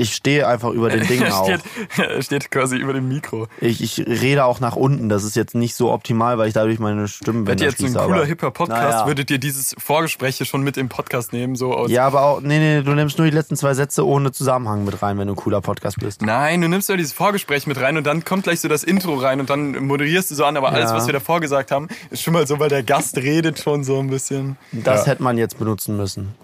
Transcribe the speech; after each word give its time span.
ich 0.00 0.14
stehe 0.14 0.46
einfach 0.48 0.70
über 0.70 0.88
den 0.88 1.06
Ding 1.06 1.22
er, 1.22 1.36
auch. 1.38 1.44
steht, 1.44 1.60
er 1.98 2.22
steht 2.22 2.50
quasi 2.50 2.76
über 2.76 2.92
dem 2.92 3.08
Mikro. 3.08 3.48
Ich, 3.60 3.82
ich 3.82 4.06
rede 4.06 4.44
auch 4.44 4.60
nach 4.60 4.76
unten. 4.76 5.08
Das 5.08 5.24
ist 5.24 5.36
jetzt 5.36 5.54
nicht 5.54 5.74
so 5.74 5.92
optimal, 5.92 6.38
weil 6.38 6.48
ich 6.48 6.54
dadurch 6.54 6.78
meine 6.78 7.06
Stimmbänder 7.08 7.48
Wärt 7.48 7.60
ihr 7.60 7.68
jetzt 7.68 7.78
so 7.78 7.84
ein 7.86 7.92
schließe, 7.92 8.06
cooler, 8.06 8.24
hipper 8.24 8.50
Podcast, 8.50 8.80
Naja. 8.80 9.06
würdet 9.06 9.30
ihr 9.30 9.38
dieses 9.38 9.74
Vorgespräch 9.78 10.36
hier 10.38 10.46
schon 10.46 10.62
mit 10.62 10.76
im 10.76 10.88
Podcast 10.88 11.32
nehmen, 11.32 11.54
so 11.56 11.74
aus. 11.74 11.90
Ja, 11.90 12.06
aber 12.06 12.22
auch, 12.22 12.40
nee, 12.40 12.58
nee, 12.58 12.82
du 12.82 12.92
nimmst 12.92 13.18
nur 13.18 13.26
die 13.26 13.34
letzten 13.36 13.56
zwei 13.56 13.74
Sätze 13.74 14.06
ohne 14.06 14.32
Zusammenhang 14.32 14.84
mit 14.84 15.02
rein, 15.02 15.18
wenn 15.18 15.26
du 15.28 15.34
ein 15.34 15.36
cooler 15.36 15.60
Podcast 15.60 15.98
bist. 15.98 16.22
Nein, 16.22 16.60
du 16.62 16.68
nimmst 16.68 16.88
ja 16.88 16.96
dieses 16.96 17.12
Vorgespräch 17.12 17.66
mit 17.66 17.80
rein 17.80 17.96
und 17.96 18.04
dann 18.06 18.24
kommt 18.24 18.44
gleich 18.44 18.60
so 18.60 18.68
das 18.68 18.82
Intro 18.84 19.14
rein 19.16 19.40
und 19.40 19.50
dann 19.50 19.84
moderierst 19.84 20.30
du 20.30 20.34
so 20.34 20.44
an, 20.44 20.56
aber 20.56 20.72
alles, 20.72 20.90
Ja. 20.90 20.96
was 20.96 21.06
wir 21.06 21.12
davor 21.12 21.40
gesagt 21.40 21.70
haben, 21.70 21.88
ist 22.10 22.22
schon 22.22 22.32
mal 22.32 22.46
so, 22.46 22.58
weil 22.58 22.68
der 22.70 22.82
Gast 22.82 23.16
redet 23.18 23.58
schon 23.58 23.84
so 23.84 23.98
ein 23.98 24.08
bisschen. 24.08 24.56
Das 24.72 25.06
hätte 25.06 25.22
man 25.22 25.36
jetzt 25.38 25.58
benutzen 25.58 25.96
müssen. 25.96 26.34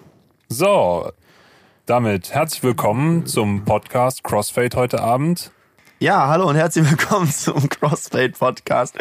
So, 0.49 1.11
damit 1.87 2.35
herzlich 2.35 2.65
willkommen 2.65 3.27
zum 3.27 3.65
Podcast 3.65 4.25
Crossfade 4.25 4.77
heute 4.77 5.01
Abend. 5.01 5.53
Ja, 6.01 6.27
hallo 6.27 6.49
und 6.49 6.57
herzlich 6.57 6.91
willkommen 6.91 7.31
zum 7.33 7.69
Crossfade 7.69 8.31
Podcast. 8.31 8.97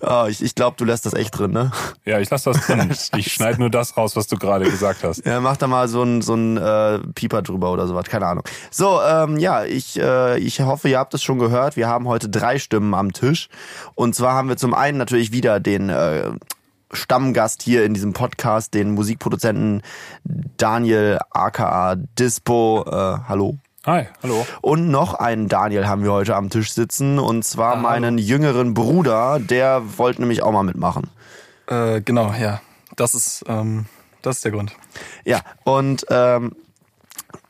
Oh, 0.00 0.26
ich 0.28 0.42
ich 0.42 0.56
glaube, 0.56 0.76
du 0.76 0.84
lässt 0.84 1.06
das 1.06 1.14
echt 1.14 1.38
drin, 1.38 1.52
ne? 1.52 1.70
Ja, 2.04 2.18
ich 2.18 2.28
lasse 2.28 2.52
das 2.52 2.66
drin. 2.66 2.92
Ich 3.16 3.32
schneide 3.32 3.60
nur 3.60 3.70
das 3.70 3.96
raus, 3.96 4.16
was 4.16 4.26
du 4.26 4.36
gerade 4.36 4.68
gesagt 4.68 5.04
hast. 5.04 5.24
Ja, 5.24 5.40
mach 5.40 5.56
da 5.56 5.68
mal 5.68 5.86
so 5.86 6.02
ein, 6.02 6.20
so 6.20 6.34
ein 6.34 6.56
äh, 6.56 6.98
Pieper 7.14 7.42
drüber 7.42 7.70
oder 7.70 7.86
sowas, 7.86 8.06
keine 8.06 8.26
Ahnung. 8.26 8.42
So, 8.72 9.00
ähm, 9.00 9.38
ja, 9.38 9.64
ich, 9.64 9.98
äh, 9.98 10.36
ich 10.38 10.60
hoffe, 10.60 10.88
ihr 10.88 10.98
habt 10.98 11.14
es 11.14 11.22
schon 11.22 11.38
gehört. 11.38 11.76
Wir 11.76 11.86
haben 11.86 12.08
heute 12.08 12.28
drei 12.28 12.58
Stimmen 12.58 12.92
am 12.92 13.12
Tisch. 13.12 13.48
Und 13.94 14.16
zwar 14.16 14.34
haben 14.34 14.48
wir 14.48 14.56
zum 14.56 14.74
einen 14.74 14.98
natürlich 14.98 15.30
wieder 15.30 15.60
den 15.60 15.90
äh, 15.90 16.32
Stammgast 16.96 17.62
hier 17.62 17.84
in 17.84 17.94
diesem 17.94 18.12
Podcast, 18.12 18.74
den 18.74 18.92
Musikproduzenten 18.92 19.82
Daniel 20.24 21.20
aka 21.30 21.96
Dispo. 21.96 22.84
Äh, 22.86 23.18
hallo. 23.28 23.58
Hi, 23.86 24.08
hallo. 24.22 24.44
Und 24.62 24.88
noch 24.90 25.14
einen 25.14 25.48
Daniel 25.48 25.86
haben 25.86 26.02
wir 26.02 26.12
heute 26.12 26.34
am 26.34 26.50
Tisch 26.50 26.72
sitzen. 26.72 27.20
Und 27.20 27.44
zwar 27.44 27.76
meinen 27.76 28.18
jüngeren 28.18 28.74
Bruder. 28.74 29.38
Der 29.38 29.98
wollte 29.98 30.22
nämlich 30.22 30.42
auch 30.42 30.50
mal 30.50 30.64
mitmachen. 30.64 31.08
Äh, 31.68 32.00
genau, 32.00 32.32
ja. 32.32 32.60
Das 32.96 33.14
ist, 33.14 33.44
ähm, 33.46 33.86
das 34.22 34.36
ist 34.36 34.44
der 34.44 34.52
Grund. 34.52 34.72
Ja, 35.24 35.42
und 35.62 36.04
ähm, 36.10 36.56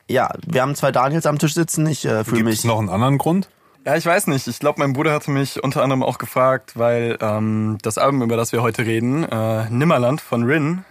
ja, 0.08 0.30
wir 0.46 0.62
haben 0.62 0.74
zwei 0.74 0.92
Daniels 0.92 1.24
am 1.24 1.38
Tisch 1.38 1.54
sitzen. 1.54 1.86
Ich 1.86 2.04
äh, 2.04 2.24
fühle 2.24 2.38
Gibt 2.38 2.48
mich 2.50 2.58
es 2.58 2.64
noch 2.64 2.78
einen 2.78 2.90
anderen 2.90 3.16
Grund? 3.18 3.48
Ja, 3.86 3.94
ich 3.96 4.04
weiß 4.04 4.26
nicht. 4.26 4.48
Ich 4.48 4.58
glaube, 4.58 4.80
mein 4.80 4.92
Bruder 4.94 5.12
hatte 5.12 5.30
mich 5.30 5.62
unter 5.62 5.80
anderem 5.82 6.02
auch 6.02 6.18
gefragt, 6.18 6.72
weil 6.74 7.16
ähm, 7.20 7.78
das 7.82 7.98
Album, 7.98 8.20
über 8.22 8.36
das 8.36 8.50
wir 8.50 8.60
heute 8.60 8.84
reden, 8.84 9.22
äh, 9.22 9.70
Nimmerland 9.70 10.20
von 10.20 10.42
Rin, 10.42 10.84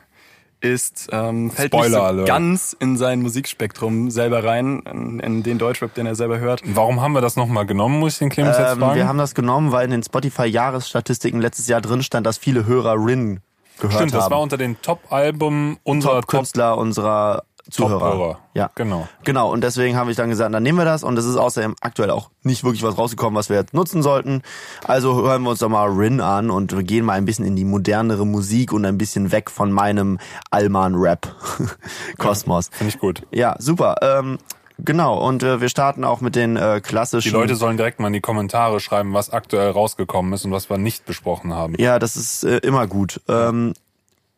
ist 0.62 1.10
ähm, 1.12 1.52
fällt 1.52 1.74
nicht 1.74 1.82
Spoiler 1.84 1.98
so 2.00 2.04
Alert. 2.06 2.28
ganz 2.28 2.74
in 2.80 2.96
sein 2.96 3.22
Musikspektrum 3.22 4.10
selber 4.10 4.46
rein, 4.46 4.80
in, 4.90 5.20
in 5.20 5.44
den 5.44 5.58
Deutschrap, 5.58 5.94
den 5.94 6.06
er 6.06 6.16
selber 6.16 6.40
hört. 6.40 6.62
Warum 6.66 7.02
haben 7.02 7.12
wir 7.12 7.20
das 7.22 7.36
nochmal 7.36 7.66
genommen, 7.66 8.00
muss 8.00 8.14
ich 8.14 8.20
den 8.20 8.30
Clemens 8.30 8.58
jetzt 8.58 8.72
Ähm, 8.72 8.80
fragen? 8.80 8.96
wir 8.96 9.08
haben 9.10 9.18
das 9.18 9.36
genommen, 9.36 9.74
weil 9.74 9.84
in 9.86 9.92
den 9.92 10.02
Spotify-Jahresstatistiken 10.04 11.42
letztes 11.42 11.68
Jahr 11.68 11.82
drin 11.82 12.02
stand, 12.02 12.26
dass 12.26 12.38
viele 12.38 12.66
Hörer 12.66 12.94
Rin 12.96 13.42
gehört 13.80 13.96
Stimmt, 13.96 14.14
das 14.14 14.24
haben. 14.24 14.32
war 14.32 14.42
unter 14.42 14.58
den 14.58 14.82
Top-Alben 14.82 15.78
unserer 15.84 16.14
Top 16.14 16.22
Top-Künstler 16.22 16.78
unserer 16.78 17.44
Zuhörer. 17.70 18.00
Top-Hörer. 18.00 18.40
Ja, 18.54 18.72
Genau. 18.76 19.08
Genau, 19.24 19.52
und 19.52 19.64
deswegen 19.64 19.98
habe 19.98 20.12
ich 20.12 20.18
dann 20.18 20.30
gesagt, 20.30 20.54
dann 20.54 20.62
nehmen 20.62 20.78
wir 20.78 20.86
das. 20.86 21.04
Und 21.04 21.18
es 21.18 21.26
ist 21.26 21.36
außerdem 21.36 21.76
aktuell 21.82 22.12
auch 22.12 22.30
nicht 22.44 22.64
wirklich 22.64 22.84
was 22.84 22.96
rausgekommen, 22.98 23.36
was 23.36 23.50
wir 23.50 23.58
jetzt 23.58 23.74
nutzen 23.74 24.04
sollten. 24.04 24.44
Also 24.84 25.24
hören 25.24 25.42
wir 25.44 25.50
uns 25.52 25.60
doch 25.60 25.70
mal 25.70 25.90
Rin 25.90 26.22
an 26.22 26.52
und 26.52 26.76
wir 26.76 26.84
gehen 26.84 27.06
mal 27.06 27.14
ein 27.14 27.26
bisschen 27.26 27.46
in 27.46 27.56
die 27.56 27.66
modernere 27.66 28.26
Musik 28.26 28.72
und 28.72 28.86
ein 28.86 28.98
bisschen 29.00 29.32
weg 29.32 29.50
von 29.50 29.72
meinem 29.72 30.20
Allman-Rap-Kosmos. 30.52 32.68
Finde 32.72 32.94
ich 32.94 33.00
gut. 33.00 33.24
Ja, 33.32 33.56
super. 33.60 33.96
Ähm, 34.02 34.38
genau, 34.78 35.18
und 35.18 35.44
äh, 35.44 35.60
wir 35.60 35.70
starten 35.70 36.04
auch 36.04 36.22
mit 36.22 36.36
den 36.36 36.58
äh, 36.58 36.76
Die 36.76 36.82
klassischen... 36.82 37.34
Leute 37.34 37.56
sollen 37.56 37.78
direkt 37.78 38.00
mal 38.00 38.08
in 38.08 38.14
die 38.14 38.22
Kommentare 38.22 38.80
schreiben, 38.80 39.14
was 39.14 39.32
aktuell 39.32 39.72
rausgekommen 39.72 40.34
ist 40.34 40.46
und 40.46 40.52
was 40.52 40.70
wir 40.70 40.78
nicht 40.78 41.06
besprochen 41.06 41.54
haben. 41.54 41.76
Ja, 41.80 41.98
das 41.98 42.16
ist 42.16 42.44
äh, 42.44 42.58
immer 42.58 42.88
gut. 42.88 43.22
Ähm, 43.28 43.74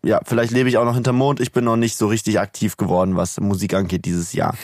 ja, 0.08 0.22
vielleicht 0.24 0.52
lebe 0.52 0.70
ich 0.70 0.78
auch 0.78 0.86
noch 0.86 0.96
hinterm 0.96 1.18
Mond. 1.18 1.40
Ich 1.40 1.52
bin 1.52 1.66
noch 1.66 1.76
nicht 1.76 1.98
so 1.98 2.08
richtig 2.08 2.40
aktiv 2.40 2.78
geworden, 2.78 3.18
was 3.18 3.40
Musik 3.40 3.74
angeht 3.74 4.06
dieses 4.06 4.34
Jahr. 4.34 4.56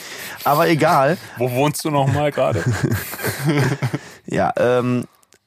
Aber 0.44 0.70
egal. 0.70 1.18
Wo 1.38 1.52
wohnst 1.52 1.84
du 1.86 1.92
nochmal 1.92 2.32
gerade? 2.32 2.64
Ja, 4.26 4.54
ähm, 4.56 5.04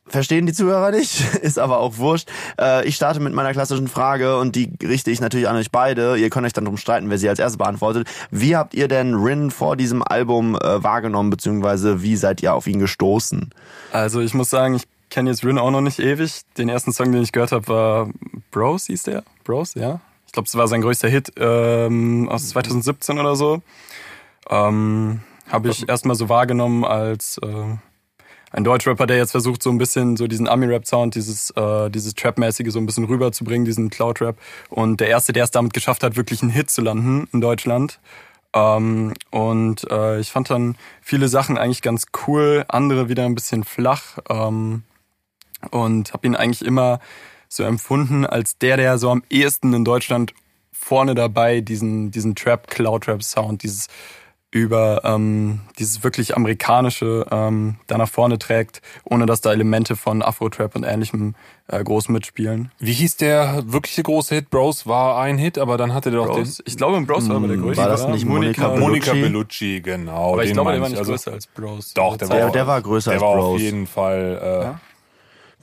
verstehen 0.07 0.47
die 0.47 0.53
Zuhörer 0.53 0.91
nicht, 0.91 1.35
ist 1.43 1.59
aber 1.59 1.81
auch 1.81 1.99
wurscht. 1.99 2.29
Äh, 2.61 2.87
ich 2.87 2.97
starte 2.97 3.21
mit 3.21 3.33
meiner 3.33 3.53
klassischen 3.53 3.89
Frage 3.89 4.39
und 4.39 4.55
die 4.55 4.71
richte 4.83 5.11
ich 5.11 5.21
natürlich 5.21 5.49
an 5.49 5.57
euch 5.57 5.71
beide. 5.71 6.17
Ihr 6.17 6.31
könnt 6.31 6.47
euch 6.47 6.53
dann 6.53 6.67
drum 6.67 6.77
streiten, 6.77 7.11
wer 7.11 7.19
sie 7.19 7.29
als 7.29 7.39
erstes 7.39 7.57
beantwortet. 7.57 8.07
Wie 8.31 8.55
habt 8.55 8.75
ihr 8.75 8.89
denn 8.89 9.15
Rin 9.15 9.51
vor 9.51 9.77
diesem 9.77 10.03
Album 10.03 10.57
äh, 10.57 10.83
wahrgenommen, 10.83 11.31
beziehungsweise 11.31 12.03
wie 12.03 12.17
seid 12.17 12.43
ihr 12.43 12.55
auf 12.55 12.67
ihn 12.67 12.79
gestoßen? 12.79 13.51
Also 13.93 14.21
ich 14.21 14.35
muss 14.35 14.51
sagen, 14.51 14.75
ich 14.75 14.85
kenne 15.11 15.31
jetzt 15.31 15.45
Rin 15.45 15.59
auch 15.59 15.71
noch 15.71 15.81
nicht 15.81 15.99
ewig. 15.99 16.43
Den 16.59 16.69
ersten 16.69 16.93
Song, 16.93 17.13
den 17.13 17.23
ich 17.23 17.33
gehört 17.33 17.53
habe, 17.53 17.69
war 17.69 18.11
Bros, 18.51 18.87
hieß 18.87 19.05
der? 19.05 19.25
Bros, 19.45 19.75
ja. 19.75 20.01
Ich 20.27 20.33
glaube, 20.33 20.47
es 20.47 20.57
war 20.57 20.69
sein 20.69 20.83
größter 20.83 21.09
Hit 21.09 21.33
ähm, 21.39 22.29
aus 22.29 22.49
2017 22.51 23.19
oder 23.19 23.37
so. 23.37 23.63
Ähm, 24.51 25.21
habe 25.49 25.69
ich 25.69 25.89
erstmal 25.89 26.17
so 26.17 26.29
wahrgenommen 26.29 26.85
als 26.85 27.39
äh, 27.39 27.77
ein 28.53 28.65
Deutschrapper, 28.65 29.07
der 29.07 29.17
jetzt 29.17 29.33
versucht, 29.33 29.63
so 29.63 29.71
ein 29.71 29.79
bisschen 29.79 30.17
so 30.17 30.27
diesen 30.27 30.49
Ami-Rap-Sound, 30.49 31.15
dieses, 31.15 31.51
äh, 31.51 31.91
dieses 31.91 32.15
Trap-mäßige 32.15 32.73
so 32.73 32.79
ein 32.79 32.87
bisschen 32.87 33.05
rüberzubringen, 33.05 33.65
diesen 33.65 33.91
Cloud-Rap. 33.91 34.37
Und 34.69 35.01
der 35.01 35.09
Erste, 35.09 35.33
der 35.33 35.45
es 35.45 35.51
damit 35.51 35.73
geschafft 35.73 36.03
hat, 36.03 36.17
wirklich 36.17 36.43
einen 36.43 36.51
Hit 36.51 36.71
zu 36.71 36.83
landen 36.83 37.29
in 37.33 37.41
Deutschland. 37.41 38.01
Ähm, 38.53 39.13
und 39.31 39.91
äh, 39.91 40.21
ich 40.21 40.31
fand 40.31 40.51
dann 40.51 40.77
viele 41.03 41.29
Sachen 41.29 41.59
eigentlich 41.59 41.83
ganz 41.83 42.07
cool, 42.27 42.65
andere 42.69 43.09
wieder 43.09 43.25
ein 43.25 43.35
bisschen 43.35 43.65
flach. 43.65 44.19
Ähm, 44.29 44.83
und 45.71 46.13
habe 46.13 46.27
ihn 46.27 46.37
eigentlich 46.37 46.65
immer 46.65 47.01
so 47.49 47.63
empfunden 47.63 48.27
als 48.27 48.59
der, 48.59 48.77
der 48.77 48.99
so 48.99 49.11
am 49.11 49.23
ehesten 49.31 49.73
in 49.73 49.85
Deutschland 49.85 50.35
vorne 50.73 51.15
dabei 51.15 51.61
diesen, 51.61 52.11
diesen 52.11 52.35
Trap, 52.35 52.69
Cloud-Rap-Sound, 52.69 53.63
dieses 53.63 53.89
über 54.53 55.03
ähm, 55.05 55.61
dieses 55.79 56.03
wirklich 56.05 56.37
amerikanische 56.37 57.27
ähm, 57.31 57.77
da 57.89 57.99
nach 57.99 58.09
vorne 58.09 58.39
trägt, 58.39 58.81
ohne 59.05 59.27
dass 59.27 59.41
da 59.41 59.53
Elemente 59.53 59.97
von 59.97 60.23
Afro-Trap 60.23 60.77
und 60.77 60.85
ähnlichem 60.85 61.35
äh, 61.69 61.83
groß 61.83 62.09
mitspielen. 62.09 62.71
Wie 62.79 62.93
hieß 62.93 63.17
der 63.17 63.65
wirkliche 63.67 64.03
große 64.05 64.35
Hit? 64.37 64.49
Bros 64.51 64.87
war 64.87 65.19
ein 65.21 65.37
Hit, 65.37 65.59
aber 65.59 65.77
dann 65.77 65.93
hatte 65.93 66.11
der 66.11 66.21
doch 66.21 66.37
Bros, 66.37 66.63
ich 66.65 66.77
glaube, 66.77 67.01
Bros 67.03 67.29
war 67.29 67.37
aber 67.37 67.49
der 67.49 67.57
größte. 67.59 67.83
war 67.83 67.91
das 67.91 68.05
oder? 68.05 68.13
nicht 68.13 68.25
Monica 68.25 68.69
den 68.71 68.81
Monica 68.81 69.13
Bellucci? 69.13 69.23
Bellucci, 69.29 69.81
genau. 69.83 70.33
Aber 70.35 70.45
ich 70.45 70.51
den 70.51 70.55
glaube, 70.55 70.73
der 70.73 70.81
war 70.81 70.87
ich. 70.87 70.93
nicht 70.93 71.01
Also, 71.01 71.13
größer 71.13 71.33
als 71.33 71.47
Bros. 71.49 71.93
Doch, 71.95 72.17
der 72.17 72.29
Zeit. 72.29 72.37
war, 72.37 72.45
Der- 72.45 72.51
der 72.53 72.67
war 72.67 72.81
größer 72.81 73.11
der 73.11 73.21
als 73.21 73.23
war 73.29 73.35
Bros. 73.37 73.55
auf 73.57 73.61
jeden 73.61 73.87
Fall. 73.87 74.41
Äh, 74.43 74.63
Ja? 74.65 74.81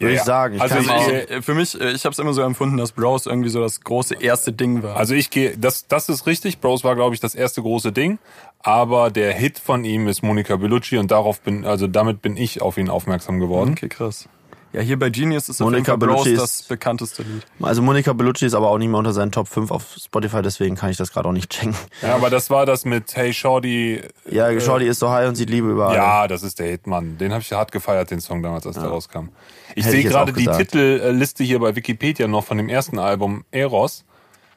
Würde 0.03 0.13
Ja, 0.15 0.19
ich 0.21 0.25
sagen. 0.25 0.55
Ich 0.55 0.61
also 0.61 0.75
kann 0.75 0.83
ich- 1.01 1.31
Äh, 1.31 1.41
Für 1.41 1.53
mich, 1.53 1.79
äh, 1.79 1.91
ich 1.91 2.05
habe 2.05 2.13
es 2.13 2.19
immer 2.19 2.33
so 2.33 2.41
empfunden, 2.41 2.77
dass 2.77 2.91
Bros 2.91 3.25
irgendwie 3.25 3.49
so 3.49 3.59
das 3.61 3.81
große 3.81 4.15
erste 4.21 4.51
Ding 4.53 4.83
war. 4.83 4.95
Also 4.97 5.15
ich 5.15 5.29
gehe, 5.29 5.57
das, 5.57 5.87
das 5.87 6.09
ist 6.09 6.25
richtig. 6.27 6.59
Bros 6.59 6.83
war, 6.83 6.95
glaube 6.95 7.15
ich, 7.15 7.21
das 7.21 7.35
erste 7.35 7.61
große 7.61 7.91
Ding. 7.91 8.19
Aber 8.61 9.11
der 9.11 9.33
Hit 9.33 9.59
von 9.59 9.83
ihm 9.83 10.07
ist 10.07 10.21
Monica 10.23 10.55
Bellucci 10.55 10.97
und 10.97 11.11
darauf 11.11 11.41
bin, 11.41 11.65
also 11.65 11.87
damit 11.87 12.21
bin 12.21 12.37
ich 12.37 12.61
auf 12.61 12.77
ihn 12.77 12.89
aufmerksam 12.89 13.39
geworden. 13.39 13.71
okay, 13.71 13.89
krass. 13.89 14.29
Ja, 14.73 14.81
hier 14.81 14.97
bei 14.97 15.11
Genius 15.11 15.50
ist 15.50 15.59
Monica 15.59 15.94
auf 15.94 16.01
jeden 16.01 16.01
Fall 16.01 16.16
Bros 16.16 16.23
Bellucci 16.23 16.41
das 16.41 16.63
bekannteste 16.63 17.22
Lied. 17.22 17.45
also 17.61 17.84
Monica 17.84 18.11
Bellucci 18.11 18.45
ist 18.47 18.56
aber 18.56 18.69
auch 18.69 18.79
nicht 18.79 18.89
mehr 18.89 18.97
unter 18.97 19.13
seinen 19.13 19.31
Top 19.31 19.47
5 19.47 19.69
auf 19.69 19.95
Spotify, 19.95 20.41
deswegen 20.41 20.75
kann 20.75 20.89
ich 20.89 20.97
das 20.97 21.11
gerade 21.11 21.29
auch 21.29 21.34
nicht 21.34 21.51
checken. 21.51 21.75
Ja, 22.01 22.16
aber 22.16 22.31
das 22.31 22.50
war 22.50 22.66
das 22.66 22.83
mit 22.83 23.16
Hey 23.16 23.33
Shorty. 23.33 24.01
Ja, 24.29 24.59
Shorty 24.59 24.88
ist 24.88 24.97
so 25.00 25.09
high 25.12 25.28
und 25.29 25.35
sieht 25.35 25.51
Liebe 25.51 25.69
überall. 25.69 25.95
Ja, 25.95 26.28
das 26.28 26.41
ist 26.41 26.57
der 26.57 26.67
Hit, 26.67 26.88
Mann. 26.88 27.19
Den 27.19 27.31
habe 27.31 27.41
ich 27.41 27.53
hart 27.53 27.72
gefeiert, 27.72 28.09
den 28.09 28.19
Song 28.19 28.41
damals, 28.41 28.66
als 28.66 28.75
der 28.75 28.85
rauskam. 28.85 29.29
Ich 29.75 29.85
sehe 29.85 30.03
gerade 30.03 30.33
die. 30.33 30.47
Titelliste 30.47 31.44
hier 31.44 31.59
bei 31.59 31.75
Wikipedia 31.75 32.28
noch 32.28 32.44
von 32.44 32.57
dem 32.57 32.67
ersten 32.69 32.97
Album 33.00 33.45
Eros. 33.51 34.06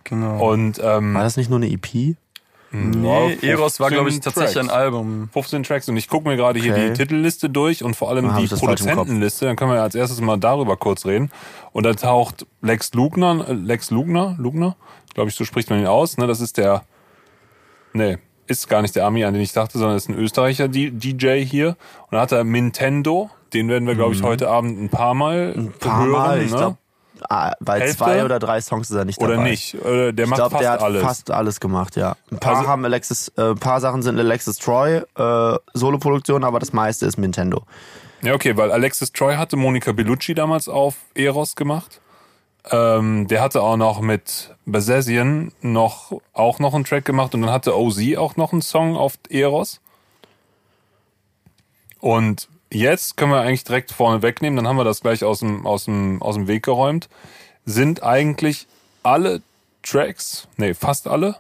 Genau. 0.05 0.50
Und 0.50 0.81
ähm, 0.82 1.15
War 1.15 1.25
das 1.25 1.37
nicht 1.37 1.50
nur 1.50 1.59
eine 1.59 1.71
EP? 1.71 2.16
Nee, 2.72 3.38
Eros 3.43 3.81
war, 3.81 3.91
glaube 3.91 4.09
ich, 4.09 4.15
15 4.16 4.32
tatsächlich 4.32 4.59
ein 4.62 4.66
Tracks. 4.69 4.78
Album. 4.82 5.28
15 5.32 5.62
Tracks 5.62 5.88
und 5.88 5.97
ich 5.97 6.09
gucke 6.09 6.28
mir 6.28 6.37
gerade 6.37 6.60
hier 6.60 6.72
Okay. 6.72 6.88
die 6.88 6.93
Titelliste 6.94 7.49
durch 7.50 7.82
und 7.82 7.94
vor 7.96 8.11
allem 8.11 8.32
hab 8.32 8.40
die. 8.40 8.49
Produzentenliste. 8.49 9.46
Dann 9.46 9.56
können 9.56 9.73
wir 9.73 9.82
als 9.82 9.94
erstes 9.94 10.20
mal 10.20 10.37
darüber 10.37 10.76
kurz 10.76 11.06
reden. 11.06 11.31
Und 11.73 11.85
da 11.85 11.94
taucht 11.94 12.46
Lex 12.62 12.93
Lugner, 12.94 13.46
äh, 13.49 13.52
Lex 13.52 13.90
Lugner, 13.90 14.35
Lugner, 14.38 14.76
glaube 15.14 15.31
ich, 15.31 15.37
so 15.37 15.44
spricht 15.44 15.70
man 15.70 15.81
ihn 15.81 15.87
aus. 15.87 16.17
Ne, 16.19 16.26
das 16.26 16.40
ist 16.40 16.56
der, 16.58 16.85
nee, 17.93 18.19
ist 18.46 18.69
gar 18.69 18.82
nicht 18.82 18.94
der 18.96 19.06
Ami, 19.06 19.25
an 19.25 19.35
den 19.35 19.43
ich 19.43 19.52
dachte, 19.52 19.79
sondern 19.79 19.96
ist 19.96 20.08
ein 20.08 20.17
Österreicher 20.19 20.69
DJ 20.69 21.44
hier. 21.44 21.69
Und 21.70 22.12
dann 22.12 22.20
hat 22.20 22.32
er 22.32 22.44
Nintendo, 22.44 23.31
den 23.52 23.69
werden 23.69 23.87
wir, 23.87 23.94
glaube 23.94 24.14
ich, 24.14 24.23
heute 24.23 24.49
Abend 24.49 24.81
ein 24.81 24.88
paar 24.88 25.14
Mal 25.14 25.55
Mhm. 25.56 25.67
Ein 25.67 25.73
paar 25.73 25.99
hören. 26.00 26.11
Mal, 26.12 26.43
ich 26.43 26.50
ne? 26.52 26.56
glaube, 26.56 26.76
bei 27.60 27.80
Hälfte? 27.80 27.96
zwei 27.98 28.24
oder 28.24 28.38
drei 28.38 28.60
Songs 28.60 28.90
ist 28.90 28.96
er 28.96 29.04
nicht 29.04 29.20
Oder 29.20 29.36
dabei. 29.36 29.50
nicht. 29.50 29.74
Äh, 29.74 30.12
Der 30.12 30.24
Ich 30.24 30.30
macht 30.30 30.38
glaube, 30.38 30.50
fast 30.52 30.62
der 30.62 30.70
hat 30.72 30.82
alles. 30.82 31.02
fast 31.02 31.30
alles 31.30 31.60
gemacht, 31.60 31.96
ja. 31.96 32.16
Ein 32.30 32.38
paar 32.38 32.56
Also- 32.56 32.68
haben 32.68 32.84
Alexis, 32.84 33.32
äh, 33.36 33.50
ein 33.50 33.58
paar 33.58 33.80
Sachen 33.80 34.02
sind 34.02 34.18
Alexis 34.18 34.56
Troy, 34.58 35.02
äh, 35.16 35.58
Soloproduktion, 35.74 36.44
aber 36.44 36.58
das 36.58 36.72
meiste 36.72 37.06
ist 37.06 37.18
Nintendo. 37.18 37.62
Ja, 38.22 38.34
okay, 38.34 38.56
weil 38.56 38.72
Alexis 38.72 39.12
Troy 39.12 39.36
hatte 39.36 39.56
Monica 39.56 39.92
Bellucci 39.92 40.34
damals 40.34 40.68
auf 40.68 40.96
Eros 41.14 41.54
gemacht. 41.56 42.00
Ähm, 42.70 43.28
der 43.28 43.42
hatte 43.42 43.62
auch 43.62 43.76
noch 43.76 44.00
mit 44.00 44.54
Bazazian 44.64 45.52
noch, 45.60 46.10
auch 46.32 46.58
noch 46.58 46.74
einen 46.74 46.84
Track 46.84 47.04
gemacht 47.04 47.32
und 47.34 47.42
dann 47.42 47.50
hatte 47.52 47.76
OZ 47.78 48.16
auch 48.16 48.36
noch 48.36 48.52
einen 48.52 48.62
Song 48.62 48.96
auf 48.96 49.14
Eros. 49.30 49.80
Und 52.00 52.48
jetzt 52.76 53.17
können 53.17 53.32
wir 53.32 53.40
eigentlich 53.40 53.64
direkt 53.64 53.93
vorne 53.93 54.23
wegnehmen, 54.23 54.56
dann 54.56 54.69
haben 54.69 54.76
wir 54.76 54.84
das 54.84 55.00
gleich 55.00 55.25
aus 55.25 55.40
dem, 55.40 55.67
aus 55.67 55.84
dem, 55.84 56.23
aus 56.23 56.34
dem 56.34 56.49
Weg 56.49 56.64
geräumt. 56.64 57.08
Sind 57.64 58.02
eigentlich 58.02 58.67
alle 59.02 59.43
Tracks, 59.82 60.49
nee, 60.56 60.75
fast 60.75 61.08
alle, 61.08 61.37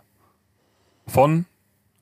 von 1.06 1.46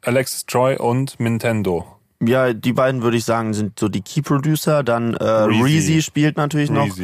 Alexis 0.02 0.46
Troy 0.46 0.76
und 0.76 1.18
Nintendo. 1.20 1.86
Ja, 2.22 2.52
die 2.52 2.72
beiden 2.72 3.02
würde 3.02 3.16
ich 3.16 3.24
sagen, 3.24 3.54
sind 3.54 3.78
so 3.78 3.88
die 3.88 4.00
Key 4.00 4.22
Producer. 4.22 4.82
Dann 4.82 5.14
äh, 5.14 5.24
Reezy. 5.24 6.00
Spielt 6.02 6.36
natürlich 6.36 6.70
noch, 6.70 6.96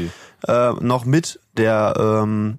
äh, 0.46 0.72
noch 0.80 1.04
mit. 1.04 1.40
Der 1.56 1.94
ähm, 1.98 2.58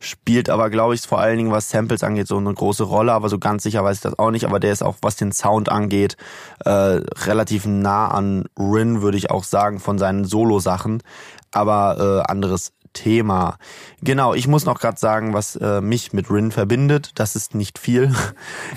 spielt 0.00 0.50
aber, 0.50 0.70
glaube 0.70 0.94
ich, 0.94 1.02
vor 1.02 1.20
allen 1.20 1.36
Dingen, 1.36 1.52
was 1.52 1.70
Samples 1.70 2.02
angeht, 2.02 2.26
so 2.26 2.38
eine 2.38 2.52
große 2.52 2.84
Rolle. 2.84 3.12
Aber 3.12 3.28
so 3.28 3.38
ganz 3.38 3.62
sicher 3.62 3.84
weiß 3.84 3.98
ich 3.98 4.02
das 4.02 4.18
auch 4.18 4.30
nicht. 4.30 4.46
Aber 4.46 4.58
der 4.58 4.72
ist 4.72 4.82
auch, 4.82 4.96
was 5.02 5.16
den 5.16 5.30
Sound 5.30 5.68
angeht, 5.68 6.16
äh, 6.64 6.70
relativ 6.70 7.66
nah 7.66 8.08
an 8.08 8.46
Rin, 8.58 9.02
würde 9.02 9.18
ich 9.18 9.30
auch 9.30 9.44
sagen, 9.44 9.78
von 9.78 9.98
seinen 9.98 10.24
Solo-Sachen. 10.24 11.02
Aber 11.52 12.24
äh, 12.26 12.30
anderes 12.30 12.72
Thema. 12.92 13.56
Genau, 14.02 14.34
ich 14.34 14.48
muss 14.48 14.64
noch 14.64 14.80
gerade 14.80 14.98
sagen, 14.98 15.32
was 15.32 15.54
äh, 15.56 15.80
mich 15.80 16.12
mit 16.12 16.30
Rin 16.30 16.50
verbindet. 16.50 17.12
Das 17.14 17.36
ist 17.36 17.54
nicht 17.54 17.78
viel. 17.78 18.12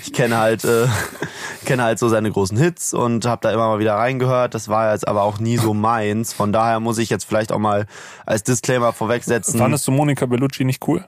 Ich 0.04 0.12
kenne 0.12 0.36
halt, 0.36 0.64
äh, 0.64 0.86
kenne 1.64 1.82
halt 1.82 1.98
so 1.98 2.08
seine 2.08 2.30
großen 2.30 2.58
Hits 2.58 2.92
und 2.92 3.24
habe 3.24 3.40
da 3.42 3.50
immer 3.50 3.68
mal 3.68 3.78
wieder 3.78 3.94
reingehört. 3.94 4.54
Das 4.54 4.68
war 4.68 4.92
jetzt 4.92 5.08
aber 5.08 5.22
auch 5.22 5.38
nie 5.38 5.56
so 5.56 5.72
meins. 5.72 6.32
Von 6.32 6.52
daher 6.52 6.80
muss 6.80 6.98
ich 6.98 7.10
jetzt 7.10 7.24
vielleicht 7.24 7.52
auch 7.52 7.58
mal 7.58 7.86
als 8.26 8.42
Disclaimer 8.42 8.92
vorwegsetzen. 8.92 9.58
Fandest 9.58 9.86
du 9.86 9.92
Monika 9.92 10.26
Bellucci 10.26 10.64
nicht 10.64 10.86
cool? 10.86 11.04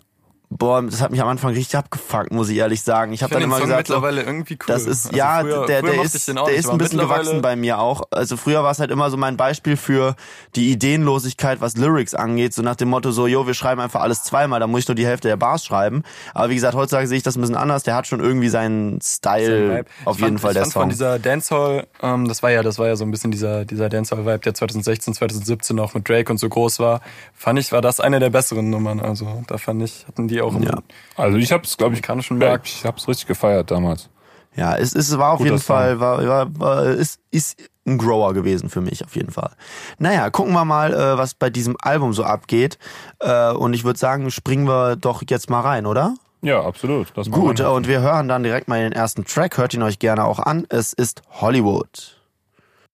Boah, 0.48 0.80
das 0.80 1.00
hat 1.02 1.10
mich 1.10 1.20
am 1.20 1.26
Anfang 1.26 1.52
richtig 1.54 1.76
abgefuckt, 1.76 2.32
muss 2.32 2.48
ich 2.48 2.56
ehrlich 2.58 2.80
sagen. 2.80 3.12
Ich 3.12 3.22
habe 3.24 3.34
dann 3.34 3.42
immer 3.42 3.56
Song 3.58 3.64
gesagt, 3.66 3.88
so, 3.88 3.94
mittlerweile 3.94 4.22
irgendwie 4.22 4.54
cool. 4.54 4.66
das 4.68 4.86
ist 4.86 5.06
Also 5.06 5.16
ja, 5.18 5.40
früher- 5.40 5.66
der, 5.66 5.80
früher 5.80 5.92
der 5.92 6.02
ist, 6.04 6.28
der 6.28 6.48
ist 6.54 6.68
ein 6.68 6.78
bisschen 6.78 6.98
gewachsen 7.00 7.42
bei 7.42 7.56
mir 7.56 7.80
auch. 7.80 8.02
Also 8.12 8.36
früher 8.36 8.62
war 8.62 8.70
es 8.70 8.78
halt 8.78 8.92
immer 8.92 9.10
so 9.10 9.16
mein 9.16 9.36
Beispiel 9.36 9.76
für 9.76 10.14
die 10.54 10.70
Ideenlosigkeit, 10.70 11.60
was 11.60 11.76
Lyrics 11.76 12.14
angeht, 12.14 12.54
so 12.54 12.62
nach 12.62 12.76
dem 12.76 12.88
Motto 12.90 13.10
so, 13.10 13.26
jo, 13.26 13.46
wir 13.48 13.54
schreiben 13.54 13.80
einfach 13.80 14.00
alles 14.00 14.22
zweimal, 14.22 14.60
da 14.60 14.68
muss 14.68 14.82
ich 14.82 14.88
nur 14.88 14.94
die 14.94 15.04
Hälfte 15.06 15.26
der 15.26 15.36
Bars 15.36 15.64
schreiben. 15.64 16.04
Aber 16.32 16.48
wie 16.48 16.54
gesagt, 16.54 16.74
heutzutage 16.76 17.08
sehe 17.08 17.16
ich 17.18 17.24
das 17.24 17.36
ein 17.36 17.40
bisschen 17.40 17.56
anders. 17.56 17.82
Der 17.82 17.96
hat 17.96 18.06
schon 18.06 18.20
irgendwie 18.20 18.48
seinen 18.48 19.00
Style, 19.02 19.84
auf 20.04 20.16
Ich 20.16 20.22
jeden 20.22 20.38
fand, 20.38 20.40
Fall 20.40 20.50
ich 20.52 20.54
der 20.54 20.62
fand 20.62 20.72
von 20.72 20.82
Song. 20.82 20.88
dieser 20.90 21.18
Dancehall, 21.18 21.86
ähm, 22.02 22.28
das 22.28 22.44
war 22.44 22.50
ja, 22.52 22.62
das 22.62 22.78
war 22.78 22.86
ja 22.86 22.94
so 22.94 23.04
ein 23.04 23.10
bisschen 23.10 23.32
dieser, 23.32 23.64
dieser 23.64 23.88
Dancehall-Vibe, 23.88 24.38
der 24.38 24.54
2016, 24.54 25.14
2017 25.14 25.78
auch 25.80 25.92
mit 25.94 26.08
Drake 26.08 26.30
und 26.30 26.38
so 26.38 26.48
groß 26.48 26.78
war. 26.78 27.00
Fand 27.34 27.58
ich, 27.58 27.72
war 27.72 27.82
das 27.82 27.98
eine 27.98 28.20
der 28.20 28.30
besseren 28.30 28.70
Nummern. 28.70 29.00
Also 29.00 29.42
da 29.48 29.58
fand 29.58 29.82
ich, 29.82 30.06
hatten 30.06 30.28
die 30.28 30.35
auch 30.42 30.54
im 30.54 30.62
Ja. 30.62 30.78
Also 31.16 31.38
ich 31.38 31.52
hab's, 31.52 31.76
glaube 31.76 31.94
ich, 31.94 31.98
Amerikanischen 31.98 32.40
ja, 32.40 32.48
Markt. 32.48 32.66
ich 32.66 32.84
hab's 32.84 33.08
richtig 33.08 33.26
gefeiert 33.26 33.70
damals. 33.70 34.08
Ja, 34.54 34.74
es, 34.76 34.94
es 34.94 35.16
war 35.18 35.32
auf 35.32 35.38
Guter 35.38 35.50
jeden 35.50 35.62
Song. 35.62 35.76
Fall, 35.76 36.00
war, 36.00 36.26
war, 36.26 36.58
war, 36.58 36.84
ist, 36.84 37.20
ist 37.30 37.58
ein 37.86 37.98
Grower 37.98 38.32
gewesen 38.32 38.70
für 38.70 38.80
mich, 38.80 39.04
auf 39.04 39.14
jeden 39.14 39.30
Fall. 39.30 39.50
Naja, 39.98 40.30
gucken 40.30 40.54
wir 40.54 40.64
mal, 40.64 40.94
äh, 40.94 41.18
was 41.18 41.34
bei 41.34 41.50
diesem 41.50 41.76
Album 41.80 42.12
so 42.12 42.24
abgeht. 42.24 42.78
Äh, 43.20 43.52
und 43.52 43.74
ich 43.74 43.84
würde 43.84 43.98
sagen, 43.98 44.30
springen 44.30 44.66
wir 44.66 44.96
doch 44.96 45.22
jetzt 45.28 45.50
mal 45.50 45.60
rein, 45.60 45.86
oder? 45.86 46.14
Ja, 46.42 46.62
absolut. 46.64 47.08
Das 47.14 47.30
Gut, 47.30 47.58
wir. 47.58 47.70
und 47.70 47.86
wir 47.86 48.00
hören 48.00 48.28
dann 48.28 48.42
direkt 48.42 48.68
mal 48.68 48.80
den 48.80 48.92
ersten 48.92 49.24
Track. 49.24 49.58
Hört 49.58 49.74
ihn 49.74 49.82
euch 49.82 49.98
gerne 49.98 50.24
auch 50.24 50.38
an. 50.38 50.66
Es 50.68 50.92
ist 50.92 51.22
Hollywood. 51.40 52.16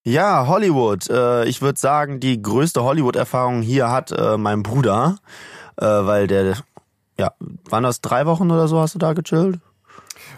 Ja, 0.04 0.46
Hollywood. 0.48 1.08
Äh, 1.10 1.44
ich 1.44 1.62
würde 1.62 1.78
sagen, 1.78 2.18
die 2.18 2.42
größte 2.42 2.82
Hollywood-Erfahrung 2.82 3.62
hier 3.62 3.88
hat 3.88 4.10
äh, 4.10 4.36
mein 4.36 4.62
Bruder, 4.62 5.16
äh, 5.76 5.84
weil 5.86 6.26
der, 6.26 6.56
ja, 7.18 7.32
waren 7.68 7.82
das 7.84 8.00
drei 8.00 8.26
Wochen 8.26 8.50
oder 8.50 8.68
so, 8.68 8.80
hast 8.80 8.94
du 8.94 8.98
da 8.98 9.12
gechillt? 9.12 9.58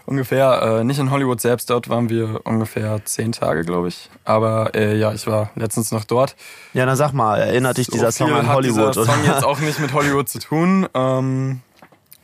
Ungefähr, 0.07 0.61
äh, 0.61 0.83
nicht 0.83 0.99
in 0.99 1.09
Hollywood 1.09 1.41
selbst, 1.41 1.69
dort 1.69 1.89
waren 1.89 2.09
wir 2.09 2.41
ungefähr 2.45 3.03
zehn 3.05 3.31
Tage, 3.31 3.63
glaube 3.63 3.87
ich. 3.87 4.09
Aber 4.23 4.75
äh, 4.75 4.95
ja, 4.97 5.13
ich 5.13 5.25
war 5.25 5.49
letztens 5.55 5.91
noch 5.91 6.03
dort. 6.03 6.35
Ja, 6.73 6.85
dann 6.85 6.95
sag 6.95 7.13
mal, 7.13 7.39
erinnert 7.39 7.77
dich 7.77 7.87
dieser 7.87 8.11
So 8.11 8.19
Song 8.25 8.27
viel 8.27 8.37
an 8.37 8.53
Hollywood? 8.53 8.95
dieser 8.95 9.05
Song 9.05 9.23
oder? 9.23 9.33
jetzt 9.33 9.43
auch 9.45 9.59
nicht 9.59 9.79
mit 9.79 9.93
Hollywood 9.93 10.29
zu 10.29 10.39
tun. 10.39 10.87
Ähm, 10.93 11.61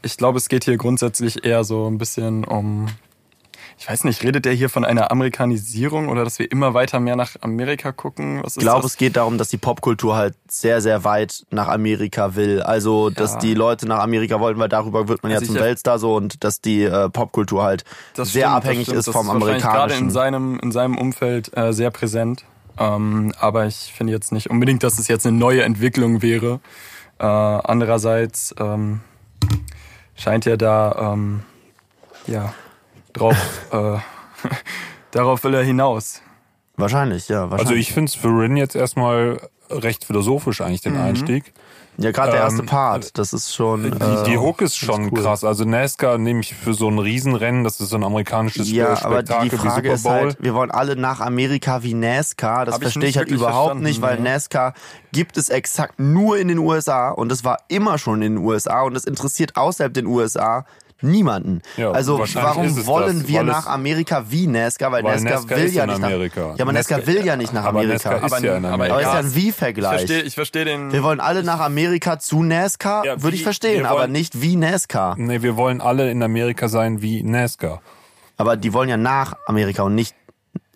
ich 0.03 0.18
glaube, 0.18 0.38
es 0.38 0.48
geht 0.50 0.63
hier 0.65 0.77
grundsätzlich 0.77 1.44
eher 1.44 1.63
so 1.63 1.88
ein 1.88 1.97
bisschen 1.97 2.44
um, 2.44 2.88
ich 3.81 3.89
weiß 3.89 4.04
nicht, 4.04 4.22
redet 4.22 4.45
der 4.45 4.54
hier 4.54 4.69
von 4.69 4.86
einer 4.86 5.10
Amerikanisierung 5.10 6.10
oder 6.10 6.24
dass 6.24 6.38
wir 6.38 6.51
immer 6.51 6.75
weiter 6.75 7.00
mehr 7.00 7.16
nach 7.16 7.31
Amerika 7.42 7.92
gucken? 7.92 8.39
Was 8.44 8.51
ist 8.51 8.57
Ich 8.57 8.62
glaube, 8.62 8.83
das? 8.83 8.92
es 8.92 8.98
geht 8.98 9.16
darum, 9.18 9.39
dass 9.39 9.50
die 9.50 9.57
Popkultur 9.57 10.16
halt 10.16 10.36
sehr, 10.48 10.81
sehr 10.81 11.04
weit 11.04 11.48
nach 11.50 11.68
Amerika 11.68 12.36
will. 12.36 12.62
Also, 12.62 13.10
dass 13.10 13.33
Ja. 13.33 13.39
die 13.39 13.56
Leute 13.56 13.88
nach 13.88 13.98
Amerika 13.98 14.39
wollten, 14.39 14.60
weil 14.60 14.69
darüber 14.69 15.07
wird 15.07 15.24
man 15.24 15.31
Also 15.31 15.45
ja 15.45 15.48
zum 15.48 15.56
Weltstar 15.60 15.98
so 15.98 16.16
und 16.16 16.44
dass 16.44 16.62
die 16.62 16.83
äh, 16.83 17.10
Popkultur 17.10 17.63
halt 17.63 17.83
Das 18.13 18.31
sehr 18.31 18.44
stimmt, 18.50 18.56
abhängig 18.57 18.78
das 18.86 18.86
stimmt. 18.86 19.00
ist 19.00 19.07
das 19.07 19.16
vom 19.16 19.25
ist 19.28 19.33
wahrscheinlich 19.33 19.63
Gerade 19.63 19.94
in 19.95 20.00
amerikanischen. 20.00 20.12
seinem, 20.12 20.60
in 20.60 20.72
seinem 20.72 20.98
Umfeld 21.00 21.57
äh, 21.57 21.74
sehr 21.74 21.89
präsent. 21.89 22.45
Ähm, 22.78 23.33
aber 23.39 23.66
ich 23.66 23.92
finde 23.98 24.13
jetzt 24.13 24.31
nicht 24.31 24.51
unbedingt, 24.51 24.83
dass 24.83 25.00
es 25.00 25.07
jetzt 25.07 25.25
eine 25.25 25.36
neue 25.36 25.63
Entwicklung 25.63 26.22
wäre. 26.22 26.60
Äh, 27.18 27.25
andererseits 27.25 28.54
ähm, 28.60 29.01
scheint 30.16 30.45
ja 30.45 30.56
da 30.56 31.13
ähm, 31.13 31.42
ja 32.28 32.54
drauf 33.13 33.36
äh, 33.72 33.98
darauf 35.12 35.44
will 35.44 35.54
er 35.54 35.63
hinaus. 35.63 36.22
Wahrscheinlich, 36.78 37.28
ja. 37.30 37.42
Wahrscheinlich. 37.52 37.60
Also 37.68 37.74
ich 37.75 37.94
find's 37.94 38.16
für 38.16 38.30
Rin 38.30 38.58
jetzt 38.58 38.75
erstmal 38.75 39.40
recht 39.69 40.06
philosophisch 40.06 40.62
eigentlich 40.62 40.84
Mhm. 40.86 40.94
den 40.94 41.02
Einstieg. 41.02 41.54
ja, 41.98 42.12
gerade 42.12 42.31
der 42.31 42.42
erste 42.42 42.62
ähm, 42.62 42.66
Part, 42.66 43.18
das 43.18 43.34
ist 43.34 43.54
schon. 43.54 43.84
Die, 43.84 43.90
äh, 43.90 44.24
die 44.24 44.38
Hook 44.38 44.62
ist 44.62 44.78
schon 44.78 45.12
cool. 45.12 45.22
krass. 45.22 45.44
Also 45.44 45.63
NASCAR 45.66 46.18
nehme 46.18 46.40
ich 46.40 46.54
für 46.56 46.74
so 46.74 46.88
ein 46.90 46.98
Riesenrennen, 46.98 47.63
das 47.63 47.80
ist 47.80 47.90
so 47.90 47.98
ein 47.98 48.04
amerikanisches 48.04 48.72
Ja, 48.72 48.96
Spektakel 48.96 49.16
aber 49.38 49.44
die, 49.50 49.50
Frage 49.57 49.90
wie 49.90 49.94
ist 49.94 50.04
Super 50.04 50.16
Bowl. 50.16 50.25
halt, 50.28 50.38
wir 50.42 50.54
wollen 50.56 50.72
alle 50.72 50.96
nach 50.96 51.19
Amerika 51.19 51.84
wie 51.84 51.94
NASCAR. 51.94 52.66
Das 52.66 52.75
Hab 52.75 52.81
ich 52.81 52.86
verstehe 52.86 53.04
nicht 53.04 53.10
ich 53.12 53.18
halt 53.18 53.30
überhaupt 53.30 53.75
nicht, 53.75 54.02
weil. 54.02 54.19
NASCAR 54.19 54.74
gibt 55.12 55.38
es 55.38 55.50
exakt 55.50 56.00
nur 56.00 56.38
in 56.38 56.48
den 56.48 56.57
USA 56.57 57.10
und 57.12 57.31
es 57.31 57.44
war 57.44 57.60
immer 57.68 57.98
schon 57.98 58.22
in 58.22 58.36
den 58.38 58.44
USA 58.46 58.81
und 58.81 58.96
es 58.96 59.06
interessiert 59.06 59.56
außerhalb 59.57 59.94
den 59.94 60.06
USA 60.07 60.66
niemanden. 61.01 61.62
Ja, 61.77 61.92
also 61.92 62.19
warum 62.33 62.65
ist 62.65 62.77
es 62.77 62.86
wollen 62.86 63.19
das, 63.19 63.27
wir 63.27 63.39
weil 63.39 63.45
nach 63.45 63.59
es- 63.62 63.68
Amerika 63.68 64.25
wie 64.30 64.48
NASCAR? 64.48 64.92
Weil, 64.92 65.03
Weil 65.03 65.13
NASCAR, 65.15 65.31
NASCAR 65.42 65.57
will 65.57 65.65
ist 65.65 65.74
ja 65.75 65.83
in 65.83 65.89
nicht 65.89 66.00
nach 66.00 66.07
Amerika. 66.07 66.42
Ja, 66.42 66.48
aber 66.63 66.74
NASCAR, 66.74 66.98
NASCAR- 67.00 67.07
will 67.07 67.25
ja 67.25 67.36
nicht 67.36 67.53
nach 67.53 67.63
aber 67.65 67.80
Amerika. 67.80 67.94
NASCAR 68.12 68.25
ist 68.25 68.33
Aber- 68.33 68.45
ja 68.45 68.57
in 68.57 68.65
aber 68.65 68.74
Amerika. 68.75 68.94
aber 68.95 69.01
ist 69.01 69.13
ja 69.13 69.19
ein 69.19 69.27
Ich 69.27 69.36
Wie-Vergleich. 69.36 69.98
verstehe, 69.98 70.21
ich 70.21 70.36
verstehe 70.36 70.65
den. 70.65 70.92
Wir 70.92 71.03
wollen 71.03 71.19
alle 71.19 71.44
nach 71.44 71.59
Amerika 71.59 72.19
zu 72.19 72.44
NASCAR, 72.44 73.06
Ja, 73.06 73.21
würde 73.24 73.36
ich 73.36 73.44
verstehen, 73.44 73.83
wir 73.83 73.89
aber 73.89 74.01
wollen- 74.01 74.12
nicht 74.12 74.42
wie 74.42 74.56
NASCAR. 74.56 75.15
Nee, 75.18 75.42
wir 75.42 75.56
wollen 75.57 75.81
alle 75.81 76.09
in 76.12 76.21
Amerika 76.24 76.68
sein 76.68 77.01
wie 77.01 77.24
NASCAR. 77.24 77.81
Aber 78.38 78.57
die 78.57 78.74
wollen 78.74 78.89
ja 78.89 78.97
nach 78.97 79.36
Amerika 79.47 79.83
und 79.83 79.95
nicht 79.95 80.15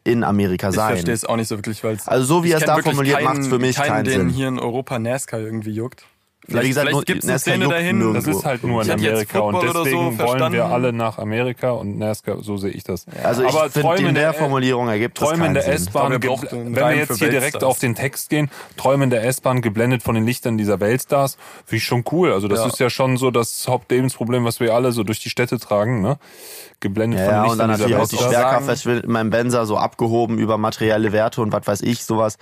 in 0.04 0.24
Amerika 0.24 0.69
ich 0.69 0.75
sein. 0.75 0.89
verstehe 0.94 1.16
es 1.16 1.25
auch 1.25 1.36
nicht 1.36 1.48
so 1.48 1.57
wirklich, 1.57 1.83
weil 1.83 1.95
es 1.95 2.07
Also 2.07 2.25
so 2.25 2.44
wie 2.44 2.50
ich 2.50 2.54
er 2.54 2.60
es 2.60 2.66
da 2.66 2.78
formuliert, 2.78 3.16
keinen- 3.18 3.26
macht's 3.26 3.47
für 3.47 3.57
mich 3.57 3.76
keinen, 3.76 3.88
keinen 3.88 4.04
den 4.06 4.19
Sinn. 4.21 4.30
hier 4.30 4.47
in 4.50 4.59
Europa 4.59 5.00
NASCAR 5.00 5.40
irgendwie 5.40 5.71
juckt. 5.71 6.06
Ja, 6.47 6.61
wie 6.61 6.68
gesagt, 6.68 6.85
nur- 6.92 7.02
vielleicht 7.02 7.07
gibt 7.07 7.23
es 7.23 7.25
eine 7.30 7.33
NASCAR 7.33 7.54
Szene 7.56 7.68
dahin. 7.68 7.97
nirgendwo. 7.97 8.30
Das 8.31 8.37
ist 8.37 8.45
halt 8.45 8.64
nur 8.64 8.83
in 8.83 8.92
Amerika 8.92 9.40
und 9.40 9.56
oder 9.56 9.68
so 9.73 9.83
deswegen 9.83 10.19
wollen 10.19 10.54
wir 10.54 10.66
alle 10.66 10.94
nach 10.94 11.18
Amerika 11.18 11.71
und 11.71 11.97
NASCAR, 11.97 12.42
so 12.44 12.57
sehe 12.57 12.71
ich 12.71 12.83
das. 12.83 13.06
Also 13.23 13.44
ich 13.44 13.49
Aber 13.49 13.71
Träume 13.71 14.09
in 14.09 14.16
der 14.16 14.33
Formulierung 14.33 14.87
ergibt 14.87 15.19
das 15.19 15.30
Träume 15.30 15.47
in 15.47 15.54
der. 15.56 15.68
S-Bahn, 15.68 16.11
wenn 16.11 16.75
wir 16.75 16.95
jetzt 16.95 17.18
hier 17.18 17.30
direkt 17.30 17.64
auf 17.64 17.80
den 17.80 17.95
Text 17.95 18.30
gehen, 18.30 18.49
Träume 18.78 19.06
in 19.06 19.09
der 19.09 19.23
S-Bahn 19.25 19.61
geblendet 19.61 20.04
von 20.04 20.16
den 20.16 20.25
Lichtern 20.25 20.57
dieser 20.57 20.80
Weltstars, 20.80 21.37
finde 21.66 21.78
ich 21.78 21.83
schon 21.83 22.04
cool. 22.11 22.31
Also 22.31 22.47
das 22.47 22.59
Ja. 22.59 22.68
ist 22.68 22.80
ja 22.80 22.90
schon 22.90 23.18
so 23.18 23.31
das 23.31 23.68
Hauptlebensproblem, 23.68 24.45
was 24.45 24.59
wir 24.59 24.73
alle 24.75 24.92
so 24.92 25.04
durch 25.04 25.19
die 25.19 25.30
Städte 25.30 25.59
tragen, 25.59 26.02
ne? 26.02 26.18
Geblendet 26.81 27.21
Ja, 27.21 27.25
von 27.25 27.33
ja, 27.33 27.42
den 27.44 27.52
und 27.52 27.57
dann 27.57 27.69
Lichtern 27.69 27.87
dieser 27.87 27.97
natürlich 27.99 28.19
auch 28.21 28.28
die 28.28 28.35
Stärkerfest 28.35 28.85
wird 28.85 29.06
in 29.06 29.11
meinem 29.11 29.30
Benzer 29.30 29.66
so 29.66 29.78
abgehoben 29.78 30.37
über 30.37 30.57
materielle 30.57 31.11
Werte 31.14 31.42
und 31.42 31.52
was 31.54 31.66
weiß 31.66 31.81
ich, 31.81 32.04
sowas. 32.04 32.37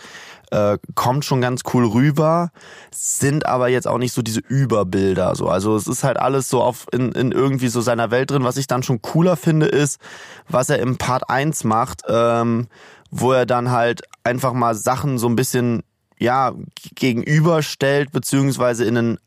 Äh, 0.54 0.78
kommt 0.94 1.26
schon 1.26 1.42
ganz 1.42 1.62
cool 1.74 1.84
rüber, 1.84 2.52
sind 2.94 3.48
aber 3.48 3.70
jetzt 3.70 3.88
auch 3.88 3.98
nicht 3.98 4.14
so 4.14 4.22
diese 4.22 4.40
Überbilder. 4.40 5.36
So. 5.36 5.48
Also 5.48 5.76
es 5.76 5.88
ist 5.88 6.04
halt 6.04 6.18
alles 6.20 6.48
so 6.48 6.62
auf 6.62 6.86
in, 6.92 7.12
in 7.14 7.32
irgendwie 7.32 7.70
so 7.70 7.82
seiner 7.82 8.12
Welt 8.12 8.30
drin. 8.30 8.44
Was 8.44 8.58
ich 8.58 8.68
dann 8.68 8.84
schon 8.84 9.02
cooler 9.02 9.36
finde, 9.36 9.66
ist, 9.66 10.00
was 10.48 10.70
er 10.70 10.78
im 10.78 11.00
Part 11.00 11.28
1 11.28 11.64
macht, 11.64 12.04
ähm, 12.08 12.68
wo 13.10 13.32
er 13.32 13.48
dann 13.48 13.72
halt 13.72 14.04
einfach 14.24 14.54
mal 14.54 14.76
Sachen 14.76 15.18
so 15.18 15.28
ein 15.28 15.36
bisschen 15.36 15.82
ja 16.20 16.54
gegenüberstellt, 16.94 18.12
beziehungsweise 18.12 18.86
in 18.86 18.96
einen 18.96 19.18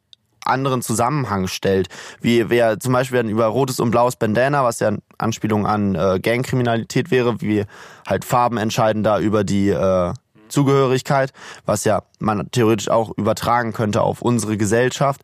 anderen 0.45 0.81
Zusammenhang 0.81 1.49
stellt. 1.49 1.89
Wie 2.21 2.51
wer 2.51 2.79
zum 2.79 2.93
Beispiel 2.93 3.17
dann 3.17 3.29
über 3.29 3.47
rotes 3.47 3.81
und 3.81 3.91
blaues 3.91 4.15
Bandana, 4.15 4.63
was 4.63 4.79
ja 4.79 4.93
Anspielung 5.19 5.67
an 5.67 5.97
äh, 5.97 6.21
Gangkriminalität 6.21 7.11
wäre, 7.11 7.41
wie 7.41 7.65
halt 8.07 8.25
Farben 8.25 8.59
entscheiden 8.59 9.03
da 9.03 9.19
über 9.19 9.43
die 9.43 9.71
äh, 9.71 10.13
Zugehörigkeit, 10.49 11.33
was 11.65 11.85
ja 11.85 12.03
man 12.19 12.51
theoretisch 12.51 12.89
auch 12.89 13.13
übertragen 13.17 13.73
könnte 13.73 14.03
auf 14.03 14.23
unsere 14.23 14.57
Gesellschaft 14.57 15.21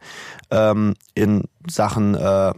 ähm, 0.50 0.94
in 1.14 1.44
Sachen 1.68 2.14
äh, 2.14 2.52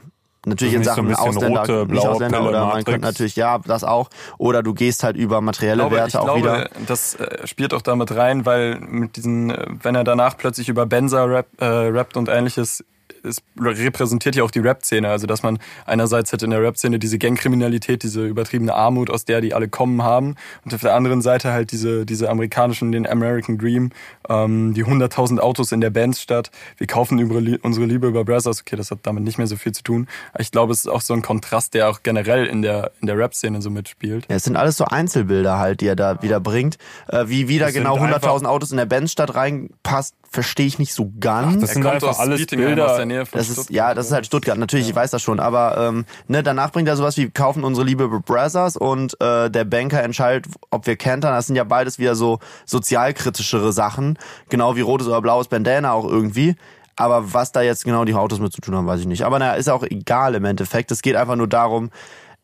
Natürlich 0.47 0.76
Also 0.76 0.78
in 0.78 0.85
so 0.85 0.90
Sachen 0.90 1.09
bisschen 1.09 1.28
Ausländer, 1.28 1.61
rote, 1.61 1.73
nicht 1.73 1.88
blaue 1.88 2.11
Ausländer 2.11 2.38
Pille, 2.38 2.49
oder 2.50 2.59
man 2.61 2.68
Matrix. 2.68 2.85
könnte 2.85 3.06
natürlich, 3.06 3.37
ja, 3.37 3.59
das 3.59 3.85
auch. 3.85 4.11
Oder 4.38 4.62
du 4.62 4.75
gehst 4.75 5.02
halt 5.02 5.16
über 5.16 5.40
materielle 5.40 5.78
glaube, 5.78 5.97
Werte 5.97 6.09
ich 6.09 6.16
auch 6.16 6.25
glaube, 6.25 6.40
wieder. 6.40 6.71
das 6.87 7.14
äh, 7.14 7.47
spielt 7.47 7.73
auch 7.73 7.83
damit 7.83 8.14
rein, 8.14 8.44
weil 8.44 8.78
mit 8.78 9.16
diesen, 9.16 9.50
äh, 9.50 9.66
wenn 9.83 9.94
er 9.94 10.04
danach 10.04 10.37
plötzlich 10.37 10.68
über 10.68 10.87
Benza 10.87 11.25
rap, 11.25 11.47
äh, 11.61 11.64
rappt 11.64 12.16
und 12.16 12.28
ähnliches, 12.28 12.85
es 13.25 13.43
repräsentiert 13.59 14.37
ja 14.37 14.45
auch 14.45 14.50
die 14.50 14.61
Rap-Szene. 14.61 15.09
Also, 15.09 15.26
dass 15.26 15.43
man 15.43 15.59
einerseits 15.87 16.33
halt 16.33 16.43
in 16.43 16.50
der 16.50 16.62
Rap-Szene 16.62 16.99
diese 16.99 17.19
Gangkriminalität, 17.19 18.02
diese 18.02 18.26
übertriebene 18.26 18.75
Armut, 18.75 19.11
aus 19.11 19.25
der 19.25 19.40
die 19.40 19.54
alle 19.54 19.69
kommen 19.69 20.02
haben. 20.02 20.37
Und 20.64 20.75
auf 20.75 20.81
der 20.81 20.95
anderen 20.95 21.23
Seite 21.23 21.52
halt 21.52 21.73
diese, 21.73 22.07
diese 22.07 22.31
amerikanischen, 22.31 22.93
den 22.93 23.07
American 23.07 23.59
Dream, 23.59 23.90
ähm, 24.28 24.75
die 24.75 24.85
100.000 24.85 25.38
Autos 25.40 25.73
in 25.73 25.81
der 25.81 25.90
Bandstadt. 25.90 26.50
Wir 26.76 26.87
kaufen 26.87 27.19
über, 27.19 27.40
unsere 27.62 27.87
Liebe 27.87 28.07
über 28.07 28.25
Brothers. 28.25 28.61
Okay, 28.61 28.76
das 28.76 28.90
hat 28.90 29.00
damit 29.02 29.25
nicht 29.25 29.38
mehr 29.38 29.47
so 29.47 29.57
viel 29.57 29.73
zu 29.73 29.83
tun. 29.83 30.07
Ich 30.38 30.50
glaube, 30.50 30.73
es 30.73 30.81
ist 30.81 30.88
auch 30.88 31.00
so 31.00 31.14
ein 31.14 31.23
Kontrast, 31.23 31.75
der 31.75 31.88
auch 31.88 32.02
generell 32.02 32.47
in 32.47 32.62
der, 32.62 32.93
in 33.00 33.07
der 33.07 33.19
Rap-Szene 33.19 33.62
so 33.62 33.71
mitspielt. 33.71 34.26
Ja, 34.28 34.37
es 34.37 34.45
sind 34.45 34.57
alles 34.57 34.76
so 34.76 34.85
Einzelbilder 34.85 35.59
halt, 35.59 35.81
die 35.81 35.87
er 35.87 35.97
da 35.97 36.23
wieder 36.23 36.40
bringt. 36.40 36.78
Äh, 37.09 37.25
wie 37.28 37.49
wieder 37.49 37.73
genau 37.73 37.95
sind 37.95 38.12
einfach- 38.12 38.35
100.000 38.35 38.47
Autos 38.47 38.71
in 38.71 38.76
der 38.76 38.87
Bandstadt 38.87 39.35
reinpasst, 39.35 40.14
verstehe 40.34 40.66
ich 40.66 40.78
nicht 40.78 40.92
so 40.92 41.12
ganz. 41.20 41.60
das 41.60 41.72
sind 41.74 41.86
einfach 41.86 42.18
alles 42.18 42.44
Bilder. 42.46 42.90
aus 42.90 42.96
der 42.96 43.06
Nähe 43.06 43.24
von 43.24 43.38
Das 43.38 43.48
ist, 43.48 43.54
Stuttgart. 43.54 43.74
ja, 43.74 43.94
das 43.94 44.06
ist 44.06 44.12
halt 44.12 44.26
Stuttgart, 44.26 44.58
natürlich, 44.58 44.88
ich 44.88 44.94
weiß 44.94 45.10
das 45.12 45.22
schon, 45.22 45.38
aber 45.40 45.78
ähm, 45.78 46.04
ne, 46.26 46.42
danach 46.42 46.72
bringt 46.72 46.88
er 46.88 46.96
sowas 46.96 47.16
wie 47.16 47.30
kaufen 47.30 47.62
unsere 47.64 47.86
Liebe 47.86 48.08
Brothers 48.08 48.76
und 48.76 49.18
äh, 49.20 49.48
der 49.50 49.64
Banker 49.64 50.02
entscheidet, 50.02 50.46
ob 50.70 50.86
wir 50.86 50.96
kentern. 50.96 51.32
Das 51.32 51.46
sind 51.46 51.56
ja 51.56 51.64
beides 51.64 51.98
wieder 51.98 52.16
so 52.16 52.40
sozialkritischere 52.66 53.72
Sachen, 53.72 54.18
genau 54.48 54.76
wie 54.76 54.80
rotes 54.80 55.06
oder 55.06 55.22
blaues 55.22 55.48
Bandana 55.48 55.92
auch 55.92 56.04
irgendwie. 56.04 56.56
Aber 56.96 57.32
was 57.32 57.52
da 57.52 57.62
jetzt 57.62 57.84
genau 57.84 58.04
die 58.04 58.14
Autos 58.14 58.38
mit 58.40 58.52
zu 58.52 58.60
tun 58.60 58.74
haben, 58.76 58.86
weiß 58.86 59.00
ich 59.00 59.06
nicht. 59.06 59.22
Aber 59.22 59.38
naja, 59.38 59.54
ist 59.54 59.68
auch 59.68 59.82
egal 59.84 60.34
im 60.34 60.44
Endeffekt. 60.44 60.90
Es 60.92 61.02
geht 61.02 61.16
einfach 61.16 61.36
nur 61.36 61.48
darum, 61.48 61.90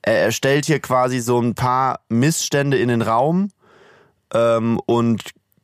er 0.02 0.23
er 0.23 0.32
stellt 0.32 0.66
hier 0.66 0.80
quasi 0.80 1.20
so 1.20 1.40
ein 1.40 1.54
paar 1.54 2.00
Missstände 2.09 2.78
in 2.78 2.88
den 2.88 3.02
Raum 3.02 3.50
ähm, 4.32 4.80
und 4.87 5.23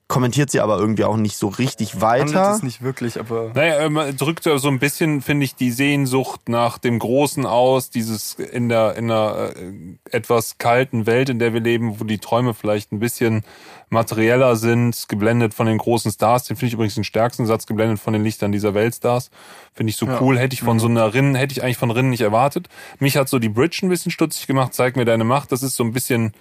kommentiert 0.09 0.51
sie 0.53 0.61
aber 0.61 0.79
irgendwie 0.79 1.03
auch 1.05 1.17
nicht 1.17 1.37
so 1.37 1.49
richtig 1.49 2.01
Handelt 2.01 2.35
weiter. 2.35 2.53
es 2.55 2.63
nicht 2.63 2.81
wirklich, 2.83 3.19
aber 3.19 3.51
Naja, 3.55 3.89
man 3.89 4.17
drückt 4.17 4.45
ja 4.47 4.57
so 4.59 4.69
ein 4.69 4.79
bisschen, 4.79 5.21
finde 5.21 5.45
ich, 5.45 5.57
die 5.57 5.73
Sehnsucht 5.73 6.49
nach 6.49 6.79
dem 6.79 6.99
Großen 7.01 7.45
aus, 7.45 7.91
dieses 7.91 8.35
in 8.35 8.69
der, 8.69 8.97
in 8.97 9.09
der 9.09 9.53
äh, 9.57 9.73
etwas 10.17 10.59
kalten 10.59 11.07
Welt, 11.07 11.29
in 11.29 11.39
der 11.41 11.53
wir 11.55 11.61
leben, 11.61 11.99
wo 11.99 12.05
die 12.05 12.19
Träume 12.19 12.55
vielleicht 12.55 12.93
ein 12.93 13.01
bisschen 13.01 13.43
materieller 13.89 14.57
sind, 14.57 15.09
geblendet 15.09 15.55
von 15.55 15.67
den 15.67 15.79
großen 15.79 16.11
Stars. 16.13 16.45
Den 16.45 16.57
finde 16.57 16.69
ich 16.69 16.75
übrigens 16.75 16.95
den 16.95 17.05
stärksten 17.05 17.47
Satz, 17.47 17.67
geblendet 17.67 17.99
von 17.99 18.13
den 18.13 18.23
Lichtern 18.23 18.53
dieser 18.53 18.75
Weltstars. 18.75 19.31
Finde 19.75 19.91
ich 19.91 19.97
so 19.97 20.07
Ja. 20.07 20.21
cool. 20.21 20.39
Hätte 20.39 20.55
ich 20.55 20.61
von 20.63 20.79
so 20.79 20.87
einer 20.89 21.15
Rinnen, 21.15 21.35
hätte 21.35 21.53
ich 21.53 21.63
eigentlich 21.63 21.77
von 21.79 21.91
Rinnen 21.91 22.11
nicht 22.11 22.21
erwartet. 22.23 22.69
Mich 22.99 23.17
hat 23.17 23.29
so 23.29 23.39
die 23.39 23.49
Bridge 23.49 23.81
ein 23.83 23.89
bisschen 23.89 24.13
stutzig 24.13 24.47
gemacht. 24.47 24.75
Zeig 24.75 24.97
mir 24.97 25.05
deine 25.05 25.25
Macht. 25.25 25.53
Das 25.53 25.63
ist 25.63 25.77
so 25.77 25.85
ein 25.85 25.93
bisschen, 25.93 26.33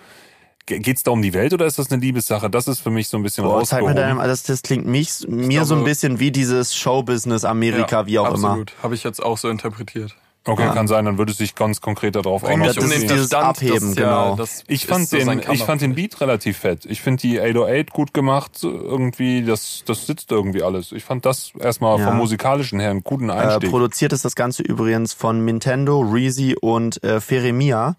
geht's 0.65 1.03
da 1.03 1.11
um 1.11 1.21
die 1.21 1.33
Welt 1.33 1.53
oder 1.53 1.65
ist 1.65 1.77
das 1.79 1.91
eine 1.91 2.01
Liebessache? 2.01 2.49
Das 2.49 2.67
ist 2.67 2.79
für 2.79 2.89
mich 2.89 3.07
so 3.07 3.17
ein 3.17 3.23
bisschen 3.23 3.43
Boah, 3.43 3.63
zeig 3.63 3.83
mir 3.83 3.93
deinem, 3.93 4.17
das, 4.19 4.43
das 4.43 4.61
klingt 4.61 4.85
mich, 4.85 5.25
mir 5.27 5.65
so 5.65 5.75
ein 5.75 5.79
glaube- 5.79 5.89
bisschen 5.89 6.19
wie 6.19 6.31
dieses 6.31 6.75
Showbusiness 6.75 7.43
Amerika, 7.45 8.05
wie 8.07 8.19
auch 8.19 8.33
immer. 8.33 8.49
absolut. 8.49 8.73
Habe 8.81 8.95
ich 8.95 9.03
jetzt 9.03 9.21
auch 9.23 9.37
so 9.37 9.49
interpretiert. 9.49 10.15
Okay, 10.47 10.69
kann 10.75 10.87
sein, 10.87 11.05
dann 11.05 11.17
würde 11.17 11.31
es 11.31 11.39
sich 11.39 11.55
ganz 11.55 11.81
konkret 11.81 12.15
darauf 12.15 12.43
auch 12.43 12.55
noch 12.55 12.67
das 12.67 12.77
ist 12.77 13.09
dieses 13.09 13.33
Abheben, 13.33 13.95
genau. 13.95 14.35
das 14.35 14.63
Ich 14.67 14.85
fand 14.85 15.11
den, 15.11 15.41
ich 15.51 15.63
fand 15.63 15.81
den 15.81 15.95
Beat 15.95 16.21
relativ 16.21 16.59
fett. 16.59 16.85
Ich 16.85 17.01
finde 17.01 17.21
die 17.21 17.41
808 17.41 17.89
gut 17.89 18.13
gemacht. 18.13 18.51
Irgendwie, 18.61 19.41
das, 19.43 19.81
das 19.87 20.05
sitzt 20.05 20.29
irgendwie 20.31 20.61
alles. 20.61 20.91
Ich 20.91 21.03
fand 21.03 21.25
das 21.25 21.51
erstmal 21.59 21.97
Ja. 21.99 22.09
vom 22.09 22.17
musikalischen 22.17 22.79
her 22.79 22.91
einen 22.91 23.01
guten 23.03 23.29
Äh, 23.29 23.33
Einstieg. 23.33 23.71
produziert 23.71 24.13
ist 24.13 24.23
das 24.23 24.35
Ganze 24.35 24.61
übrigens 24.61 25.13
von 25.13 25.43
Nintendo, 25.45 26.01
Reezy 26.01 26.55
und 26.61 27.03
äh, 27.03 27.19
Feremia. 27.21 27.95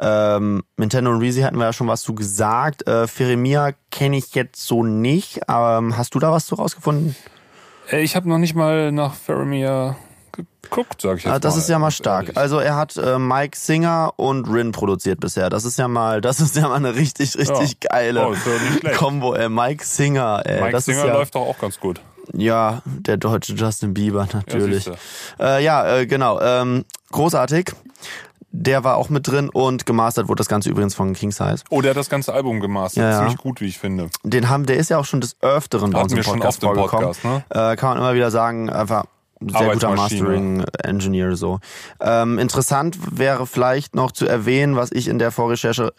Ähm, 0.00 0.64
Nintendo 0.76 1.10
und 1.10 1.20
Reezy 1.20 1.42
hatten 1.42 1.56
wir 1.58 1.64
ja 1.66 1.72
schon 1.72 1.88
was 1.88 2.02
zu 2.02 2.14
gesagt. 2.14 2.86
Äh, 2.88 3.06
Feremia 3.06 3.72
kenne 3.90 4.16
ich 4.16 4.34
jetzt 4.34 4.66
so 4.66 4.82
nicht. 4.82 5.40
Ähm, 5.48 5.96
hast 5.96 6.14
du 6.14 6.18
da 6.18 6.32
was 6.32 6.46
zu 6.46 6.54
rausgefunden? 6.56 7.14
Äh, 7.90 8.02
ich 8.02 8.16
habe 8.16 8.28
noch 8.28 8.38
nicht 8.38 8.54
mal 8.54 8.90
nach 8.92 9.14
Faramir 9.14 9.96
geguckt, 10.32 11.00
sag 11.02 11.18
ich 11.18 11.24
jetzt 11.24 11.32
Ah, 11.32 11.38
das 11.38 11.54
mal. 11.54 11.60
ist 11.60 11.68
ja 11.68 11.78
mal 11.78 11.90
stark. 11.90 12.32
Also 12.36 12.58
er 12.58 12.74
hat 12.76 12.96
äh, 12.96 13.18
Mike 13.18 13.56
Singer 13.56 14.12
und 14.16 14.46
Rin 14.50 14.72
produziert 14.72 15.20
bisher. 15.20 15.48
Das 15.50 15.64
ist 15.64 15.78
ja 15.78 15.86
mal, 15.86 16.20
das 16.20 16.40
ist 16.40 16.56
ja 16.56 16.66
mal 16.68 16.74
eine 16.76 16.94
richtig, 16.96 17.36
richtig 17.38 17.80
geile 17.80 18.26
Oh, 18.26 18.32
ja 18.32 18.38
nicht 18.70 18.80
schlecht. 18.80 18.96
Kombo. 18.96 19.34
Ey. 19.34 19.48
Mike 19.48 19.84
Singer, 19.84 20.42
ey. 20.44 20.60
Mike 20.60 20.72
das 20.72 20.86
Singer 20.86 21.06
ja, 21.06 21.12
läuft 21.12 21.34
doch 21.36 21.42
auch 21.42 21.58
ganz 21.58 21.78
gut. 21.78 22.00
Ja, 22.32 22.80
der 22.86 23.18
deutsche 23.18 23.52
Justin 23.52 23.92
Bieber 23.94 24.26
natürlich. 24.32 24.84
siehste. 24.84 24.98
äh, 25.38 25.62
ja, 25.62 25.98
äh, 25.98 26.06
genau. 26.06 26.40
Ähm, 26.40 26.84
großartig. 27.12 27.70
Der 28.56 28.84
war 28.84 28.96
auch 28.98 29.08
mit 29.08 29.26
drin 29.26 29.50
und 29.50 29.84
gemastert 29.84 30.28
wurde 30.28 30.38
das 30.38 30.48
Ganze 30.48 30.70
übrigens 30.70 30.94
von 30.94 31.12
King 31.12 31.32
Size. 31.32 31.56
Oh, 31.70 31.80
der 31.80 31.90
hat 31.90 31.96
das 31.96 32.08
ganze 32.08 32.32
Album 32.32 32.60
gemastert. 32.60 33.02
Ja, 33.02 33.10
ja. 33.10 33.18
Ziemlich 33.18 33.36
gut, 33.36 33.60
wie 33.60 33.66
ich 33.66 33.78
finde. 33.78 34.10
Den 34.22 34.48
haben, 34.48 34.64
der 34.64 34.76
ist 34.76 34.90
ja 34.90 34.98
auch 34.98 35.04
schon 35.04 35.20
des 35.20 35.36
Öfteren 35.42 35.90
bei 35.90 36.00
uns 36.00 36.12
im 36.12 36.18
wir 36.18 36.22
schon 36.22 36.38
Podcast 36.38 36.62
oft 36.62 36.76
im. 36.76 36.82
Podcast, 36.82 37.24
ne? 37.24 37.44
Äh, 37.50 37.74
kann 37.74 37.90
man 37.90 37.98
immer 37.98 38.14
wieder 38.14 38.30
sagen, 38.30 38.70
einfach 38.70 39.06
sehr 39.40 39.72
guter. 39.72 39.96
Mastering-Engineer 39.96 41.34
so. 41.34 41.58
Ähm, 42.00 42.38
interessant 42.38 42.96
wäre 43.18 43.48
vielleicht 43.48 43.96
noch 43.96 44.12
zu 44.12 44.24
erwähnen, 44.24 44.76
was 44.76 44.92
ich 44.92 45.08
in 45.08 45.18
der 45.18 45.32
Vorrecherche 45.32 45.92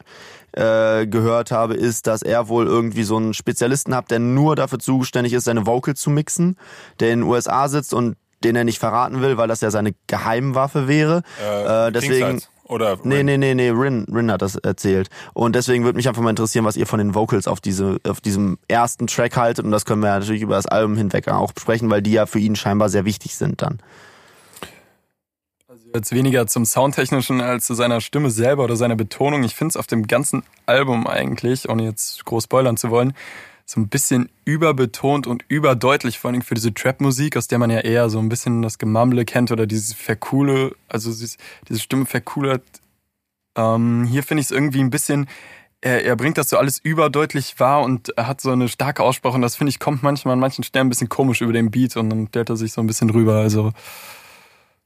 äh, 0.53 1.05
gehört 1.07 1.51
habe, 1.51 1.74
ist, 1.74 2.07
dass 2.07 2.21
er 2.21 2.47
wohl 2.47 2.65
irgendwie 2.65 3.03
so 3.03 3.17
einen 3.17 3.33
Spezialisten 3.33 3.93
hat, 3.93 4.12
der 4.12 4.19
nur 4.19 4.55
dafür 4.55 4.79
zuständig 4.79 5.33
ist, 5.33 5.43
seine 5.43 5.65
Vocals 5.65 6.00
zu 6.00 6.09
mixen, 6.09 6.55
der 7.01 7.12
in 7.12 7.19
den 7.19 7.29
USA 7.29 7.67
sitzt 7.67 7.93
und 7.93 8.15
den 8.43 8.55
er 8.55 8.63
nicht 8.63 8.79
verraten 8.79 9.21
will, 9.21 9.37
weil 9.37 9.47
das 9.47 9.61
ja 9.61 9.71
seine 9.71 9.93
Geheimwaffe 10.07 10.87
wäre. 10.87 11.23
Äh, 11.39 11.91
deswegen. 11.91 12.25
King 12.27 12.39
Size. 12.39 12.47
Oder 12.67 12.97
Nee, 13.03 13.17
Rin. 13.17 13.25
nee, 13.27 13.37
nee, 13.37 13.53
nee, 13.53 13.69
Rin, 13.69 14.07
Rin 14.11 14.31
hat 14.31 14.41
das 14.41 14.55
erzählt. 14.55 15.09
Und 15.33 15.55
deswegen 15.55 15.83
würde 15.83 15.97
mich 15.97 16.07
einfach 16.07 16.23
mal 16.23 16.31
interessieren, 16.31 16.65
was 16.65 16.75
ihr 16.77 16.87
von 16.87 16.97
den 16.97 17.13
Vocals 17.13 17.47
auf 17.47 17.61
diese, 17.61 17.97
auf 18.07 18.21
diesem 18.21 18.57
ersten 18.67 19.05
Track 19.05 19.37
haltet. 19.37 19.63
Und 19.65 19.71
das 19.71 19.85
können 19.85 20.01
wir 20.01 20.07
ja 20.07 20.17
natürlich 20.19 20.41
über 20.41 20.55
das 20.55 20.65
Album 20.65 20.97
hinweg 20.97 21.27
auch 21.27 21.51
besprechen, 21.51 21.91
weil 21.91 22.01
die 22.01 22.13
ja 22.13 22.25
für 22.25 22.39
ihn 22.39 22.55
scheinbar 22.55 22.89
sehr 22.89 23.05
wichtig 23.05 23.35
sind 23.35 23.61
dann. 23.61 23.77
Jetzt 25.93 26.11
weniger 26.11 26.47
zum 26.47 26.65
Soundtechnischen 26.65 27.39
als 27.39 27.65
zu 27.65 27.73
seiner 27.73 28.01
Stimme 28.01 28.29
selber 28.29 28.63
oder 28.65 28.75
seiner 28.75 28.95
Betonung. 28.95 29.43
Ich 29.43 29.55
finde 29.55 29.69
es 29.69 29.77
auf 29.77 29.87
dem 29.87 30.07
ganzen 30.07 30.43
Album 30.65 31.07
eigentlich, 31.07 31.69
ohne 31.69 31.83
jetzt 31.83 32.25
groß 32.25 32.45
spoilern 32.45 32.77
zu 32.77 32.89
wollen, 32.89 33.13
so 33.67 33.79
ein 33.81 33.88
bisschen 33.88 34.29
überbetont 34.45 35.25
und 35.25 35.43
überdeutlich, 35.48 36.19
vor 36.19 36.29
allem 36.31 36.43
für 36.43 36.53
diese 36.53 36.74
Trap-Musik, 36.74 37.36
aus 37.36 37.48
der 37.48 37.57
man 37.57 37.72
ja 37.72 37.79
eher 37.79 38.10
so 38.10 38.19
ein 38.19 38.29
bisschen 38.29 38.62
das 38.62 38.77
Gemamble 38.77 39.25
kennt 39.25 39.51
oder 39.51 39.65
dieses 39.65 39.93
Vercoole, 39.93 40.75
also 40.88 41.10
dieses- 41.10 41.38
diese 41.67 41.79
Stimme 41.79 42.05
vercoolert. 42.05 42.63
Ähm, 43.57 44.03
hier 44.05 44.22
finde 44.22 44.41
ich 44.41 44.48
es 44.48 44.51
irgendwie 44.51 44.81
ein 44.81 44.91
bisschen, 44.91 45.27
er, 45.81 46.05
er 46.05 46.15
bringt 46.15 46.38
das 46.38 46.50
so 46.50 46.57
alles 46.57 46.77
überdeutlich 46.77 47.60
wahr 47.60 47.81
und 47.81 48.12
hat 48.17 48.39
so 48.39 48.51
eine 48.51 48.67
starke 48.69 49.01
Aussprache 49.01 49.34
und 49.36 49.41
das 49.41 49.55
finde 49.55 49.69
ich 49.72 49.79
kommt 49.79 50.03
manchmal 50.03 50.34
an 50.34 50.39
manchen 50.39 50.63
Stellen 50.63 50.86
ein 50.88 50.89
bisschen 50.89 51.10
komisch 51.10 51.41
über 51.41 51.53
den 51.53 51.72
Beat 51.72 51.98
und 51.98 52.10
dann 52.12 52.27
stellt 52.27 52.50
er 52.50 52.57
sich 52.57 52.72
so 52.72 52.81
ein 52.81 52.88
bisschen 52.88 53.10
rüber. 53.10 53.38
Also 53.38 53.72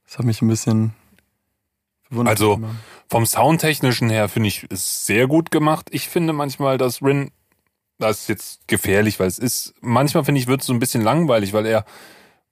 das 0.06 0.18
hat 0.20 0.26
mich 0.26 0.42
ein 0.42 0.48
bisschen 0.48 0.94
verwundert. 2.08 2.32
Also, 2.32 2.62
Vom 3.10 3.26
Soundtechnischen 3.26 4.10
her 4.10 4.30
finde 4.30 4.48
ich 4.48 4.66
es 4.70 5.06
sehr 5.06 5.28
gut 5.28 5.52
gemacht. 5.52 5.88
Ich 5.92 6.08
finde 6.10 6.32
manchmal, 6.32 6.78
dass 6.78 7.02
Rin, 7.02 7.32
das 8.00 8.22
ist 8.22 8.30
jetzt 8.30 8.68
gefährlich, 8.68 9.20
weil 9.20 9.28
es 9.28 9.38
ist, 9.38 9.74
manchmal 9.82 10.24
finde 10.24 10.40
ich, 10.40 10.48
wird 10.48 10.62
es 10.62 10.68
so 10.68 10.74
ein 10.74 10.80
bisschen 10.80 11.02
langweilig, 11.02 11.54
weil 11.54 11.66
er 11.66 11.86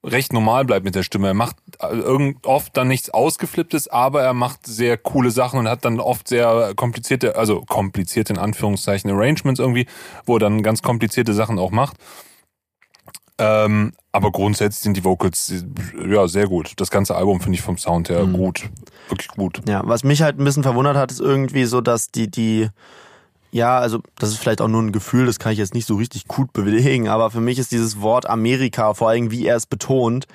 recht 0.03 0.33
normal 0.33 0.65
bleibt 0.65 0.85
mit 0.85 0.95
der 0.95 1.03
Stimme. 1.03 1.27
Er 1.27 1.33
macht 1.33 1.55
äh, 1.79 1.87
irgend 1.87 2.45
oft 2.45 2.75
dann 2.77 2.87
nichts 2.87 3.09
Ausgeflipptes, 3.09 3.87
aber 3.87 4.21
er 4.21 4.33
macht 4.33 4.65
sehr 4.65 4.97
coole 4.97 5.31
Sachen 5.31 5.59
und 5.59 5.67
hat 5.67 5.85
dann 5.85 5.99
oft 5.99 6.27
sehr 6.27 6.73
komplizierte, 6.75 7.35
also 7.35 7.61
komplizierte 7.61 8.33
in 8.33 8.39
Anführungszeichen 8.39 9.09
Arrangements 9.09 9.59
irgendwie, 9.59 9.87
wo 10.25 10.35
er 10.35 10.39
dann 10.39 10.63
ganz 10.63 10.81
komplizierte 10.81 11.33
Sachen 11.33 11.59
auch 11.59 11.71
macht. 11.71 11.97
Ähm, 13.39 13.93
aber 14.11 14.31
grundsätzlich 14.31 14.81
sind 14.81 14.97
die 14.97 15.03
Vocals 15.03 15.51
äh, 15.51 16.13
ja 16.13 16.27
sehr 16.27 16.47
gut. 16.47 16.73
Das 16.77 16.89
ganze 16.89 17.15
Album 17.15 17.39
finde 17.39 17.55
ich 17.55 17.61
vom 17.61 17.77
Sound 17.77 18.09
her 18.09 18.25
gut, 18.25 18.67
wirklich 19.09 19.27
gut. 19.29 19.61
Ja, 19.67 19.83
was 19.85 20.03
mich 20.03 20.23
halt 20.23 20.39
ein 20.39 20.43
bisschen 20.43 20.63
verwundert 20.63 20.97
hat, 20.97 21.11
ist 21.11 21.19
irgendwie 21.19 21.65
so, 21.65 21.81
dass 21.81 22.09
die, 22.09 22.29
die, 22.31 22.69
ja, 23.51 23.79
also 23.79 23.99
das 24.17 24.29
ist 24.29 24.37
vielleicht 24.37 24.61
auch 24.61 24.67
nur 24.67 24.81
ein 24.81 24.91
Gefühl, 24.91 25.25
das 25.25 25.39
kann 25.39 25.51
ich 25.51 25.59
jetzt 25.59 25.73
nicht 25.73 25.87
so 25.87 25.95
richtig 25.95 26.27
gut 26.27 26.53
belegen, 26.53 27.07
aber 27.07 27.31
für 27.31 27.41
mich 27.41 27.59
ist 27.59 27.71
dieses 27.71 28.01
Wort 28.01 28.29
Amerika, 28.29 28.93
vor 28.93 29.09
allem 29.09 29.31
wie 29.31 29.45
er 29.45 29.55
es 29.55 29.65
betont, 29.65 30.27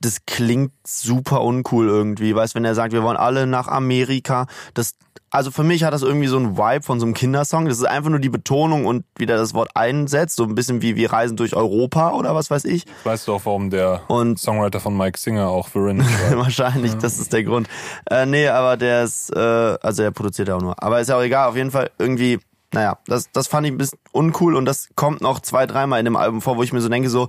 das 0.00 0.24
klingt 0.26 0.72
super 0.86 1.42
uncool 1.42 1.86
irgendwie. 1.86 2.34
Weißt, 2.34 2.54
wenn 2.54 2.64
er 2.64 2.74
sagt, 2.74 2.92
wir 2.92 3.02
wollen 3.02 3.18
alle 3.18 3.46
nach 3.46 3.68
Amerika, 3.68 4.46
das, 4.72 4.94
also 5.28 5.50
für 5.50 5.62
mich 5.62 5.84
hat 5.84 5.92
das 5.92 6.02
irgendwie 6.02 6.26
so 6.26 6.38
einen 6.38 6.56
Vibe 6.56 6.82
von 6.82 6.98
so 6.98 7.06
einem 7.06 7.14
Kindersong. 7.14 7.66
Das 7.66 7.76
ist 7.76 7.84
einfach 7.84 8.08
nur 8.08 8.18
die 8.18 8.30
Betonung 8.30 8.86
und 8.86 9.04
wie 9.16 9.26
der 9.26 9.36
das 9.36 9.52
Wort 9.52 9.70
einsetzt, 9.74 10.36
so 10.36 10.44
ein 10.44 10.54
bisschen 10.54 10.80
wie 10.80 10.96
wir 10.96 11.12
reisen 11.12 11.36
durch 11.36 11.54
Europa 11.54 12.12
oder 12.12 12.34
was 12.34 12.50
weiß 12.50 12.64
ich. 12.64 12.86
Weißt 13.04 13.28
du 13.28 13.34
auch, 13.34 13.42
warum 13.44 13.68
der 13.68 14.02
Und 14.08 14.38
Songwriter 14.38 14.80
von 14.80 14.96
Mike 14.96 15.18
Singer 15.18 15.48
auch 15.48 15.68
für 15.68 15.84
Rin 15.84 16.02
schreibt? 16.28 16.36
Wahrscheinlich, 16.36 16.94
das 16.94 17.18
ist 17.18 17.34
der 17.34 17.44
Grund. 17.44 17.68
Äh, 18.10 18.24
nee, 18.24 18.48
aber 18.48 18.78
der 18.78 19.04
ist, 19.04 19.30
äh, 19.36 19.38
also 19.38 20.02
er 20.02 20.12
produziert 20.12 20.48
ja 20.48 20.56
auch 20.56 20.62
nur. 20.62 20.82
Aber 20.82 21.00
ist 21.00 21.08
ja 21.08 21.16
auch 21.16 21.22
egal, 21.22 21.50
auf 21.50 21.56
jeden 21.56 21.70
Fall 21.70 21.90
irgendwie, 21.98 22.38
naja, 22.72 22.96
das, 23.06 23.30
das 23.32 23.48
fand 23.48 23.66
ich 23.66 23.72
ein 23.72 23.78
bisschen 23.78 23.98
uncool 24.12 24.54
und 24.56 24.64
das 24.64 24.88
kommt 24.94 25.20
noch 25.20 25.40
zwei, 25.40 25.66
dreimal 25.66 25.98
in 25.98 26.06
dem 26.06 26.16
Album 26.16 26.40
vor, 26.40 26.56
wo 26.56 26.62
ich 26.62 26.72
mir 26.72 26.80
so 26.80 26.88
denke, 26.88 27.10
so, 27.10 27.28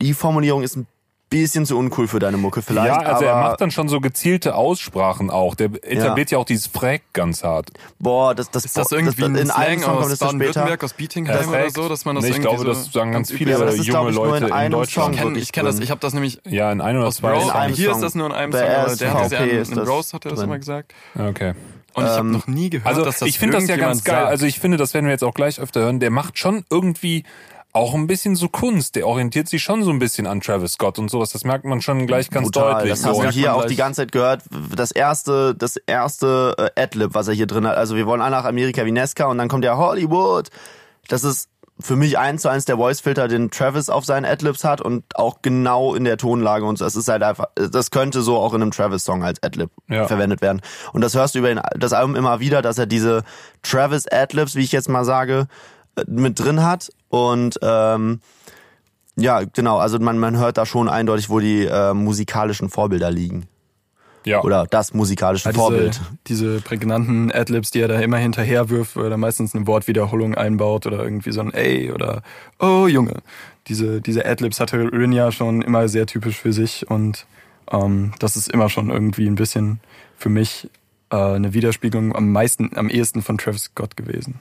die 0.00 0.14
Formulierung 0.14 0.64
ist 0.64 0.76
ein 0.76 0.86
bisschen 1.32 1.66
zu 1.66 1.76
uncool 1.78 2.06
für 2.06 2.18
deine 2.18 2.36
Mucke 2.36 2.62
vielleicht. 2.62 2.86
ja, 2.86 2.98
also 2.98 3.26
aber, 3.26 3.26
er 3.26 3.48
macht 3.48 3.60
dann 3.60 3.70
schon 3.70 3.88
so 3.88 4.00
gezielte 4.00 4.54
Aussprachen 4.54 5.30
auch. 5.30 5.54
Der 5.54 5.70
etabliert 5.82 6.30
ja, 6.30 6.38
auch 6.38 6.44
dieses 6.44 6.66
Fräg 6.68 7.02
ganz 7.12 7.42
hart. 7.42 7.70
Boah, 7.98 8.34
das, 8.34 8.50
das, 8.50 8.64
Ist 8.66 8.76
das 8.76 8.92
irgendwie 8.92 9.24
in 9.24 9.36
ein 9.36 9.50
einem 9.50 9.80
Slang 9.80 9.82
Song 9.82 9.96
kommt 9.98 10.12
später. 10.12 10.26
Baden-Württemberg, 10.26 10.84
aus 10.84 10.92
Bietingheim 10.92 11.48
oder 11.48 11.70
so, 11.70 11.88
dass 11.88 12.04
man 12.04 12.14
das 12.16 12.24
nee, 12.24 12.30
ich 12.30 12.36
irgendwie 12.36 12.48
glaube, 12.56 12.74
so 12.74 12.80
das 12.80 12.92
sagen 12.92 13.12
ganz 13.12 13.22
ganz 13.28 13.38
viele 13.38 13.52
das 13.58 13.74
ist, 13.76 13.86
junge 13.86 14.10
ich, 14.10 14.16
nur 14.16 14.26
Leute 14.26 14.44
in 14.44 14.48
in, 14.48 14.52
einem 14.52 14.72
Deutschland. 14.72 15.16
Song. 15.16 15.36
Ich 15.36 15.52
kenn, 15.52 15.62
kenne 15.64 15.68
das, 15.70 15.80
ich 15.80 15.90
habe 15.90 16.00
das 16.00 16.12
nämlich 16.12 16.40
Ja, 16.48 16.70
in 16.72 16.80
ein 16.80 16.96
oder 16.98 17.10
zwei. 17.12 17.40
In 17.40 17.50
einem 17.50 17.74
Hier 17.74 17.86
Song. 17.90 17.94
ist 17.96 18.02
das 18.02 18.14
nur 18.14 18.26
in 18.26 18.32
einem 18.32 18.52
Song, 18.52 18.60
der 18.60 18.78
hat 18.82 18.86
das 18.90 19.32
ja 19.32 19.38
in, 19.38 19.58
ist 19.58 19.68
in 19.70 19.76
das 19.76 19.86
Bros 19.88 20.12
hat 20.12 20.24
er 20.24 20.30
das 20.32 20.42
immer 20.42 20.58
gesagt. 20.58 20.92
Okay. 21.16 21.54
Und 21.94 22.04
ich 22.04 22.10
habe 22.10 22.20
Ähm, 22.20 22.32
noch 22.32 22.46
nie 22.46 22.70
gehört, 22.70 22.86
Also 22.86 23.04
dass 23.04 23.18
das 23.18 23.28
ich 23.28 23.38
finde 23.38 23.58
das 23.58 23.68
ja 23.68 23.76
ganz 23.76 24.02
geil. 24.02 24.24
Also 24.24 24.46
ich 24.46 24.58
finde, 24.58 24.76
das 24.78 24.94
werden 24.94 25.04
wir 25.06 25.12
jetzt 25.12 25.24
auch 25.24 25.34
gleich 25.34 25.60
öfter 25.60 25.80
hören. 25.80 26.00
Der 26.00 26.10
macht 26.10 26.38
schon 26.38 26.64
irgendwie 26.70 27.24
auch 27.74 27.94
ein 27.94 28.06
bisschen 28.06 28.36
so 28.36 28.48
Kunst. 28.48 28.96
Der 28.96 29.06
orientiert 29.06 29.48
sich 29.48 29.62
schon 29.62 29.82
so 29.82 29.90
ein 29.90 29.98
bisschen 29.98 30.26
an 30.26 30.40
Travis 30.40 30.72
Scott 30.72 30.98
und 30.98 31.10
sowas. 31.10 31.30
Das 31.30 31.44
merkt 31.44 31.64
man 31.64 31.80
schon 31.80 32.06
gleich 32.06 32.28
ganz 32.30 32.50
Brutal. 32.50 32.74
deutlich. 32.74 32.90
Das 32.90 33.04
hast 33.06 33.16
so. 33.16 33.22
du 33.22 33.30
hier 33.30 33.54
auch 33.54 33.64
die 33.64 33.76
ganze 33.76 34.02
Zeit 34.02 34.12
gehört. 34.12 34.42
Das 34.76 34.90
erste, 34.92 35.54
das 35.54 35.76
erste 35.76 36.54
äh, 36.76 36.80
Adlib, 36.82 37.14
was 37.14 37.28
er 37.28 37.34
hier 37.34 37.46
drin 37.46 37.66
hat. 37.66 37.76
Also 37.76 37.96
wir 37.96 38.06
wollen 38.06 38.20
alle 38.20 38.36
nach 38.36 38.44
Amerika 38.44 38.84
wie 38.84 38.92
Nesca 38.92 39.24
und 39.24 39.38
dann 39.38 39.48
kommt 39.48 39.64
der 39.64 39.78
Hollywood. 39.78 40.50
Das 41.08 41.24
ist 41.24 41.48
für 41.80 41.96
mich 41.96 42.18
eins 42.18 42.42
zu 42.42 42.48
eins 42.50 42.66
der 42.66 42.76
Voice-Filter, 42.76 43.26
den 43.26 43.50
Travis 43.50 43.88
auf 43.88 44.04
seinen 44.04 44.24
Adlibs 44.26 44.62
hat 44.62 44.80
und 44.82 45.04
auch 45.16 45.40
genau 45.42 45.94
in 45.94 46.04
der 46.04 46.18
Tonlage 46.18 46.64
und 46.66 46.76
so. 46.78 46.84
Es 46.84 46.94
ist 46.94 47.08
halt 47.08 47.22
einfach, 47.22 47.46
das 47.56 47.90
könnte 47.90 48.20
so 48.20 48.36
auch 48.36 48.52
in 48.54 48.62
einem 48.62 48.70
Travis-Song 48.70 49.24
als 49.24 49.42
Adlib 49.42 49.70
Ja. 49.88 50.06
verwendet 50.06 50.42
werden. 50.42 50.60
Und 50.92 51.00
das 51.00 51.14
hörst 51.14 51.34
du 51.34 51.38
über 51.40 51.54
das 51.54 51.92
Album 51.94 52.14
immer 52.14 52.38
wieder, 52.38 52.60
dass 52.62 52.76
er 52.78 52.86
diese 52.86 53.24
Travis 53.62 54.06
Adlibs, 54.06 54.54
wie 54.54 54.62
ich 54.62 54.70
jetzt 54.72 54.88
mal 54.90 55.04
sage, 55.04 55.46
mit 56.06 56.38
drin 56.38 56.62
hat 56.62 56.90
und 57.08 57.58
ähm, 57.62 58.20
ja, 59.16 59.42
genau, 59.44 59.78
also 59.78 59.98
man, 59.98 60.18
man 60.18 60.38
hört 60.38 60.56
da 60.56 60.64
schon 60.64 60.88
eindeutig, 60.88 61.28
wo 61.28 61.38
die 61.38 61.66
äh, 61.66 61.92
musikalischen 61.92 62.70
Vorbilder 62.70 63.10
liegen. 63.10 63.46
ja. 64.24 64.42
Oder 64.42 64.66
das 64.70 64.94
musikalische 64.94 65.50
Ja, 65.50 65.54
Vorbild. 65.54 66.00
Diese, 66.26 66.46
diese 66.46 66.60
prägnanten 66.62 67.30
Adlibs, 67.30 67.70
die 67.70 67.80
er 67.80 67.88
da 67.88 68.00
immer 68.00 68.16
hinterher 68.16 68.70
wirft, 68.70 68.96
er 68.96 69.16
meistens 69.18 69.54
eine 69.54 69.66
Wortwiederholung 69.66 70.34
einbaut 70.34 70.86
oder 70.86 71.02
irgendwie 71.02 71.32
so 71.32 71.40
ein 71.42 71.52
Ey 71.52 71.92
oder 71.92 72.22
Oh 72.58 72.86
Junge. 72.86 73.16
Diese, 73.68 74.00
diese 74.00 74.24
Adlibs 74.24 74.60
hatte 74.60 74.78
Rin 74.78 75.12
ja 75.12 75.30
schon 75.30 75.60
immer 75.60 75.88
sehr 75.88 76.06
typisch 76.06 76.38
für 76.38 76.52
sich 76.52 76.90
und 76.90 77.26
ähm, 77.70 78.12
das 78.18 78.36
ist 78.36 78.50
immer 78.50 78.70
schon 78.70 78.90
irgendwie 78.90 79.26
ein 79.26 79.34
bisschen 79.34 79.80
für 80.16 80.30
mich 80.30 80.70
äh, 81.10 81.16
eine 81.16 81.52
Widerspiegelung 81.52 82.16
am 82.16 82.32
meisten, 82.32 82.70
am 82.76 82.88
ehesten 82.88 83.20
von 83.22 83.36
Travis 83.36 83.64
Scott 83.64 83.96
gewesen. 83.96 84.40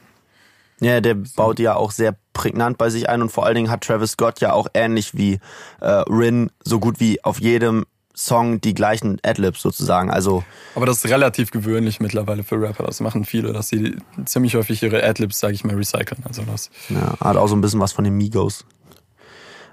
Ja, 0.81 0.99
der 0.99 1.15
baut 1.35 1.59
ja 1.59 1.75
auch 1.75 1.91
sehr 1.91 2.15
prägnant 2.33 2.77
bei 2.77 2.89
sich 2.89 3.07
ein 3.07 3.21
und 3.21 3.31
vor 3.31 3.45
allen 3.45 3.55
Dingen 3.55 3.69
hat 3.69 3.81
Travis 3.81 4.11
Scott 4.11 4.41
ja 4.41 4.51
auch 4.51 4.67
ähnlich 4.73 5.15
wie 5.15 5.39
äh, 5.79 5.85
Rin 5.85 6.49
so 6.63 6.79
gut 6.79 6.99
wie 6.99 7.23
auf 7.23 7.39
jedem 7.39 7.85
Song 8.15 8.59
die 8.61 8.73
gleichen 8.73 9.19
Adlibs 9.23 9.61
sozusagen. 9.61 10.09
Also 10.09 10.43
Aber 10.75 10.85
das 10.85 10.97
ist 10.97 11.11
relativ 11.11 11.51
gewöhnlich 11.51 11.99
mittlerweile 11.99 12.43
für 12.43 12.59
Rapper. 12.59 12.83
Das 12.83 12.99
machen 12.99 13.25
viele, 13.25 13.53
dass 13.53 13.69
sie 13.69 13.95
ziemlich 14.25 14.55
häufig 14.55 14.81
ihre 14.83 15.03
Adlibs, 15.03 15.39
sage 15.39 15.53
ich 15.53 15.63
mal, 15.63 15.75
recyceln. 15.75 16.23
Also 16.25 16.41
das 16.43 16.71
ja, 16.89 17.15
hat 17.19 17.37
auch 17.37 17.47
so 17.47 17.55
ein 17.55 17.61
bisschen 17.61 17.79
was 17.79 17.93
von 17.93 18.03
den 18.03 18.17
Migos 18.17 18.65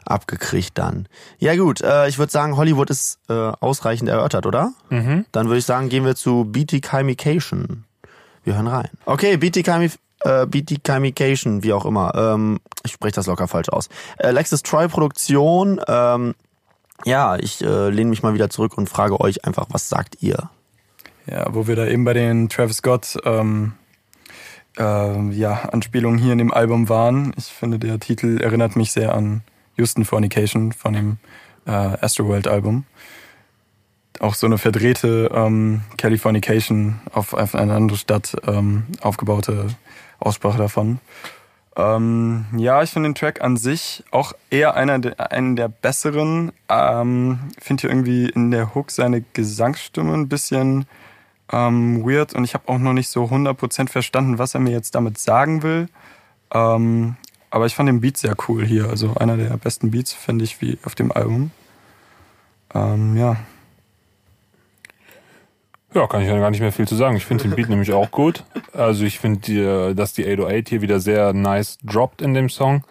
abgekriegt 0.05 0.77
dann. 0.79 1.07
Ja 1.39 1.57
gut, 1.57 1.81
äh, 1.81 2.09
ich 2.09 2.19
würde 2.19 2.33
sagen, 2.33 2.57
Hollywood 2.57 2.91
ist 2.91 3.19
äh, 3.29 3.33
ausreichend 3.33 4.09
erörtert, 4.09 4.47
oder? 4.47 4.73
Mhm. 4.91 5.27
Dann 5.33 5.47
würde 5.47 5.59
ich 5.59 5.65
sagen, 5.65 5.89
gehen 5.89 6.05
wir 6.05 6.15
zu 6.15 6.45
BT 6.45 6.83
Chimication. 6.83 7.85
Wir 8.45 8.55
hören 8.55 8.69
rein. 8.69 8.89
Okay, 9.05 9.37
BT 9.37 9.65
Chimi 9.65 9.91
äh, 10.21 10.47
Chimication, 10.47 11.63
wie 11.63 11.73
auch 11.73 11.85
immer. 11.85 12.15
Ähm, 12.15 12.61
ich 12.85 12.93
spreche 12.93 13.15
das 13.15 13.27
locker 13.27 13.49
falsch 13.49 13.69
aus. 13.69 13.89
Äh, 14.19 14.31
Lexus 14.31 14.63
Troy 14.63 14.89
Produktion. 14.89 15.81
Ähm, 15.87 16.35
ja, 17.05 17.37
ich 17.37 17.63
äh, 17.63 17.91
lehne 17.91 18.11
mich 18.11 18.23
mal 18.23 18.35
wieder 18.35 18.51
zurück 18.51 18.77
und 18.77 18.89
frage 18.89 19.21
euch 19.21 19.45
einfach, 19.45 19.67
was 19.71 19.89
sagt 19.89 20.17
ihr? 20.21 20.51
Ja, 21.27 21.47
wo 21.51 21.67
wir 21.67 21.77
da 21.77 21.87
eben 21.87 22.05
bei 22.05 22.15
den 22.15 22.49
Travis 22.49 22.79
Scott 22.79 23.19
ähm, 23.25 23.75
ähm, 24.79 25.33
ja, 25.33 25.69
Anspielungen 25.73 26.19
hier 26.19 26.33
in 26.33 26.39
dem 26.39 26.53
Album 26.53 26.89
waren. 26.89 27.35
Ich 27.37 27.47
finde, 27.47 27.79
der 27.79 28.01
Titel 28.01 28.41
erinnert 28.41 28.77
mich 28.77 28.93
sehr 28.93 29.15
an 29.15 29.43
Houston 29.77 30.05
Fornication 30.05 30.73
von 30.73 30.95
dem 30.95 31.19
äh, 31.67 31.71
Astroworld 31.71 32.49
Album. 32.49 32.85
Auch 34.21 34.35
so 34.35 34.47
eine 34.47 34.59
verdrehte 34.59 35.31
ähm, 35.33 35.83
Californication 35.97 37.01
auf, 37.13 37.35
auf 37.35 37.55
eine 37.55 37.75
andere 37.75 37.99
Stadt 37.99 38.37
ähm, 38.47 38.87
aufgebaute 39.01 39.69
Aussprache 40.19 40.59
davon. 40.59 41.01
Ähm, 41.77 42.47
ja, 42.57 42.83
ich 42.83 42.91
finde 42.91 43.11
den 43.11 43.15
Track 43.15 43.41
an 43.41 43.57
sich 43.57 44.03
auch 44.11 44.33
eher 44.51 44.75
einer 44.75 44.99
der, 44.99 45.31
einen 45.31 45.55
der 45.55 45.69
besseren. 45.69 46.53
Ähm, 46.69 47.39
finde 47.59 47.83
hier 47.83 47.91
irgendwie 47.91 48.29
in 48.29 48.51
der 48.51 48.75
Hook 48.75 48.91
seine 48.91 49.23
Gesangsstimme 49.33 50.15
ein 50.15 50.29
bisschen 50.29 50.87
ähm, 51.53 52.05
weird 52.05 52.35
und 52.35 52.45
ich 52.45 52.55
habe 52.55 52.69
auch 52.69 52.79
noch 52.79 52.93
nicht 52.93 53.09
so 53.09 53.25
100% 53.25 53.89
verstanden, 53.89 54.39
was 54.39 54.55
er 54.55 54.61
mir 54.61 54.73
jetzt 54.73 54.95
damit 54.95 55.19
sagen 55.19 55.63
will. 55.63 55.89
Ähm, 56.53 57.17
aber 57.51 57.67
ich 57.67 57.75
fand 57.75 57.89
den 57.89 58.01
Beat 58.01 58.17
sehr 58.17 58.35
cool 58.49 58.67
hier. 58.67 58.89
Also 58.89 59.15
einer 59.15 59.37
der 59.37 59.57
besten 59.57 59.91
Beats, 59.91 60.13
finde 60.13 60.45
ich, 60.45 60.61
wie 60.61 60.79
auf 60.85 60.95
dem 60.95 61.13
Album. 61.13 61.53
Ähm, 62.75 63.17
ja. 63.17 63.37
Ja, 65.95 66.07
kann 66.07 66.21
ich 66.23 66.29
ja 66.29 66.39
gar 66.39 66.51
nicht 66.51 66.61
mehr 66.61 66.73
viel 66.73 66.87
zu 66.87 66.97
sagen. 66.97 67.17
Ich 67.17 67.25
finde 67.25 67.45
den 67.45 67.57
Beat 67.57 67.69
nämlich 67.69 67.93
auch 67.93 68.11
gut. 68.11 68.45
Also 68.73 69.05
ich 69.05 69.19
finde, 69.19 69.95
dass 69.95 70.13
die 70.13 70.27
808 70.27 70.69
hier 70.69 70.83
wieder 70.83 71.01
sehr 71.01 71.33
nice 71.33 71.79
droppt 71.83 72.21
in 72.21 72.35
dem 72.35 72.51
Song. 72.51 72.85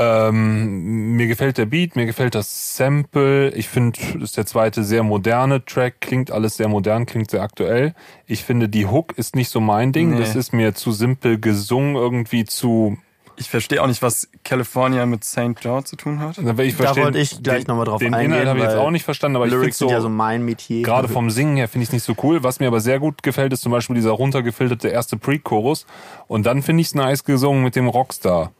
Ähm, 0.00 1.16
mir 1.16 1.26
gefällt 1.26 1.58
der 1.58 1.66
Beat, 1.66 1.96
mir 1.96 2.06
gefällt 2.06 2.36
das 2.36 2.76
Sample. 2.76 3.50
Ich 3.50 3.68
finde, 3.68 3.98
das 4.14 4.22
ist 4.22 4.36
der 4.36 4.46
zweite 4.46 4.84
sehr 4.84 5.02
moderne 5.02 5.64
Track, 5.64 6.00
klingt 6.00 6.30
alles 6.30 6.56
sehr 6.56 6.68
modern, 6.68 7.04
klingt 7.04 7.32
sehr 7.32 7.42
aktuell. 7.42 7.94
Ich 8.26 8.44
finde, 8.44 8.68
die 8.68 8.86
Hook 8.86 9.18
ist 9.18 9.34
nicht 9.34 9.48
so 9.48 9.60
mein 9.60 9.92
Ding. 9.92 10.10
Nee. 10.10 10.20
Das 10.20 10.36
ist 10.36 10.52
mir 10.52 10.74
zu 10.74 10.92
simpel 10.92 11.40
gesungen, 11.40 11.96
irgendwie 11.96 12.44
zu. 12.44 12.96
Ich 13.40 13.48
verstehe 13.48 13.82
auch 13.82 13.86
nicht, 13.86 14.02
was 14.02 14.28
California 14.44 15.06
mit 15.06 15.22
St. 15.24 15.54
John 15.60 15.84
zu 15.84 15.96
tun 15.96 16.18
hat. 16.20 16.38
Ich 16.38 16.44
Da 16.76 16.96
wollte 16.96 17.18
ich 17.18 17.42
gleich 17.42 17.64
den- 17.64 17.68
noch 17.68 17.76
mal 17.76 17.84
drauf 17.84 18.00
Den 18.00 18.12
eingehen, 18.14 18.32
Inhalt 18.32 18.48
habe 18.48 18.58
ich 18.58 18.64
jetzt 18.64 18.76
auch 18.76 18.90
nicht 18.90 19.04
verstanden, 19.04 19.36
aber 19.36 19.46
ich 19.46 19.50
finde 19.50 19.62
Lyrics 19.62 19.78
so, 19.78 19.86
sind 19.86 19.94
ja 19.94 20.00
so 20.00 20.08
mein 20.08 20.44
Metier. 20.44 20.82
Gerade 20.82 21.08
vom 21.08 21.30
Singen 21.30 21.56
her 21.56 21.68
finde 21.68 21.84
ich 21.84 21.88
es 21.88 21.92
nicht 21.92 22.02
so 22.04 22.14
cool. 22.22 22.42
Was 22.42 22.58
mir 22.60 22.66
aber 22.66 22.80
sehr 22.80 22.98
gut 22.98 23.22
gefällt, 23.22 23.52
ist 23.52 23.62
zum 23.62 23.70
Beispiel 23.72 23.94
dieser 23.94 24.10
runtergefilterte 24.10 24.88
erste 24.88 25.16
Pre-Chorus. 25.16 25.86
Und 26.26 26.46
dann 26.46 26.62
finde 26.62 26.80
ich 26.80 26.88
es 26.88 26.94
nice 26.94 27.24
gesungen 27.24 27.62
mit 27.62 27.76
dem 27.76 27.86
Rockstar. 27.88 28.52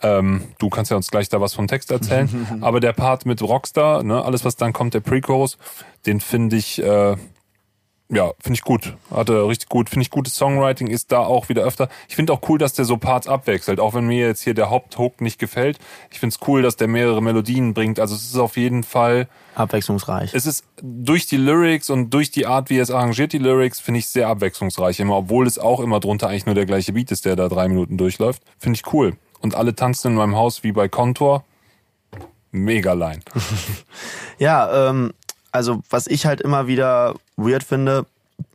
Ähm, 0.00 0.42
du 0.58 0.68
kannst 0.70 0.90
ja 0.90 0.96
uns 0.96 1.10
gleich 1.10 1.28
da 1.28 1.40
was 1.40 1.54
vom 1.54 1.66
Text 1.66 1.90
erzählen. 1.90 2.28
aber 2.62 2.80
der 2.80 2.92
Part 2.92 3.26
mit 3.26 3.42
Rockstar, 3.42 4.02
ne, 4.04 4.24
alles 4.24 4.44
was 4.44 4.56
dann 4.56 4.72
kommt, 4.72 4.94
der 4.94 5.00
Pre-Chorus, 5.00 5.58
den 6.06 6.20
finde 6.20 6.56
ich, 6.56 6.82
äh, 6.82 7.16
ja, 8.10 8.32
finde 8.40 8.54
ich 8.54 8.62
gut. 8.62 8.94
Hatte 9.10 9.46
richtig 9.46 9.68
gut. 9.68 9.90
Finde 9.90 10.02
ich 10.02 10.10
gutes 10.10 10.34
Songwriting, 10.34 10.86
ist 10.86 11.12
da 11.12 11.20
auch 11.20 11.50
wieder 11.50 11.62
öfter. 11.62 11.90
Ich 12.08 12.16
finde 12.16 12.32
auch 12.32 12.40
cool, 12.48 12.58
dass 12.58 12.72
der 12.72 12.86
so 12.86 12.96
Parts 12.96 13.28
abwechselt. 13.28 13.80
Auch 13.80 13.92
wenn 13.92 14.06
mir 14.06 14.26
jetzt 14.26 14.42
hier 14.42 14.54
der 14.54 14.70
Haupthook 14.70 15.20
nicht 15.20 15.38
gefällt. 15.38 15.78
Ich 16.10 16.18
finde 16.18 16.34
es 16.34 16.48
cool, 16.48 16.62
dass 16.62 16.76
der 16.76 16.88
mehrere 16.88 17.22
Melodien 17.22 17.74
bringt. 17.74 18.00
Also 18.00 18.14
es 18.14 18.22
ist 18.22 18.38
auf 18.38 18.56
jeden 18.56 18.82
Fall 18.82 19.28
abwechslungsreich. 19.54 20.32
es 20.32 20.46
ist 20.46 20.64
durch 20.80 21.26
die 21.26 21.36
Lyrics 21.36 21.90
und 21.90 22.10
durch 22.10 22.30
die 22.30 22.46
Art, 22.46 22.70
wie 22.70 22.78
er 22.78 22.82
es 22.82 22.90
arrangiert, 22.90 23.32
die 23.32 23.38
Lyrics, 23.38 23.80
finde 23.80 23.98
ich 23.98 24.06
sehr 24.06 24.28
abwechslungsreich 24.28 25.00
immer, 25.00 25.16
obwohl 25.16 25.46
es 25.46 25.58
auch 25.58 25.80
immer 25.80 26.00
drunter 26.00 26.28
eigentlich 26.28 26.46
nur 26.46 26.54
der 26.54 26.64
gleiche 26.64 26.92
Beat 26.92 27.10
ist, 27.10 27.26
der 27.26 27.36
da 27.36 27.48
drei 27.48 27.68
Minuten 27.68 27.98
durchläuft. 27.98 28.42
Finde 28.58 28.76
ich 28.76 28.92
cool. 28.92 29.16
Und 29.40 29.54
alle 29.54 29.74
tanzen 29.74 30.12
in 30.12 30.14
meinem 30.14 30.36
Haus 30.36 30.62
wie 30.62 30.72
bei 30.72 30.88
Contour. 30.88 31.44
Mega 32.52 32.94
Line. 32.94 33.20
Ja, 34.38 34.90
ähm, 34.90 35.14
also 35.52 35.80
was 35.90 36.06
ich 36.06 36.26
halt 36.26 36.40
immer 36.40 36.66
wieder 36.66 37.14
weird 37.36 37.62
finde, 37.64 38.06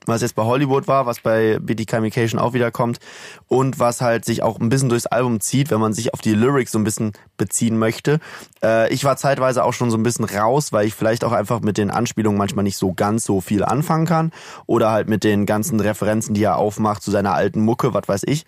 was 0.06 0.22
jetzt 0.22 0.36
bei 0.36 0.44
Hollywood 0.44 0.88
war, 0.88 1.06
was 1.06 1.20
bei 1.20 1.58
BD 1.60 1.86
Chimication 1.86 2.40
auch 2.40 2.54
wieder 2.54 2.72
kommt 2.72 3.00
und 3.48 3.80
was 3.80 4.02
halt 4.02 4.26
sich 4.26 4.44
auch 4.44 4.60
ein 4.60 4.70
bisschen 4.70 4.90
durchs 4.90 5.06
Album 5.06 5.40
zieht, 5.40 5.72
wenn 5.72 5.80
man 5.80 5.94
sich 5.94 6.14
auf 6.14 6.22
die 6.22 6.34
Lyrics 6.34 6.72
so 6.72 6.80
ein 6.80 6.84
bisschen 6.84 7.14
beziehen 7.38 7.78
möchte. 7.78 8.20
Äh, 8.62 8.94
ich 8.94 9.04
war 9.04 9.18
zeitweise 9.18 9.64
auch 9.64 9.74
schon 9.74 9.92
so 9.92 9.98
ein 9.98 10.04
bisschen 10.04 10.26
raus, 10.26 10.72
weil 10.72 10.88
ich 10.88 10.94
vielleicht 10.94 11.24
auch 11.24 11.32
einfach 11.32 11.62
mit 11.62 11.78
den 11.78 11.90
Anspielungen 11.90 12.38
manchmal 12.38 12.64
nicht 12.64 12.78
so 12.78 12.94
ganz 12.94 13.24
so 13.24 13.42
viel 13.42 13.64
anfangen 13.64 14.06
kann 14.06 14.32
oder 14.66 14.92
halt 14.92 15.10
mit 15.10 15.24
den 15.24 15.46
ganzen 15.46 15.80
Referenzen, 15.80 16.34
die 16.34 16.44
er 16.44 16.58
aufmacht 16.58 17.02
zu 17.02 17.12
seiner 17.12 17.34
alten 17.34 17.62
Mucke, 17.62 17.94
was 17.94 18.08
weiß 18.08 18.24
ich. 18.26 18.46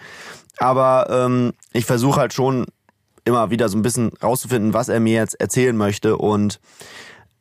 Aber 0.58 1.08
ähm, 1.10 1.54
ich 1.74 1.86
versuche 1.86 2.20
halt 2.20 2.34
schon 2.34 2.66
immer 3.26 3.50
wieder 3.50 3.70
so 3.70 3.78
ein 3.78 3.82
bisschen 3.82 4.12
rauszufinden, 4.22 4.74
was 4.74 4.88
er 4.88 5.00
mir 5.00 5.16
jetzt 5.16 5.40
erzählen 5.40 5.76
möchte 5.76 6.18
und 6.18 6.60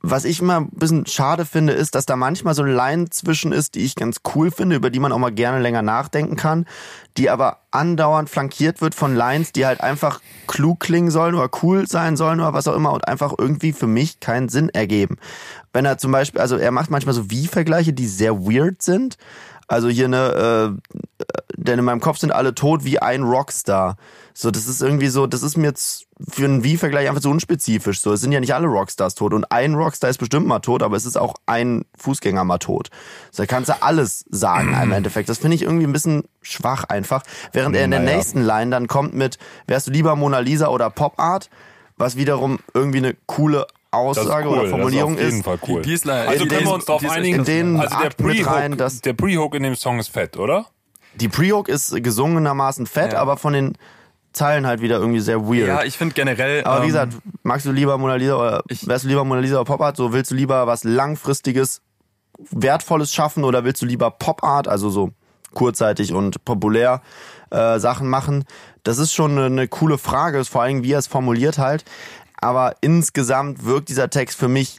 was 0.07 0.27
ich 0.27 0.41
immer 0.41 0.61
ein 0.61 0.69
bisschen 0.71 1.07
schade 1.07 1.47
finde, 1.47 1.73
ist, 1.73 1.95
dass 1.95 2.05
da 2.05 2.15
manchmal 2.15 2.55
so 2.55 2.63
eine 2.63 2.75
Line 2.75 3.09
zwischen 3.09 3.53
ist, 3.53 3.75
die 3.75 3.85
ich 3.85 3.97
ganz 3.97 4.21
cool 4.35 4.51
finde, 4.51 4.77
über 4.77 4.91
die 4.91 4.99
man 5.01 5.13
auch 5.13 5.19
mal 5.19 5.33
gerne 5.33 5.61
länger 5.61 5.81
nachdenken 5.81 6.37
kann, 6.37 6.67
die 7.17 7.31
aber 7.31 7.61
andauernd 7.71 8.29
flankiert 8.29 8.83
wird 8.83 8.95
von 8.95 9.15
Lines, 9.17 9.53
die 9.53 9.65
halt 9.65 9.81
einfach 9.81 10.21
klug 10.47 10.81
klingen 10.81 11.11
sollen 11.11 11.35
oder 11.35 11.49
cool 11.63 11.87
sein 11.89 12.19
sollen 12.19 12.41
oder 12.41 12.53
was 12.53 12.69
auch 12.69 12.77
immer 12.77 12.93
und 12.93 13.09
einfach 13.09 13.33
irgendwie 13.39 13.73
für 13.73 13.87
mich 13.87 14.21
keinen 14.21 14.51
Sinn 14.51 14.69
ergeben. 14.69 15.17
Wenn 15.73 15.87
er 15.87 15.97
zum 15.97 16.13
Beispiel, 16.13 16.41
also 16.41 16.57
er 16.57 16.71
macht 16.71 16.91
manchmal 16.91 17.15
so 17.15 17.31
Wie-Vergleiche, 17.31 17.95
die 17.95 18.07
sehr 18.07 18.41
weird 18.41 18.83
sind, 18.83 19.17
Also 19.67 19.89
hier 19.89 20.09
ne, 20.09 20.77
äh, 20.79 20.95
denn 21.57 21.79
in 21.79 21.85
meinem 21.85 22.01
Kopf 22.01 22.19
sind 22.19 22.31
alle 22.33 22.55
tot 22.55 22.85
wie 22.85 22.99
ein 22.99 23.23
Rockstar. 23.23 23.97
So, 24.37 24.51
das 24.51 24.67
ist 24.67 24.83
irgendwie 24.83 25.07
so, 25.07 25.29
das 25.29 25.45
ist 25.45 25.57
mir 25.57 25.69
jetzt 25.69 26.07
für 26.29 26.45
einen 26.45 26.65
Wie-Vergleich 26.65 27.09
einfach 27.09 27.23
so 27.23 27.31
unspezifisch. 27.31 28.01
So, 28.01 28.13
es 28.13 28.21
sind 28.21 28.33
ja 28.33 28.41
nicht 28.41 28.53
alle 28.53 28.67
Rockstars 28.67 29.15
tot 29.15 29.33
und 29.33 29.45
ein 29.53 29.75
Rockstar 29.75 30.11
ist 30.11 30.19
bestimmt 30.19 30.47
mal 30.49 30.59
tot, 30.59 30.83
aber 30.83 30.97
es 30.97 31.05
ist 31.07 31.17
auch 31.17 31.35
ein 31.47 31.85
Fußgänger 31.97 32.43
mal 32.43 32.59
tot. 32.59 32.91
So, 33.31 33.45
da 33.45 33.47
kannst 33.47 33.69
du 33.71 33.81
alles 33.81 34.25
sagen 34.29 34.77
im 34.83 34.91
Endeffekt. 34.91 35.29
Das 35.29 35.39
finde 35.39 35.55
ich 35.55 35.63
irgendwie 35.63 35.87
ein 35.87 35.93
bisschen 35.93 36.25
schwach 36.43 36.83
einfach. 36.85 37.23
Während 37.53 37.77
er 37.77 37.85
in 37.85 37.93
der 37.93 38.01
Naja. 38.01 38.17
nächsten 38.17 38.43
Line 38.43 38.73
dann 38.73 38.89
kommt 38.89 39.15
mit, 39.15 39.39
wärst 39.69 39.87
du 39.87 39.93
lieber 39.93 40.17
Mona 40.17 40.41
Lisa 40.41 40.67
oder 40.67 40.91
Pop 40.91 41.21
Art? 41.21 41.49
Was 41.97 42.17
wiederum 42.17 42.59
irgendwie 42.75 42.99
eine 42.99 43.15
coole 43.27 43.61
ist 43.61 43.67
Aussage 43.93 44.49
cool. 44.49 44.59
oder 44.59 44.69
Formulierung 44.69 45.15
das 45.17 45.27
ist 45.27 45.27
auf 45.27 45.31
jeden 45.31 45.39
ist. 45.39 45.45
Fall 45.45 45.59
cool. 45.69 45.83
Die 45.83 45.93
ist 45.95 46.05
leider- 46.05 46.29
also 46.29 46.43
in 46.43 46.49
können 46.51 46.67
wir 46.67 46.75
uns 46.75 46.85
darauf 46.87 47.01
die 47.01 47.07
ist- 47.07 47.13
einigen, 47.13 47.39
in 47.39 47.45
den 47.45 47.77
also 47.81 47.97
der 48.03 48.11
Pre-Hook 48.11 48.47
rein, 48.51 48.77
dass- 48.77 49.01
der 49.01 49.13
Pre-Hook 49.13 49.55
in 49.55 49.63
dem 49.63 49.77
Song 49.77 50.01
ist 50.01 50.09
fett, 50.09 50.37
oder? 50.37 50.67
Die 51.15 51.29
Pre-Hook 51.29 51.69
ist 51.69 51.95
gesungenermaßen 52.03 52.87
fett, 52.87 53.13
Ja. 53.13 53.21
aber 53.21 53.37
von 53.37 53.53
den 53.53 53.79
Zeilen 54.35 54.67
halt 54.67 54.81
wieder 54.83 54.99
irgendwie 54.99 55.21
sehr 55.21 55.41
weird. 55.47 55.69
Ja, 55.69 55.83
ich 55.85 55.97
finde 55.97 56.15
generell. 56.15 56.65
Aber 56.65 56.81
wie 56.81 56.83
ähm, 56.83 56.89
gesagt, 56.89 57.15
magst 57.43 57.65
du 57.67 57.73
lieber 57.73 57.97
Mona 57.97 58.17
Lisa 58.17 58.35
oder 58.37 58.63
Ich- 58.69 58.87
wärst 58.87 59.05
du 59.05 59.09
lieber 59.09 59.25
Mona 59.25 59.41
Lisa 59.41 59.57
oder 59.57 59.65
Pop 59.65 59.81
Art? 59.81 59.97
So 59.97 60.13
willst 60.13 60.31
du 60.31 60.35
lieber 60.35 60.67
was 60.67 60.85
langfristiges, 60.85 61.81
wertvolles 62.51 63.13
schaffen 63.13 63.45
oder 63.45 63.65
willst 63.65 63.81
du 63.83 63.87
lieber 63.87 64.11
Pop 64.11 64.43
Art, 64.45 64.69
also 64.69 64.91
so 64.91 65.11
kurzzeitig 65.55 66.13
und 66.13 66.45
populär 66.45 67.01
äh, 67.51 67.79
Sachen 67.79 68.09
machen? 68.09 68.45
Das 68.83 68.99
ist 68.99 69.13
schon 69.15 69.33
eine, 69.33 69.47
eine 69.47 69.69
coole 69.69 69.99
Frage, 69.99 70.39
ist 70.39 70.49
vor 70.49 70.63
allem 70.63 70.83
wie 70.83 70.93
er 70.93 70.99
es 70.99 71.07
formuliert 71.07 71.59
halt. 71.59 71.85
Aber 72.41 72.75
insgesamt 72.81 73.65
wirkt 73.65 73.89
dieser 73.89 74.11
Text 74.11 74.39
für 74.39 74.49
mich 74.49 74.79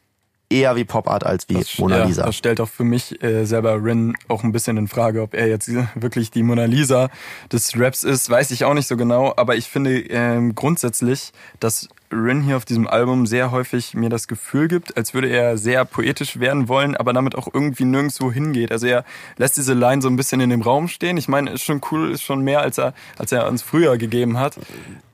eher 0.56 0.76
wie 0.76 0.86
Pop 0.86 1.08
Art 1.10 1.26
als 1.26 1.50
wie 1.50 1.56
Das, 1.56 1.78
Mona 1.78 2.00
ja, 2.00 2.06
Lisa. 2.06 2.24
Das 2.24 2.36
stellt 2.36 2.60
auch 2.62 2.70
für 2.70 2.84
mich 2.84 3.22
äh, 3.24 3.46
selber 3.46 3.84
Rin 3.84 4.14
auch 4.28 4.44
ein 4.44 4.52
bisschen 4.52 4.78
in 4.78 4.88
Frage, 4.88 5.22
ob 5.22 5.34
er 5.34 5.48
jetzt 5.48 5.70
wirklich 5.96 6.32
die 6.32 6.44
Mona 6.44 6.66
Lisa 6.66 7.10
des 7.52 7.78
Raps 7.80 8.04
ist, 8.04 8.30
weiß 8.30 8.52
ich 8.52 8.64
auch 8.66 8.74
nicht 8.74 8.88
so 8.88 8.98
genau. 8.98 9.34
Aber 9.36 9.56
ich 9.56 9.68
finde 9.70 10.00
ähm, 10.00 10.56
grundsätzlich, 10.56 11.32
dass 11.60 11.88
Rin 12.12 12.44
hier 12.44 12.56
auf 12.56 12.66
diesem 12.66 12.88
Album 12.88 13.26
sehr 13.26 13.52
häufig 13.52 13.94
mir 13.96 14.10
das 14.10 14.28
Gefühl 14.28 14.68
gibt, 14.68 14.96
als 14.96 15.14
würde 15.14 15.28
er 15.28 15.58
sehr 15.58 15.84
poetisch 15.86 16.40
werden 16.40 16.70
wollen, 16.70 16.96
aber 16.96 17.12
damit 17.14 17.36
auch 17.36 17.48
irgendwie 17.52 17.84
nirgendwo 17.84 18.32
hingeht. 18.32 18.72
Also 18.72 18.88
er 18.88 19.04
lässt 19.38 19.58
diese 19.58 19.74
Line 19.74 20.02
so 20.02 20.08
ein 20.08 20.16
bisschen 20.16 20.40
in 20.40 20.50
dem 20.52 20.62
Raum 20.62 20.88
stehen. 20.88 21.18
Ich 21.18 21.28
meine, 21.28 21.52
ist 21.52 21.64
schon 21.64 21.82
cool, 21.92 22.12
ist 22.12 22.24
schon 22.24 22.42
mehr, 22.42 22.62
als 22.62 22.78
er, 22.78 22.94
als 23.18 23.32
er 23.32 23.48
uns 23.48 23.62
früher 23.64 23.98
gegeben 23.98 24.38
hat. 24.38 24.56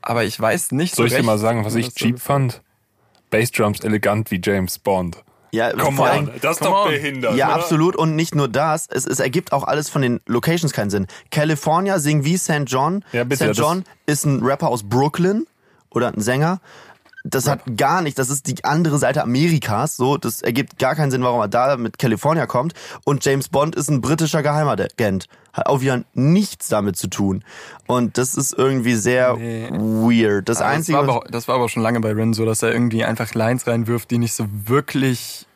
Aber 0.02 0.22
ich 0.24 0.38
weiß 0.38 0.72
nicht 0.72 0.94
Soll 0.94 1.06
ich 1.06 1.12
so 1.12 1.16
dir 1.16 1.18
recht, 1.20 1.26
mal 1.26 1.38
sagen, 1.38 1.64
was 1.64 1.74
ich 1.74 1.86
so- 1.86 1.92
cheap 1.92 2.20
fand? 2.20 2.60
Bassdrums 3.30 3.80
elegant 3.80 4.30
wie 4.30 4.40
James 4.44 4.78
Bond. 4.78 5.24
Ja, 5.54 5.70
Come 5.72 5.96
vor 5.98 6.06
allem- 6.06 6.28
on, 6.28 6.32
das 6.40 6.52
ist 6.56 6.64
doch 6.64 6.86
on. 6.86 6.90
behindert. 6.90 7.36
Ja, 7.36 7.48
oder? 7.48 7.56
absolut. 7.56 7.94
Und 7.94 8.16
nicht 8.16 8.34
nur 8.34 8.48
das, 8.48 8.86
es, 8.90 9.06
es 9.06 9.20
ergibt 9.20 9.52
auch 9.52 9.64
alles 9.64 9.90
von 9.90 10.00
den 10.00 10.20
Locations 10.26 10.72
keinen 10.72 10.88
Sinn. 10.90 11.06
California 11.30 11.98
singen 11.98 12.24
wie 12.24 12.38
St. 12.38 12.62
John. 12.66 13.04
Ja, 13.12 13.24
bitte, 13.24 13.52
St. 13.52 13.58
John 13.58 13.84
ist 14.06 14.24
ein 14.24 14.42
Rapper 14.42 14.68
aus 14.68 14.82
Brooklyn 14.82 15.46
oder 15.90 16.08
ein 16.08 16.20
Sänger. 16.22 16.60
Das 17.24 17.48
hat 17.48 17.60
gar 17.76 18.02
nicht, 18.02 18.18
das 18.18 18.30
ist 18.30 18.48
die 18.48 18.64
andere 18.64 18.98
Seite 18.98 19.22
Amerikas, 19.22 19.96
so, 19.96 20.16
das 20.16 20.42
ergibt 20.42 20.78
gar 20.78 20.94
keinen 20.96 21.10
Sinn, 21.10 21.22
warum 21.22 21.40
er 21.40 21.48
da 21.48 21.76
mit 21.76 21.98
California 21.98 22.46
kommt. 22.46 22.72
Und 23.04 23.24
James 23.24 23.48
Bond 23.48 23.76
ist 23.76 23.88
ein 23.90 24.00
britischer 24.00 24.42
Geheimagent. 24.42 25.26
Hat 25.52 25.66
auch 25.66 25.80
wieder 25.82 26.02
nichts 26.14 26.68
damit 26.68 26.96
zu 26.96 27.08
tun. 27.08 27.44
Und 27.86 28.18
das 28.18 28.34
ist 28.34 28.54
irgendwie 28.56 28.94
sehr 28.94 29.34
Nee. 29.36 29.68
weird. 29.70 30.48
Das 30.48 30.58
Aber 30.60 30.70
Einzige, 30.70 30.98
Das 30.98 31.06
war, 31.06 31.16
aber, 31.16 31.28
das 31.30 31.48
war 31.48 31.54
aber 31.56 31.68
schon 31.68 31.82
lange 31.82 32.00
bei 32.00 32.10
Rin 32.12 32.32
so, 32.32 32.44
dass 32.44 32.62
er 32.62 32.72
irgendwie 32.72 33.04
einfach 33.04 33.34
Lines 33.34 33.66
reinwirft, 33.66 34.10
die 34.10 34.18
nicht 34.18 34.32
so 34.34 34.46
wirklich. 34.50 35.46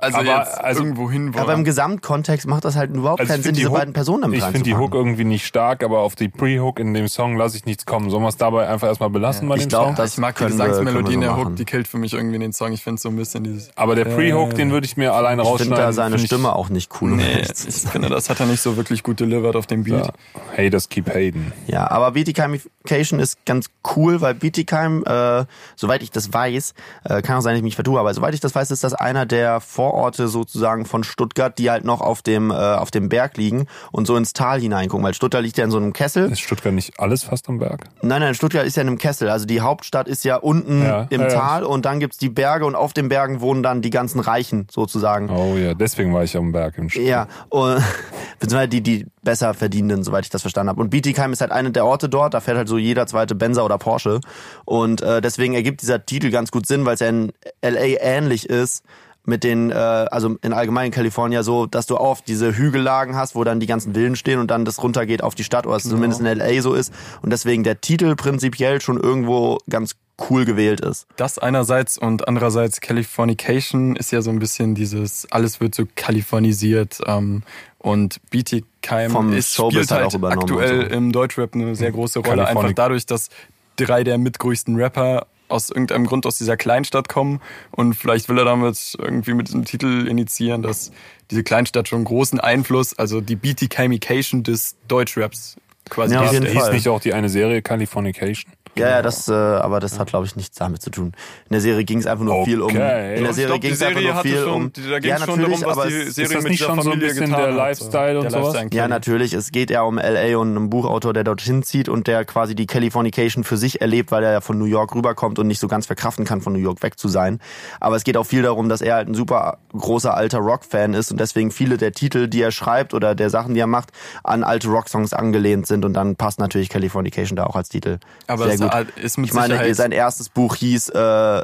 Also 0.00 0.18
Aber, 0.18 0.26
jetzt 0.26 0.60
also- 0.60 0.82
irgendwo 0.82 1.08
hin 1.08 1.32
wollen. 1.34 1.42
aber 1.44 1.54
im 1.54 1.62
Gesamtkontext 1.62 2.48
macht 2.48 2.64
das 2.64 2.74
halt 2.74 2.90
überhaupt 2.90 3.20
Also 3.20 3.30
keinen 3.30 3.40
ich 3.40 3.44
Sinn, 3.46 3.54
die 3.54 3.60
diese 3.60 3.70
Hook- 3.70 3.78
beiden 3.78 3.94
Personen 3.94 4.22
damit 4.22 4.38
Ich 4.40 4.44
finde 4.44 4.62
die 4.64 4.74
Hook 4.74 4.92
irgendwie 4.92 5.22
nicht 5.24 5.46
stark, 5.46 5.84
aber 5.84 6.00
auf 6.00 6.16
die 6.16 6.28
Pre-Hook 6.28 6.80
in 6.80 6.94
dem 6.94 7.06
Song 7.06 7.36
lasse 7.36 7.56
ich 7.56 7.64
nichts 7.64 7.86
kommen. 7.86 8.10
Sollen 8.10 8.24
wir 8.24 8.28
es 8.28 8.36
dabei 8.36 8.66
einfach 8.68 8.88
erstmal 8.88 9.10
belassen 9.10 9.48
bei 9.48 9.54
Ich 9.54 9.62
dem 9.62 9.68
glaub, 9.68 9.86
Song? 9.86 9.94
das 9.94 10.14
ich 10.14 10.18
mag 10.18 10.36
die 10.36 10.46
Gesangsmelodie 10.46 11.14
in 11.14 11.20
der. 11.20 11.36
Hook, 11.36 11.54
die 11.54 11.64
killt 11.64 11.86
für 11.86 11.98
mich 11.98 12.12
irgendwie 12.12 12.40
den 12.40 12.52
Song. 12.52 12.72
Ich 12.72 12.82
finde 12.82 13.00
so 13.00 13.08
ein 13.08 13.14
bisschen 13.16 13.44
dieses. 13.44 13.70
Aber 13.76 13.94
der 13.94 14.06
Pre-Hook, 14.06 14.54
den 14.54 14.72
würde 14.72 14.84
ich 14.84 14.96
mir 14.96 15.12
alleine 15.14 15.42
Ich 15.42 15.48
rausschneiden. 15.48 15.74
finde 15.76 15.86
da 15.86 15.92
seine 15.92 16.10
find 16.16 16.22
ich- 16.24 16.26
Stimme 16.26 16.54
auch 16.56 16.70
nicht 16.70 16.90
cool. 17.00 17.12
Nee, 17.12 17.42
ich 17.42 17.74
finde, 17.74 18.08
das 18.08 18.28
hat 18.28 18.40
er 18.40 18.46
nicht 18.46 18.60
so 18.62 18.76
wirklich 18.76 19.04
gut 19.04 19.20
delivered 19.20 19.54
auf 19.54 19.66
dem 19.68 19.84
Beat. 19.84 20.06
Ja. 20.06 20.12
Haters 20.56 20.88
keep 20.88 21.08
hating. 21.08 21.52
Ja, 21.68 21.88
aber 21.90 22.10
Beatycamification 22.10 23.20
ist 23.20 23.44
ganz 23.46 23.66
cool, 23.96 24.20
weil 24.20 24.34
Beatykheim, 24.34 25.04
äh, 25.06 25.44
soweit 25.76 26.02
ich 26.02 26.10
das 26.10 26.32
weiß, 26.32 26.74
äh, 27.04 27.22
kann 27.22 27.36
auch 27.38 27.42
sein, 27.42 27.52
dass 27.52 27.58
ich 27.58 27.64
mich 27.64 27.76
vertue, 27.76 27.98
aber 28.00 28.12
soweit 28.12 28.34
ich 28.34 28.40
das 28.40 28.54
weiß, 28.56 28.70
ist 28.72 28.82
das 28.84 28.94
einer 28.94 29.24
der 29.24 29.60
Vororte 29.84 30.28
sozusagen 30.28 30.86
von 30.86 31.04
Stuttgart, 31.04 31.58
die 31.58 31.70
halt 31.70 31.84
noch 31.84 32.00
auf 32.00 32.22
dem, 32.22 32.50
äh, 32.50 32.54
auf 32.54 32.90
dem 32.90 33.10
Berg 33.10 33.36
liegen 33.36 33.66
und 33.92 34.06
so 34.06 34.16
ins 34.16 34.32
Tal 34.32 34.58
hineingucken, 34.58 35.04
weil 35.04 35.12
Stuttgart 35.12 35.42
liegt 35.42 35.58
ja 35.58 35.64
in 35.64 35.70
so 35.70 35.76
einem 35.76 35.92
Kessel. 35.92 36.32
Ist 36.32 36.40
Stuttgart 36.40 36.72
nicht 36.72 36.98
alles 36.98 37.24
fast 37.24 37.50
am 37.50 37.58
Berg? 37.58 37.84
Nein, 38.00 38.22
nein, 38.22 38.34
Stuttgart 38.34 38.64
ist 38.64 38.76
ja 38.76 38.82
in 38.82 38.88
einem 38.88 38.96
Kessel. 38.96 39.28
Also 39.28 39.44
die 39.44 39.60
Hauptstadt 39.60 40.08
ist 40.08 40.24
ja 40.24 40.36
unten 40.36 40.82
Ja, 40.82 41.06
im 41.10 41.20
ja, 41.20 41.28
ja. 41.28 41.34
Tal 41.34 41.64
und 41.64 41.84
dann 41.84 42.00
gibt's 42.00 42.16
die 42.16 42.30
Berge 42.30 42.64
und 42.64 42.76
auf 42.76 42.94
den 42.94 43.10
Bergen 43.10 43.42
wohnen 43.42 43.62
dann 43.62 43.82
die 43.82 43.90
ganzen 43.90 44.20
Reichen 44.20 44.68
sozusagen. 44.70 45.28
Oh 45.28 45.56
ja, 45.58 45.74
deswegen 45.74 46.14
war 46.14 46.24
ich 46.24 46.34
am 46.34 46.52
Berg 46.52 46.78
im 46.78 46.88
Stuttgart. 46.88 47.28
Ja, 47.28 47.44
und, 47.50 47.82
beziehungsweise 48.40 48.68
die, 48.68 48.80
die 48.80 49.06
besser 49.22 49.52
verdienenden, 49.52 50.02
soweit 50.02 50.24
ich 50.24 50.30
das 50.30 50.40
verstanden 50.40 50.70
habe. 50.70 50.80
Und 50.80 50.88
Bietigheim 50.88 51.34
ist 51.34 51.42
halt 51.42 51.52
einer 51.52 51.70
der 51.70 51.84
Orte 51.84 52.08
dort, 52.08 52.32
da 52.32 52.40
fährt 52.40 52.56
halt 52.56 52.68
so 52.68 52.78
jeder 52.78 53.06
zweite 53.06 53.34
Benzer 53.34 53.66
oder 53.66 53.76
Porsche. 53.76 54.20
Und 54.64 55.02
äh, 55.02 55.20
deswegen 55.20 55.52
ergibt 55.52 55.82
dieser 55.82 56.06
Titel 56.06 56.30
ganz 56.30 56.50
gut 56.50 56.66
Sinn, 56.66 56.86
weil 56.86 56.94
es 56.94 57.00
ja 57.00 57.08
in 57.08 57.32
LA 57.62 58.00
ähnlich 58.00 58.48
ist 58.48 58.82
mit 59.26 59.44
den, 59.44 59.70
äh, 59.70 59.74
also 59.74 60.36
in 60.42 60.52
allgemein 60.52 60.90
California 60.90 61.42
so, 61.42 61.66
dass 61.66 61.86
du 61.86 61.96
oft 61.96 62.28
diese 62.28 62.56
Hügellagen 62.56 63.16
hast, 63.16 63.34
wo 63.34 63.44
dann 63.44 63.60
die 63.60 63.66
ganzen 63.66 63.94
Villen 63.94 64.16
stehen 64.16 64.38
und 64.38 64.50
dann 64.50 64.64
das 64.64 64.82
runtergeht 64.82 65.22
auf 65.22 65.34
die 65.34 65.44
Stadt, 65.44 65.66
oder 65.66 65.76
es 65.76 65.84
zumindest 65.84 66.20
in 66.20 66.26
LA 66.26 66.60
so 66.60 66.74
ist. 66.74 66.92
Und 67.22 67.30
deswegen 67.30 67.64
der 67.64 67.80
Titel 67.80 68.14
prinzipiell 68.16 68.80
schon 68.80 69.00
irgendwo 69.00 69.58
ganz 69.68 69.96
cool 70.30 70.44
gewählt 70.44 70.80
ist. 70.80 71.06
Das 71.16 71.38
einerseits 71.38 71.98
und 71.98 72.28
andererseits 72.28 72.80
Californication 72.80 73.96
ist 73.96 74.12
ja 74.12 74.22
so 74.22 74.30
ein 74.30 74.38
bisschen 74.38 74.74
dieses, 74.74 75.26
alles 75.32 75.60
wird 75.60 75.74
so 75.74 75.84
kalifornisiert 75.96 77.00
ähm, 77.06 77.42
und 77.78 78.20
Bietigheim 78.30 79.10
Vom 79.10 79.32
ist, 79.32 79.54
Showbiz 79.54 79.86
spielt 79.86 79.90
halt 79.90 80.12
halt 80.12 80.24
aktuell 80.24 80.88
so. 80.88 80.96
im 80.96 81.12
Deutschrap 81.12 81.54
eine 81.54 81.74
sehr 81.74 81.90
große 81.90 82.20
Rolle, 82.20 82.46
einfach 82.46 82.72
dadurch, 82.72 83.06
dass 83.06 83.28
drei 83.76 84.04
der 84.04 84.18
mitgrößten 84.18 84.76
Rapper 84.76 85.26
aus 85.54 85.70
irgendeinem 85.70 86.06
Grund 86.06 86.26
aus 86.26 86.36
dieser 86.36 86.56
Kleinstadt 86.56 87.08
kommen 87.08 87.40
und 87.70 87.94
vielleicht 87.94 88.28
will 88.28 88.38
er 88.38 88.44
damit 88.44 88.96
irgendwie 88.98 89.34
mit 89.34 89.48
diesem 89.48 89.64
Titel 89.64 90.06
initiieren, 90.06 90.62
dass 90.62 90.92
diese 91.30 91.42
Kleinstadt 91.42 91.88
schon 91.88 92.04
großen 92.04 92.40
Einfluss, 92.40 92.98
also 92.98 93.20
die 93.20 93.36
Bietigheimication 93.36 94.42
des 94.42 94.76
Deutschraps 94.88 95.56
quasi 95.88 96.14
Ja, 96.14 96.20
auf 96.20 96.26
hat. 96.26 96.32
jeden 96.34 96.46
Hieß 96.46 96.70
nicht 96.72 96.88
auch 96.88 97.00
die 97.00 97.14
eine 97.14 97.28
Serie 97.28 97.62
Californication? 97.62 98.52
Ja, 98.76 98.88
ja, 98.88 99.02
das, 99.02 99.28
äh, 99.28 99.32
aber 99.32 99.80
das 99.80 99.98
hat, 99.98 100.08
glaube 100.08 100.26
ich, 100.26 100.36
nichts 100.36 100.56
damit 100.58 100.82
zu 100.82 100.90
tun. 100.90 101.06
In 101.48 101.52
der 101.52 101.60
Serie 101.60 101.84
ging 101.84 101.98
es 101.98 102.06
einfach 102.06 102.24
nur 102.24 102.44
viel 102.44 102.60
um. 102.60 102.70
Okay. 102.70 103.16
In 103.16 103.22
der 103.22 103.30
Ich 103.30 103.36
Serie 103.36 103.58
ging 103.60 103.70
die 103.70 103.74
es 103.74 103.82
einfach 103.82 104.00
nur 104.00 104.16
viel 104.22 104.38
schon- 104.42 104.52
um. 104.52 104.72
da 104.72 104.98
ging's 104.98 105.06
ja, 105.06 105.18
schon 105.18 105.26
natürlich, 105.40 105.60
darum, 105.60 105.76
was 105.76 105.78
aber 105.78 105.88
die 105.88 105.94
es, 105.94 106.14
Serie 106.14 106.34
das 106.34 106.42
mit 106.42 106.50
nicht 106.52 106.62
schon 106.64 106.82
so 106.82 106.90
ein 106.90 106.98
bisschen 106.98 107.30
der 107.30 107.50
Lifestyle 107.52 108.18
und 108.18 108.24
der 108.24 108.30
sowas? 108.42 108.56
Ja, 108.72 108.88
natürlich. 108.88 109.32
Es 109.32 109.52
geht 109.52 109.70
ja 109.70 109.82
um 109.82 109.98
LA 109.98 110.36
und 110.38 110.56
einen 110.56 110.70
Buchautor, 110.70 111.12
der 111.12 111.24
dorthin 111.24 111.62
zieht 111.62 111.88
und 111.88 112.06
der 112.06 112.24
quasi 112.24 112.54
die 112.54 112.66
Californication 112.66 113.44
für 113.44 113.56
sich 113.56 113.80
erlebt, 113.80 114.10
weil 114.10 114.24
er 114.24 114.32
ja 114.32 114.40
von 114.40 114.58
New 114.58 114.64
York 114.64 114.94
rüberkommt 114.94 115.38
und 115.38 115.46
nicht 115.46 115.60
so 115.60 115.68
ganz 115.68 115.86
verkraften 115.86 116.24
kann, 116.24 116.40
von 116.40 116.52
New 116.52 116.58
York 116.58 116.82
weg 116.82 116.98
zu 116.98 117.08
sein. 117.08 117.40
Aber 117.80 117.96
es 117.96 118.04
geht 118.04 118.16
auch 118.16 118.26
viel 118.26 118.42
darum, 118.42 118.68
dass 118.68 118.80
er 118.80 118.94
halt 118.96 119.08
ein 119.08 119.14
super 119.14 119.58
großer 119.72 120.14
alter 120.16 120.38
Rock-Fan 120.38 120.94
ist 120.94 121.10
und 121.12 121.20
deswegen 121.20 121.50
viele 121.50 121.76
der 121.76 121.92
Titel, 121.92 122.26
die 122.28 122.42
er 122.42 122.50
schreibt 122.50 122.94
oder 122.94 123.14
der 123.14 123.30
Sachen, 123.30 123.54
die 123.54 123.60
er 123.60 123.66
macht, 123.66 123.90
an 124.24 124.42
alte 124.42 124.68
Rock-Songs 124.68 125.12
angelehnt 125.12 125.66
sind 125.66 125.84
und 125.84 125.94
dann 125.94 126.16
passt 126.16 126.40
natürlich 126.40 126.68
Californication 126.68 127.36
da 127.36 127.44
auch 127.44 127.56
als 127.56 127.68
Titel. 127.68 127.98
Aber 128.26 128.44
Sehr 128.48 128.63
gut. 128.68 128.98
ist 128.98 129.18
mit 129.18 129.26
Ich 129.28 129.32
meine, 129.34 129.54
Sicherheit 129.54 129.76
sein 129.76 129.92
erstes 129.92 130.28
Buch 130.28 130.56
hieß 130.56 130.90
äh, 130.90 131.42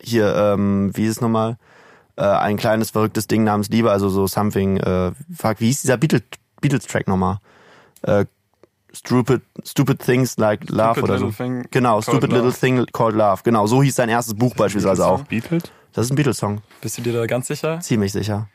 hier, 0.00 0.34
ähm, 0.36 0.90
wie 0.94 1.04
ist 1.04 1.12
es 1.16 1.20
nochmal? 1.20 1.56
Äh, 2.16 2.22
ein 2.24 2.56
kleines 2.56 2.90
verrücktes 2.90 3.26
Ding 3.26 3.44
namens 3.44 3.68
Liebe, 3.68 3.90
also 3.90 4.08
so 4.08 4.26
something, 4.26 4.78
äh, 4.78 5.12
fuck, 5.34 5.60
wie 5.60 5.66
hieß 5.66 5.82
dieser 5.82 5.96
Beatles, 5.96 6.22
Beatles-Track 6.60 7.08
nochmal? 7.08 7.38
Äh, 8.02 8.24
Stupid, 8.92 9.42
Stupid 9.64 9.98
Things 10.00 10.38
Like 10.38 10.70
Love 10.70 10.92
Stupid 10.92 11.02
oder 11.04 11.14
Little 11.14 11.30
so. 11.32 11.36
Thing 11.44 11.66
genau, 11.70 12.00
Stupid 12.00 12.30
Little 12.30 12.46
Love. 12.46 12.58
Thing 12.58 12.86
Called 12.92 13.14
Love. 13.14 13.42
Genau, 13.44 13.66
so 13.66 13.82
hieß 13.82 13.94
sein 13.94 14.08
erstes 14.08 14.34
Buch 14.34 14.54
beispielsweise 14.54 15.06
auch. 15.06 15.22
Beatles? 15.24 15.64
Das 15.92 16.06
ist 16.06 16.12
ein 16.12 16.16
Beatles-Song, 16.16 16.62
Bist 16.80 16.96
du 16.98 17.02
dir 17.02 17.12
da 17.12 17.26
ganz 17.26 17.46
sicher? 17.48 17.80
ziemlich 17.80 18.12
sicher. 18.12 18.48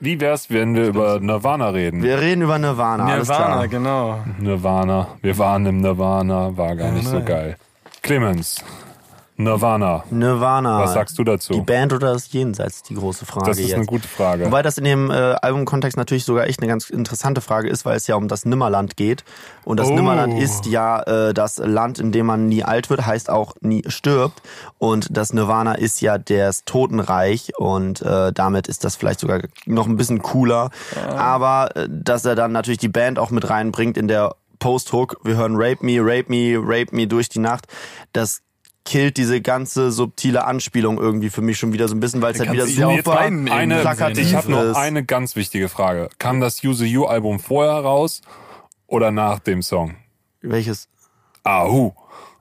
Wie 0.00 0.18
wär's, 0.18 0.48
wenn 0.50 0.74
wir 0.74 0.86
über 0.86 1.20
Nirvana 1.20 1.68
reden? 1.70 2.02
Wir 2.02 2.18
reden 2.20 2.42
über 2.42 2.58
Nirvana, 2.58 3.04
alles 3.04 3.28
Nirvana, 3.28 3.46
klar. 3.46 3.68
genau. 3.68 4.18
Nirvana. 4.38 5.08
Wir 5.20 5.36
waren 5.36 5.66
im 5.66 5.80
Nirvana, 5.82 6.56
war 6.56 6.74
gar 6.74 6.90
nicht 6.92 7.06
so 7.06 7.22
geil. 7.22 7.56
Clemens, 8.02 8.64
Nirvana. 9.42 10.04
Nirvana. 10.10 10.80
Was 10.80 10.92
sagst 10.94 11.18
du 11.18 11.24
dazu? 11.24 11.52
Die 11.52 11.60
Band 11.60 11.92
oder 11.92 12.12
das 12.12 12.32
Jenseits, 12.32 12.82
die 12.82 12.94
große 12.94 13.24
Frage 13.26 13.46
Das 13.46 13.58
ist 13.58 13.68
jetzt. 13.68 13.74
eine 13.76 13.86
gute 13.86 14.06
Frage. 14.08 14.46
Wobei 14.46 14.62
das 14.62 14.78
in 14.78 14.84
dem 14.84 15.10
äh, 15.10 15.14
Albumkontext 15.14 15.96
natürlich 15.96 16.24
sogar 16.24 16.46
echt 16.46 16.60
eine 16.60 16.68
ganz 16.68 16.90
interessante 16.90 17.40
Frage 17.40 17.68
ist, 17.68 17.84
weil 17.84 17.96
es 17.96 18.06
ja 18.06 18.16
um 18.16 18.28
das 18.28 18.44
Nimmerland 18.44 18.96
geht. 18.96 19.24
Und 19.64 19.78
das 19.80 19.88
Oh. 19.88 19.94
Nimmerland 19.94 20.38
ist 20.40 20.66
ja 20.66 21.00
äh, 21.02 21.34
das 21.34 21.58
Land, 21.58 21.98
in 21.98 22.12
dem 22.12 22.26
man 22.26 22.48
nie 22.48 22.62
alt 22.64 22.90
wird, 22.90 23.04
heißt 23.06 23.30
auch 23.30 23.54
nie 23.60 23.82
stirbt. 23.88 24.42
Und 24.78 25.16
das 25.16 25.32
Nirvana 25.32 25.74
ist 25.74 26.00
ja 26.00 26.18
das 26.18 26.64
Totenreich 26.64 27.52
und 27.58 28.02
äh, 28.02 28.32
damit 28.32 28.68
ist 28.68 28.84
das 28.84 28.96
vielleicht 28.96 29.20
sogar 29.20 29.40
noch 29.66 29.86
ein 29.86 29.96
bisschen 29.96 30.22
cooler. 30.22 30.70
Aber 31.16 31.74
äh, 31.76 31.88
dass 31.90 32.24
er 32.24 32.34
dann 32.34 32.52
natürlich 32.52 32.78
die 32.78 32.88
Band 32.88 33.18
auch 33.18 33.30
mit 33.30 33.48
reinbringt 33.50 33.96
in 33.96 34.08
der 34.08 34.34
Post-Hook, 34.58 35.16
wir 35.24 35.36
hören 35.36 35.54
Rape 35.56 35.78
Me, 35.84 35.98
Rape 36.00 36.26
Me, 36.28 36.58
Rape 36.62 36.94
Me 36.94 37.06
durch 37.06 37.30
die 37.30 37.38
Nacht, 37.38 37.66
das 38.12 38.42
killt 38.84 39.16
diese 39.16 39.40
ganze 39.40 39.92
subtile 39.92 40.44
Anspielung 40.44 40.98
irgendwie 40.98 41.30
für 41.30 41.42
mich 41.42 41.58
schon 41.58 41.72
wieder 41.72 41.88
so 41.88 41.94
ein 41.94 42.00
bisschen, 42.00 42.22
weil 42.22 42.32
es 42.32 42.40
halt 42.40 42.52
wieder 42.52 42.66
eben 42.66 43.48
eine, 43.48 43.80
plakativ 43.80 44.26
ich 44.26 44.34
habe 44.34 44.50
noch 44.50 44.62
ist. 44.62 44.76
eine 44.76 45.04
ganz 45.04 45.36
wichtige 45.36 45.68
Frage. 45.68 46.08
Kam 46.18 46.40
das 46.40 46.64
Use 46.64 46.84
You 46.84 47.04
Album 47.04 47.38
vorher 47.38 47.74
raus 47.74 48.22
oder 48.86 49.10
nach 49.10 49.38
dem 49.38 49.62
Song? 49.62 49.96
Welches? 50.40 50.88
Ahu. 51.44 51.92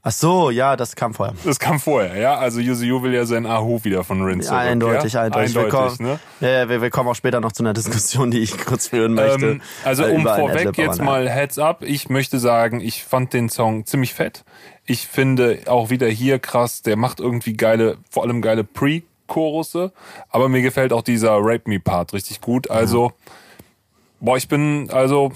Ach 0.02 0.12
so, 0.12 0.50
ja, 0.50 0.78
das 0.78 0.96
kam 0.96 1.14
vorher. 1.14 1.36
Das 1.44 1.60
kam 1.60 1.80
vorher, 1.80 2.16
ja? 2.18 2.36
Also 2.36 2.62
You 2.62 3.04
will 3.04 3.14
ja 3.14 3.26
sein 3.26 3.46
Ahu 3.46 3.84
wieder 3.84 4.04
von 4.04 4.22
Rin 4.24 4.42
zurück, 4.42 4.58
eindeutig, 4.58 5.14
ja? 5.14 5.24
eindeutig. 5.24 5.56
wir 5.56 5.68
kommen, 5.68 5.90
Eindeutig, 5.90 6.00
ne? 6.00 6.20
ja, 6.40 6.50
ja, 6.50 6.70
wir, 6.70 6.82
wir 6.82 6.90
kommen 6.90 7.10
auch 7.10 7.16
später 7.16 7.42
noch 7.42 7.52
zu 7.52 7.64
einer 7.64 7.74
Diskussion, 7.74 8.32
die 8.32 8.40
ich 8.40 8.58
kurz 8.58 8.88
führen 8.88 9.14
möchte. 9.14 9.46
Ähm, 9.46 9.62
also 9.84 10.04
Äh, 10.04 10.12
um 10.12 10.24
vorweg 10.24 10.78
jetzt 10.78 11.02
mal 11.02 11.30
Heads 11.30 11.60
up. 11.60 11.84
Ich 11.84 12.10
möchte 12.10 12.40
sagen, 12.40 12.80
ich 12.80 13.04
fand 13.04 13.34
den 13.34 13.50
Song 13.50 13.86
ziemlich 13.86 14.14
fett. 14.14 14.46
Ich 14.86 15.06
finde 15.08 15.60
auch 15.68 15.90
wieder 15.90 16.08
hier 16.08 16.40
krass, 16.40 16.82
der 16.82 16.96
macht 16.96 17.20
irgendwie 17.20 17.54
geile, 17.54 17.98
vor 18.10 18.24
allem 18.24 18.42
geile 18.42 18.64
Pre-Chorusse. 18.64 19.92
Aber 20.30 20.48
mir 20.50 20.62
gefällt 20.62 20.94
auch 20.94 21.04
dieser 21.04 21.38
Rape 21.40 21.64
Me 21.70 21.80
Part 21.80 22.14
richtig 22.14 22.42
gut. 22.42 22.72
Also, 22.72 23.12
boah, 24.20 24.38
ich 24.38 24.48
bin 24.48 24.90
also, 24.92 25.34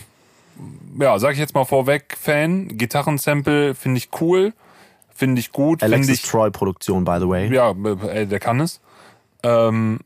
ja, 0.99 1.19
sag 1.19 1.33
ich 1.33 1.39
jetzt 1.39 1.55
mal 1.55 1.65
vorweg, 1.65 2.15
Fan. 2.19 2.77
Gitarrensample 2.77 3.75
finde 3.75 3.97
ich 3.97 4.09
cool. 4.21 4.53
Finde 5.13 5.39
ich 5.39 5.51
gut. 5.51 5.83
Alexis 5.83 6.23
ich 6.23 6.29
Troy 6.29 6.49
Produktion, 6.49 7.05
by 7.05 7.17
the 7.19 7.27
way. 7.27 7.53
ja, 7.53 7.71
äh, 7.71 8.25
der 8.25 8.39
kann 8.39 8.59
es. 8.59 8.81
Ähm, 9.43 9.99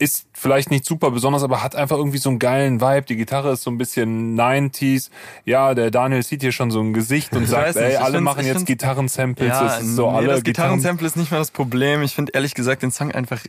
ist 0.00 0.26
vielleicht 0.32 0.70
nicht 0.70 0.86
super 0.86 1.10
besonders, 1.10 1.42
aber 1.42 1.62
hat 1.62 1.76
einfach 1.76 1.98
irgendwie 1.98 2.18
so 2.18 2.30
einen 2.30 2.38
geilen 2.38 2.80
Vibe. 2.80 3.02
Die 3.02 3.16
Gitarre 3.16 3.52
ist 3.52 3.62
so 3.62 3.70
ein 3.70 3.76
bisschen 3.76 4.34
90s. 4.38 5.10
Ja, 5.44 5.74
der 5.74 5.90
Daniel 5.90 6.22
sieht 6.22 6.40
hier 6.40 6.52
schon 6.52 6.70
so 6.70 6.80
ein 6.80 6.94
Gesicht 6.94 7.36
und 7.36 7.46
sagt, 7.46 7.68
weiß 7.68 7.74
nicht, 7.76 7.84
ey, 7.84 7.92
ich 7.92 8.00
alle 8.00 8.20
machen 8.22 8.40
ich 8.40 8.46
jetzt 8.46 8.64
Gitarrensamples. 8.64 9.48
Ja, 9.48 9.76
es 9.76 9.82
ist 9.82 9.96
so 9.96 10.10
nee, 10.10 10.16
alle 10.16 10.26
das 10.28 10.42
Gitarren. 10.42 10.76
Gitarrensample 10.76 11.06
ist 11.06 11.16
nicht 11.16 11.30
mal 11.30 11.38
das 11.38 11.50
Problem. 11.50 12.02
Ich 12.02 12.14
finde 12.14 12.32
ehrlich 12.32 12.54
gesagt 12.54 12.82
den 12.82 12.90
Song 12.90 13.12
einfach 13.12 13.40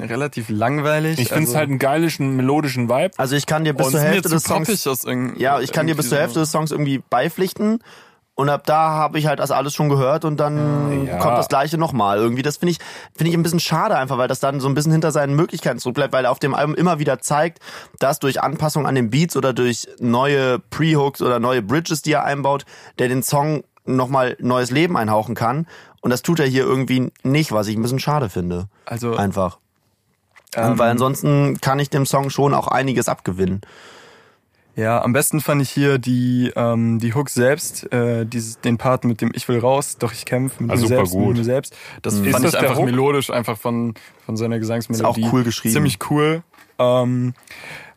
relativ 0.00 0.48
langweilig. 0.48 1.18
Ich 1.18 1.28
finde 1.28 1.44
es 1.44 1.48
Also, 1.50 1.58
halt 1.58 1.70
einen 1.70 1.78
geilischen, 1.78 2.36
melodischen 2.36 2.88
Vibe. 2.88 3.12
Also 3.16 3.36
ich 3.36 3.46
kann 3.46 3.64
dir 3.64 3.74
bis 3.74 3.90
zur 3.90 4.00
Hälfte 4.00 4.28
des 4.28 4.42
Songs, 4.44 4.88
ja, 5.38 5.60
ich 5.60 5.72
kann 5.72 5.86
dir 5.86 5.94
bis 5.96 6.08
zur 6.08 6.18
irgendwie 6.18 6.22
Hälfte 6.22 6.40
des 6.40 6.50
Songs 6.50 6.70
irgendwie 6.70 7.02
beipflichten. 7.10 7.80
Und 8.36 8.48
ab 8.48 8.64
da 8.66 8.90
habe 8.90 9.20
ich 9.20 9.28
halt 9.28 9.38
das 9.38 9.52
alles 9.52 9.74
schon 9.74 9.88
gehört 9.88 10.24
und 10.24 10.38
dann 10.38 11.06
Ja. 11.06 11.18
kommt 11.18 11.38
das 11.38 11.46
gleiche 11.46 11.78
nochmal. 11.78 12.18
Irgendwie, 12.18 12.42
das 12.42 12.56
finde 12.56 12.72
ich, 12.72 12.78
finde 13.16 13.30
ich 13.30 13.36
ein 13.36 13.44
bisschen 13.44 13.60
schade 13.60 13.96
einfach, 13.96 14.18
weil 14.18 14.26
das 14.26 14.40
dann 14.40 14.58
so 14.58 14.66
ein 14.66 14.74
bisschen 14.74 14.90
hinter 14.90 15.12
seinen 15.12 15.36
Möglichkeiten 15.36 15.78
zurückbleibt, 15.78 16.12
weil 16.12 16.24
er 16.24 16.32
auf 16.32 16.40
dem 16.40 16.52
Album 16.52 16.74
immer 16.74 16.98
wieder 16.98 17.20
zeigt, 17.20 17.60
dass 18.00 18.18
durch 18.18 18.42
Anpassung 18.42 18.88
an 18.88 18.96
den 18.96 19.10
Beats 19.10 19.36
oder 19.36 19.52
durch 19.52 19.86
neue 20.00 20.58
Pre-Hooks 20.58 21.22
oder 21.22 21.38
neue 21.38 21.62
Bridges, 21.62 22.02
die 22.02 22.12
er 22.12 22.24
einbaut, 22.24 22.64
der 22.98 23.06
den 23.06 23.22
Song 23.22 23.62
nochmal 23.86 24.36
neues 24.40 24.72
Leben 24.72 24.96
einhauchen 24.96 25.36
kann. 25.36 25.68
Und 26.00 26.10
das 26.10 26.22
tut 26.22 26.40
er 26.40 26.46
hier 26.46 26.64
irgendwie 26.64 27.12
nicht, 27.22 27.52
was 27.52 27.68
ich 27.68 27.76
ein 27.76 27.82
bisschen 27.82 28.00
schade 28.00 28.28
finde. 28.30 28.66
Also 28.84 29.14
Einfach. 29.14 29.58
Ähm, 30.56 30.78
weil 30.78 30.90
ansonsten 30.90 31.58
kann 31.60 31.78
ich 31.78 31.90
dem 31.90 32.06
Song 32.06 32.30
schon 32.30 32.54
auch 32.54 32.68
einiges 32.68 33.08
abgewinnen. 33.08 33.60
Ja, 34.76 35.02
am 35.02 35.12
besten 35.12 35.40
fand 35.40 35.62
ich 35.62 35.70
hier 35.70 35.98
die, 35.98 36.52
ähm, 36.56 36.98
die 36.98 37.14
Hook 37.14 37.30
selbst, 37.30 37.92
äh, 37.92 38.26
dieses, 38.26 38.60
den 38.60 38.76
Part 38.76 39.04
mit 39.04 39.20
dem 39.20 39.30
Ich 39.32 39.46
will 39.46 39.60
raus, 39.60 39.98
doch 39.98 40.12
ich 40.12 40.24
kämpfe 40.24 40.64
mit 40.64 40.72
Ah, 40.72 40.74
mir 40.80 40.86
selbst, 40.88 41.12
gut. 41.12 41.28
mit 41.28 41.36
mir 41.38 41.44
selbst. 41.44 41.76
Das 42.02 42.14
Ist 42.14 42.28
fand 42.32 42.44
das 42.44 42.54
ich 42.54 42.58
einfach 42.60 42.78
Hook? 42.78 42.86
melodisch, 42.86 43.30
einfach 43.30 43.56
von, 43.56 43.94
von 44.26 44.36
seiner 44.36 44.58
Gesangsmelodie. 44.58 45.20
Ist 45.20 45.26
auch 45.28 45.32
cool 45.32 45.44
geschrieben. 45.44 45.74
Ziemlich 45.74 45.98
cool. 46.10 46.42
Ähm, 46.80 47.34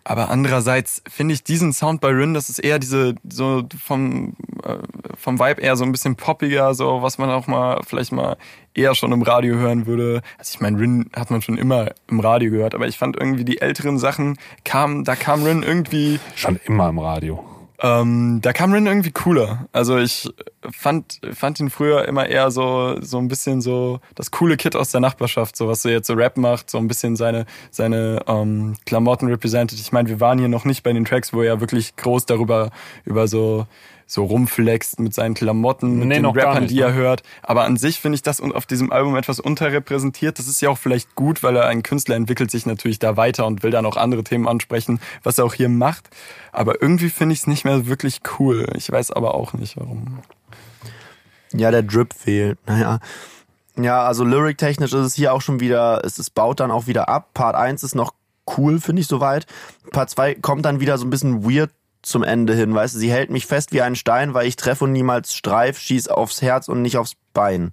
aber 0.03 0.29
andererseits 0.29 1.01
finde 1.09 1.33
ich 1.33 1.43
diesen 1.43 1.73
Sound 1.73 1.99
bei 1.99 2.09
Rin, 2.09 2.35
das 2.35 2.47
ist 2.47 2.59
eher 2.59 2.77
diese, 2.77 3.15
so 3.27 3.63
vom, 3.83 4.35
äh, 4.63 4.77
vom 5.17 5.39
Vibe 5.39 5.59
eher 5.61 5.75
so 5.77 5.83
ein 5.83 5.91
bisschen 5.91 6.15
poppiger, 6.15 6.75
so 6.75 7.01
was 7.01 7.17
man 7.17 7.31
auch 7.31 7.47
mal, 7.47 7.81
vielleicht 7.87 8.11
mal 8.11 8.37
eher 8.77 8.95
schon 8.95 9.11
im 9.11 9.21
Radio 9.21 9.55
hören 9.55 9.85
würde. 9.87 10.21
Also 10.37 10.51
ich 10.53 10.59
meine, 10.61 10.79
Rin 10.79 11.09
hat 11.15 11.31
man 11.31 11.41
schon 11.41 11.57
immer 11.57 11.91
im 12.07 12.19
Radio 12.19 12.51
gehört, 12.51 12.75
aber 12.75 12.87
ich 12.87 12.97
fand 12.97 13.17
irgendwie 13.17 13.43
die 13.43 13.59
älteren 13.61 13.97
Sachen 13.97 14.37
kamen, 14.63 15.03
da 15.03 15.15
kam 15.15 15.43
Rin 15.43 15.63
irgendwie 15.63 16.19
Schon 16.35 16.59
immer 16.65 16.89
im 16.89 16.99
Radio. 16.99 17.43
ähm, 17.81 18.39
da 18.41 18.53
kam 18.53 18.73
Rin 18.73 18.85
irgendwie 18.85 19.11
cooler. 19.11 19.67
Also 19.71 19.97
ich 19.97 20.29
fand, 20.71 21.19
fand 21.33 21.59
ihn 21.59 21.69
früher 21.69 22.07
immer 22.07 22.27
eher 22.27 22.51
so, 22.51 22.97
so 23.01 23.17
ein 23.17 23.27
bisschen 23.27 23.61
so 23.61 23.99
das 24.15 24.31
coole 24.31 24.57
Kid 24.57 24.75
aus 24.75 24.91
der 24.91 25.01
Nachbarschaft, 25.01 25.55
so 25.55 25.67
was 25.67 25.81
so 25.81 25.89
jetzt 25.89 26.07
so 26.07 26.13
Rap 26.13 26.37
macht, 26.37 26.69
so 26.69 26.77
ein 26.77 26.87
bisschen 26.87 27.15
seine, 27.15 27.45
seine 27.71 28.21
ähm, 28.27 28.75
Klamotten 28.85 29.27
represented. 29.27 29.79
Ich 29.79 29.91
meine, 29.91 30.09
wir 30.09 30.19
waren 30.19 30.39
hier 30.39 30.49
noch 30.49 30.65
nicht 30.65 30.83
bei 30.83 30.93
den 30.93 31.05
Tracks, 31.05 31.33
wo 31.33 31.41
er 31.41 31.61
wirklich 31.61 31.95
groß 31.95 32.25
darüber, 32.25 32.71
über 33.05 33.27
so, 33.27 33.67
so 34.07 34.23
rumflext 34.23 34.99
mit 35.01 35.13
seinen 35.13 35.33
Klamotten, 35.33 35.99
mit 35.99 36.07
Nee, 36.07 36.15
den 36.15 36.25
Rappern, 36.25 36.63
nicht, 36.63 36.71
die 36.73 36.79
er 36.79 36.91
ne? 36.91 36.95
hört. 36.95 37.23
Aber 37.43 37.65
an 37.65 37.75
sich 37.75 37.99
finde 37.99 38.15
ich 38.15 38.21
das 38.21 38.39
auf 38.39 38.65
diesem 38.65 38.91
Album 38.91 39.17
etwas 39.17 39.41
unterrepräsentiert. 39.41 40.39
Das 40.39 40.47
ist 40.47 40.61
ja 40.61 40.69
auch 40.69 40.77
vielleicht 40.77 41.13
gut, 41.15 41.43
weil 41.43 41.57
er 41.57 41.67
ein 41.67 41.83
Künstler 41.83 42.15
entwickelt 42.15 42.49
sich 42.49 42.65
natürlich 42.65 42.99
da 42.99 43.17
weiter 43.17 43.45
und 43.45 43.63
will 43.63 43.71
dann 43.71 43.85
auch 43.85 43.97
andere 43.97 44.23
Themen 44.23 44.47
ansprechen, 44.47 45.01
was 45.23 45.37
er 45.37 45.45
auch 45.45 45.53
hier 45.53 45.67
macht. 45.69 46.09
Aber 46.53 46.81
irgendwie 46.81 47.09
finde 47.09 47.33
ich 47.33 47.39
es 47.39 47.47
nicht 47.47 47.65
mehr 47.65 47.87
wirklich 47.87 48.21
cool. 48.39 48.65
Ich 48.75 48.89
weiß 48.89 49.11
aber 49.11 49.35
auch 49.35 49.53
nicht, 49.53 49.77
warum. 49.77 50.19
Ja, 51.53 51.69
der 51.71 51.83
Drip 51.83 52.13
fehlt. 52.13 52.57
Naja. 52.65 52.99
Ja, 53.79 54.03
also 54.07 54.23
lyric-technisch 54.23 54.93
ist 54.93 55.05
es 55.05 55.13
hier 55.13 55.33
auch 55.33 55.41
schon 55.41 55.59
wieder, 55.59 56.01
es, 56.03 56.17
es 56.17 56.29
baut 56.29 56.61
dann 56.61 56.71
auch 56.71 56.87
wieder 56.87 57.09
ab. 57.09 57.29
Part 57.33 57.55
1 57.55 57.83
ist 57.83 57.93
noch 57.93 58.13
cool, 58.57 58.79
finde 58.79 59.01
ich 59.01 59.07
soweit. 59.07 59.45
Part 59.91 60.09
2 60.09 60.35
kommt 60.35 60.65
dann 60.65 60.79
wieder 60.79 60.97
so 60.97 61.05
ein 61.05 61.09
bisschen 61.09 61.43
weird 61.43 61.69
zum 62.01 62.23
Ende 62.23 62.53
hin, 62.53 62.73
weißt 62.73 62.95
du, 62.95 62.99
sie 62.99 63.11
hält 63.11 63.29
mich 63.29 63.45
fest 63.45 63.71
wie 63.71 63.81
ein 63.81 63.95
Stein, 63.95 64.33
weil 64.33 64.47
ich 64.47 64.55
treffe 64.55 64.85
und 64.85 64.91
niemals 64.91 65.33
streif, 65.33 65.79
schieß 65.79 66.07
aufs 66.07 66.41
Herz 66.41 66.67
und 66.67 66.81
nicht 66.81 66.97
aufs 66.97 67.13
Bein. 67.33 67.71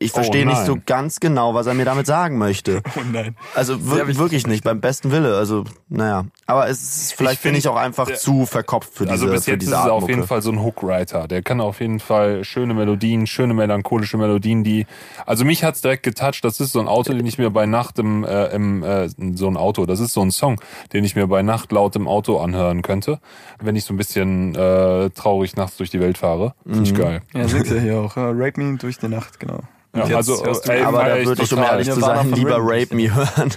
Ich 0.00 0.12
verstehe 0.12 0.44
nicht 0.46 0.56
nein. 0.56 0.66
so 0.66 0.78
ganz 0.84 1.20
genau, 1.20 1.54
was 1.54 1.66
er 1.66 1.74
mir 1.74 1.84
damit 1.84 2.06
sagen 2.06 2.38
möchte. 2.38 2.82
Oh 2.96 3.00
nein. 3.12 3.36
Also 3.54 3.78
wir 3.90 4.16
wirklich 4.18 4.46
nicht, 4.46 4.64
beim 4.64 4.80
besten 4.80 5.10
Wille. 5.12 5.36
Also, 5.36 5.64
naja. 5.88 6.24
Aber 6.46 6.68
es 6.68 6.80
ist 6.82 7.12
vielleicht, 7.14 7.34
Ich 7.34 7.40
finde 7.40 7.58
ich, 7.58 7.64
find, 7.64 7.74
auch 7.74 7.78
einfach 7.78 8.06
der- 8.06 8.16
zu 8.16 8.46
verkopft 8.46 8.90
für 8.94 9.04
diese, 9.04 9.12
Also 9.12 9.26
bis 9.28 9.46
jetzt 9.46 9.64
ist 9.64 9.72
Art 9.72 9.90
auf 9.90 10.08
jeden. 10.08 10.24
Fall 10.26 10.40
so 10.42 10.50
ein 10.50 10.62
Hookwriter. 10.62 11.28
Der 11.28 11.42
kann 11.42 11.60
auf 11.60 11.80
jeden 11.80 12.00
Fall 12.00 12.44
schöne 12.44 12.72
Melodien, 12.74 13.26
schöne 13.26 13.52
melancholische 13.54 14.16
Melodien, 14.16 14.64
die. 14.64 14.86
Also 15.26 15.44
mich 15.44 15.62
hat's 15.64 15.80
direkt 15.82 16.02
getoucht. 16.04 16.44
Das 16.44 16.60
ist 16.60 16.72
so 16.72 16.80
ein 16.80 16.88
Auto, 16.88 17.12
den 17.12 17.26
ich 17.26 17.38
mir 17.38 17.50
bei 17.50 17.66
Nacht 17.66 17.98
im, 17.98 18.24
äh, 18.24 18.46
im 18.54 18.82
äh, 18.82 19.08
so 19.34 19.48
ein 19.48 19.56
Auto. 19.56 19.84
Das 19.86 20.00
ist 20.00 20.12
so 20.14 20.22
ein 20.22 20.30
Song, 20.30 20.60
den 20.92 21.04
ich 21.04 21.16
mir 21.16 21.26
bei 21.26 21.42
Nacht 21.42 21.70
laut 21.72 21.94
im 21.96 22.08
Auto 22.08 22.38
anhören 22.38 22.82
könnte, 22.82 23.20
wenn 23.60 23.76
ich 23.76 23.84
so 23.84 23.92
ein 23.94 23.96
bisschen 23.98 24.54
äh, 24.54 25.10
traurig 25.10 25.56
nachts 25.56 25.76
durch 25.76 25.90
die 25.90 26.00
Welt 26.00 26.18
fahre. 26.18 26.54
Finde 26.64 26.82
ich 26.84 26.94
geil. 26.94 27.20
Ja, 27.34 27.46
singt 27.48 27.70
er 27.70 27.80
hier 27.80 27.98
auch. 28.00 28.16
äh, 28.16 28.20
Rape 28.20 28.60
Me 28.60 28.76
durch 28.78 28.98
die 28.98 29.08
Nacht, 29.08 29.38
genau. 29.40 29.60
Ja, 29.96 30.16
also, 30.16 30.42
du- 30.44 30.70
ey, 30.70 30.82
Aber 30.82 31.04
da 31.04 31.16
ich 31.16 31.26
würde 31.26 31.42
ich, 31.42 31.52
um 31.52 31.62
ehrlich 31.62 31.90
zu 31.90 32.00
sein, 32.00 32.30
lieber. 32.32 32.58
Rape 32.60 32.94
Me 32.94 33.14
hören. 33.14 33.50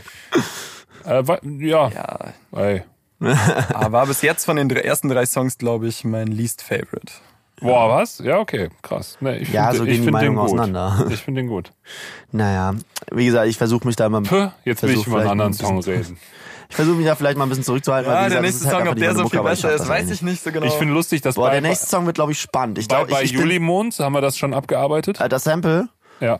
Äh, 1.05 1.23
ja, 1.67 1.89
ja, 1.89 2.17
ey. 2.57 2.83
aber 3.73 3.91
war 3.91 4.07
bis 4.07 4.21
jetzt 4.21 4.45
von 4.45 4.55
den 4.55 4.69
ersten 4.69 5.09
drei 5.09 5.25
Songs, 5.25 5.57
glaube 5.57 5.87
ich, 5.87 6.03
mein 6.05 6.27
least 6.27 6.61
favorite. 6.61 7.11
Boah, 7.61 7.89
was? 7.89 8.19
Ja, 8.19 8.37
okay, 8.39 8.69
krass. 8.81 9.17
Nee, 9.19 9.37
ich 9.39 9.49
Ja, 9.51 9.67
find- 9.67 9.77
so 9.77 9.83
ich 9.83 9.89
gehen 9.91 10.05
die 10.05 10.11
Meinungen 10.11 10.37
gut. 10.37 10.45
auseinander. 10.45 11.05
Ich 11.09 11.21
finde 11.23 11.41
den 11.41 11.47
gut. 11.49 11.71
Naja, 12.31 12.73
wie 13.11 13.25
gesagt, 13.25 13.47
ich 13.47 13.57
versuche 13.57 13.85
mich 13.85 13.97
da 13.97 14.05
immer. 14.05 14.21
Puh, 14.21 14.49
jetzt 14.63 14.81
will 14.83 14.91
ich 14.91 15.05
über 15.05 15.19
einen 15.19 15.29
anderen 15.31 15.51
ein 15.51 15.55
Song 15.55 15.79
reden. 15.81 16.17
Ich 16.69 16.75
versuche 16.75 16.95
mich 16.97 17.05
da 17.07 17.15
vielleicht 17.15 17.37
mal 17.37 17.45
ein 17.45 17.49
bisschen 17.49 17.63
zurückzuhalten. 17.65 18.09
weil, 18.09 18.15
Ja, 18.15 18.25
wie 18.27 18.29
der 18.29 18.41
gesagt, 18.41 18.43
nächste 18.45 18.65
halt 18.65 18.71
Song, 18.73 18.81
einfach 18.81 18.91
ob 18.93 18.99
der 18.99 19.15
so 19.15 19.27
viel 19.29 19.41
besser 19.41 19.73
ist, 19.73 19.87
weiß 19.89 20.09
ich 20.11 20.21
nicht 20.21 20.41
so 20.43 20.51
genau. 20.51 20.67
Ich 20.67 20.73
finde 20.73 20.93
lustig, 20.93 21.21
dass 21.21 21.35
Boah, 21.35 21.47
bei, 21.47 21.53
der 21.53 21.61
nächste 21.61 21.87
Song 21.87 22.05
wird, 22.05 22.15
glaube 22.15 22.31
ich, 22.31 22.39
spannend. 22.39 22.77
Ich 22.77 22.87
bei, 22.87 23.03
bei 23.05 23.23
ich, 23.23 23.33
ich 23.33 23.39
Juli 23.39 23.55
bin, 23.57 23.63
Mond 23.63 23.97
haben 23.99 24.13
wir 24.13 24.21
das 24.21 24.37
schon 24.37 24.53
abgearbeitet. 24.53 25.19
äh, 25.19 25.27
das 25.27 25.43
Sample, 25.43 25.89
Ja. 26.19 26.39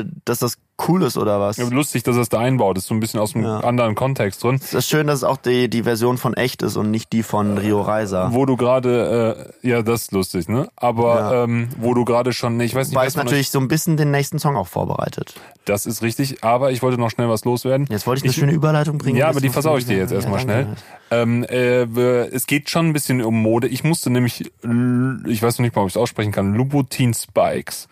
äh, 0.00 0.04
dass 0.24 0.38
das 0.40 0.58
cool 0.88 1.02
ist 1.04 1.16
oder 1.16 1.40
was? 1.40 1.56
ja. 1.56 1.66
Lustig, 1.68 2.02
dass 2.02 2.16
es 2.16 2.28
da 2.28 2.38
einbaut. 2.40 2.76
Ist 2.76 2.86
so 2.86 2.94
ein 2.94 3.00
bisschen 3.00 3.18
aus 3.18 3.34
einem 3.34 3.44
Ja. 3.44 3.60
anderen 3.60 3.94
Kontext 3.94 4.44
drin. 4.44 4.60
Es 4.62 4.74
ist 4.74 4.88
schön, 4.90 5.06
dass 5.06 5.16
es 5.20 5.24
auch 5.24 5.38
die, 5.38 5.70
die 5.70 5.84
Version 5.84 6.18
von 6.18 6.34
echt 6.34 6.60
ist 6.60 6.76
und 6.76 6.90
nicht 6.90 7.12
die 7.14 7.22
von 7.22 7.56
Rio 7.56 7.80
Reiser. 7.80 8.28
Wo 8.34 8.44
du 8.44 8.56
gerade, 8.58 9.54
äh, 9.62 9.68
ja, 9.68 9.80
das 9.80 10.02
ist 10.02 10.12
lustig, 10.12 10.48
ne? 10.48 10.68
Aber 10.76 11.18
Ja. 11.18 11.44
ähm, 11.44 11.68
wo 11.78 11.94
du 11.94 12.04
gerade 12.04 12.34
schon, 12.34 12.60
ich 12.60 12.74
weiß 12.74 12.88
nicht, 12.88 12.96
Weil 12.96 13.08
es 13.08 13.16
natürlich 13.16 13.50
so 13.50 13.58
ein 13.58 13.68
bisschen 13.68 13.96
den 13.96 14.10
nächsten 14.10 14.38
Song 14.38 14.56
auch 14.56 14.68
vorbereitet. 14.68 15.34
das 15.64 15.86
ist 15.86 16.02
richtig. 16.02 16.44
Aber 16.44 16.70
ich 16.72 16.82
wollte 16.82 16.98
noch 17.00 17.10
schnell 17.10 17.28
was 17.30 17.44
loswerden. 17.46 17.86
Jetzt 17.90 18.06
wollte 18.06 18.18
ich 18.18 18.24
eine 18.24 18.32
schöne 18.34 18.52
Überleitung 18.52 18.98
bringen. 18.98 19.16
Ja, 19.16 19.28
aber 19.28 19.40
die 19.40 19.48
du 19.48 19.76
ich 19.78 19.86
dir 19.86 19.96
jetzt 19.96 20.12
erstmal 20.12 20.40
schnell. 20.40 20.66
Ähm, 21.10 21.42
äh, 21.44 21.82
es 22.26 22.46
geht 22.46 22.68
schon 22.68 22.88
ein 22.88 22.92
bisschen 22.92 23.22
um 23.22 23.40
Mode. 23.40 23.66
Ich 23.68 23.82
musste 23.82 24.10
nämlich, 24.10 24.40
ich 24.42 25.42
weiß 25.42 25.58
noch 25.58 25.64
nicht 25.64 25.74
mal, 25.74 25.82
ob 25.82 25.88
ich 25.88 25.94
es 25.94 25.96
aussprechen 25.96 26.32
kann, 26.32 26.54
Louboutin 26.54 27.14
Spikes. 27.14 27.88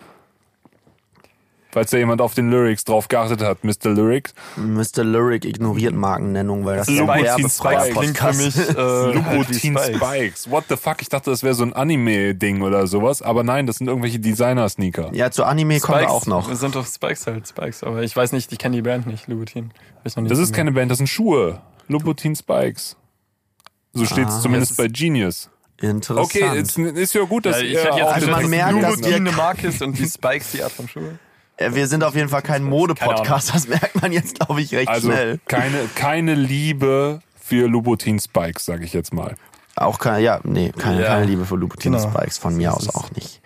Falls 1.74 1.90
da 1.90 1.96
jemand 1.98 2.20
auf 2.20 2.34
den 2.34 2.50
Lyrics 2.52 2.84
drauf 2.84 3.08
geachtet 3.08 3.42
hat, 3.42 3.64
Mr. 3.64 3.90
Lyrics. 3.90 4.32
Mr. 4.56 5.02
Lyric 5.02 5.44
ignoriert 5.44 5.92
Markennennung, 5.92 6.64
weil 6.64 6.76
das 6.76 6.86
ist 6.86 7.00
ein 7.00 7.08
werbefreier 7.08 7.80
Spikes 7.80 7.98
Klingt 7.98 8.16
für 8.16 8.24
Podcast. 8.24 8.56
mich 8.56 8.68
äh, 8.78 9.12
Louboutin 9.12 9.76
halt 9.76 9.96
Spikes. 9.96 10.50
What 10.52 10.64
the 10.68 10.76
fuck? 10.76 11.02
Ich 11.02 11.08
dachte, 11.08 11.30
das 11.30 11.42
wäre 11.42 11.54
so 11.54 11.64
ein 11.64 11.72
Anime-Ding 11.72 12.62
oder 12.62 12.86
sowas. 12.86 13.22
Aber 13.22 13.42
nein, 13.42 13.66
das 13.66 13.78
sind 13.78 13.88
irgendwelche 13.88 14.20
Designer-Sneaker. 14.20 15.10
Ja, 15.14 15.32
zu 15.32 15.42
Anime 15.42 15.80
kommen 15.80 15.98
wir 16.00 16.10
auch 16.12 16.26
noch. 16.26 16.48
Das 16.48 16.60
sind 16.60 16.76
doch 16.76 16.86
Spikes 16.86 17.26
halt, 17.26 17.48
Spikes. 17.48 17.82
Aber 17.82 18.04
ich 18.04 18.14
weiß 18.14 18.30
nicht, 18.30 18.52
ich 18.52 18.58
kenne 18.60 18.76
die 18.76 18.82
Band 18.82 19.08
nicht, 19.08 19.26
Louboutin. 19.26 19.72
Das 20.04 20.38
ist 20.38 20.54
keine 20.54 20.70
Band, 20.70 20.92
das 20.92 20.98
sind 20.98 21.08
Schuhe. 21.08 21.60
Louboutin 21.88 22.36
Spikes. 22.36 22.96
So 23.92 24.04
steht 24.06 24.28
es 24.28 24.34
Ah. 24.34 24.40
zumindest 24.42 24.76
bei 24.76 24.86
Genius. 24.86 25.50
Interessant. 25.80 26.24
Okay, 26.26 26.56
ist, 26.60 26.78
ist 26.78 27.14
ja 27.14 27.22
gut, 27.24 27.46
dass 27.46 27.56
Ja, 27.56 27.62
ich 27.66 27.72
ihr 27.72 27.92
auch 28.06 28.12
Also 28.14 28.30
man 28.30 28.48
merkt, 28.48 28.80
dass 28.80 29.02
wir- 29.02 29.16
eine 29.16 29.32
Marke 29.32 29.66
ist 29.66 29.82
und 29.82 29.98
die 29.98 30.06
Spikes 30.06 30.52
die 30.52 30.62
Art 30.62 30.70
von 30.70 30.86
Schuhe. 30.88 31.18
Äh, 31.56 31.74
wir 31.74 31.86
sind 31.86 32.04
auf 32.04 32.14
jeden 32.14 32.28
Fall 32.28 32.42
kein 32.42 32.64
Mode-Podcast, 32.64 33.54
das 33.54 33.68
merkt 33.68 34.00
man 34.02 34.12
jetzt, 34.12 34.38
glaube 34.40 34.60
ich, 34.60 34.74
recht 34.74 34.88
also 34.88 35.10
schnell. 35.10 35.38
keine, 35.46 35.88
keine 35.94 36.34
Liebe 36.34 37.20
für 37.40 37.68
Louboutin 37.68 38.18
Spikes, 38.18 38.64
sage 38.64 38.84
ich 38.84 38.92
jetzt 38.92 39.12
mal. 39.14 39.34
Auch 39.76 39.98
keine, 39.98 40.20
ja, 40.20 40.40
nee, 40.44 40.70
keine, 40.76 41.02
Ja. 41.02 41.08
keine 41.08 41.26
Liebe 41.26 41.44
für 41.44 41.56
Louboutin 41.56 41.92
Genau. 41.92 42.08
Spikes, 42.10 42.38
von 42.38 42.56
mir 42.56 42.72
aus 42.74 42.94
auch 42.94 43.10
nicht. 43.12 43.40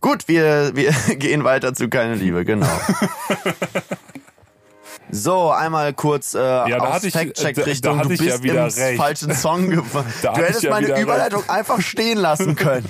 Gut, 0.00 0.28
wir, 0.28 0.74
wir 0.74 0.92
gehen 1.16 1.44
weiter 1.44 1.74
zu 1.74 1.88
keine 1.88 2.14
Liebe, 2.14 2.44
genau. 2.44 2.66
So, 5.10 5.50
einmal 5.50 5.92
kurz 5.92 6.34
äh, 6.34 6.38
da 6.38 6.64
aus 6.78 7.06
Fact-Check-Richtung. 7.06 7.98
hatte 7.98 8.08
Du 8.08 8.14
ich 8.14 8.20
ja 8.20 8.32
bist 8.32 8.42
wieder 8.42 8.66
im 8.66 8.72
recht. 8.72 8.96
falschen 8.96 9.32
Song 9.34 9.70
gefahren. 9.70 10.06
Da 10.22 10.32
Du 10.32 10.42
hättest 10.42 10.62
ja 10.62 10.70
meine 10.70 10.98
Überleitung 11.00 11.48
einfach 11.48 11.80
stehen 11.80 12.18
lassen 12.18 12.56
können. 12.56 12.86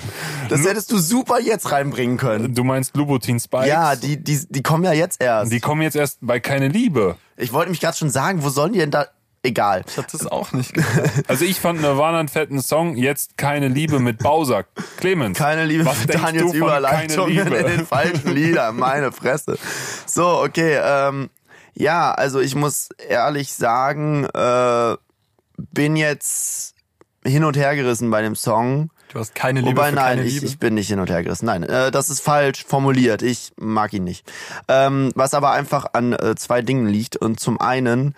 Das 0.49 0.65
hättest 0.65 0.91
du 0.91 0.97
super 0.97 1.39
jetzt 1.39 1.71
reinbringen 1.71 2.17
können. 2.17 2.55
Du 2.55 2.63
meinst 2.63 2.95
Louboutin 2.95 3.39
Spikes? 3.39 3.67
Ja, 3.67 3.95
die, 3.95 4.21
die, 4.23 4.39
die 4.49 4.63
kommen 4.63 4.83
ja 4.83 4.93
jetzt 4.93 5.21
erst. 5.21 5.51
Die 5.51 5.59
kommen 5.59 5.81
jetzt 5.81 5.95
erst 5.95 6.19
bei 6.21 6.39
keine 6.39 6.67
Liebe. 6.67 7.15
Ich 7.37 7.53
wollte 7.53 7.69
mich 7.69 7.79
gerade 7.81 7.97
schon 7.97 8.09
sagen, 8.09 8.43
wo 8.43 8.49
sollen 8.49 8.73
die 8.73 8.79
denn 8.79 8.91
da... 8.91 9.07
Egal. 9.43 9.83
Ich 9.87 9.97
hab 9.99 10.07
das 10.11 10.25
auch 10.25 10.53
nicht 10.53 10.73
gehört. 10.73 11.11
Also 11.27 11.45
ich 11.45 11.59
fand 11.59 11.79
Nirvana 11.79 12.17
einen 12.19 12.29
fetten 12.29 12.59
Song, 12.61 12.95
jetzt 12.97 13.37
keine 13.37 13.67
Liebe 13.67 13.99
mit 13.99 14.17
Bowser. 14.17 14.63
Clemens. 14.97 15.37
Keine 15.37 15.65
Liebe 15.65 15.85
was 15.85 15.97
für 15.99 16.07
Daniels 16.07 16.51
keine 16.51 17.35
in 17.35 17.67
den 17.67 17.85
falschen 17.85 18.31
Liedern. 18.33 18.75
Meine 18.77 19.11
Fresse. 19.11 19.59
So, 20.07 20.41
okay. 20.41 20.79
Ähm, 20.83 21.29
ja, 21.75 22.11
also 22.11 22.39
ich 22.39 22.55
muss 22.55 22.89
ehrlich 23.07 23.53
sagen, 23.53 24.25
äh, 24.33 24.95
bin 25.57 25.95
jetzt 25.95 26.75
hin 27.23 27.43
und 27.43 27.57
her 27.57 27.75
gerissen 27.75 28.09
bei 28.09 28.21
dem 28.21 28.35
Song. 28.35 28.89
Du 29.09 29.19
hast 29.19 29.35
keine 29.35 29.61
Liebe 29.61 29.77
Wobei, 29.77 29.89
für 29.89 29.95
nein, 29.95 30.19
ich, 30.19 30.35
Liebe. 30.35 30.45
ich 30.45 30.59
bin 30.59 30.73
nicht 30.73 30.87
hin 30.87 30.99
und 30.99 31.09
her 31.09 31.23
gerissen. 31.23 31.45
Nein, 31.45 31.63
äh, 31.63 31.91
das 31.91 32.09
ist 32.09 32.21
falsch 32.21 32.65
formuliert. 32.65 33.21
Ich 33.21 33.53
mag 33.57 33.93
ihn 33.93 34.03
nicht. 34.03 34.29
Ähm, 34.67 35.11
was 35.15 35.33
aber 35.33 35.51
einfach 35.51 35.85
an 35.93 36.13
äh, 36.13 36.35
zwei 36.35 36.61
Dingen 36.61 36.87
liegt. 36.87 37.15
Und 37.15 37.39
zum 37.39 37.59
einen, 37.59 38.15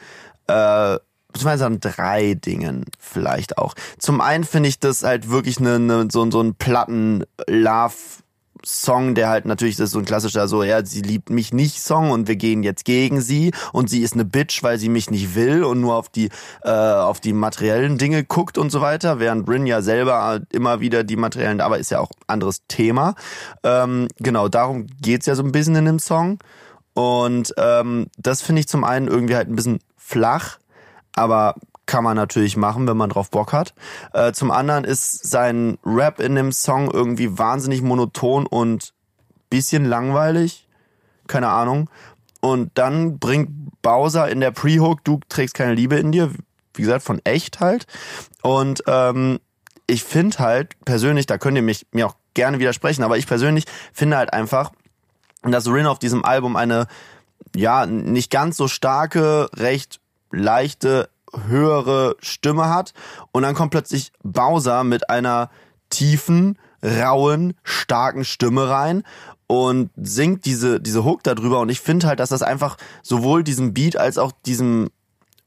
äh, 0.47 0.97
beziehungsweise 1.31 1.65
an 1.65 1.79
drei 1.79 2.33
Dingen 2.35 2.85
vielleicht 2.99 3.57
auch. 3.57 3.75
Zum 3.99 4.21
einen 4.21 4.43
finde 4.43 4.69
ich 4.69 4.79
das 4.79 5.03
halt 5.03 5.29
wirklich 5.29 5.59
eine, 5.59 5.75
eine, 5.75 6.07
so, 6.11 6.29
so 6.31 6.41
ein 6.41 6.55
Platten-Love- 6.55 8.23
Song, 8.67 9.15
der 9.15 9.29
halt 9.29 9.45
natürlich 9.45 9.77
das 9.77 9.85
ist 9.85 9.91
so 9.91 9.99
ein 9.99 10.05
klassischer 10.05 10.47
so, 10.47 10.61
ja, 10.61 10.85
sie 10.85 11.01
liebt 11.01 11.29
mich 11.29 11.53
nicht 11.53 11.81
Song 11.81 12.11
und 12.11 12.27
wir 12.27 12.35
gehen 12.35 12.63
jetzt 12.63 12.83
gegen 12.83 13.21
sie 13.21 13.51
und 13.71 13.89
sie 13.89 14.01
ist 14.01 14.13
eine 14.13 14.25
Bitch, 14.25 14.61
weil 14.61 14.77
sie 14.77 14.89
mich 14.89 15.09
nicht 15.09 15.35
will 15.35 15.63
und 15.63 15.79
nur 15.79 15.95
auf 15.95 16.09
die 16.09 16.29
äh, 16.63 16.69
auf 16.69 17.19
die 17.21 17.33
materiellen 17.33 17.97
Dinge 17.97 18.23
guckt 18.25 18.57
und 18.57 18.71
so 18.71 18.81
weiter, 18.81 19.19
während 19.19 19.45
Bryn 19.45 19.65
ja 19.65 19.81
selber 19.81 20.41
immer 20.51 20.81
wieder 20.81 21.03
die 21.03 21.15
materiellen, 21.15 21.61
aber 21.61 21.77
ist 21.79 21.91
ja 21.91 21.99
auch 21.99 22.11
anderes 22.27 22.63
Thema. 22.67 23.15
Ähm, 23.63 24.07
genau, 24.17 24.49
darum 24.49 24.87
geht's 25.01 25.25
ja 25.25 25.35
so 25.35 25.43
ein 25.43 25.51
bisschen 25.51 25.75
in 25.75 25.85
dem 25.85 25.99
Song 25.99 26.39
und 26.93 27.53
ähm, 27.57 28.07
das 28.17 28.41
finde 28.41 28.59
ich 28.59 28.67
zum 28.67 28.83
einen 28.83 29.07
irgendwie 29.07 29.35
halt 29.35 29.47
ein 29.47 29.55
bisschen 29.55 29.79
flach, 29.95 30.57
aber 31.15 31.55
kann 31.87 32.03
man 32.03 32.15
natürlich 32.15 32.57
machen, 32.57 32.87
wenn 32.87 32.97
man 32.97 33.09
drauf 33.09 33.31
Bock 33.31 33.53
hat. 33.53 33.73
Äh, 34.13 34.33
zum 34.33 34.51
anderen 34.51 34.83
ist 34.83 35.27
sein 35.27 35.79
Rap 35.83 36.19
in 36.19 36.35
dem 36.35 36.51
Song 36.51 36.91
irgendwie 36.91 37.37
wahnsinnig 37.37 37.81
monoton 37.81 38.45
und 38.45 38.93
bisschen 39.49 39.85
langweilig. 39.85 40.67
Keine 41.27 41.49
Ahnung. 41.49 41.89
Und 42.41 42.77
dann 42.77 43.17
bringt 43.17 43.49
Bowser 43.81 44.29
in 44.29 44.39
der 44.39 44.51
Pre-Hook, 44.51 45.03
du 45.03 45.19
trägst 45.29 45.55
keine 45.55 45.73
Liebe 45.73 45.95
in 45.95 46.11
dir, 46.11 46.31
wie 46.75 46.81
gesagt, 46.81 47.03
von 47.03 47.19
echt 47.23 47.59
halt. 47.59 47.87
Und 48.43 48.83
ähm, 48.87 49.39
ich 49.87 50.03
finde 50.03 50.39
halt 50.39 50.75
persönlich, 50.85 51.25
da 51.25 51.37
könnt 51.37 51.57
ihr 51.57 51.63
mich 51.63 51.87
mir 51.91 52.07
auch 52.07 52.15
gerne 52.33 52.59
widersprechen, 52.59 53.03
aber 53.03 53.17
ich 53.17 53.25
persönlich 53.25 53.65
finde 53.93 54.17
halt 54.17 54.33
einfach, 54.33 54.71
dass 55.41 55.67
Rin 55.67 55.87
auf 55.87 55.99
diesem 55.99 56.23
Album 56.23 56.55
eine 56.55 56.87
ja 57.55 57.85
nicht 57.85 58.29
ganz 58.29 58.57
so 58.57 58.67
starke, 58.67 59.49
recht 59.55 59.99
leichte, 60.31 61.09
höhere 61.47 62.15
Stimme 62.19 62.69
hat 62.69 62.93
und 63.31 63.43
dann 63.43 63.55
kommt 63.55 63.71
plötzlich 63.71 64.11
Bowser 64.23 64.83
mit 64.83 65.09
einer 65.09 65.49
tiefen, 65.89 66.57
rauen, 66.83 67.53
starken 67.63 68.23
Stimme 68.23 68.69
rein 68.69 69.03
und 69.47 69.89
singt 69.95 70.45
diese 70.45 70.79
diese 70.79 71.03
Hook 71.03 71.23
darüber 71.23 71.59
und 71.59 71.69
ich 71.69 71.79
finde 71.79 72.07
halt, 72.07 72.19
dass 72.19 72.29
das 72.29 72.41
einfach 72.41 72.77
sowohl 73.01 73.43
diesem 73.43 73.73
Beat 73.73 73.97
als 73.97 74.17
auch 74.17 74.31
diesem 74.45 74.89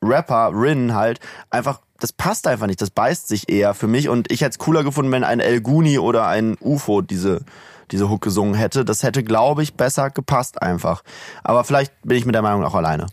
Rapper 0.02 0.52
Rin 0.54 0.94
halt 0.94 1.20
einfach 1.50 1.80
das 1.98 2.12
passt 2.12 2.46
einfach 2.46 2.66
nicht, 2.66 2.80
das 2.80 2.90
beißt 2.90 3.28
sich 3.28 3.50
eher 3.50 3.74
für 3.74 3.86
mich 3.86 4.08
und 4.08 4.32
ich 4.32 4.40
hätte 4.40 4.52
es 4.52 4.58
cooler 4.58 4.82
gefunden, 4.82 5.12
wenn 5.12 5.24
ein 5.24 5.40
El 5.40 5.60
Guni 5.60 5.98
oder 5.98 6.26
ein 6.26 6.56
UFO 6.60 7.02
diese 7.02 7.44
diese 7.90 8.08
Hook 8.08 8.22
gesungen 8.22 8.54
hätte. 8.54 8.84
Das 8.84 9.02
hätte, 9.02 9.22
glaube 9.22 9.62
ich, 9.62 9.74
besser 9.74 10.10
gepasst 10.10 10.62
einfach. 10.62 11.02
Aber 11.42 11.64
vielleicht 11.64 11.92
bin 12.02 12.16
ich 12.16 12.26
mit 12.26 12.34
der 12.34 12.42
Meinung 12.42 12.64
auch 12.64 12.74
alleine. 12.74 13.06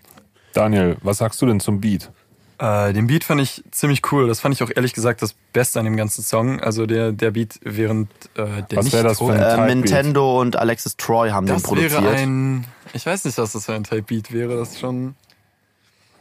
Daniel, 0.53 0.97
was 1.01 1.17
sagst 1.17 1.41
du 1.41 1.45
denn 1.45 1.59
zum 1.59 1.81
Beat? 1.81 2.11
Äh, 2.59 2.93
den 2.93 3.05
Beat 3.07 3.23
fand 3.23 3.39
ich 3.41 3.63
ziemlich 3.71 4.01
cool. 4.11 4.27
Das 4.27 4.39
fand 4.39 4.55
ich 4.55 4.63
auch 4.63 4.71
ehrlich 4.75 4.93
gesagt 4.93 5.21
das 5.21 5.33
Beste 5.53 5.79
an 5.79 5.85
dem 5.85 5.95
ganzen 5.95 6.23
Song. 6.23 6.59
Also 6.59 6.85
der, 6.87 7.11
der 7.11 7.31
Beat 7.31 7.59
während 7.61 8.09
äh, 8.35 8.63
der 8.63 8.77
Was 8.77 8.85
nicht 8.85 8.93
wär 8.93 9.03
das 9.03 9.19
für 9.19 9.31
ein- 9.31 9.69
Äh. 9.69 9.75
Nintendo 9.75 10.41
und 10.41 10.55
Alexis 10.55 10.97
Troy 10.97 11.29
haben 11.29 11.45
Das 11.45 11.61
den 11.61 11.67
produziert. 11.67 12.01
wäre 12.01 12.15
ein. 12.15 12.65
Ich 12.93 13.05
weiß 13.05 13.25
nicht, 13.25 13.37
was 13.37 13.51
das 13.51 13.65
für 13.65 13.73
ein 13.73 13.83
Type 13.83 14.01
Beat 14.03 14.31
wäre. 14.31 14.57
Das 14.57 14.69
ist 14.71 14.79
schon. 14.79 15.15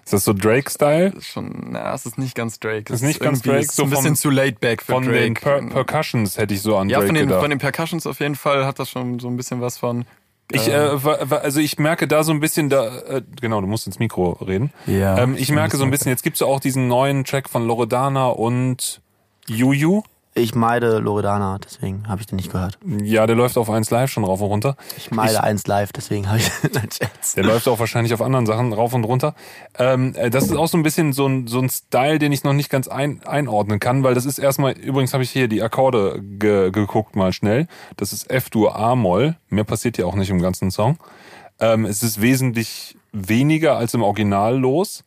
Ist 0.04 0.12
das 0.12 0.24
so 0.24 0.32
Drake-Style? 0.34 1.10
Das 1.10 1.20
ist 1.24 1.28
schon. 1.32 1.68
Na, 1.70 1.92
es 1.94 2.06
ist 2.06 2.16
nicht 2.18 2.34
ganz 2.36 2.60
Drake. 2.60 2.92
Ist 2.92 3.00
Es 3.00 3.02
nicht 3.02 3.18
ganz 3.18 3.42
Drake, 3.42 3.60
Ist 3.60 3.74
so 3.74 3.82
ein 3.84 3.90
bisschen 3.90 4.06
vom- 4.08 4.16
zu 4.16 4.30
laid 4.30 4.60
back 4.60 4.82
für 4.82 4.92
Von 4.92 5.04
Drake. 5.04 5.20
den 5.20 5.34
per 5.34 5.62
Percussions 5.62 6.36
hätte 6.38 6.54
ich 6.54 6.62
so 6.62 6.76
an 6.76 6.88
ja, 6.88 6.98
Drake 6.98 7.06
von 7.08 7.14
den, 7.16 7.26
gedacht. 7.26 7.40
von 7.40 7.50
den 7.50 7.58
Percussions 7.58 8.06
auf 8.06 8.20
jeden 8.20 8.36
Fall 8.36 8.66
hat 8.66 8.78
das 8.78 8.88
schon 8.90 9.18
so 9.18 9.28
ein 9.28 9.36
bisschen 9.36 9.60
was 9.60 9.78
von. 9.78 10.04
Ich, 10.52 10.68
äh, 10.68 11.04
wa- 11.04 11.18
wa- 11.22 11.36
also 11.38 11.58
ich 11.60 11.78
merke 11.78 12.06
da 12.06 12.22
so 12.22 12.30
ein 12.32 12.38
bisschen, 12.40 12.68
da, 12.68 12.98
äh, 13.00 13.22
genau, 13.40 13.60
du 13.60 13.66
musst 13.66 13.86
ins 13.86 13.98
Mikro 13.98 14.32
reden. 14.46 14.72
Ja, 14.86 15.18
ähm, 15.18 15.34
ich 15.36 15.50
merke 15.50 15.76
so 15.76 15.82
ein 15.84 15.90
bisschen. 15.90 16.04
bisschen, 16.04 16.10
jetzt 16.10 16.22
gibt's 16.22 16.40
ja 16.40 16.46
auch 16.46 16.60
diesen 16.60 16.86
neuen 16.88 17.24
Track 17.24 17.48
von 17.48 17.66
Loredana 17.66 18.28
und 18.28 19.00
Juju. 19.48 20.02
Ich 20.38 20.54
meide 20.54 20.98
Loredana, 20.98 21.58
deswegen 21.64 22.06
habe 22.08 22.20
ich 22.20 22.26
den 22.26 22.36
nicht 22.36 22.52
gehört. 22.52 22.78
Ja, 22.84 23.26
der 23.26 23.34
läuft 23.34 23.56
auf 23.56 23.70
1 23.70 23.88
Live 23.88 24.10
schon 24.10 24.22
rauf 24.22 24.42
und 24.42 24.48
runter. 24.48 24.76
Ich 24.98 25.10
meide 25.10 25.42
eins 25.42 25.66
live, 25.66 25.92
deswegen 25.94 26.28
habe 26.28 26.38
ich 26.40 26.50
Nein, 26.74 26.90
Scherz. 26.92 27.32
Der 27.32 27.44
läuft 27.44 27.66
auch 27.68 27.78
wahrscheinlich 27.78 28.12
auf 28.12 28.20
anderen 28.20 28.44
Sachen 28.44 28.74
rauf 28.74 28.92
und 28.92 29.04
runter. 29.04 29.34
Ähm, 29.78 30.14
äh, 30.14 30.28
das 30.28 30.44
ist 30.44 30.54
auch 30.54 30.68
so 30.68 30.76
ein 30.76 30.82
bisschen 30.82 31.14
so 31.14 31.26
ein, 31.26 31.46
so 31.46 31.58
ein 31.58 31.70
Style, 31.70 32.18
den 32.18 32.32
ich 32.32 32.44
noch 32.44 32.52
nicht 32.52 32.68
ganz 32.68 32.86
ein, 32.86 33.22
einordnen 33.24 33.80
kann, 33.80 34.02
weil 34.02 34.12
das 34.12 34.26
ist 34.26 34.38
erstmal, 34.38 34.72
übrigens 34.72 35.14
habe 35.14 35.22
ich 35.22 35.30
hier 35.30 35.48
die 35.48 35.62
Akkorde 35.62 36.20
ge, 36.22 36.70
geguckt 36.70 37.16
mal 37.16 37.32
schnell. 37.32 37.66
Das 37.96 38.12
ist 38.12 38.30
F-Dur 38.30 38.76
A-Moll. 38.76 39.36
Mehr 39.48 39.64
passiert 39.64 39.96
hier 39.96 40.06
auch 40.06 40.16
nicht 40.16 40.28
im 40.28 40.42
ganzen 40.42 40.70
Song. 40.70 40.98
Ähm, 41.60 41.86
es 41.86 42.02
ist 42.02 42.20
wesentlich 42.20 42.98
weniger 43.10 43.78
als 43.78 43.94
im 43.94 44.02
Original 44.02 44.58
los. 44.58 45.02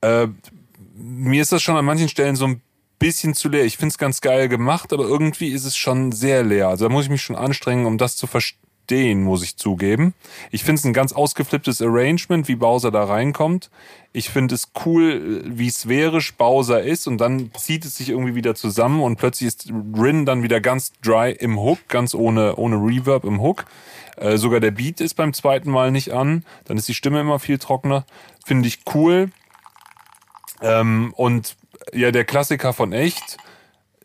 Äh, 0.00 0.26
mir 0.92 1.40
ist 1.40 1.52
das 1.52 1.62
schon 1.62 1.76
an 1.76 1.84
manchen 1.84 2.08
Stellen 2.08 2.34
so 2.34 2.46
ein 2.46 2.62
bisschen 3.02 3.34
zu 3.34 3.48
leer. 3.48 3.64
Ich 3.64 3.76
find's 3.76 3.98
ganz 3.98 4.20
geil 4.20 4.48
gemacht, 4.48 4.92
aber 4.92 5.04
irgendwie 5.04 5.48
ist 5.48 5.64
es 5.64 5.76
schon 5.76 6.12
sehr 6.12 6.44
leer. 6.44 6.68
Also 6.68 6.86
da 6.86 6.92
muss 6.92 7.04
ich 7.04 7.10
mich 7.10 7.22
schon 7.22 7.36
anstrengen, 7.36 7.84
um 7.84 7.98
das 7.98 8.16
zu 8.16 8.26
verstehen, 8.26 9.24
muss 9.24 9.42
ich 9.42 9.56
zugeben. 9.56 10.14
Ich 10.52 10.62
find's 10.62 10.84
ein 10.84 10.92
ganz 10.92 11.12
ausgeflipptes 11.12 11.82
Arrangement, 11.82 12.46
wie 12.46 12.54
Bowser 12.54 12.92
da 12.92 13.04
reinkommt. 13.04 13.70
Ich 14.12 14.30
find 14.30 14.52
es 14.52 14.70
cool, 14.84 15.42
wie 15.44 15.70
sphärisch 15.70 16.34
Bowser 16.34 16.82
ist 16.82 17.08
und 17.08 17.18
dann 17.18 17.50
zieht 17.54 17.84
es 17.84 17.96
sich 17.96 18.10
irgendwie 18.10 18.34
wieder 18.34 18.54
zusammen 18.54 19.00
und 19.00 19.16
plötzlich 19.16 19.48
ist 19.48 19.72
Rin 19.98 20.24
dann 20.24 20.42
wieder 20.42 20.60
ganz 20.60 20.92
dry 21.02 21.32
im 21.32 21.58
Hook, 21.58 21.78
ganz 21.88 22.14
ohne, 22.14 22.56
ohne 22.56 22.76
Reverb 22.76 23.24
im 23.24 23.40
Hook. 23.40 23.64
Äh, 24.16 24.36
sogar 24.36 24.60
der 24.60 24.70
Beat 24.70 25.00
ist 25.00 25.14
beim 25.14 25.32
zweiten 25.32 25.70
Mal 25.70 25.90
nicht 25.90 26.12
an. 26.12 26.44
Dann 26.66 26.76
ist 26.76 26.86
die 26.86 26.94
Stimme 26.94 27.20
immer 27.20 27.38
viel 27.38 27.58
trockener. 27.58 28.04
Finde 28.44 28.68
ich 28.68 28.80
cool. 28.94 29.30
Ähm, 30.60 31.12
und 31.16 31.56
ja, 31.92 32.10
der 32.10 32.24
Klassiker 32.24 32.72
von 32.72 32.92
echt, 32.92 33.36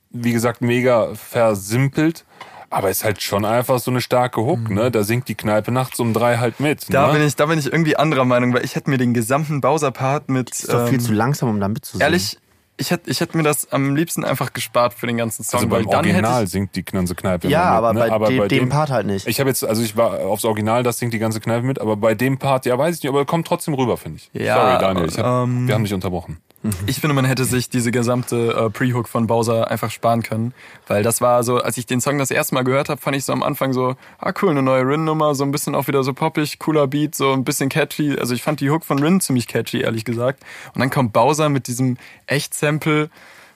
wie 0.10 0.34
gesagt, 0.34 0.62
mega 0.62 1.14
versimpelt, 1.16 2.26
aber 2.70 2.90
ist 2.90 3.04
halt 3.04 3.22
schon 3.22 3.46
einfach 3.46 3.80
so 3.80 3.92
eine 3.92 4.02
starke 4.02 4.42
Hook, 4.42 4.70
ne? 4.70 4.92
Da 4.92 5.04
singt 5.04 5.28
die 5.30 5.36
Kneipe 5.36 5.72
nachts 5.72 6.00
um 6.00 6.14
drei 6.14 6.38
halt 6.38 6.60
mit. 6.60 6.94
Da 6.94 7.08
ne? 7.08 7.14
bin 7.14 7.28
ich, 7.28 7.36
da 7.36 7.46
bin 7.46 7.60
ich 7.60 7.72
irgendwie 7.72 7.96
anderer 7.96 8.26
Meinung, 8.26 8.54
weil 8.54 8.66
ich 8.66 8.76
hätte 8.76 8.90
mir 8.90 8.98
den 8.98 9.14
gesamten 9.14 9.62
Bowser-Part 9.62 10.30
mit. 10.30 10.52
Ist 10.52 10.74
doch 10.74 10.88
viel 10.88 10.96
ähm, 10.96 11.00
zu 11.00 11.14
langsam, 11.14 11.50
um 11.50 11.60
da 11.60 11.70
mitzusagen. 11.70 12.02
Ehrlich, 12.02 12.38
ich 12.78 12.92
hätte 12.92 13.10
ich 13.10 13.22
hätt 13.22 13.36
mir 13.36 13.44
das 13.44 13.72
am 13.72 13.96
liebsten 13.96 14.24
einfach 14.24 14.54
gespart 14.54 14.94
für 14.94 15.08
den 15.08 15.18
ganzen 15.18 15.44
Song. 15.44 15.60
Also 15.60 15.72
weil 15.72 15.84
beim 15.84 15.92
dann 15.92 16.06
hätte 16.06 16.16
Original 16.16 16.44
ich, 16.44 16.50
singt 16.50 16.76
die 16.76 16.84
ganze 16.84 17.16
Kneipe 17.16 17.48
Ja, 17.48 17.70
mit, 17.70 17.74
aber 17.74 17.94
ne? 17.94 18.20
bei, 18.20 18.48
de 18.48 18.60
dem 18.60 18.70
Part 18.70 18.90
halt 18.90 19.08
nicht. 19.08 19.28
Ich 19.28 19.40
habe 19.40 19.50
jetzt, 19.50 19.66
also 19.66 19.82
ich 19.82 19.98
war 19.98 20.20
aufs 20.22 20.46
Original, 20.46 20.84
das 20.84 21.00
singt 21.00 21.14
die 21.14 21.20
ganze 21.20 21.40
Kneipe 21.40 21.66
mit, 21.66 21.80
aber 21.80 21.96
bei 21.96 22.16
dem 22.16 22.38
Part, 22.38 22.66
ja, 22.66 22.78
weiß 22.78 22.98
ich 22.98 23.04
nicht, 23.04 23.10
aber 23.10 23.26
kommt 23.26 23.48
trotzdem 23.48 23.74
rüber, 23.74 23.98
finde 23.98 24.18
ich. 24.18 24.30
Ja, 24.34 24.56
Sorry, 24.56 24.80
Daniel, 24.80 25.10
ich 25.10 25.18
hab, 25.18 25.48
ähm, 25.48 25.68
wir 25.68 25.76
haben 25.76 25.84
dich 25.84 25.94
unterbrochen. 25.94 26.38
Ich 26.86 27.00
finde, 27.00 27.14
man 27.14 27.26
hätte 27.26 27.46
sich 27.46 27.70
diese 27.70 27.92
gesamte 27.92 28.54
äh, 28.54 28.70
Pre-Hook 28.70 29.08
von 29.08 29.28
Bowser 29.28 29.70
einfach 29.70 29.92
sparen 29.92 30.24
können. 30.24 30.54
Weil 30.88 31.04
das 31.04 31.22
war 31.22 31.44
so, 31.44 31.58
als 31.58 31.78
ich 31.78 31.86
den 31.86 32.02
Song 32.02 32.18
das 32.18 32.32
erste 32.32 32.56
Mal 32.56 32.64
gehört 32.64 32.90
habe, 32.90 33.00
fand 33.02 33.16
ich 33.16 33.26
so 33.26 33.34
am 33.34 33.44
Anfang 33.44 33.74
so, 33.74 33.96
ah 34.20 34.34
cool, 34.42 34.52
eine 34.52 34.62
neue 34.62 34.84
Rin-Nummer, 34.84 35.36
so 35.36 35.44
ein 35.44 35.52
bisschen 35.52 35.76
auch 35.76 35.88
wieder 35.88 36.04
so 36.04 36.14
poppig, 36.14 36.60
cooler 36.60 36.88
Beat, 36.88 37.16
so 37.16 37.34
ein 37.34 37.44
bisschen 37.44 37.70
catchy. 37.70 38.18
Also 38.18 38.34
ich 38.34 38.44
fand 38.44 38.60
die 38.60 38.70
Hook 38.70 38.86
von 38.86 39.00
Rin 39.00 39.22
ziemlich 39.22 39.48
catchy, 39.48 39.82
ehrlich 39.82 40.06
gesagt. 40.06 40.44
Und 40.74 40.80
dann 40.82 40.90
kommt 40.90 41.14
Bowser 41.14 41.50
mit 41.50 41.68
diesem 41.68 41.98
Echt-Sample, 42.26 43.10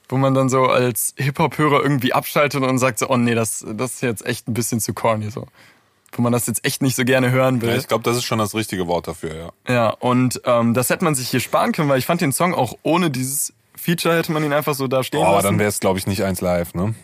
wo 0.08 0.16
man 0.16 0.34
dann 0.34 0.48
so 0.48 0.66
als 0.66 1.14
Hip-Hop-Hörer 1.16 1.82
irgendwie 1.82 2.12
abschaltet 2.12 2.62
und 2.62 2.78
sagt 2.78 2.98
so, 2.98 3.08
oh 3.08 3.16
nee, 3.16 3.34
das, 3.34 3.64
das 3.66 3.94
ist 3.94 4.02
jetzt 4.02 4.26
echt 4.26 4.48
ein 4.48 4.54
bisschen 4.54 4.80
zu 4.80 4.92
corny, 4.92 5.30
so. 5.30 5.46
Wo 6.14 6.22
man 6.22 6.32
das 6.32 6.46
jetzt 6.46 6.64
echt 6.66 6.82
nicht 6.82 6.94
so 6.94 7.04
gerne 7.04 7.30
hören 7.30 7.62
will. 7.62 7.70
Ja, 7.70 7.76
ich 7.76 7.88
glaube, 7.88 8.04
das 8.04 8.16
ist 8.16 8.24
schon 8.24 8.38
das 8.38 8.54
richtige 8.54 8.86
Wort 8.86 9.08
dafür, 9.08 9.34
ja. 9.34 9.72
Ja, 9.74 9.88
und 9.90 10.40
ähm, 10.44 10.74
das 10.74 10.90
hätte 10.90 11.04
man 11.04 11.14
sich 11.14 11.28
hier 11.30 11.40
sparen 11.40 11.72
können, 11.72 11.88
weil 11.88 11.98
ich 11.98 12.06
fand 12.06 12.20
den 12.20 12.32
Song 12.32 12.52
auch 12.54 12.74
ohne 12.82 13.10
dieses 13.10 13.52
Feature 13.76 14.16
hätte 14.16 14.30
man 14.32 14.44
ihn 14.44 14.52
einfach 14.52 14.74
so 14.74 14.86
da 14.88 15.02
stehen 15.02 15.20
Oh, 15.20 15.24
aber 15.24 15.36
lassen. 15.36 15.46
dann 15.46 15.58
wäre 15.58 15.68
es, 15.70 15.80
glaube 15.80 15.98
ich, 15.98 16.06
nicht 16.06 16.22
eins 16.22 16.40
live, 16.40 16.74
ne? 16.74 16.94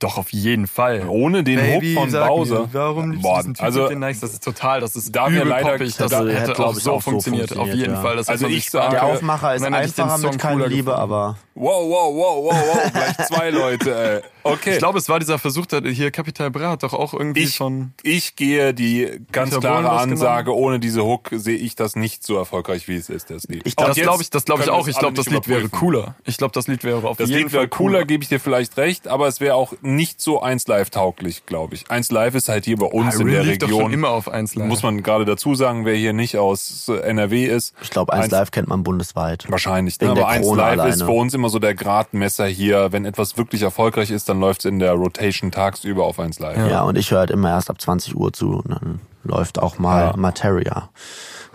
Doch, 0.00 0.18
auf 0.18 0.32
jeden 0.32 0.66
Fall. 0.66 1.06
Ohne 1.08 1.44
den 1.44 1.56
Baby, 1.58 1.94
Hook 1.94 2.10
von 2.10 2.12
Bowser. 2.12 2.60
Mir, 2.62 2.68
warum 2.72 3.10
liebst 3.12 3.22
Boah, 3.22 3.36
du 3.36 3.40
diesen 3.42 3.54
Typ 3.54 3.64
also- 3.64 3.82
mit 3.82 3.90
den 3.92 3.98
Nikes? 4.00 4.20
Das 4.20 4.32
ist 4.32 4.44
total, 4.44 4.80
das 4.80 4.96
ist 4.96 5.14
Da 5.14 5.28
übel 5.28 5.44
leider- 5.46 5.70
poppig. 5.72 5.96
Das 5.96 6.10
das 6.10 6.28
hätte, 6.28 6.58
auch 6.64 6.76
ich, 6.76 6.82
so 6.82 6.92
auch 6.92 7.02
so 7.02 7.10
funktioniert. 7.10 7.50
Auf 7.52 7.56
funktioniert, 7.58 7.78
jeden 7.88 7.94
ja. 7.94 8.02
Fall. 8.02 8.16
Das 8.16 8.28
Also 8.28 8.46
ich 8.48 8.70
sage- 8.70 8.90
Der. 8.96 9.04
Aufmacher 9.04 9.54
ist 9.54 9.64
den 9.64 9.72
einfacher 9.72 10.18
Song 10.18 10.30
mit 10.32 10.40
keine 10.40 10.54
cooler 10.56 10.68
Liebe, 10.68 10.82
gefunden. 10.90 11.00
aber 11.00 11.38
Wow, 11.56 11.88
wow, 11.88 12.12
wow, 12.16 12.44
wow, 12.52 12.64
wow, 12.82 12.92
gleich 12.92 13.28
zwei 13.28 13.50
Leute, 13.50 13.94
ey. 13.94 14.20
Okay. 14.42 14.72
Ich 14.72 14.78
glaube, 14.78 14.98
es 14.98 15.08
war 15.08 15.20
dieser 15.20 15.38
Versuch, 15.38 15.66
da- 15.66 15.80
hier 15.80 16.10
Capital 16.10 16.50
Bra 16.50 16.70
hat 16.70 16.82
doch 16.82 16.92
auch 16.92 17.14
irgendwie 17.14 17.44
ich, 17.44 17.56
von... 17.56 17.92
ich 18.02 18.34
gehe 18.34 18.74
die 18.74 19.20
ganz 19.30 19.58
klare 19.60 19.88
Ansage, 19.90 20.52
ohne 20.54 20.80
diese 20.80 21.04
Hook 21.04 21.30
sehe 21.32 21.56
ich 21.56 21.76
das 21.76 21.94
nicht 21.94 22.26
so 22.26 22.36
erfolgreich, 22.36 22.88
wie 22.88 22.96
es 22.96 23.08
ist, 23.08 23.30
das 23.30 23.44
Lied. 23.44 23.62
Ich 23.64 23.76
Das 23.76 23.94
glaube 23.94 24.22
ich, 24.22 24.30
das 24.30 24.44
glaube 24.44 24.64
ich 24.64 24.70
auch. 24.70 24.88
Ich 24.88 24.98
glaube, 24.98 25.14
das 25.14 25.30
Lied 25.30 25.46
wäre 25.46 25.68
cooler. 25.68 26.16
Ich 26.24 26.36
glaube, 26.36 26.52
das 26.52 26.66
Lied 26.66 26.82
wäre 26.82 27.06
auf 27.08 27.16
Das 27.18 27.28
jeden 27.30 27.44
Lied 27.44 27.52
wäre 27.52 27.62
Fall 27.62 27.68
cooler, 27.68 28.04
gebe 28.04 28.24
ich 28.24 28.28
dir 28.28 28.40
vielleicht 28.40 28.76
recht, 28.76 29.06
aber 29.06 29.28
es 29.28 29.38
wäre 29.40 29.54
auch 29.54 29.72
nicht 29.84 30.20
so 30.20 30.40
eins 30.42 30.66
live 30.66 30.90
tauglich, 30.90 31.46
glaube 31.46 31.74
ich. 31.74 31.90
Eins 31.90 32.10
live 32.10 32.34
ist 32.34 32.48
halt 32.48 32.64
hier 32.64 32.76
bei 32.76 32.86
uns 32.86 33.16
Ah, 33.16 33.20
in 33.20 33.26
der 33.28 33.42
lief 33.44 33.58
doch 33.58 33.68
schon 33.68 33.76
Region. 33.76 33.92
immer 33.92 34.08
auf 34.10 34.28
1 34.28 34.54
live. 34.54 34.66
Muss 34.66 34.82
man 34.82 35.02
gerade 35.02 35.24
dazu 35.24 35.54
sagen, 35.54 35.84
wer 35.84 35.94
hier 35.94 36.12
nicht 36.12 36.36
aus 36.38 36.88
äh, 36.88 36.96
NRW 37.00 37.44
ist. 37.46 37.74
ich 37.82 37.90
glaube, 37.90 38.12
1 38.12 38.30
Live 38.30 38.50
kennt 38.50 38.68
man 38.68 38.82
bundesweit. 38.82 39.44
Wahrscheinlich. 39.48 40.00
Ne? 40.00 40.10
Aber 40.10 40.26
1 40.28 40.46
Krone 40.46 40.60
Live 40.76 40.86
ist 40.94 41.02
für 41.02 41.10
uns 41.10 41.34
immer 41.34 41.48
so 41.50 41.58
der 41.58 41.74
Gradmesser 41.74 42.46
hier. 42.46 42.92
Wenn 42.92 43.04
etwas 43.04 43.36
wirklich 43.36 43.62
erfolgreich 43.62 44.10
ist, 44.10 44.28
dann 44.28 44.40
läuft 44.40 44.60
es 44.60 44.64
in 44.64 44.78
der 44.78 44.92
Rotation 44.92 45.50
tagsüber 45.50 46.04
auf 46.04 46.18
1 46.18 46.38
Live. 46.38 46.56
Ja, 46.70 46.82
und 46.82 46.96
ich 46.96 47.10
höre 47.10 47.20
halt 47.20 47.30
immer 47.30 47.50
erst 47.50 47.70
ab 47.70 47.80
20 47.80 48.16
Uhr 48.16 48.32
zu. 48.32 48.54
Und 48.64 48.70
dann 48.70 49.00
läuft 49.22 49.58
auch 49.58 49.78
mal 49.78 50.06
Ja. 50.08 50.16
Materia. 50.16 50.88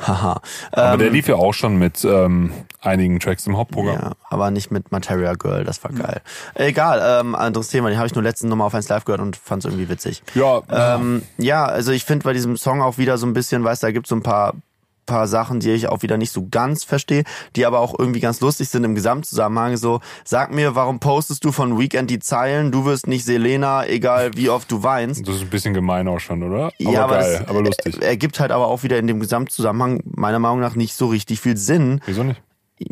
Haha. 0.06 0.42
Aber 0.72 0.94
Ähm, 0.94 1.00
der 1.00 1.10
lief 1.10 1.28
ja 1.28 1.36
auch 1.36 1.54
schon 1.54 1.78
mit 1.78 2.04
ähm, 2.06 2.52
einigen 2.82 3.20
Tracks 3.20 3.46
im 3.48 3.58
Hauptprogramm. 3.58 3.96
Ja, 3.96 4.12
aber 4.30 4.52
nicht 4.52 4.72
mit 4.72 4.92
Materia 4.92 5.34
Girl, 5.34 5.64
das 5.64 5.84
war 5.84 5.92
geil. 5.92 6.22
Egal, 6.56 7.02
ähm, 7.22 7.36
anderes 7.36 7.68
Thema, 7.68 7.90
den 7.90 7.98
habe 7.98 8.08
ich 8.08 8.16
nur 8.16 8.24
letzten 8.24 8.48
Nummer 8.48 8.66
auf 8.66 8.74
1 8.74 8.88
Live 8.90 9.06
gehört 9.06 9.22
und 9.22 9.36
fand 9.36 9.64
es 9.66 9.72
irgendwie 9.72 9.90
witzig. 9.90 10.24
Ja, 10.36 10.62
Ähm, 10.70 11.24
ja, 11.38 11.66
also 11.66 11.92
ich 11.92 12.06
finde 12.06 12.24
bei 12.24 12.34
diesem 12.34 12.56
Song 12.58 12.82
auch 12.82 12.98
wieder 12.98 13.18
so 13.18 13.28
ein 13.28 13.34
bisschen, 13.34 13.64
weißt 13.64 13.84
du, 13.84 13.88
da 13.88 13.92
gibt 13.92 14.08
so 14.08 14.16
ein 14.16 14.24
paar 14.24 14.54
paar 15.10 15.28
Sachen, 15.28 15.60
die 15.60 15.72
ich 15.72 15.90
auch 15.90 16.04
wieder 16.04 16.18
nicht 16.18 16.32
so 16.32 16.48
ganz 16.50 16.84
verstehe, 16.84 17.24
die 17.56 17.66
aber 17.66 17.80
auch 17.80 17.98
irgendwie 17.98 18.20
ganz 18.20 18.40
lustig 18.40 18.70
sind 18.70 18.84
im 18.84 18.96
Gesamtzusammenhang. 18.96 19.76
So, 19.78 20.00
sag 20.24 20.54
mir, 20.54 20.76
warum 20.76 21.00
postest 21.00 21.44
du 21.44 21.52
von 21.52 21.78
Weekend 21.80 22.10
die 22.10 22.20
Zeilen? 22.20 22.72
Du 22.72 22.86
wirst 22.86 23.08
nicht 23.08 23.26
Selena, 23.26 23.86
egal 23.86 24.32
wie 24.36 24.50
oft 24.50 24.72
du 24.72 24.84
weinst. 24.84 25.28
das 25.28 25.38
ist 25.38 25.42
ein 25.42 25.50
bisschen 25.50 25.74
gemein 25.74 26.08
auch 26.08 26.20
schon, 26.20 26.44
oder? 26.44 26.66
Aber 26.66 26.94
ja, 26.94 27.04
aber 27.04 27.20
geil, 27.20 27.46
aber 27.48 27.62
lustig. 27.64 27.98
Er, 28.00 28.20
ergibt 28.20 28.40
halt 28.40 28.52
aber 28.52 28.68
auch 28.68 28.84
wieder 28.84 29.00
in 29.00 29.08
dem 29.08 29.20
Gesamtzusammenhang 29.20 30.02
meiner 30.04 30.40
Meinung 30.40 30.60
nach 30.60 30.76
nicht 30.76 30.94
so 30.94 31.08
richtig 31.08 31.40
viel 31.40 31.58
Sinn. 31.58 32.02
Wieso 32.06 32.24
nicht? 32.24 32.42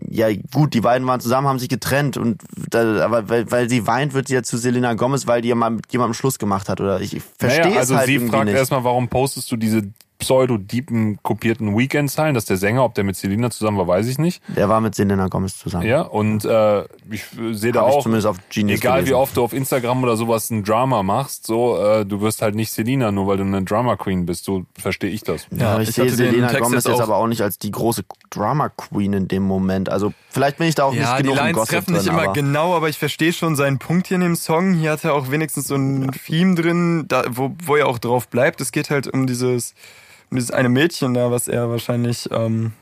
Ja, 0.10 0.28
gut, 0.54 0.74
die 0.74 0.82
beiden 0.82 1.08
waren 1.08 1.22
zusammen, 1.22 1.48
haben 1.48 1.60
sich 1.60 1.70
getrennt 1.70 2.18
und 2.18 2.42
da, 2.70 3.06
aber 3.06 3.30
weil, 3.30 3.50
weil 3.52 3.70
sie 3.70 3.88
weint, 3.88 4.14
wird 4.14 4.28
sie 4.28 4.34
ja 4.34 4.44
zu 4.44 4.58
Selena 4.58 4.96
Gomez, 4.96 5.28
weil 5.28 5.42
die 5.42 5.48
ja 5.50 5.56
mal 5.56 5.70
mit 5.70 5.92
jemandem 5.92 6.14
Schluss 6.14 6.40
gemacht 6.40 6.68
hat 6.68 6.82
oder 6.82 7.00
ich 7.00 7.22
verstehe 7.38 7.68
naja, 7.68 7.80
also 7.80 7.94
es 7.94 8.00
halt 8.00 8.08
sie 8.08 8.16
irgendwie 8.16 8.32
fragt 8.32 8.46
nicht. 8.46 8.56
erstmal, 8.56 8.84
warum 8.84 9.08
postest 9.08 9.50
du 9.50 9.56
diese 9.56 9.84
pseudo-deepen 10.20 11.20
kopierten 11.24 11.78
Weekend-Zeilen? 11.78 12.34
Das 12.34 12.44
ist 12.44 12.50
der 12.50 12.58
Sänger, 12.58 12.84
ob 12.84 12.94
der 12.96 13.04
mit 13.04 13.16
Selina 13.16 13.50
zusammen 13.50 13.78
war, 13.78 13.88
weiß 13.88 14.08
ich 14.08 14.18
nicht. 14.18 14.42
Der 14.56 14.70
war 14.70 14.82
mit 14.82 14.96
Selena 14.96 15.28
Gomez 15.28 15.58
zusammen. 15.58 15.86
Ja, 15.86 16.02
und 16.02 16.46
äh, 16.46 16.84
ich 17.10 17.26
sehe 17.52 17.72
da 17.72 17.82
Hab 17.82 17.88
auch, 17.88 18.04
zumindest 18.04 18.28
auf 18.28 18.38
Genius 18.50 18.80
egal 18.80 19.02
wie 19.02 19.06
gelesen. 19.06 19.22
oft 19.22 19.38
du 19.38 19.44
auf 19.44 19.54
Instagram 19.54 20.04
oder 20.04 20.18
sowas 20.18 20.50
ein 20.50 20.64
Drama 20.64 21.04
machst, 21.04 21.46
so, 21.48 21.78
äh, 21.78 22.06
du 22.06 22.22
wirst 22.22 22.42
halt 22.42 22.56
nicht 22.56 22.72
Selina, 22.72 23.12
nur 23.12 23.28
weil 23.28 23.38
du 23.38 23.44
eine 23.44 23.64
Drama 23.64 23.96
Queen 23.96 24.26
bist. 24.26 24.46
So 24.46 24.66
verstehe 24.78 25.10
ich 25.10 25.24
das. 25.24 25.48
Ja, 25.52 25.74
aber 25.74 25.82
ich, 25.82 25.90
ich 25.90 25.96
sehe 25.96 26.10
Selena 26.10 26.52
Gomez 26.60 26.86
jetzt 26.86 27.02
aber 27.02 27.18
auch 27.18 27.28
nicht 27.28 27.42
als 27.42 27.58
die 27.58 27.72
große 27.72 28.04
Drama 28.30 28.70
Queen 28.70 29.14
in 29.14 29.28
dem 29.28 29.44
Moment. 29.44 29.90
Also 29.90 30.14
vielleicht 30.38 30.58
bin 30.58 30.68
ich 30.68 30.76
da 30.76 30.84
auch 30.86 30.94
Ja, 30.94 31.00
nicht 31.02 31.20
die 31.20 31.24
genug 31.24 31.38
im 31.38 31.44
Lines 31.44 31.56
Gossip 31.56 31.72
treffen 31.72 31.86
drin, 31.94 31.96
nicht 31.96 32.08
immer 32.08 32.24
aber 32.24 32.34
genau, 32.34 32.76
aber 32.76 32.90
ich 32.90 32.98
verstehe 32.98 33.34
schon 33.34 33.56
seinen 33.56 33.80
Punkt 33.80 34.08
hier 34.08 34.16
in 34.16 34.22
dem 34.22 34.36
Song. 34.36 34.74
Hier 34.74 34.92
hat 34.92 35.04
er 35.04 35.14
auch 35.14 35.32
wenigstens 35.32 35.68
so 35.68 35.76
ein 35.76 36.12
Theme 36.12 36.56
drin, 36.56 37.06
da, 37.08 37.24
wo, 37.30 37.56
wo 37.64 37.76
er 37.76 37.88
auch 37.88 38.00
drauf 38.00 38.28
bleibt. 38.28 38.62
Es 38.62 38.72
geht 38.72 38.90
halt 38.90 39.08
um 39.08 39.28
dieses, 39.28 39.74
um 40.30 40.38
dieses 40.38 40.52
eine 40.52 40.70
Mädchen 40.70 41.14
da, 41.14 41.32
was 41.32 41.48
er 41.48 41.70
wahrscheinlich, 41.70 42.30
ähm, 42.32 42.74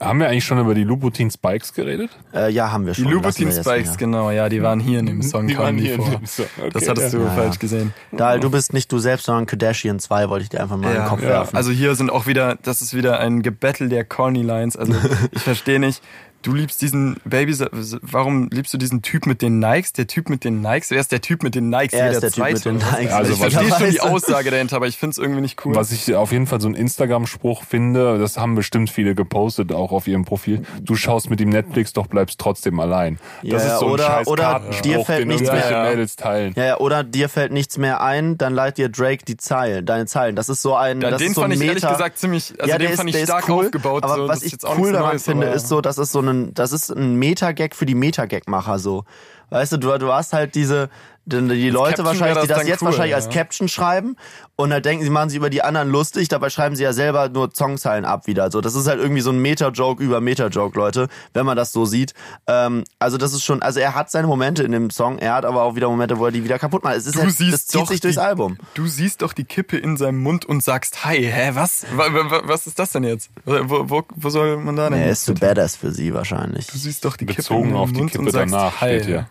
Haben 0.00 0.20
wir 0.20 0.28
eigentlich 0.28 0.44
schon 0.44 0.58
über 0.60 0.74
die 0.74 0.84
Louboutin 0.84 1.30
Spikes 1.30 1.72
geredet? 1.74 2.10
äh, 2.32 2.50
ja, 2.52 2.70
haben 2.70 2.86
wir 2.86 2.92
die 2.92 3.02
schon. 3.02 3.10
Louboutin 3.10 3.48
wir 3.48 3.54
jetzt 3.54 3.64
Spikes, 3.64 3.88
wieder. 3.90 3.96
genau, 3.98 4.30
ja, 4.30 4.48
die 4.48 4.62
waren 4.62 4.78
hier 4.78 5.00
in 5.00 5.06
dem 5.06 5.22
Song, 5.22 5.46
Die 5.48 5.58
waren 5.58 5.76
die 5.76 5.84
hier 5.84 5.94
in 5.94 6.02
vor. 6.02 6.10
dem 6.10 6.26
Song, 6.26 6.46
okay, 6.58 6.70
das 6.72 6.88
hattest 6.88 7.12
ja. 7.12 7.18
du 7.18 7.24
Ja, 7.24 7.30
falsch 7.32 7.54
ja. 7.54 7.60
gesehen. 7.60 7.94
Dahl, 8.12 8.38
du 8.40 8.50
bist 8.50 8.72
nicht 8.72 8.92
du 8.92 8.98
selbst, 8.98 9.26
sondern 9.26 9.46
Kardashian 9.46 9.98
2, 9.98 10.28
wollte 10.28 10.44
ich 10.44 10.48
dir 10.50 10.60
einfach 10.60 10.76
mal 10.76 10.90
in 10.94 11.00
den 11.02 11.06
Kopf 11.08 11.22
ja. 11.22 11.28
werfen. 11.28 11.56
Also 11.56 11.72
hier 11.72 11.94
sind 11.96 12.10
auch 12.10 12.26
wieder, 12.26 12.56
das 12.62 12.80
ist 12.82 12.94
wieder 12.94 13.18
ein 13.18 13.42
Gebettel 13.42 13.88
der 13.88 14.04
Corny 14.04 14.42
Lines. 14.42 14.76
Also 14.76 14.94
ich 15.32 15.42
verstehe 15.42 15.80
nicht. 15.80 16.02
Du 16.40 16.54
liebst 16.54 16.80
diesen 16.80 17.16
Baby, 17.24 17.52
warum 18.00 18.48
liebst 18.50 18.72
du 18.72 18.78
diesen 18.78 19.02
Typ 19.02 19.26
mit 19.26 19.42
den 19.42 19.58
Nikes? 19.58 19.92
Der 19.94 20.06
Typ 20.06 20.30
mit 20.30 20.44
den 20.44 20.60
Nikes? 20.60 20.88
Wer 20.90 21.00
ist 21.00 21.10
der 21.10 21.20
Typ 21.20 21.42
mit 21.42 21.56
den 21.56 21.68
Nikes? 21.68 21.92
Er 21.94 22.12
ist 22.12 22.22
der 22.22 22.30
Typ 22.30 22.44
mit 22.52 22.64
den? 22.64 22.76
Nikes. 22.76 23.12
Also 23.12 23.32
ich 23.32 23.38
verstehe 23.40 23.68
schon 23.76 23.90
die? 23.90 24.00
Aussage 24.00 24.50
dahinter, 24.52 24.76
aber 24.76 24.86
ich 24.86 24.96
finde 24.98 25.10
es 25.12 25.18
irgendwie 25.18 25.40
nicht 25.40 25.64
cool. 25.66 25.74
Was 25.74 25.90
ich 25.90 26.14
auf 26.14 26.30
jeden 26.30 26.46
Fall 26.46 26.60
so 26.60 26.68
ein 26.68 26.74
Instagram-Spruch 26.76 27.64
finde, 27.64 28.18
das 28.20 28.38
haben 28.38 28.54
bestimmt 28.54 28.88
viele 28.88 29.16
gepostet, 29.16 29.72
auch 29.72 29.90
auf 29.90 30.06
ihrem 30.06 30.24
Profil. 30.24 30.62
Du 30.80 30.94
schaust 30.94 31.28
mit 31.28 31.40
dem 31.40 31.48
Netflix, 31.48 31.92
doch 31.92 32.06
bleibst 32.06 32.38
trotzdem 32.38 32.78
allein. 32.78 33.18
Das 33.42 33.64
Ja, 33.64 33.72
ist 33.74 33.80
so 33.80 33.86
ein 33.86 33.92
oder- 33.92 34.04
scheiß 34.06 34.26
oder 34.28 34.62
dir 34.84 35.04
fällt 35.04 35.20
den 35.22 35.28
nichts 35.28 35.50
mehr- 35.50 35.82
Mädels 35.90 36.14
teilen. 36.14 36.52
ja, 36.56 36.64
ja, 36.64 36.76
oder 36.78 37.02
dir 37.02 37.28
fällt 37.28 37.52
nichts 37.52 37.78
mehr 37.78 38.00
ein, 38.00 38.38
dann 38.38 38.54
leiht 38.54 38.78
dir 38.78 38.88
Drake 38.88 39.24
die 39.26 39.36
Zeilen, 39.36 39.84
deine 39.86 40.06
Zeilen. 40.06 40.36
Das 40.36 40.48
ist 40.48 40.62
so 40.62 40.76
ein, 40.76 41.00
Ja, 41.00 41.10
das 41.10 41.18
den 41.18 41.28
ist 41.30 41.34
so 41.34 41.40
fand 41.40 41.52
ein 41.52 41.54
ich 41.54 41.58
Meta. 41.66 41.72
ehrlich 41.72 41.88
gesagt 41.98 42.18
ziemlich, 42.18 42.54
also 42.60 42.70
ja, 42.70 42.78
den 42.78 42.92
fand 42.92 43.10
ist, 43.10 43.16
ich 43.16 43.22
stark 43.24 43.48
cool, 43.48 43.64
aufgebaut. 43.66 44.04
Aber 44.04 44.14
so, 44.14 44.22
was 44.28 44.28
das 44.28 44.38
ist 44.38 44.46
ich 44.46 44.52
jetzt 44.52 44.66
auch 44.66 44.78
cool 44.78 44.92
daran 44.92 45.18
finde, 45.18 45.48
ist 45.48 45.66
so, 45.66 45.80
das 45.80 45.98
ist 45.98 46.12
so 46.12 46.20
ein, 46.20 46.27
das 46.54 46.72
ist 46.72 46.90
ein 46.90 47.16
Meta-Gag 47.16 47.74
für 47.74 47.86
die 47.86 47.94
Meta-Gag-Macher 47.94 48.78
so. 48.78 49.04
Weißt 49.50 49.72
du, 49.72 49.76
du, 49.78 49.98
du 49.98 50.12
hast 50.12 50.32
halt 50.32 50.54
diese, 50.54 50.90
die, 51.28 51.48
die 51.48 51.70
Leute 51.70 52.02
Caption 52.02 52.06
wahrscheinlich, 52.06 52.42
die 52.42 52.48
das 52.48 52.58
das 52.58 52.68
jetzt 52.68 52.82
cool, 52.82 52.86
wahrscheinlich 52.86 53.10
ja. 53.12 53.16
als 53.16 53.28
Caption 53.28 53.68
schreiben 53.68 54.16
und 54.56 54.70
dann 54.70 54.82
denken 54.82 55.04
sie, 55.04 55.10
machen 55.10 55.30
sie 55.30 55.36
über 55.36 55.50
die 55.50 55.62
anderen 55.62 55.90
lustig, 55.90 56.28
dabei 56.28 56.50
schreiben 56.50 56.74
sie 56.76 56.82
ja 56.82 56.92
selber 56.92 57.28
nur 57.28 57.50
Songzeilen 57.54 58.04
ab 58.04 58.26
wieder. 58.26 58.50
So, 58.50 58.60
das 58.60 58.74
ist 58.74 58.86
halt 58.88 58.98
irgendwie 59.00 59.20
so 59.20 59.30
ein 59.30 59.38
Meta-Joke 59.38 60.02
über 60.02 60.20
Meta-Joke, 60.20 60.76
Leute, 60.78 61.08
wenn 61.34 61.46
man 61.46 61.56
das 61.56 61.72
so 61.72 61.84
sieht. 61.84 62.14
Ähm, 62.46 62.84
also 62.98 63.18
das 63.18 63.32
ist 63.32 63.44
schon, 63.44 63.62
also 63.62 63.78
er 63.80 63.94
hat 63.94 64.10
seine 64.10 64.26
Momente 64.26 64.62
in 64.62 64.72
dem 64.72 64.90
Song, 64.90 65.18
er 65.18 65.34
hat 65.34 65.44
aber 65.44 65.62
auch 65.62 65.76
wieder 65.76 65.88
Momente, 65.88 66.18
wo 66.18 66.24
er 66.26 66.32
die 66.32 66.42
wieder 66.44 66.58
kaputt 66.58 66.82
macht. 66.84 66.96
Es 66.96 67.06
ist 67.06 67.14
Du 67.14 67.20
halt, 67.20 67.30
das 67.30 67.38
siehst 67.38 67.68
zieht 67.70 67.80
doch 67.80 67.88
sich 67.88 68.00
durchs 68.00 68.16
die, 68.16 68.22
Album. 68.22 68.56
Du 68.74 68.86
siehst 68.86 69.22
doch 69.22 69.32
die 69.32 69.44
Kippe 69.44 69.76
in 69.76 69.96
seinem 69.96 70.18
Mund 70.22 70.44
und 70.44 70.62
sagst, 70.62 71.04
hi, 71.04 71.22
hä, 71.22 71.50
was? 71.54 71.84
Wa- 71.94 72.12
wa- 72.12 72.30
wa- 72.30 72.42
Was 72.44 72.66
ist 72.66 72.78
das 72.78 72.92
denn 72.92 73.04
jetzt? 73.04 73.30
Wo, 73.44 73.88
wo, 73.90 74.02
wo 74.14 74.30
soll 74.30 74.56
man 74.56 74.76
da 74.76 74.88
denn? 74.90 74.98
Er 74.98 75.10
ist 75.10 75.24
zu 75.24 75.34
badass 75.34 75.76
für 75.76 75.92
sie 75.92 76.14
wahrscheinlich. 76.14 76.66
Du 76.66 76.78
siehst 76.78 77.04
doch 77.04 77.16
die 77.16 77.26
Kippe 77.26 77.36
Bezogen 77.42 77.70
in 77.70 77.76
auf 77.76 77.92
die 77.92 77.98
Mund 77.98 78.10
Kippe 78.12 78.24
und 78.24 78.30
sagst, 78.30 78.52
danach 78.52 78.80
hi. 78.80 78.94
steht 78.96 79.06
hier. 79.06 79.28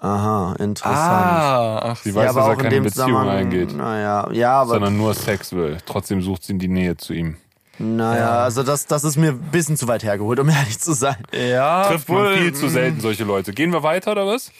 Aha, 0.00 0.54
interessant. 0.58 0.96
Ah, 0.98 1.78
ach 1.92 1.96
Sie 2.02 2.10
so. 2.12 2.18
weiß, 2.20 2.26
ja, 2.26 2.32
dass 2.32 2.48
er 2.48 2.56
keine 2.56 2.70
dem 2.70 2.84
Beziehung 2.84 3.28
eingeht, 3.28 3.76
naja, 3.76 4.28
ja, 4.32 4.52
aber 4.62 4.70
sondern 4.74 4.96
nur 4.96 5.12
Sex 5.14 5.52
will. 5.52 5.76
Trotzdem 5.84 6.22
sucht 6.22 6.44
sie 6.44 6.52
in 6.54 6.58
die 6.58 6.68
Nähe 6.68 6.96
zu 6.96 7.12
ihm. 7.12 7.36
naja, 7.78 8.40
also 8.40 8.62
das, 8.62 8.86
das 8.86 9.04
ist 9.04 9.16
mir 9.18 9.30
ein 9.32 9.38
bisschen 9.52 9.76
zu 9.76 9.88
weit 9.88 10.02
hergeholt, 10.02 10.38
um 10.38 10.48
ehrlich 10.48 10.78
zu 10.80 10.92
sein. 10.94 11.16
Ja, 11.32 11.84
Trifft 11.84 12.08
obwohl, 12.08 12.34
viel 12.36 12.52
zu 12.54 12.68
selten 12.68 13.00
solche 13.00 13.24
Leute. 13.24 13.52
Gehen 13.52 13.72
wir 13.72 13.82
weiter 13.82 14.12
oder 14.12 14.26
was? 14.26 14.50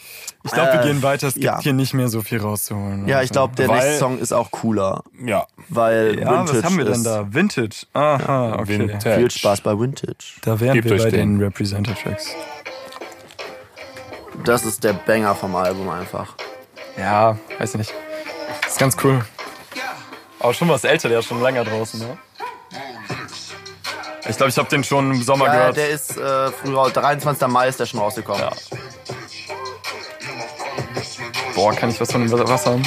Ich 0.43 0.51
glaube, 0.51 0.73
wir 0.73 0.81
Äh, 0.81 0.87
gehen 0.87 1.03
weiter. 1.03 1.27
Es 1.27 1.33
gibt 1.35 1.45
ja. 1.45 1.59
hier 1.59 1.73
nicht 1.73 1.93
mehr 1.93 2.07
so 2.07 2.21
viel 2.21 2.39
rauszuholen. 2.39 3.07
Ja, 3.07 3.21
ich 3.23 3.29
glaube, 3.31 3.55
der 3.55 3.67
Weil- 3.67 3.77
nächste 3.77 3.97
Song 3.99 4.17
ist 4.19 4.33
auch 4.33 4.49
cooler, 4.51 5.03
Ja. 5.23 5.45
weil 5.69 6.19
Ja, 6.19 6.31
Vintage 6.31 6.57
was 6.59 6.63
haben 6.65 6.77
wir 6.77 6.85
denn 6.85 6.93
ist. 6.95 7.03
da? 7.05 7.27
Vintage. 7.33 7.85
Aha, 7.93 8.53
okay. 8.59 8.79
Vintage. 8.79 9.15
Viel 9.19 9.31
Spaß 9.31 9.61
bei 9.61 9.79
Vintage. 9.79 10.39
Da 10.43 10.59
wären 10.59 10.73
Gebt 10.75 10.89
wir 10.89 10.97
bei 10.97 11.09
den. 11.11 11.37
den 11.37 11.43
Representer-Tracks. 11.43 12.35
Das 14.43 14.63
ist 14.65 14.83
der 14.83 14.93
Banger 14.93 15.35
vom 15.35 15.55
Album 15.55 15.89
einfach. 15.89 16.33
Ja, 16.97 17.37
weiß 17.59 17.75
nicht. 17.75 17.93
ist 18.67 18.79
ganz 18.79 18.95
cool. 19.03 19.23
Aber 20.39 20.53
schon 20.53 20.69
was 20.69 20.83
älter, 20.83 21.09
der 21.09 21.19
ist 21.19 21.25
schon 21.25 21.41
länger 21.41 21.63
draußen, 21.63 21.99
ne? 21.99 22.17
Ich 24.27 24.37
glaube, 24.37 24.49
ich 24.49 24.57
habe 24.57 24.69
den 24.69 24.83
schon 24.83 25.11
im 25.11 25.21
Sommer 25.21 25.47
Ja, 25.47 25.53
gehört. 25.53 25.77
der 25.77 25.89
ist 25.89 26.17
äh, 26.17 26.51
früh 26.51 26.73
raus. 26.73 26.93
23. 26.93 27.47
Mai 27.47 27.67
ist 27.67 27.79
der 27.79 27.85
schon 27.85 27.99
rausgekommen. 27.99 28.41
Ja. 28.41 28.51
Boah, 31.55 31.73
kann 31.75 31.89
ich 31.89 31.99
was 31.99 32.11
von 32.11 32.21
dem 32.21 32.31
Wasser 32.31 32.71
haben? 32.71 32.83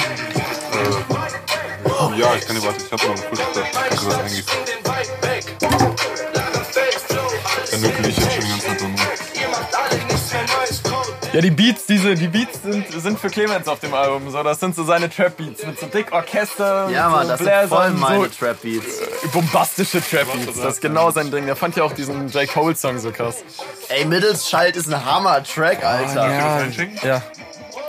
Ja, 2.17 2.35
ich 2.35 2.45
kann 2.47 2.55
dir 2.55 2.63
warte, 2.65 2.83
ich 2.85 2.91
hab 2.91 3.01
noch 3.03 3.09
einen 3.09 3.17
Frischfleisch. 3.17 3.67
Kannst 3.89 4.03
du 4.03 4.09
das 4.09 4.45
Ja, 11.35 11.41
die 11.41 11.51
Beats, 11.51 11.85
diese, 11.85 12.15
die 12.15 12.29
Beats 12.29 12.61
sind, 12.63 12.89
sind 12.89 13.19
für 13.19 13.29
Clemens 13.29 13.67
auf 13.67 13.81
dem 13.81 13.93
Album. 13.93 14.31
So, 14.31 14.41
das 14.41 14.57
sind 14.57 14.73
so 14.73 14.85
seine 14.85 15.09
Trap-Beats 15.09 15.65
mit 15.65 15.77
so 15.77 15.85
dick 15.87 16.13
Orchester, 16.13 16.89
Ja, 16.89 17.09
mit 17.09 17.17
Mann, 17.17 17.23
so 17.25 17.31
das 17.33 17.39
sind 17.39 17.49
voll 17.49 17.89
Bläsern, 17.91 17.99
meine 17.99 18.23
so 18.23 18.27
Trap-Beats. 18.45 19.01
bombastische 19.33 20.01
Trap-Beats. 20.01 20.61
Das 20.61 20.75
ist 20.75 20.81
genau 20.81 21.11
sein 21.11 21.31
Ding. 21.31 21.45
Der 21.45 21.57
fand 21.57 21.75
ja 21.75 21.83
auch 21.83 21.91
diesen 21.91 22.29
J. 22.29 22.47
Cole-Song 22.47 22.99
so 22.99 23.11
krass. 23.11 23.43
Ey, 23.89 24.05
Mittelsschalt 24.05 24.77
ist 24.77 24.87
ein 24.87 25.03
Hammer-Track, 25.05 25.83
Alter. 25.83 26.31
ja. 26.31 26.55
Einschicken? 26.55 26.97
Ja, 27.03 27.21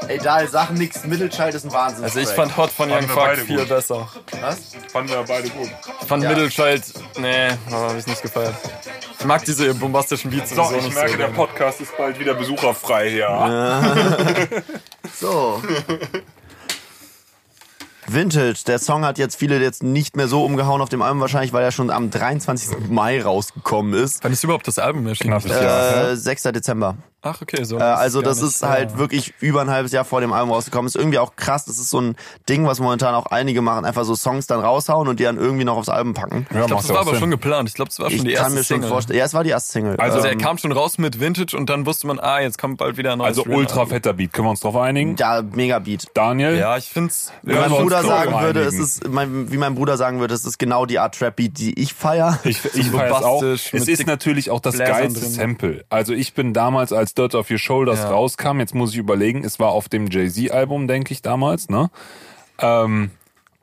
Ey, 0.08 0.18
da 0.18 0.46
sag 0.46 0.70
nix, 0.70 1.04
Mittelschalt 1.04 1.54
ist 1.54 1.64
ein 1.64 1.72
Wahnsinn. 1.72 2.04
also 2.04 2.20
ich 2.20 2.28
fand 2.28 2.56
Hot 2.56 2.70
von 2.70 2.90
Young 2.90 3.02
Fuck 3.08 3.36
viel 3.38 3.56
gut. 3.58 3.68
besser. 3.68 4.08
Was? 4.40 4.58
Fanden 4.92 5.10
wir 5.10 5.24
beide 5.26 5.48
gut. 5.48 5.68
Ich 6.02 6.06
fand 6.06 6.22
Ja. 6.22 6.28
Mittelschalt, 6.30 6.84
nee, 7.18 7.48
habe 7.70 7.98
ich 7.98 8.06
nicht 8.06 8.22
gefeiert. 8.22 8.54
Ich 9.18 9.24
mag 9.24 9.44
diese 9.44 9.74
bombastischen 9.74 10.30
Beats 10.30 10.50
So, 10.50 10.56
sowieso 10.56 10.76
ich 10.78 10.84
nicht 10.84 10.94
merke, 10.94 11.10
so. 11.12 11.16
der 11.16 11.26
gerne. 11.28 11.34
Podcast 11.46 11.80
ist 11.80 11.96
bald 11.96 12.18
wieder 12.20 12.34
besucherfrei 12.34 13.10
hier. 13.10 14.62
So. 15.18 15.62
Vintage, 18.08 18.60
der 18.66 18.78
Song 18.78 19.04
hat 19.04 19.18
jetzt 19.18 19.36
viele 19.36 19.58
jetzt 19.58 19.82
nicht 19.82 20.14
mehr 20.16 20.28
so 20.28 20.44
umgehauen 20.44 20.80
auf 20.80 20.88
dem 20.88 21.02
Album, 21.02 21.20
wahrscheinlich, 21.20 21.52
weil 21.52 21.64
er 21.64 21.72
schon 21.72 21.90
am 21.90 22.10
23. 22.10 22.88
Mai 22.88 23.20
rausgekommen 23.20 23.94
ist. 23.94 24.22
Wann 24.22 24.32
ist 24.32 24.44
überhaupt 24.44 24.68
das 24.68 24.78
Album 24.78 25.06
erschienen? 25.08 25.32
Äh, 25.44 26.14
6. 26.14 26.42
Dezember. 26.44 26.96
Ach, 27.26 27.42
okay, 27.42 27.64
so. 27.64 27.78
Äh, 27.78 27.82
also 27.82 28.22
das 28.22 28.40
nicht, 28.40 28.48
ist 28.48 28.62
halt 28.62 28.92
ja. 28.92 28.98
wirklich 28.98 29.34
über 29.40 29.60
ein 29.60 29.70
halbes 29.70 29.92
Jahr 29.92 30.04
vor 30.04 30.20
dem 30.20 30.32
Album 30.32 30.50
rausgekommen. 30.52 30.86
Ist 30.86 30.96
irgendwie 30.96 31.18
auch 31.18 31.36
krass. 31.36 31.64
Das 31.64 31.78
ist 31.78 31.90
so 31.90 32.00
ein 32.00 32.16
Ding, 32.48 32.66
was 32.66 32.80
momentan 32.80 33.14
auch 33.14 33.26
einige 33.26 33.60
machen. 33.62 33.84
Einfach 33.84 34.04
so 34.04 34.14
Songs 34.14 34.46
dann 34.46 34.60
raushauen 34.60 35.08
und 35.08 35.20
die 35.20 35.24
dann 35.24 35.36
irgendwie 35.36 35.64
noch 35.64 35.76
aufs 35.76 35.88
Album 35.88 36.14
packen. 36.14 36.46
Ja, 36.52 36.60
Ich 36.62 36.66
glaube, 36.66 36.82
das 36.82 36.88
war 36.90 37.00
aber 37.00 37.10
Sinn. 37.12 37.20
schon 37.20 37.30
geplant. 37.30 37.68
Ich 37.68 37.74
glaube, 37.74 37.88
das 37.90 37.98
war 37.98 38.10
schon 38.10 38.16
Ich 38.18 38.24
die 38.24 38.32
kann 38.34 38.44
erste 38.44 38.58
mir 38.58 38.64
schon 38.64 38.76
Single. 38.76 38.88
vorstellen. 38.88 39.18
Ja, 39.18 39.24
es 39.24 39.34
war 39.34 39.44
die 39.44 39.50
erste 39.50 39.72
Single. 39.72 39.96
Also- 39.96 40.16
Also 40.16 40.28
er 40.28 40.32
ähm, 40.34 40.38
kam 40.38 40.56
schon 40.58 40.72
raus 40.72 40.98
mit 40.98 41.20
Vintage 41.20 41.56
und 41.56 41.68
dann 41.68 41.84
wusste 41.86 42.06
man, 42.06 42.18
ah, 42.20 42.40
jetzt 42.40 42.58
kommt 42.58 42.78
bald 42.78 42.96
wieder 42.96 43.12
ein 43.12 43.18
neues 43.18 43.28
Also 43.38 43.42
Rin 43.42 43.54
ultra 43.54 43.84
fetter 43.86 44.12
Beat. 44.14 44.32
Können 44.32 44.46
wir 44.46 44.50
uns 44.50 44.60
drauf 44.60 44.76
einigen? 44.76 45.16
ja, 45.16 45.42
mega 45.42 45.78
Beat. 45.78 46.06
Daniel? 46.14 46.56
Ja, 46.56 46.76
ich 46.76 46.88
find's. 46.88 47.32
Wie 47.42 47.52
Ja, 47.52 47.60
mein 47.60 47.70
Bruder 47.70 48.02
sagen 48.02 48.32
würde, 48.40 48.60
es 48.62 48.74
ist, 48.74 49.08
mein, 49.08 49.50
wie 49.52 49.58
mein 49.58 49.74
Bruder 49.74 49.96
sagen 49.96 50.20
würde, 50.20 50.34
es 50.34 50.44
ist 50.44 50.58
genau 50.58 50.86
die 50.86 50.98
Art 50.98 51.18
Trap 51.18 51.36
Beat, 51.36 51.58
die 51.58 51.78
ich 51.80 51.92
feier. 51.94 52.38
Ich, 52.44 52.64
ich 52.74 52.90
feiere 52.90 53.16
es 53.18 53.22
auch. 53.24 53.42
Es 53.42 53.72
ist 53.88 54.06
natürlich 54.06 54.50
auch 54.50 54.60
das 54.60 54.78
geilste. 54.78 55.20
Sample. 55.26 55.84
Also 55.90 56.12
ich 56.12 56.32
bin 56.34 56.52
damals, 56.52 56.92
als 56.92 57.14
Dirt 57.16 57.34
Off 57.34 57.50
Your 57.50 57.58
Shoulders 57.58 58.00
Ja. 58.00 58.10
rauskam, 58.10 58.60
jetzt 58.60 58.74
muss 58.74 58.92
ich 58.92 58.98
überlegen, 58.98 59.44
es 59.44 59.58
war 59.58 59.70
auf 59.70 59.88
dem 59.88 60.08
Jay-Z-Album, 60.08 60.86
denke 60.88 61.12
ich, 61.12 61.22
damals, 61.22 61.68
ne? 61.68 61.90
Ähm, 62.58 63.10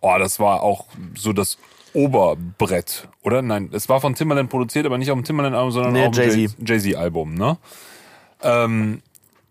oh, 0.01 0.15
das 0.19 0.39
war 0.39 0.61
auch 0.63 0.85
so 1.15 1.33
das 1.33 1.57
Oberbrett, 1.93 3.07
oder? 3.21 3.41
Nein, 3.41 3.69
es 3.71 3.87
war 3.89 4.01
von 4.01 4.15
Timbaland 4.15 4.49
produziert, 4.49 4.85
aber 4.85 4.97
nicht 4.97 5.11
auf 5.11 5.17
dem 5.17 5.23
Timbaland-Album, 5.25 5.71
sondern 5.71 5.93
Nee, 5.93 6.05
auf 6.05 6.11
dem 6.15 6.23
Jay-Z. 6.29 6.55
Jay- 6.59 6.73
Jay-Z-Album, 6.75 7.35
ne? 7.35 7.57
Ähm, 8.41 9.01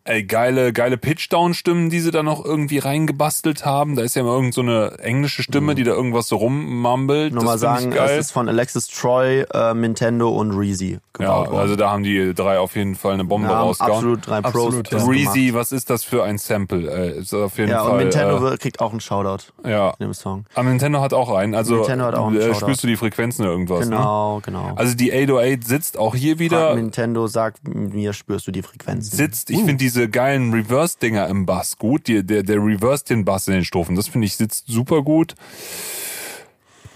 ey, 0.05 0.25
geile, 0.25 0.73
geile 0.73 0.97
Pitchdown-Stimmen, 0.97 1.91
die 1.91 2.01
sie 2.01 2.11
da 2.11 2.23
noch 2.23 2.45
irgendwie 2.45 2.79
reingebastelt 2.79 3.65
haben. 3.65 3.97
Da 3.97 4.03
ist 4.03 4.17
ja 4.17 4.23
immer 4.23 4.33
irgend 4.35 4.55
so 4.55 4.61
eine 4.61 4.99
englische 4.99 5.43
Stimme, 5.43 5.75
die 5.75 5.85
da 5.85 5.93
irgendwas 5.93 6.29
so 6.29 6.37
rummumbelt. 6.37 7.33
Nochmal 7.33 7.59
das 7.59 7.81
find 7.81 7.95
sagen, 7.95 8.11
es 8.11 8.19
ist 8.27 8.31
von 8.33 8.49
Alexis 8.49 8.87
Troy, 8.89 9.45
äh, 9.53 9.75
Nintendo 9.75 10.31
und 10.31 10.53
Reezy 10.53 10.93
Ja, 10.93 10.99
gebaut 11.13 11.47
worden. 11.49 11.59
also 11.61 11.77
da 11.77 11.91
haben 11.91 12.03
die 12.03 12.35
drei 12.35 12.59
auf 12.59 12.75
jeden 12.77 12.95
Fall 12.95 13.15
eine 13.15 13.25
Bombe 13.25 13.49
Ja, 13.49 13.61
rausgehauen. 13.61 13.95
absolut 13.95 14.27
drei 14.27 14.41
Pros. 14.41 14.75
Absolut, 14.77 14.91
ja. 14.91 15.05
Reezy, 15.07 15.55
was 15.55 15.73
ist 15.73 15.91
das 15.91 16.05
für 16.05 16.25
ein 16.25 16.39
Sample? 16.39 16.91
Äh, 16.91 17.19
ist 17.21 17.33
auf 17.35 17.59
jeden 17.59 17.71
Ja, 17.71 17.83
Fall. 17.85 17.93
und 17.93 17.99
Nintendo 17.99 18.49
äh, 18.53 18.57
kriegt 18.57 18.81
auch 18.81 18.91
einen 18.91 19.01
Shoutout 19.01 19.45
ja. 19.65 19.91
in 19.99 20.07
dem 20.07 20.15
Song. 20.15 20.45
Aber 20.55 20.69
Nintendo 20.69 21.01
hat 21.01 21.15
auch 21.15 21.31
einen. 21.35 21.55
Also 21.55 21.77
Nintendo 21.77 22.05
hat 22.07 22.15
auch 22.15 22.27
einen 22.29 22.37
äh, 22.39 22.43
Shoutout. 22.47 22.61
spürst 22.61 22.83
du 22.83 22.87
die 22.89 22.97
Frequenzen 22.97 23.43
oder 23.43 23.53
irgendwas? 23.53 23.89
Ne? 23.89 23.97
Genau, 23.97 24.41
genau. 24.45 24.73
Also 24.77 24.95
die 24.97 25.13
808 25.13 25.65
sitzt 25.67 25.99
auch 25.99 26.15
hier 26.15 26.33
Frag 26.35 26.41
wieder. 26.41 26.75
Nintendo 26.75 27.27
sagt 27.27 27.69
mir, 27.69 28.13
spürst 28.13 28.47
du 28.47 28.51
die 28.53 28.63
Frequenzen. 28.63 29.17
Sitzt, 29.17 29.51
ich 29.51 29.59
finde 29.59 29.77
diese 29.93 30.09
geilen 30.09 30.53
Reverse-Dinger 30.53 31.29
im 31.29 31.47
Bass 31.47 31.79
gut. 31.79 32.07
Die, 32.07 32.25
der, 32.25 32.43
der 32.43 32.57
Reverse 32.57 33.05
den 33.05 33.25
Bass 33.25 33.47
in 33.49 33.55
den 33.55 33.65
Strophen. 33.65 33.95
Das 33.97 34.09
finde 34.09 34.27
ich 34.27 34.37
sitzt 34.37 34.67
super 34.69 35.03
gut. 35.03 35.35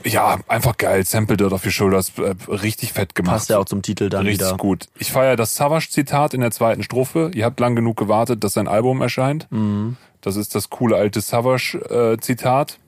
Ja, 0.05 0.39
einfach 0.47 0.77
geil. 0.77 1.05
Sample 1.05 1.37
Dirt 1.37 1.53
auf 1.53 1.65
your 1.65 1.73
Shoulders. 1.73 2.13
Äh, 2.19 2.35
richtig 2.49 2.93
fett 2.93 3.15
gemacht. 3.15 3.35
Passt 3.35 3.51
ja 3.51 3.59
auch 3.59 3.65
zum 3.65 3.83
Titel 3.83 4.09
dann 4.09 4.25
Richtig 4.27 4.47
wieder. 4.47 4.57
gut. 4.57 4.87
Ich 4.99 5.11
feiere 5.11 5.37
das 5.37 5.57
Savage-Zitat 5.57 6.33
in 6.33 6.41
der 6.41 6.53
zweiten 6.53 6.83
Strophe. 6.83 7.31
Ihr 7.35 7.45
habt 7.45 7.59
lang 7.61 7.75
genug 7.75 7.97
gewartet, 7.97 8.45
dass 8.45 8.53
sein 8.55 8.69
Album 8.69 9.01
erscheint. 9.03 9.49
Mhm. 9.51 9.97
Das 10.21 10.37
ist 10.37 10.55
das 10.55 10.71
coole 10.71 10.97
alte 10.97 11.21
Savage-Zitat. 11.21 12.79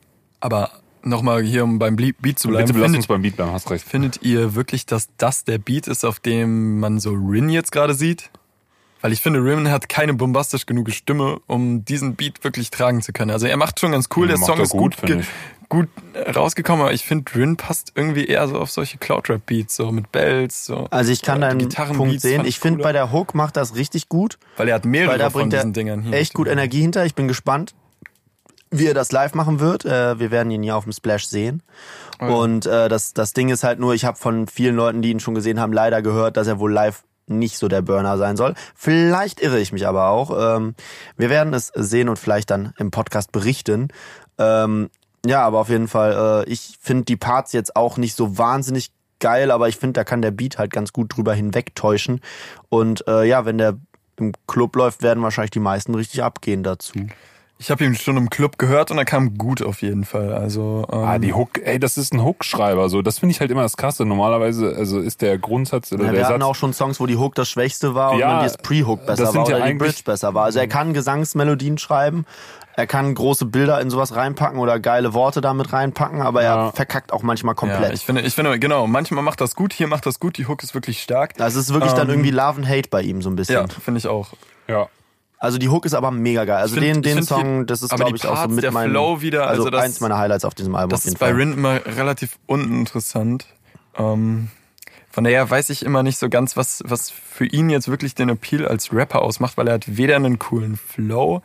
Aber 0.41 0.71
nochmal 1.03 1.43
hier, 1.43 1.65
um 1.65 1.79
beim 1.79 1.97
Beat 1.97 2.39
zu 2.39 2.49
bleiben. 2.49 2.67
Bitte 2.67 2.79
findet, 2.79 2.97
uns 2.99 3.07
beim 3.09 3.23
Beat 3.23 3.37
bleiben, 3.37 3.53
hast 3.53 3.71
recht. 3.71 3.85
findet 3.85 4.23
ihr 4.23 4.55
wirklich, 4.55 4.87
dass 4.87 5.09
das 5.17 5.45
der 5.45 5.59
Beat 5.59 5.89
ist, 5.89 6.05
auf 6.05 6.21
dem 6.21 6.79
man 6.79 7.01
so 7.01 7.11
Rin 7.11 7.49
jetzt 7.51 7.73
gerade 7.73 7.95
sieht? 7.95 8.31
Weil 9.01 9.13
ich 9.13 9.21
finde, 9.23 9.43
Rin 9.45 9.71
hat 9.71 9.89
keine 9.89 10.15
bombastisch 10.15 10.67
genug 10.67 10.91
Stimme, 10.91 11.41
um 11.47 11.85
diesen 11.85 12.17
Beat 12.17 12.43
wirklich 12.43 12.71
tragen 12.71 13.01
zu 13.03 13.13
können. 13.13 13.31
Also 13.31 13.47
er 13.47 13.57
macht 13.57 13.79
schon 13.79 13.93
ganz 13.93 14.09
cool, 14.17 14.29
Ja, 14.29 14.37
der 14.37 14.45
Song 14.45 14.61
ist 14.61 14.71
gut, 14.71 14.97
gut, 15.01 15.25
gut 15.69 15.89
äh, 16.15 16.31
rausgekommen, 16.31 16.83
aber 16.83 16.93
ich 16.93 17.05
finde, 17.05 17.33
Rin 17.35 17.57
passt 17.57 17.93
irgendwie 17.95 18.25
eher 18.27 18.49
so 18.49 18.59
auf 18.59 18.71
solche 18.71 18.99
Cloud-Rap-Beats, 18.99 19.77
so 19.77 19.93
mit 19.93 20.11
Bells, 20.11 20.65
so. 20.65 20.89
Also 20.91 21.13
ich 21.13 21.23
kann 21.23 21.41
deinen 21.41 21.69
Punkt 21.69 22.21
sehen. 22.21 22.45
Ich 22.45 22.59
finde, 22.59 22.83
bei 22.83 22.93
der 22.93 23.13
Hook 23.13 23.35
macht 23.35 23.57
das 23.57 23.77
richtig 23.77 24.09
gut. 24.09 24.39
Weil 24.57 24.69
er 24.69 24.75
hat 24.75 24.85
mehrere 24.85 25.13
Weil 25.13 25.19
da 25.19 25.31
von 25.31 25.43
bringt 25.43 25.55
er 25.55 25.61
diesen 25.61 25.73
Dingern 25.73 26.03
hier. 26.03 26.13
echt 26.15 26.35
gut 26.35 26.49
Energie 26.49 26.81
hinter. 26.81 27.05
Ich 27.05 27.15
bin 27.15 27.29
gespannt, 27.29 27.75
wie 28.71 28.87
er 28.87 28.95
das 28.95 29.13
live 29.13 29.35
machen 29.35 29.61
wird. 29.61 29.85
Äh, 29.85 30.19
wir 30.19 30.31
werden 30.31 30.51
ihn 30.51 30.63
ja 30.63 30.75
auf 30.75 30.85
dem 30.85 30.93
Splash 30.93 31.27
sehen. 31.27 31.63
Und 32.19 32.67
äh, 32.67 32.89
das, 32.89 33.15
das 33.15 33.33
Ding 33.33 33.49
ist 33.49 33.63
halt 33.63 33.79
nur, 33.79 33.95
ich 33.95 34.05
habe 34.05 34.19
von 34.19 34.49
vielen 34.49 34.75
Leuten, 34.75 35.03
die 35.03 35.11
ihn 35.11 35.21
schon 35.21 35.37
gesehen 35.37 35.61
haben, 35.61 35.73
leider 35.73 36.03
gehört, 36.03 36.37
dass 36.37 36.49
er 36.49 36.59
wohl 36.59 36.73
live 36.73 37.05
nicht 37.29 37.59
so 37.59 37.69
der 37.69 37.83
Burner 37.83 38.19
sein 38.19 38.37
soll. 38.37 38.55
Vielleicht 38.75 39.41
irre 39.41 39.61
ich 39.61 39.73
mich 39.73 39.87
aber 39.87 40.09
auch. 40.09 40.57
Ähm, 40.57 40.75
wir 41.17 41.31
werden 41.31 41.55
es 41.55 41.73
sehen 41.75 42.09
und 42.09 42.19
vielleicht 42.19 42.51
dann 42.51 42.73
im 42.79 42.91
Podcast 42.91 43.33
berichten. 43.33 43.89
Ähm, 44.39 44.91
ja, 45.27 45.43
aber 45.43 45.59
auf 45.59 45.69
jeden 45.69 45.89
Fall, 45.89 46.45
äh, 46.47 46.51
ich 46.51 46.79
finde 46.81 47.05
die 47.05 47.17
Parts 47.17 47.53
jetzt 47.53 47.77
auch 47.77 47.97
nicht 47.97 48.15
so 48.15 48.39
wahnsinnig 48.39 48.93
geil, 49.21 49.51
aber 49.51 49.69
ich 49.69 49.77
finde, 49.77 49.95
da 49.95 50.05
kann 50.05 50.23
der 50.23 50.31
Beat 50.31 50.59
halt 50.59 50.73
ganz 50.73 50.93
gut 50.93 51.17
drüber 51.17 51.35
hinwegtäuschen. 51.35 52.21
Und 52.69 53.07
äh, 53.09 53.25
ja, 53.25 53.45
wenn 53.45 53.59
der 53.59 53.79
im 54.17 54.33
Club 54.47 54.77
läuft, 54.77 55.03
werden 55.03 55.23
wahrscheinlich 55.23 55.51
die 55.51 55.61
meisten 55.61 55.95
richtig 55.95 56.23
abgehen 56.23 56.63
dazu. 56.63 56.95
Ich 57.61 57.73
habe 57.73 57.85
ihn 57.85 57.97
schon 57.97 58.17
im 58.17 58.31
Club 58.31 58.57
gehört 58.57 58.93
und 58.93 58.99
er 58.99 59.05
kam 59.05 59.37
gut 59.37 59.63
auf 59.63 59.83
jeden 59.83 60.05
Fall. 60.05 60.33
Also 60.33 60.87
ähm, 60.93 60.99
Ah, 61.01 61.19
die 61.19 61.35
Hook, 61.35 61.59
ey, 61.61 61.81
das 61.81 61.99
ist 61.99 62.15
ein 62.15 62.23
Hook-Schreiber, 62.23 62.89
so. 62.89 63.03
Das 63.03 63.19
finde 63.19 63.33
ich 63.33 63.41
halt 63.41 63.51
immer 63.51 63.63
das 63.63 63.77
Krasse. 63.77 64.05
Normalerweise, 64.05 64.77
also 64.77 65.01
ist 65.01 65.23
der 65.23 65.39
Grundsatz 65.39 65.91
oder 65.93 66.05
Ja, 66.05 66.13
der 66.13 66.21
wir 66.21 66.27
hatten 66.29 66.43
Auch 66.43 66.51
auch 66.51 66.55
schon 66.55 66.73
Songs, 66.73 67.01
wo 67.01 67.07
die 67.07 67.17
Hook 67.17 67.35
das 67.35 67.49
Schwächste 67.49 67.97
war 67.97 68.13
und 68.13 68.21
Ja, 68.21 68.29
dann 68.37 68.45
das 68.45 68.59
Pre-Hook 68.59 69.05
besser 69.07 69.25
das 69.25 69.33
sind 69.33 69.41
war 69.43 69.51
ja 69.51 69.57
oder 69.57 69.67
die 69.67 69.75
Bridge 69.75 70.03
besser 70.05 70.35
war. 70.35 70.45
Also 70.45 70.61
er 70.61 70.69
kann 70.69 70.95
Gesangsmelodien 70.95 71.79
schreiben, 71.79 72.27
er 72.77 72.87
kann 72.87 73.13
große 73.13 73.45
Bilder 73.47 73.81
in 73.81 73.91
sowas 73.91 74.15
reinpacken 74.15 74.61
oder 74.61 74.79
geile 74.79 75.13
Worte 75.13 75.41
damit 75.41 75.73
reinpacken, 75.73 76.23
aber 76.23 76.45
Ja. 76.45 76.67
er 76.69 76.73
verkackt 76.73 77.13
auch 77.13 77.25
manchmal 77.25 77.55
ja, 77.55 77.57
komplett. 77.57 77.93
ich 77.93 78.05
finde, 78.07 78.21
ich 78.23 78.37
finde, 78.37 78.57
genau, 78.61 78.87
manchmal 78.87 79.25
macht 79.25 79.41
das 79.41 79.57
gut, 79.57 79.73
hier 79.73 79.89
macht 79.89 80.07
das 80.07 80.21
gut, 80.21 80.39
die 80.39 80.47
Hook 80.47 80.63
ist 80.63 80.75
wirklich 80.75 81.03
stark. 81.03 81.33
also 81.41 81.59
es 81.59 81.67
ist 81.67 81.73
wirklich 81.75 81.93
dann 81.95 82.07
Ähm, 82.09 82.11
irgendwie 82.15 82.31
Love 82.31 82.59
and 82.59 82.69
Hate 82.69 82.89
bei 82.89 83.03
ihm 83.03 83.21
so 83.21 83.29
ein 83.31 83.35
bisschen. 83.35 83.57
Ja, 83.57 83.67
finde 83.85 83.99
ich 83.99 84.07
auch. 84.07 84.29
ja. 84.69 84.87
Also 85.41 85.59
die 85.59 85.69
Hook 85.69 85.87
ist 85.87 85.95
aber 85.95 86.11
mega 86.11 86.45
geil. 86.45 86.57
Also 86.57 86.75
find- 86.75 86.97
den, 86.97 87.03
den 87.17 87.23
Song, 87.23 87.61
die- 87.61 87.67
das 87.67 87.83
ist 87.83 87.95
glaube 87.95 88.17
ich 88.17 88.27
auch 88.27 88.43
so 88.43 88.49
mit 88.49 88.65
der 88.65 88.73
meinem, 88.73 88.91
Flow 88.91 89.21
wieder, 89.21 89.47
also, 89.47 89.63
also 89.63 89.71
das- 89.71 89.85
eins 89.85 90.01
meiner 90.01 90.19
Highlights 90.19 90.45
auf 90.45 90.55
diesem 90.55 90.75
Album 90.75 90.91
Das 90.91 91.01
auf 91.01 91.05
jeden 91.05 91.15
ist 91.15 91.19
bei 91.21 91.27
Fall. 91.29 91.37
Rin 91.37 91.53
immer 91.53 91.81
relativ 91.87 92.39
uninteressant. 92.47 93.47
Ähm, 93.97 94.49
von 95.11 95.25
daher 95.25 95.49
weiß 95.49 95.71
ich 95.71 95.85
immer 95.85 96.03
nicht 96.03 96.19
so 96.19 96.29
ganz, 96.29 96.57
was, 96.57 96.83
was 96.85 97.11
für 97.11 97.47
ihn 97.47 97.71
jetzt 97.71 97.89
wirklich 97.89 98.15
den 98.15 98.29
Appeal 98.29 98.67
als 98.67 98.93
Rapper 98.93 99.23
ausmacht, 99.23 99.57
weil 99.57 99.69
er 99.69 99.75
hat 99.75 99.97
weder 99.97 100.17
einen 100.17 100.39
coolen 100.39 100.77
Flow 100.77 101.43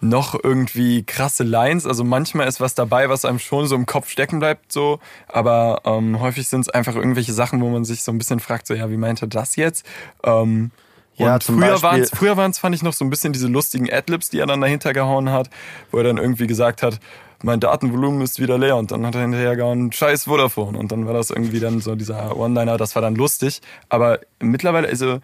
noch 0.00 0.38
irgendwie 0.42 1.02
krasse 1.02 1.42
Lines. 1.42 1.84
Also 1.86 2.04
manchmal 2.04 2.46
ist 2.46 2.60
was 2.60 2.74
dabei, 2.76 3.08
was 3.08 3.24
einem 3.24 3.40
schon 3.40 3.66
so 3.66 3.74
im 3.74 3.84
Kopf 3.84 4.08
stecken 4.08 4.38
bleibt, 4.38 4.70
so. 4.72 5.00
Aber 5.26 5.82
ähm, 5.84 6.20
häufig 6.20 6.46
sind 6.48 6.60
es 6.60 6.68
einfach 6.68 6.94
irgendwelche 6.94 7.32
Sachen, 7.32 7.60
wo 7.60 7.68
man 7.68 7.84
sich 7.84 8.04
so 8.04 8.12
ein 8.12 8.18
bisschen 8.18 8.38
fragt, 8.38 8.68
so 8.68 8.74
ja, 8.74 8.90
wie 8.90 8.96
meint 8.96 9.22
er 9.22 9.28
das 9.28 9.56
jetzt? 9.56 9.84
Ähm, 10.22 10.70
Ja, 11.18 11.34
und 11.34 11.42
zum 11.42 11.58
früher 11.58 11.82
waren 11.82 12.00
es, 12.00 12.10
früher 12.10 12.36
waren's, 12.36 12.58
fand 12.58 12.74
ich 12.74 12.82
noch 12.82 12.92
so 12.92 13.04
ein 13.04 13.10
bisschen 13.10 13.32
diese 13.32 13.48
lustigen 13.48 13.92
Adlibs, 13.92 14.30
die 14.30 14.38
er 14.38 14.46
dann 14.46 14.60
dahinter 14.60 14.92
gehauen 14.92 15.30
hat, 15.30 15.50
wo 15.90 15.98
er 15.98 16.04
dann 16.04 16.16
irgendwie 16.16 16.46
gesagt 16.46 16.82
hat, 16.82 17.00
mein 17.42 17.60
Datenvolumen 17.60 18.20
ist 18.22 18.40
wieder 18.40 18.58
leer 18.58 18.76
und 18.76 18.90
dann 18.90 19.06
hat 19.06 19.14
er 19.14 19.22
hinterher 19.22 19.56
gehauen, 19.56 19.92
scheiß 19.92 20.24
Vodafone 20.24 20.78
und 20.78 20.90
dann 20.90 21.06
war 21.06 21.14
das 21.14 21.30
irgendwie 21.30 21.60
dann 21.60 21.80
so 21.80 21.94
dieser 21.94 22.36
One-Liner, 22.36 22.76
das 22.76 22.94
war 22.94 23.02
dann 23.02 23.14
lustig, 23.14 23.60
aber 23.88 24.20
mittlerweile, 24.40 24.88
also 24.88 25.20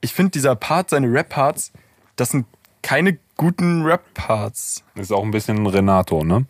ich 0.00 0.14
finde 0.14 0.30
dieser 0.30 0.54
Part, 0.54 0.90
seine 0.90 1.12
Rap-Parts, 1.12 1.72
das 2.16 2.30
sind 2.30 2.46
keine 2.82 3.18
guten 3.36 3.84
Rap-Parts. 3.84 4.84
Ist 4.94 5.12
auch 5.12 5.24
ein 5.24 5.30
bisschen 5.30 5.66
Renato, 5.66 6.24
ne? 6.24 6.46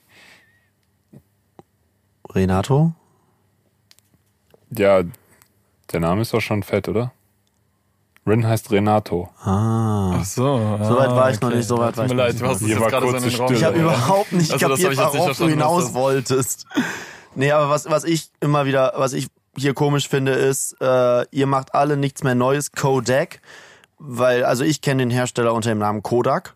Renato? 2.30 2.92
Ja, 4.70 5.03
Der 5.92 6.01
Name 6.01 6.20
ist 6.20 6.34
doch 6.34 6.40
schon 6.40 6.62
fett, 6.62 6.88
oder? 6.88 7.12
Rin 8.28 8.46
heißt 8.46 8.70
Renato. 8.70 9.28
Ah. 9.42 10.16
Ach 10.20 10.24
so. 10.24 10.78
So 10.82 10.96
weit 10.98 11.10
war 11.10 11.30
ich 11.30 11.40
noch 11.40 11.50
nicht, 11.50 11.66
so 11.66 11.78
weit 11.78 11.90
Tut 11.90 11.96
war 11.98 12.04
ich 12.04 12.10
mir 12.10 12.16
noch 12.16 12.24
leid, 12.24 12.32
nicht. 12.34 12.42
du 12.42 12.46
hast 12.48 12.56
es 12.56 12.60
Hier 12.60 12.68
jetzt 12.70 12.80
war 12.80 12.90
gerade 12.90 13.06
so. 13.20 13.26
Ich 13.26 13.38
habe 13.40 13.52
gestellt. 13.54 13.76
überhaupt 13.76 14.32
nicht 14.32 14.52
Also, 14.52 14.68
kapiert, 14.68 14.92
ich 14.92 14.98
jetzt 14.98 15.12
nicht 15.12 15.20
worauf 15.22 15.36
du 15.38 15.48
hinaus 15.48 15.84
das- 15.84 15.94
wolltest. 15.94 16.66
Nee, 17.34 17.52
aber 17.52 17.70
was, 17.70 17.88
was 17.90 18.04
ich 18.04 18.30
immer 18.40 18.64
wieder, 18.66 18.94
was 18.96 19.12
ich 19.12 19.28
hier 19.56 19.74
komisch 19.74 20.08
finde, 20.08 20.32
ist, 20.32 20.76
äh, 20.80 21.24
ihr 21.30 21.46
macht 21.46 21.74
alle 21.74 21.96
nichts 21.96 22.22
mehr 22.22 22.34
Neues, 22.34 22.72
Kodak. 22.72 23.40
Weil, 23.98 24.44
also 24.44 24.62
ich 24.64 24.80
kenne 24.80 25.02
den 25.02 25.10
Hersteller 25.10 25.52
unter 25.54 25.70
dem 25.70 25.78
Namen 25.78 26.02
Kodak. 26.02 26.54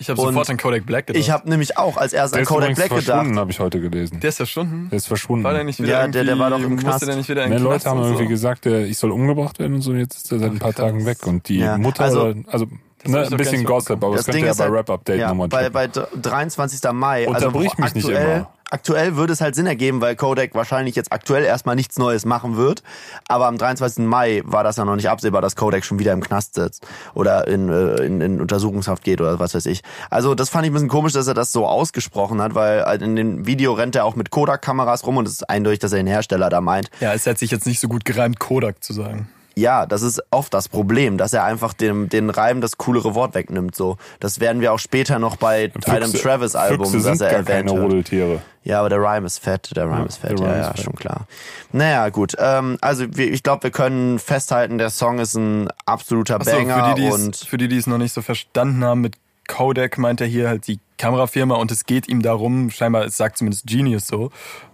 Ich 0.00 0.08
habe 0.08 0.18
sofort 0.20 0.48
an 0.48 0.56
Kodak 0.56 0.86
Black 0.86 1.06
gedacht. 1.08 1.20
Ich 1.20 1.30
habe 1.30 1.48
nämlich 1.48 1.76
auch 1.76 1.96
als 1.98 2.12
erstes 2.14 2.30
Der 2.32 2.38
an 2.38 2.42
ist 2.44 2.48
Kodak 2.48 2.74
Black 2.74 2.88
verschwunden, 2.88 3.22
gedacht. 3.28 3.38
habe 3.40 3.50
ich 3.50 3.60
heute 3.60 3.80
gelesen. 3.80 4.18
der 4.20 4.28
ist 4.30 4.36
verschwunden. 4.38 4.88
Der 4.90 4.96
ist 4.96 5.06
verschwunden. 5.06 5.44
War 5.44 5.52
der 5.52 5.64
nicht 5.64 5.78
wieder 5.78 5.90
Ja, 5.90 6.08
der- 6.08 6.24
der 6.24 6.38
war 6.38 6.48
doch 6.50 6.58
im 6.60 6.76
Knast. 6.78 7.06
der 7.06 7.16
nicht 7.16 7.28
wieder 7.28 7.44
in 7.44 7.50
den 7.50 7.62
Leute 7.62 7.74
Knast 7.82 7.86
haben 7.86 7.98
und 8.00 8.04
irgendwie 8.06 8.24
so? 8.24 8.28
gesagt, 8.30 8.64
der, 8.64 8.86
ich 8.86 8.96
soll 8.96 9.10
umgebracht 9.10 9.58
werden 9.58 9.74
und 9.74 9.82
so. 9.82 9.90
und 9.90 9.98
Jetzt 9.98 10.16
ist 10.16 10.32
er 10.32 10.38
seit 10.38 10.52
ein 10.52 10.58
paar 10.58 10.72
krass. 10.72 10.86
Tagen 10.86 11.04
weg. 11.04 11.26
Und 11.26 11.48
die 11.48 11.58
Ja, 11.58 11.76
Mutter, 11.76 12.04
also- 12.04 12.22
also, 12.22 12.40
also 12.48 12.66
ne, 13.06 13.26
ein 13.26 13.36
bisschen 13.36 13.58
nicht 13.58 13.66
Gossip, 13.66 13.92
aber 14.02 14.16
das, 14.16 14.26
Das 14.26 14.26
könnt 14.26 14.38
ihr 14.38 14.44
ja 14.46 14.50
ist 14.52 14.58
bei 14.58 14.64
halt- 14.64 14.74
Rap 14.74 14.90
Update 14.90 15.18
ja, 15.20 15.28
nochmal 15.28 15.48
bei, 15.48 15.68
checken. 15.68 16.02
bei 16.12 16.20
23. 16.22 16.92
Mai. 16.92 17.26
Unterbrich 17.28 17.70
also 17.70 17.82
mich 17.82 17.94
nicht 17.94 18.04
aktuell, 18.06 18.36
immer. 18.38 18.50
Aktuell 18.72 19.16
würde 19.16 19.32
es 19.32 19.40
halt 19.40 19.56
Sinn 19.56 19.66
ergeben, 19.66 20.00
weil 20.00 20.14
Kodak 20.14 20.54
wahrscheinlich 20.54 20.94
jetzt 20.94 21.10
aktuell 21.12 21.42
erstmal 21.42 21.74
nichts 21.74 21.98
Neues 21.98 22.24
machen 22.24 22.56
wird. 22.56 22.84
Aber 23.26 23.48
am 23.48 23.58
23. 23.58 24.04
Mai 24.04 24.42
war 24.44 24.62
das 24.62 24.76
ja 24.76 24.84
noch 24.84 24.94
nicht 24.94 25.08
absehbar, 25.10 25.42
dass 25.42 25.56
Kodak 25.56 25.84
schon 25.84 25.98
wieder 25.98 26.12
im 26.12 26.20
Knast 26.20 26.54
sitzt 26.54 26.86
oder 27.14 27.48
in, 27.48 27.68
äh, 27.68 27.96
in, 28.04 28.20
in 28.20 28.40
Untersuchungshaft 28.40 29.02
geht 29.02 29.20
oder 29.20 29.40
was 29.40 29.54
weiß 29.56 29.66
ich. 29.66 29.82
Also 30.08 30.36
das 30.36 30.50
fand 30.50 30.66
ich 30.66 30.70
ein 30.70 30.74
bisschen 30.74 30.88
komisch, 30.88 31.14
dass 31.14 31.26
er 31.26 31.34
das 31.34 31.50
so 31.50 31.66
ausgesprochen 31.66 32.40
hat, 32.40 32.54
weil 32.54 32.84
halt 32.84 33.02
in 33.02 33.16
dem 33.16 33.44
Video 33.44 33.72
rennt 33.72 33.96
er 33.96 34.04
auch 34.04 34.14
mit 34.14 34.30
Kodak-Kameras 34.30 35.04
rum 35.04 35.16
und 35.16 35.26
es 35.26 35.32
ist 35.32 35.50
eindeutig, 35.50 35.80
dass 35.80 35.90
er 35.90 35.96
den 35.98 36.06
Hersteller 36.06 36.48
da 36.48 36.60
meint. 36.60 36.90
Ja, 37.00 37.12
es 37.12 37.26
hat 37.26 37.38
sich 37.38 37.50
jetzt 37.50 37.66
nicht 37.66 37.80
so 37.80 37.88
gut 37.88 38.04
gereimt, 38.04 38.38
Kodak 38.38 38.84
zu 38.84 38.92
sagen. 38.92 39.28
Ja, 39.56 39.86
das 39.86 40.02
ist 40.02 40.22
oft 40.30 40.54
das 40.54 40.68
Problem, 40.68 41.18
dass 41.18 41.32
er 41.32 41.44
einfach 41.44 41.72
dem, 41.72 42.08
den 42.08 42.30
Reim 42.30 42.60
das 42.60 42.78
coolere 42.78 43.14
Wort 43.14 43.34
wegnimmt. 43.34 43.74
So, 43.74 43.96
das 44.20 44.40
werden 44.40 44.60
wir 44.60 44.72
auch 44.72 44.78
später 44.78 45.18
noch 45.18 45.36
bei 45.36 45.72
einem 45.86 46.12
Travis-Album, 46.12 46.86
Füchse 46.86 47.08
das 47.08 47.18
sind 47.18 47.26
er 47.26 47.32
erwähnt 47.32 47.68
keine. 47.68 47.80
Rudeltiere. 47.80 48.42
Ja, 48.62 48.80
aber 48.80 48.90
der 48.90 48.98
Rhyme 48.98 49.26
ist 49.26 49.38
fett, 49.38 49.74
der 49.74 49.86
Rhyme 49.86 50.06
ist 50.06 50.18
fett, 50.18 50.38
ja, 50.38 50.56
ja, 50.56 50.72
fett. 50.72 50.84
schon 50.84 50.94
klar. 50.94 51.26
Naja, 51.72 52.08
gut. 52.10 52.34
Ähm, 52.38 52.76
also 52.80 53.04
ich 53.16 53.42
glaube, 53.42 53.64
wir 53.64 53.70
können 53.70 54.18
festhalten, 54.18 54.78
der 54.78 54.90
Song 54.90 55.18
ist 55.18 55.34
ein 55.34 55.68
absoluter 55.86 56.36
Achso, 56.36 56.50
Banger 56.50 56.88
für 56.90 56.94
die, 56.94 57.02
die 57.02 57.10
und 57.10 57.34
es, 57.34 57.44
für 57.44 57.56
die, 57.56 57.68
die 57.68 57.78
es 57.78 57.86
noch 57.86 57.98
nicht 57.98 58.12
so 58.12 58.20
verstanden 58.20 58.84
haben, 58.84 59.00
mit 59.00 59.16
Kodak 59.48 59.98
meint 59.98 60.20
er 60.20 60.26
hier 60.26 60.48
halt 60.48 60.66
die 60.68 60.78
Kamerafirma 60.96 61.56
und 61.56 61.72
es 61.72 61.84
geht 61.86 62.08
ihm 62.08 62.22
darum, 62.22 62.70
scheinbar, 62.70 63.06
es 63.06 63.16
sagt 63.16 63.38
zumindest 63.38 63.66
Genius 63.66 64.06
so, 64.06 64.30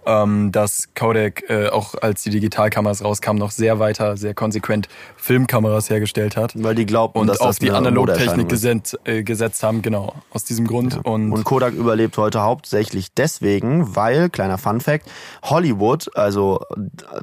ähm, 0.07 0.51
dass 0.53 0.87
Kodak 0.95 1.49
äh, 1.49 1.67
auch 1.67 1.93
als 2.01 2.23
die 2.23 2.29
Digitalkameras 2.29 3.03
rauskamen, 3.03 3.39
noch 3.39 3.51
sehr 3.51 3.77
weiter, 3.79 4.15
sehr 4.15 4.33
konsequent 4.33 4.87
Filmkameras 5.17 5.89
hergestellt 5.89 6.37
hat. 6.37 6.53
weil 6.55 6.75
die 6.75 6.85
glaubten, 6.85 7.19
Und 7.19 7.27
dass 7.27 7.41
auf 7.41 7.47
das 7.47 7.59
die 7.59 7.71
Analogtechnik 7.71 8.47
gesetzt, 8.47 8.97
äh, 9.03 9.23
gesetzt 9.23 9.61
haben, 9.63 9.81
genau. 9.81 10.13
Aus 10.31 10.45
diesem 10.45 10.65
Grund. 10.65 10.99
Und, 11.03 11.33
Und 11.33 11.43
Kodak 11.43 11.73
überlebt 11.73 12.17
heute 12.17 12.41
hauptsächlich 12.41 13.13
deswegen, 13.13 13.95
weil, 13.95 14.29
kleiner 14.29 14.57
Fun 14.57 14.79
Fact, 14.79 15.09
Hollywood, 15.43 16.09
also 16.15 16.61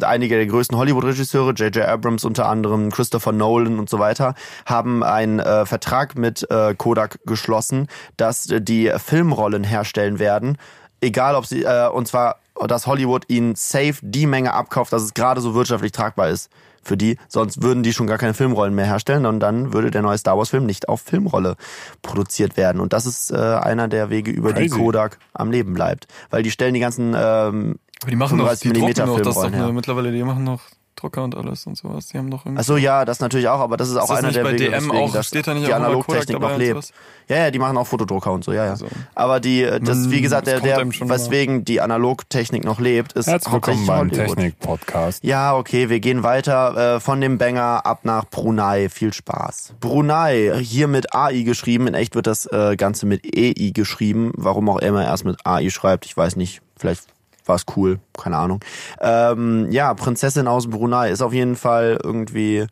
einige 0.03 0.37
der 0.37 0.47
größten 0.47 0.77
Hollywood-Regisseure, 0.77 1.53
J.J. 1.55 1.87
Abrams 1.87 2.25
unter 2.25 2.47
anderem, 2.47 2.91
Christopher 2.91 3.33
Nolan 3.33 3.79
und 3.79 3.89
so 3.89 3.99
weiter, 3.99 4.35
haben 4.67 5.03
einen 5.03 5.39
äh, 5.39 5.65
Vertrag 5.65 6.19
mit 6.19 6.47
äh, 6.51 6.75
Kodak 6.77 7.19
geschlossen, 7.25 7.89
dass 8.19 8.47
die 8.47 8.93
Filmrollen 8.97 9.65
herstellen 9.65 10.19
werden, 10.19 10.59
egal 11.01 11.35
ob 11.35 11.47
sie, 11.47 11.63
äh, 11.63 11.89
und 11.89 12.07
zwar, 12.07 12.37
dass 12.69 12.87
Hollywood 12.87 13.25
ihnen 13.29 13.55
safe 13.55 13.95
die 14.03 14.27
Menge 14.27 14.53
abkauft, 14.53 14.93
dass 14.93 15.03
es 15.03 15.15
gerade 15.15 15.41
so 15.41 15.55
wirtschaftlich 15.55 15.93
tragbar 15.93 16.29
ist 16.29 16.51
für 16.83 16.97
die, 16.97 17.17
sonst 17.29 17.63
würden 17.63 17.83
die 17.83 17.93
schon 17.93 18.07
gar 18.07 18.19
keine 18.19 18.35
Filmrollen 18.35 18.75
mehr 18.75 18.85
herstellen 18.85 19.27
und 19.27 19.41
dann 19.41 19.73
würde 19.73 19.91
der 19.91 20.03
neue 20.03 20.19
Star 20.19 20.37
Wars 20.37 20.51
Film 20.51 20.67
nicht 20.67 20.89
auf 20.89 21.01
Filmrolle 21.01 21.57
produziert 22.03 22.57
werden. 22.57 22.81
Und 22.81 22.93
das 22.93 23.07
ist 23.07 23.31
äh, 23.31 23.37
einer 23.37 23.89
der 23.89 24.11
Wege, 24.11 24.31
über 24.31 24.53
die 24.53 24.69
Crazy. 24.69 24.79
Kodak 24.79 25.19
am 25.33 25.51
Leben 25.51 25.75
bleibt, 25.75 26.07
weil 26.31 26.43
die 26.43 26.51
stellen 26.51 26.75
die 26.75 26.81
ganzen 26.81 27.15
ähm, 27.17 27.79
aber 28.03 28.11
die 28.11 28.17
machen 28.17 28.39
doch, 28.39 28.49
35 28.49 28.61
die 28.61 28.69
drucken 28.69 28.81
Millimeter 28.81 29.07
doch, 29.07 29.21
das 29.21 29.35
doch 29.35 29.45
eine, 29.45 29.73
mittlerweile, 29.73 30.13
die 30.13 30.23
machen 30.23 30.45
noch 30.45 30.61
Drucker 30.97 31.25
und 31.25 31.37
alles 31.37 31.67
und 31.67 31.77
sowas. 31.77 32.07
Die 32.09 32.19
haben 32.19 32.31
doch 32.31 32.45
irgendwie. 32.47 32.61
Achso, 32.61 32.77
ja, 32.77 33.05
das 33.05 33.21
natürlich 33.21 33.49
auch, 33.49 33.61
aber 33.61 33.77
das 33.77 33.89
ist 33.91 33.97
auch 33.97 34.05
Ist 34.05 34.11
das 34.11 34.19
einer 34.19 34.29
nicht 34.29 34.37
der 34.37 34.45
bei 34.45 34.53
Wege, 34.53 34.65
DM 34.65 34.73
weswegen 34.75 34.97
auch- 34.99 35.13
das 35.13 35.27
steht 35.27 35.47
da 35.47 35.55
nicht 35.55 35.67
die 35.67 35.73
Analogtechnik 35.75 36.39
noch 36.41 36.57
lebt. 36.57 36.91
Ja, 37.29 37.37
ja, 37.39 37.51
die 37.51 37.59
machen 37.59 37.77
auch 37.79 37.87
Fotodrucker 37.87 38.33
und 38.33 38.45
so, 38.45 38.53
ja, 38.53 38.65
ja. 38.67 38.71
Also. 38.73 38.87
Aber 39.15 39.41
die, 39.41 39.63
äh, 39.63 39.81
das, 39.81 40.11
wie 40.11 40.21
gesagt, 40.21 40.47
der, 40.47 40.61
der 40.61 40.79
weswegen 40.87 41.65
die 41.65 41.81
Analogtechnik 41.81 42.65
noch 42.65 42.81
lebt, 42.81 43.15
ist 43.15 43.27
Herzlich 43.27 43.53
willkommen 43.53 43.87
hauptsächlich 43.89 44.17
beim. 44.29 44.37
Technik-Podcast. 44.37 45.25
Ja, 45.25 45.57
okay, 45.57 45.89
wir 45.89 46.01
gehen 46.01 46.23
weiter 46.23 46.97
äh, 46.97 47.01
von 47.01 47.21
dem 47.21 47.39
Banger 47.39 47.87
ab 47.87 48.01
nach 48.05 48.27
Brunei. 48.27 48.89
Viel 48.91 49.13
Spaß. 49.13 49.75
Brunei, 49.81 50.53
hier 50.61 50.87
mit 50.87 51.15
AI 51.15 51.43
geschrieben. 51.43 51.87
In 51.87 51.95
echt 51.95 52.15
wird 52.15 52.27
das 52.27 52.45
äh, 52.47 52.77
Ganze 52.77 53.07
mit 53.07 53.25
EI 53.37 53.71
geschrieben. 53.73 54.33
Warum 54.37 54.69
auch 54.69 54.79
immer 54.79 55.03
er 55.03 55.09
erst 55.09 55.25
mit 55.25 55.45
AI 55.47 55.71
schreibt, 55.71 56.05
ich 56.07 56.17
weiß 56.17 56.37
nicht. 56.37 56.61
Vielleicht 56.77 57.05
war 57.47 57.57
es 57.57 57.65
cool, 57.77 58.01
keine 58.19 58.37
Ahnung. 58.37 58.61
Ähm, 59.01 59.71
ja, 59.71 59.93
Prinzessin 59.95 60.49
aus 60.49 60.69
Brunei 60.69 61.11
ist 61.11 61.23
auf 61.23 61.33
jeden 61.33 61.57
Fall 61.57 61.99
irgendwie 62.03 62.67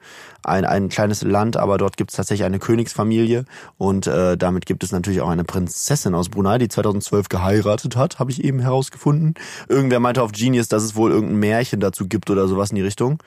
ein, 0.44 0.64
ein 0.64 0.88
kleines 0.88 1.22
Land, 1.22 1.56
aber 1.56 1.78
dort 1.78 1.96
gibt 1.96 2.10
es 2.10 2.16
tatsächlich 2.16 2.44
eine 2.44 2.58
Königsfamilie 2.58 3.44
und 3.78 4.06
äh, 4.06 4.36
damit 4.36 4.66
gibt 4.66 4.82
es 4.82 4.92
natürlich 4.92 5.20
auch 5.20 5.28
eine 5.28 5.44
Prinzessin 5.44 6.14
aus 6.14 6.28
Brunei, 6.28 6.58
die 6.58 6.68
2012 6.68 7.28
geheiratet 7.28 7.96
hat, 7.96 8.18
habe 8.18 8.30
ich 8.30 8.42
eben 8.42 8.60
herausgefunden. 8.60 9.34
Irgendwer 9.68 10.00
meinte 10.00 10.22
auf 10.22 10.32
Genius, 10.32 10.68
dass 10.68 10.82
es 10.82 10.96
wohl 10.96 11.10
irgendein 11.10 11.38
Märchen 11.38 11.80
dazu 11.80 12.08
gibt 12.08 12.30
oder 12.30 12.48
sowas 12.48 12.70
in 12.70 12.76
die 12.76 12.82
Richtung. 12.82 13.22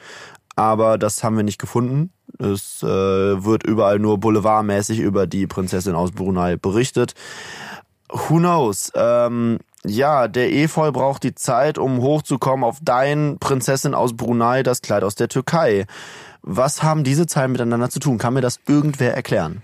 Aber 0.55 0.97
das 0.97 1.23
haben 1.23 1.35
wir 1.35 1.43
nicht 1.43 1.59
gefunden. 1.59 2.11
Es 2.39 2.81
äh, 2.81 2.87
wird 2.87 3.63
überall 3.63 3.99
nur 3.99 4.19
boulevardmäßig 4.19 4.99
über 4.99 5.27
die 5.27 5.47
Prinzessin 5.47 5.95
aus 5.95 6.11
Brunei 6.11 6.55
berichtet. 6.55 7.13
Who 8.09 8.37
knows? 8.37 8.91
Ähm, 8.95 9.59
ja, 9.87 10.27
der 10.27 10.51
Efeu 10.51 10.91
braucht 10.91 11.23
die 11.23 11.35
Zeit, 11.35 11.77
um 11.77 12.01
hochzukommen 12.01 12.63
auf 12.63 12.77
dein 12.81 13.37
Prinzessin 13.39 13.93
aus 13.93 14.15
Brunei, 14.15 14.63
das 14.63 14.81
Kleid 14.81 15.03
aus 15.03 15.15
der 15.15 15.29
Türkei. 15.29 15.85
Was 16.41 16.83
haben 16.83 17.03
diese 17.03 17.25
Zeilen 17.25 17.51
miteinander 17.51 17.89
zu 17.89 17.99
tun? 17.99 18.17
Kann 18.17 18.33
mir 18.33 18.41
das 18.41 18.59
irgendwer 18.67 19.15
erklären? 19.15 19.63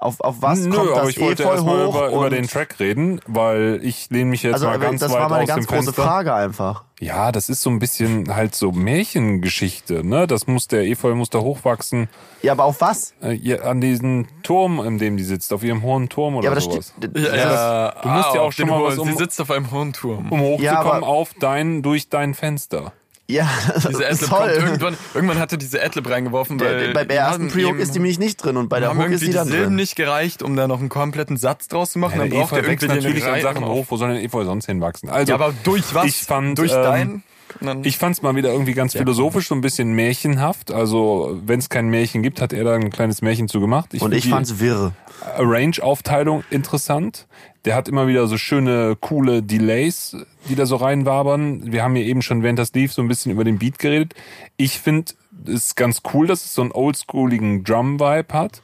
Auf, 0.00 0.20
auf 0.20 0.36
was 0.40 0.60
Nö, 0.60 0.76
kommt 0.76 0.90
aber 0.92 1.00
das 1.00 1.10
ich 1.10 1.20
wollte 1.20 1.42
Efeu 1.42 1.52
erstmal 1.54 1.86
hoch? 1.86 1.94
über, 1.96 2.08
über 2.12 2.30
den 2.30 2.46
Track 2.46 2.78
reden, 2.78 3.20
weil 3.26 3.80
ich 3.82 4.08
lehne 4.10 4.26
mich 4.30 4.44
jetzt 4.44 4.54
also 4.54 4.66
mal 4.66 4.78
ganz 4.78 5.00
das 5.00 5.10
weit 5.12 5.20
war 5.22 5.28
meine 5.28 5.42
aus 5.42 5.48
ganz 5.48 5.66
dem 5.66 5.74
große 5.74 5.84
Fenster. 5.92 6.02
Frage 6.04 6.34
einfach. 6.34 6.84
Ja, 7.00 7.32
das 7.32 7.48
ist 7.48 7.62
so 7.62 7.70
ein 7.70 7.80
bisschen 7.80 8.32
halt 8.34 8.54
so 8.54 8.70
Märchengeschichte, 8.70 10.06
ne? 10.06 10.26
Das 10.26 10.46
muss 10.46 10.68
der 10.68 10.82
Efeu 10.86 11.14
muss 11.14 11.30
da 11.30 11.40
hochwachsen 11.40 12.08
Ja, 12.42 12.52
aber 12.52 12.64
auf 12.64 12.80
was? 12.80 13.14
äh, 13.20 13.30
hier 13.32 13.64
an 13.64 13.80
diesen 13.80 14.28
Turm, 14.42 14.80
in 14.84 14.98
dem 14.98 15.16
die 15.16 15.24
sitzt, 15.24 15.52
auf 15.52 15.62
ihrem 15.64 15.82
hohen 15.82 16.08
Turm 16.08 16.36
oder 16.36 16.44
Ja, 16.44 16.50
aber 16.50 16.54
das 16.56 16.64
sowas. 16.64 16.94
steht. 16.96 17.16
Ja, 17.18 17.22
das- 17.22 17.36
ja, 17.36 17.90
du 18.02 18.08
musst 18.08 18.34
ja 18.34 18.40
ah, 18.40 18.42
auch 18.42 18.46
auf 18.46 18.52
schon 18.54 18.68
mal 18.68 18.82
was 18.84 18.98
um- 18.98 19.08
Sie 19.08 19.14
sitzt 19.14 19.40
auf 19.40 19.50
einem 19.50 19.70
hohen 19.70 19.92
Turm. 19.92 20.30
Um 20.30 20.40
hochzukommen 20.40 20.86
aber- 20.86 21.06
auf 21.08 21.34
dein 21.40 21.82
durch 21.82 22.08
dein 22.08 22.34
Fenster. 22.34 22.92
Ja, 23.30 23.46
Diese 23.88 24.06
Adlib 24.08 24.28
toll. 24.30 24.38
kommt 24.38 24.52
irgendwann, 24.52 24.96
irgendwann 25.12 25.38
hatte 25.38 25.58
diese 25.58 25.82
Adlib 25.82 26.08
reingeworfen, 26.08 26.58
weil 26.60 26.86
Der, 26.86 26.94
beim 26.94 27.10
ersten 27.10 27.48
Pre-Hook 27.48 27.78
ist 27.78 27.94
die 27.94 27.98
nämlich 27.98 28.18
nicht 28.18 28.42
drin 28.42 28.56
und 28.56 28.68
bei 28.70 28.80
der 28.80 28.96
Hook 28.96 29.10
ist 29.10 29.20
die 29.22 29.30
dann 29.32 29.46
Silben 29.48 29.66
drin. 29.66 29.76
nicht 29.76 29.96
gereicht, 29.96 30.42
um 30.42 30.56
da 30.56 30.66
noch 30.66 30.80
einen 30.80 30.88
kompletten 30.88 31.36
Satz 31.36 31.68
draus 31.68 31.90
zu 31.90 31.98
machen. 31.98 32.14
Ja, 32.14 32.18
dann 32.20 32.30
der 32.30 32.38
braucht 32.38 32.52
Efeu 32.52 32.86
er 32.86 32.94
natürlich 32.94 33.24
an 33.26 33.40
Sachen 33.42 33.66
hoch, 33.66 33.84
wo 33.90 33.96
soll 33.98 34.14
denn 34.14 34.24
Efeu 34.24 34.44
sonst 34.44 34.64
hinwachsen? 34.66 35.10
Also, 35.10 35.30
Ja, 35.30 35.34
aber 35.34 35.52
durch 35.62 35.94
was? 35.94 36.06
Ich 36.06 36.16
fand, 36.16 36.58
durch 36.58 36.72
ähm, 36.72 36.82
dein? 36.82 37.22
Dann- 37.60 37.84
Ich 37.84 37.98
fand's 37.98 38.22
mal 38.22 38.34
wieder 38.36 38.50
irgendwie 38.52 38.74
ganz 38.74 38.92
philosophisch, 38.94 39.48
so 39.48 39.54
ein 39.54 39.60
bisschen 39.60 39.92
märchenhaft. 39.92 40.70
Also, 40.72 41.38
wenn 41.44 41.58
es 41.58 41.68
kein 41.68 41.88
Märchen 41.88 42.22
gibt, 42.22 42.40
hat 42.40 42.52
er 42.52 42.64
da 42.64 42.74
ein 42.74 42.90
kleines 42.90 43.22
Märchen 43.22 43.48
zu 43.48 43.60
gemacht. 43.60 43.92
Und 43.94 44.00
find 44.00 44.14
ich 44.14 44.22
die 44.24 44.30
fand's 44.30 44.60
wirr. 44.60 44.92
Arrange-Aufteilung 45.36 46.44
interessant. 46.50 47.26
Der 47.64 47.74
hat 47.74 47.88
immer 47.88 48.06
wieder 48.06 48.26
so 48.28 48.38
schöne, 48.38 48.96
coole 49.00 49.42
Delays, 49.42 50.16
die 50.48 50.54
da 50.54 50.64
so 50.66 50.76
reinwabern. 50.76 51.72
Wir 51.72 51.82
haben 51.82 51.96
hier 51.96 52.06
eben 52.06 52.22
schon, 52.22 52.42
während 52.42 52.58
das 52.58 52.72
lief, 52.72 52.92
so 52.92 53.02
ein 53.02 53.08
bisschen 53.08 53.32
über 53.32 53.44
den 53.44 53.58
Beat 53.58 53.78
geredet. 53.78 54.14
Ich 54.56 54.78
finde 54.78 55.12
es 55.46 55.74
ganz 55.74 56.02
cool, 56.14 56.26
dass 56.26 56.44
es 56.44 56.54
so 56.54 56.62
einen 56.62 56.72
oldschooligen 56.72 57.64
Drum-Vibe 57.64 58.32
hat. 58.32 58.62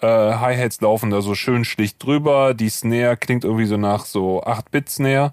Äh, 0.00 0.06
Hi-Hats 0.06 0.80
laufen 0.80 1.10
da 1.10 1.20
so 1.20 1.34
schön 1.34 1.64
schlicht 1.64 2.02
drüber. 2.02 2.54
Die 2.54 2.70
Snare 2.70 3.16
klingt 3.16 3.44
irgendwie 3.44 3.66
so 3.66 3.76
nach 3.76 4.04
so 4.06 4.42
8-Bit-Snare. 4.42 5.32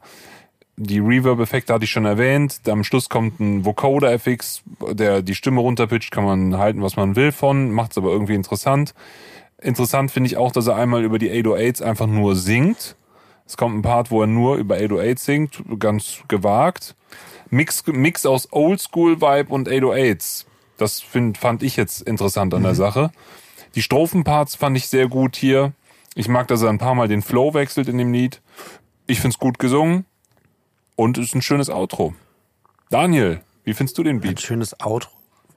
Die 0.82 1.00
Reverb-Effekte 1.00 1.74
hatte 1.74 1.84
ich 1.84 1.92
schon 1.92 2.06
erwähnt. 2.06 2.62
Am 2.70 2.86
Schluss 2.86 3.10
kommt 3.10 3.42
ein 3.42 3.66
Vocoder-FX, 3.66 4.64
der 4.92 5.22
die 5.22 5.36
Stimme 5.36 5.60
runterpitcht, 5.60 6.10
kann 6.10 6.24
man 6.24 6.58
halten, 6.58 6.82
was 6.82 6.96
man 6.96 7.18
will 7.18 7.34
von, 7.34 7.70
macht's 7.72 7.98
aber 7.98 8.12
irgendwie 8.12 8.36
interessant. 8.36 8.94
Interessant 9.62 10.10
finde 10.10 10.28
ich 10.28 10.38
auch, 10.38 10.54
dass 10.54 10.68
er 10.68 10.78
einmal 10.78 11.04
über 11.04 11.20
die 11.20 11.32
808s 11.32 11.84
einfach 11.84 12.08
nur 12.08 12.38
singt. 12.38 12.96
Es 13.46 13.58
kommt 13.58 13.78
ein 13.78 13.82
Part, 13.82 14.10
wo 14.10 14.22
er 14.22 14.28
nur 14.28 14.56
über 14.56 14.76
808 14.76 15.20
singt, 15.20 15.64
ganz 15.80 16.20
gewagt. 16.30 16.96
Mix, 17.50 17.86
Mix 17.86 18.26
aus 18.26 18.48
Oldschool-Vibe 18.50 19.54
und 19.54 19.68
808s. 19.68 20.46
Das 20.78 21.02
find, 21.02 21.38
fand 21.38 21.62
ich 21.62 21.76
jetzt 21.76 22.04
interessant 22.04 22.54
an 22.54 22.64
der 22.64 22.76
Sache. 22.76 23.12
Die 23.76 23.82
Strophenparts 23.82 24.56
fand 24.56 24.78
ich 24.78 24.88
sehr 24.88 25.10
gut 25.10 25.36
hier. 25.36 25.74
Ich 26.16 26.30
mag, 26.30 26.48
dass 26.48 26.62
er 26.62 26.70
ein 26.70 26.78
paar 26.78 26.96
Mal 26.96 27.10
den 27.10 27.22
Flow 27.22 27.54
wechselt 27.54 27.90
in 27.90 27.98
dem 27.98 28.14
Lied. 28.14 28.42
Ich 29.08 29.20
find's 29.20 29.40
gut 29.40 29.60
gesungen. 29.60 30.06
Und 31.00 31.18
es 31.18 31.28
ist 31.28 31.36
ein 31.36 31.42
schönes 31.42 31.70
Outro. 31.70 32.14
Daniel, 32.90 33.40
Wie 33.64 33.74
findest 33.74 33.98
du 33.98 34.04
den 34.04 34.18
Ein 34.18 34.20
Beat? 34.20 34.42
schönes 34.42 34.78
Outro. 34.82 35.10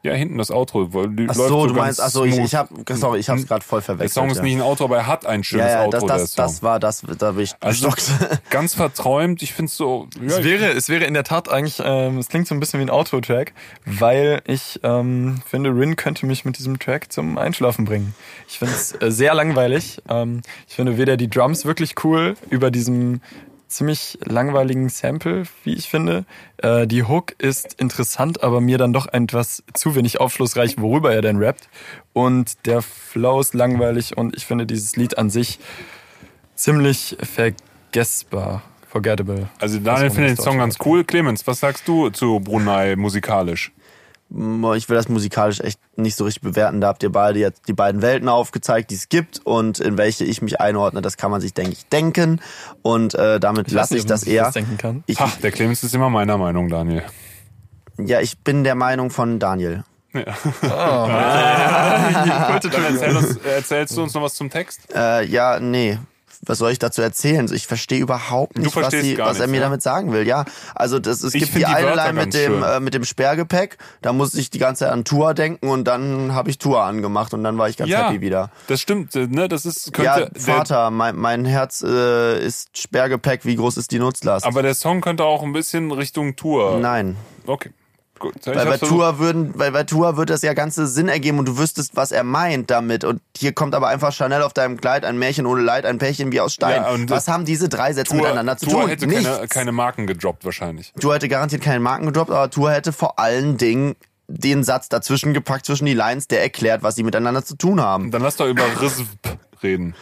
Ja, 0.04 0.12
hinten 0.12 0.38
das 0.38 0.52
Outro. 0.52 0.88
Ach 0.94 0.94
läuft 0.94 1.34
so, 1.34 1.66
du 1.66 1.74
meinst, 1.74 2.00
ach 2.00 2.10
so, 2.10 2.24
ich, 2.24 2.38
ich 2.38 2.54
hab, 2.54 2.68
sorry, 2.92 3.18
ich 3.18 3.28
hab's 3.28 3.48
gerade 3.48 3.64
voll 3.64 3.80
Der 3.80 3.84
verwechselt. 3.86 4.12
Song 4.12 4.30
ist 4.30 4.36
ja. 4.36 4.42
nicht 4.44 4.54
ein 4.54 4.62
Outro, 4.62 4.84
aber 4.84 4.98
er 4.98 5.08
hat 5.08 5.26
ein 5.26 5.42
schönes 5.42 5.66
ja, 5.66 5.80
ja, 5.80 5.84
Outro, 5.84 6.06
das, 6.06 6.22
das, 6.22 6.34
der 6.34 6.44
das 6.44 6.62
war 6.62 6.78
das, 6.78 7.02
da 7.18 7.32
bin 7.32 7.42
ich 7.42 7.54
also 7.58 7.90
gestockt. 7.90 8.40
ganz 8.50 8.74
verträumt. 8.74 9.42
Ich 9.42 9.52
find's 9.52 9.76
so. 9.76 10.06
Ja, 10.20 10.38
Es 10.38 10.44
wäre, 10.44 10.66
es 10.74 10.88
wäre 10.88 11.06
in 11.06 11.14
der 11.14 11.24
Tat 11.24 11.48
eigentlich, 11.50 11.82
ähm, 11.84 12.18
es 12.18 12.28
klingt 12.28 12.46
so 12.46 12.54
ein 12.54 12.60
bisschen 12.60 12.78
wie 12.78 12.84
ein 12.84 12.90
Outro-Track, 12.90 13.52
weil 13.84 14.42
ich 14.46 14.78
ähm, 14.84 15.42
finde, 15.44 15.70
Rin 15.70 15.96
könnte 15.96 16.24
mich 16.26 16.44
mit 16.44 16.56
diesem 16.58 16.78
Track 16.78 17.12
zum 17.12 17.36
Einschlafen 17.36 17.84
bringen. 17.84 18.14
Ich 18.46 18.60
finde 18.60 18.74
es 18.74 18.92
äh, 18.92 19.10
sehr 19.10 19.34
langweilig. 19.34 20.02
Ähm, 20.08 20.42
ich 20.68 20.76
finde 20.76 20.98
weder 20.98 21.16
die 21.16 21.28
Drums 21.28 21.64
wirklich 21.64 22.04
cool 22.04 22.36
über 22.48 22.70
diesem 22.70 23.20
ziemlich 23.72 24.18
langweiligen 24.24 24.88
Sample, 24.88 25.44
wie 25.64 25.74
ich 25.74 25.88
finde. 25.88 26.24
Äh, 26.58 26.86
die 26.86 27.02
Hook 27.02 27.34
ist 27.38 27.74
interessant, 27.80 28.42
aber 28.42 28.60
mir 28.60 28.78
dann 28.78 28.92
doch 28.92 29.06
etwas 29.12 29.62
zu 29.74 29.94
wenig 29.94 30.20
aufschlussreich, 30.20 30.78
worüber 30.78 31.12
er 31.12 31.22
denn 31.22 31.38
rappt. 31.38 31.68
Und 32.12 32.66
der 32.66 32.82
Flow 32.82 33.40
ist 33.40 33.54
langweilig 33.54 34.16
und 34.16 34.36
ich 34.36 34.46
finde 34.46 34.66
dieses 34.66 34.96
Lied 34.96 35.18
an 35.18 35.30
sich 35.30 35.58
ziemlich 36.54 37.16
vergessbar. 37.22 38.62
Forgettable. 38.88 39.48
also 39.58 39.78
Daniel 39.78 40.10
findet 40.10 40.36
den 40.36 40.44
Song 40.44 40.58
ganz 40.58 40.76
cool. 40.84 41.02
Clemens, 41.02 41.46
was 41.46 41.60
sagst 41.60 41.88
du 41.88 42.10
zu 42.10 42.40
Brunei 42.40 42.94
musikalisch? 42.94 43.72
Ich 44.34 44.88
will 44.88 44.96
das 44.96 45.08
musikalisch 45.10 45.60
echt 45.60 45.78
nicht 45.96 46.16
so 46.16 46.24
richtig 46.24 46.42
bewerten. 46.42 46.80
Da 46.80 46.88
habt 46.88 47.02
ihr 47.02 47.12
beide 47.12 47.38
jetzt 47.38 47.68
die 47.68 47.74
beiden 47.74 48.00
Welten 48.00 48.28
aufgezeigt, 48.30 48.90
die 48.90 48.94
es 48.94 49.10
gibt 49.10 49.44
und 49.44 49.78
in 49.78 49.98
welche 49.98 50.24
ich 50.24 50.40
mich 50.40 50.58
einordne. 50.60 51.02
Das 51.02 51.18
kann 51.18 51.30
man 51.30 51.42
sich, 51.42 51.52
denke 51.52 51.72
ich, 51.72 51.86
denken. 51.88 52.40
Und 52.80 53.14
äh, 53.14 53.38
damit 53.40 53.70
lasse 53.70 53.96
ich 53.96 54.06
das 54.06 54.22
eher. 54.22 54.44
das 54.44 54.54
denken 54.54 54.78
kann. 54.78 55.04
Ich, 55.06 55.20
Ha, 55.20 55.30
der 55.42 55.50
Clemens 55.50 55.82
ist 55.82 55.94
immer 55.94 56.08
meiner 56.08 56.38
Meinung, 56.38 56.70
Daniel. 56.70 57.02
ja, 57.98 58.20
ich 58.20 58.38
bin 58.38 58.64
der 58.64 58.74
Meinung 58.74 59.10
von 59.10 59.38
Daniel. 59.38 59.84
Dann 60.12 60.24
erzähl 62.84 63.16
uns, 63.16 63.36
erzählst 63.36 63.96
du 63.96 64.02
uns 64.02 64.14
noch 64.14 64.22
was 64.22 64.34
zum 64.34 64.50
Text? 64.50 64.94
Äh, 64.94 65.24
ja, 65.26 65.58
nee. 65.60 65.98
Was 66.44 66.58
soll 66.58 66.72
ich 66.72 66.78
dazu 66.80 67.02
erzählen? 67.02 67.48
Ich 67.52 67.68
verstehe 67.68 68.00
überhaupt 68.00 68.58
nicht, 68.58 68.74
was, 68.74 68.92
gar 69.16 69.28
was 69.28 69.38
er 69.38 69.46
mir 69.46 69.58
ja? 69.58 69.62
damit 69.62 69.80
sagen 69.80 70.12
will. 70.12 70.26
Ja, 70.26 70.44
also 70.74 70.98
das, 70.98 71.22
es 71.22 71.34
Ich 71.34 71.42
gibt 71.42 71.54
die 71.54 71.58
die 71.60 71.66
eine 71.66 71.94
Line 71.94 72.12
mit 72.14 72.34
dem 72.34 72.62
äh, 72.62 72.80
mit 72.80 72.94
dem 72.94 73.04
Sperrgepäck. 73.04 73.78
Da 74.00 74.12
musste 74.12 74.40
ich 74.40 74.50
die 74.50 74.58
ganze 74.58 74.80
Zeit 74.80 74.92
an 74.92 75.04
Tour 75.04 75.34
denken 75.34 75.68
und 75.68 75.84
dann 75.84 76.34
habe 76.34 76.50
ich 76.50 76.58
Tour 76.58 76.82
angemacht 76.82 77.32
und 77.32 77.44
dann 77.44 77.58
war 77.58 77.68
ich 77.68 77.76
ganz 77.76 77.90
happy 77.92 78.20
wieder. 78.20 78.50
das 78.66 78.80
stimmt, 78.80 79.14
äh, 79.14 79.26
ne? 79.28 79.48
Das 79.48 79.64
ist 79.66 79.92
könnte 79.92 80.30
Ja, 80.34 80.40
Vater, 80.40 80.90
mein, 80.90 81.16
mein 81.16 81.44
Herz 81.44 81.82
äh, 81.86 82.44
ist 82.44 82.76
Sperrgepäck. 82.76 83.44
Wie 83.44 83.56
groß 83.56 83.76
ist 83.76 83.92
die 83.92 83.98
Nutzlast? 83.98 84.44
aber 84.44 84.62
der 84.62 84.74
Song 84.74 85.00
könnte 85.00 85.24
auch 85.24 85.42
ein 85.42 85.52
bisschen 85.52 85.92
Richtung 85.92 86.36
Tour. 86.36 86.78
Nein. 86.78 87.16
Okay. 87.46 87.70
Weil 88.44 88.66
bei. 88.66 88.78
Tour 88.78 89.18
würden, 89.18 89.52
weil 89.56 89.72
bei 89.72 89.84
Tour 89.84 90.16
wird 90.16 90.30
das 90.30 90.42
ja 90.42 90.54
ganze 90.54 90.86
Sinn 90.86 91.08
ergeben 91.08 91.38
und 91.38 91.46
du 91.48 91.58
wüsstest, 91.58 91.96
was 91.96 92.12
er 92.12 92.24
meint 92.24 92.70
damit. 92.70 93.04
Und 93.04 93.20
hier 93.36 93.52
kommt 93.52 93.74
aber 93.74 93.88
einfach 93.88 94.12
Chanel 94.12 94.42
auf 94.42 94.52
deinem 94.52 94.80
Kleid, 94.80 95.04
ein 95.04 95.18
Märchen 95.18 95.46
ohne 95.46 95.62
Leid, 95.62 95.86
ein 95.86 95.98
Pärchen 95.98 96.32
wie 96.32 96.40
aus 96.40 96.54
Stein. 96.54 96.82
Ja, 96.82 96.90
und 96.90 97.10
was 97.10 97.28
haben 97.28 97.44
diese 97.44 97.68
drei 97.68 97.92
Sätze 97.92 98.12
Tour, 98.14 98.22
miteinander 98.22 98.56
zu 98.56 98.66
Tour 98.66 98.80
tun? 98.82 98.88
hätte 98.88 99.06
Nichts. 99.06 99.24
keine, 99.24 99.48
keine 99.48 99.72
Marken 99.72 100.06
gedroppt 100.06 100.44
wahrscheinlich. 100.44 100.92
Tour 101.00 101.14
hätte 101.14 101.28
garantiert 101.28 101.62
keine 101.62 101.80
Marken 101.80 102.06
gedroppt, 102.06 102.30
aber 102.30 102.50
Tour 102.50 102.70
hätte 102.70 102.92
vor 102.92 103.18
allen 103.18 103.56
Dingen 103.56 103.96
den 104.28 104.64
Satz 104.64 104.88
dazwischen 104.88 105.34
gepackt 105.34 105.66
zwischen 105.66 105.84
die 105.84 105.94
Lines, 105.94 106.28
der 106.28 106.40
erklärt, 106.42 106.82
was 106.82 106.94
sie 106.94 107.02
miteinander 107.02 107.44
zu 107.44 107.56
tun 107.56 107.80
haben. 107.80 108.10
Dann 108.10 108.22
lass 108.22 108.36
doch 108.36 108.46
über 108.46 108.64
Rizv 108.80 109.04
reden. 109.62 109.94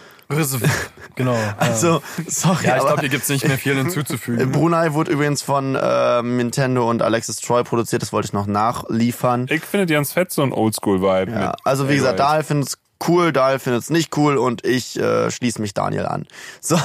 Genau. 1.14 1.36
Also, 1.58 2.02
sorry, 2.26 2.66
ja, 2.66 2.76
ich 2.76 2.84
glaube, 2.84 3.00
hier 3.00 3.08
gibt's 3.08 3.28
nicht 3.28 3.46
mehr 3.46 3.58
viel 3.58 3.74
hinzuzufügen. 3.76 4.50
Brunei 4.52 4.92
wurde 4.92 5.10
übrigens 5.12 5.42
von 5.42 5.74
äh, 5.74 6.22
Nintendo 6.22 6.88
und 6.88 7.02
Alexis 7.02 7.36
Troy 7.36 7.62
produziert, 7.64 8.02
das 8.02 8.12
wollte 8.12 8.26
ich 8.26 8.32
noch 8.32 8.46
nachliefern. 8.46 9.46
Ich 9.50 9.64
finde 9.64 9.86
die 9.86 9.94
ganz 9.94 10.12
fett, 10.12 10.32
so 10.32 10.42
ein 10.42 10.52
Oldschool-Vibe. 10.52 11.32
Ja, 11.32 11.54
also 11.64 11.88
wie 11.88 11.96
gesagt, 11.96 12.20
808. 12.20 12.30
Daniel 12.30 12.44
findet 12.44 12.68
es 12.68 12.78
cool, 13.08 13.32
Daniel 13.32 13.58
findet 13.58 13.82
es 13.82 13.90
nicht 13.90 14.16
cool 14.16 14.36
und 14.36 14.64
ich 14.64 14.98
äh, 14.98 15.30
schließe 15.30 15.60
mich 15.60 15.74
Daniel 15.74 16.06
an. 16.06 16.26
So, 16.60 16.78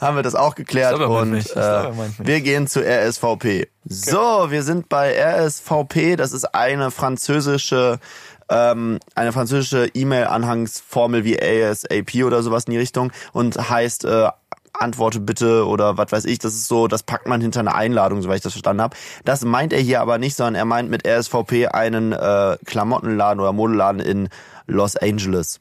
haben 0.00 0.16
wir 0.16 0.22
das 0.22 0.34
auch 0.34 0.54
geklärt 0.54 0.92
Ich 0.92 0.98
glaub, 0.98 1.10
meint 1.10 1.54
und 1.54 1.56
äh, 1.56 1.90
mich. 1.90 2.12
wir 2.18 2.40
gehen 2.40 2.66
zu 2.66 2.80
RSVP. 2.80 3.68
So, 3.84 4.50
wir 4.50 4.62
sind 4.62 4.88
bei 4.88 5.14
RSVP, 5.18 6.16
das 6.16 6.32
ist 6.32 6.54
eine 6.54 6.90
französische 6.90 7.98
ähm, 8.50 8.98
eine 9.14 9.32
französische 9.32 9.88
E-Mail-Anhangsformel 9.94 11.24
wie 11.24 11.40
ASAP 11.40 12.24
oder 12.24 12.42
sowas 12.42 12.64
in 12.64 12.72
die 12.72 12.78
Richtung 12.78 13.12
und 13.32 13.56
heißt 13.70 14.04
äh, 14.04 14.28
antworte 14.72 15.20
bitte 15.20 15.66
oder 15.66 15.96
was 15.98 16.12
weiß 16.12 16.24
ich. 16.26 16.38
Das 16.38 16.54
ist 16.54 16.68
so, 16.68 16.86
das 16.88 17.02
packt 17.02 17.26
man 17.26 17.40
hinter 17.40 17.60
eine 17.60 17.74
Einladung, 17.74 18.22
soweit 18.22 18.36
ich 18.36 18.42
das 18.42 18.52
verstanden 18.52 18.82
habe. 18.82 18.96
Das 19.24 19.44
meint 19.44 19.72
er 19.72 19.80
hier 19.80 20.00
aber 20.00 20.18
nicht, 20.18 20.36
sondern 20.36 20.54
er 20.54 20.64
meint 20.64 20.90
mit 20.90 21.06
RSVP 21.06 21.68
einen 21.68 22.12
äh, 22.12 22.56
Klamottenladen 22.64 23.40
oder 23.40 23.52
Modeladen 23.52 24.00
in 24.00 24.28
Los 24.66 24.96
Angeles. 24.96 25.60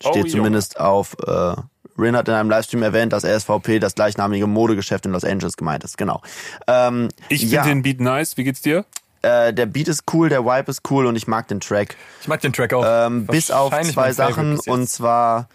Steht 0.00 0.24
Oh, 0.24 0.28
zumindest 0.28 0.80
auf. 0.80 1.16
Äh, 1.26 1.54
Rin 1.96 2.16
hat 2.16 2.26
in 2.28 2.34
einem 2.34 2.50
Livestream 2.50 2.82
erwähnt, 2.82 3.12
dass 3.12 3.24
RSVP 3.24 3.78
das 3.78 3.94
gleichnamige 3.94 4.48
Modegeschäft 4.48 5.06
in 5.06 5.12
Los 5.12 5.22
Angeles 5.24 5.56
gemeint 5.56 5.84
ist. 5.84 5.96
Genau. 5.96 6.22
Ähm, 6.66 7.08
Ich 7.28 7.40
finde 7.42 7.54
ja, 7.54 7.62
den 7.62 7.82
Beat 7.82 8.00
nice. 8.00 8.36
Wie 8.36 8.42
geht's 8.42 8.62
dir? 8.62 8.84
Äh, 9.24 9.52
der 9.52 9.66
Beat 9.66 9.88
ist 9.88 10.04
cool, 10.12 10.28
der 10.28 10.44
Vibe 10.44 10.70
ist 10.70 10.82
cool 10.90 11.06
und 11.06 11.16
ich 11.16 11.26
mag 11.26 11.48
den 11.48 11.60
Track. 11.60 11.96
Ich 12.20 12.28
mag 12.28 12.40
den 12.40 12.52
Track 12.52 12.72
auch. 12.74 12.84
Ähm, 12.86 13.26
bis 13.26 13.50
auf 13.50 13.72
zwei 13.82 14.12
Sachen 14.12 14.58
und 14.60 14.88
zwar 14.88 15.48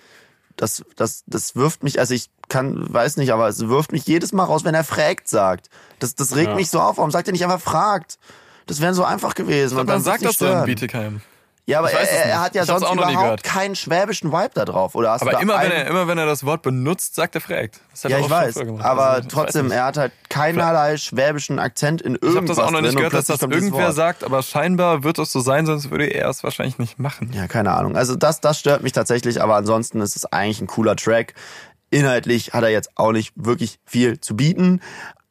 das 0.57 0.83
das 0.97 1.23
das 1.27 1.55
wirft 1.55 1.83
mich 1.83 1.99
also 1.99 2.13
ich 2.13 2.29
kann 2.49 2.91
weiß 2.93 3.15
nicht 3.17 3.31
aber 3.31 3.47
es 3.47 3.67
wirft 3.69 3.91
mich 3.93 4.05
jedes 4.07 4.33
Mal 4.33 4.43
raus 4.43 4.65
wenn 4.65 4.75
er 4.75 4.83
fragt 4.83 5.29
sagt 5.29 5.69
das 5.99 6.15
das 6.15 6.35
regt 6.35 6.49
Ja. 6.49 6.55
mich 6.55 6.69
so 6.69 6.81
auf 6.81 6.97
warum 6.97 7.11
sagt 7.11 7.29
er 7.29 7.31
nicht 7.31 7.43
einfach 7.45 7.61
fragt 7.61 8.17
das 8.65 8.81
wäre 8.81 8.93
so 8.93 9.05
einfach 9.05 9.35
gewesen 9.35 9.75
und 9.77 9.85
Man 9.85 9.87
dann 9.87 10.01
sagt 10.03 10.25
das 10.25 10.37
so 10.37 10.45
in. 10.47 10.65
Bietigheim. 10.65 11.21
Ja 11.69 11.79
aber 11.79 11.91
Ich 11.91 11.97
er, 11.97 12.25
er 12.25 12.41
hat 12.41 12.55
ja 12.55 12.63
Ich 12.63 12.67
sonst 12.67 12.91
überhaupt 12.91 13.43
keinen 13.43 13.75
schwäbischen 13.75 14.31
Vibe 14.31 14.51
da 14.53 14.65
drauf 14.65 14.95
oder 14.95 15.11
hast 15.11 15.21
du 15.21 15.27
Aber 15.27 15.33
da 15.33 15.39
immer 15.39 15.59
wenn, 15.59 15.71
er, 15.71 15.87
immer 15.87 16.07
wenn 16.07 16.17
er 16.17 16.25
das 16.25 16.45
Wort 16.45 16.61
benutzt, 16.61 17.15
sagt 17.15 17.35
er 17.35 17.41
fragt. 17.41 17.79
Das 17.91 18.03
ja 18.03 18.09
er 18.09 18.19
ich 18.19 18.29
weiß 18.29 18.57
aber 18.57 18.67
Also, 19.09 19.19
ich 19.19 19.25
weiß 19.25 19.27
trotzdem 19.31 19.71
er 19.71 19.85
hat 19.85 19.97
halt 19.97 20.11
keinerlei 20.29 20.97
schwäbischen 20.97 21.59
Akzent 21.59 22.01
in 22.01 22.15
Ich 22.15 22.21
irgendwas 22.21 22.37
habe 22.37 22.47
das 22.47 22.59
auch 22.59 22.71
noch 22.71 22.81
nicht 22.81 22.95
gehört, 22.95 23.13
dass 23.13 23.25
das 23.27 23.41
irgendwer 23.41 23.87
Wort. 23.87 23.95
sagt, 23.95 24.23
aber 24.23 24.41
scheinbar 24.43 25.03
wird 25.03 25.17
das 25.17 25.31
so 25.31 25.39
sein, 25.39 25.65
sonst 25.65 25.91
würde 25.91 26.07
er 26.07 26.29
es 26.29 26.43
wahrscheinlich 26.43 26.79
nicht 26.79 26.99
machen. 26.99 27.31
Ja, 27.33 27.47
keine 27.47 27.71
Ahnung. 27.71 27.95
Also 27.95 28.15
das, 28.15 28.41
das 28.41 28.59
stört 28.59 28.83
mich 28.83 28.91
tatsächlich, 28.91 29.41
aber 29.41 29.55
ansonsten 29.55 30.01
ist 30.01 30.15
es 30.15 30.25
eigentlich 30.25 30.61
ein 30.61 30.67
cooler 30.67 30.95
Track. 30.95 31.33
Inhaltlich 31.91 32.53
hat 32.53 32.63
er 32.63 32.69
jetzt 32.69 32.91
auch 32.95 33.11
nicht 33.11 33.33
wirklich 33.35 33.79
viel 33.85 34.19
zu 34.19 34.35
bieten, 34.35 34.81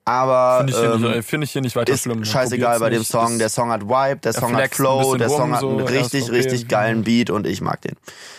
aber 0.08 0.58
Finde 0.58 0.72
ich, 0.72 0.78
hier 0.78 0.92
ähm, 0.94 1.00
nicht, 1.16 1.28
finde 1.28 1.44
ich 1.44 1.52
hier 1.52 1.62
nicht 1.62 1.76
weiter 1.76 1.92
ist 1.92 2.02
schlimm. 2.02 2.24
scheißegal 2.24 2.78
Probiert's 2.78 2.80
bei 2.80 2.90
dem 2.90 2.98
nicht. 3.00 3.10
Song. 3.10 3.32
Ist- 3.32 3.40
Der 3.40 3.48
Song 3.48 3.70
hat 3.70 3.82
Vibe, 3.82 4.16
der 4.22 4.32
Song 4.32 4.54
hat 4.56 4.62
ein 4.62 4.70
Flow, 4.70 5.16
der 5.16 5.28
Song 5.28 5.52
hat 5.52 5.60
so, 5.60 5.68
einen 5.70 5.80
richtig, 5.80 6.22
RSVP. 6.24 6.36
richtig 6.36 6.68
geilen 6.68 7.04
Beat 7.04 7.30
und 7.30 7.46
ich 7.46 7.60
mag 7.60 7.80
den. 7.82 7.96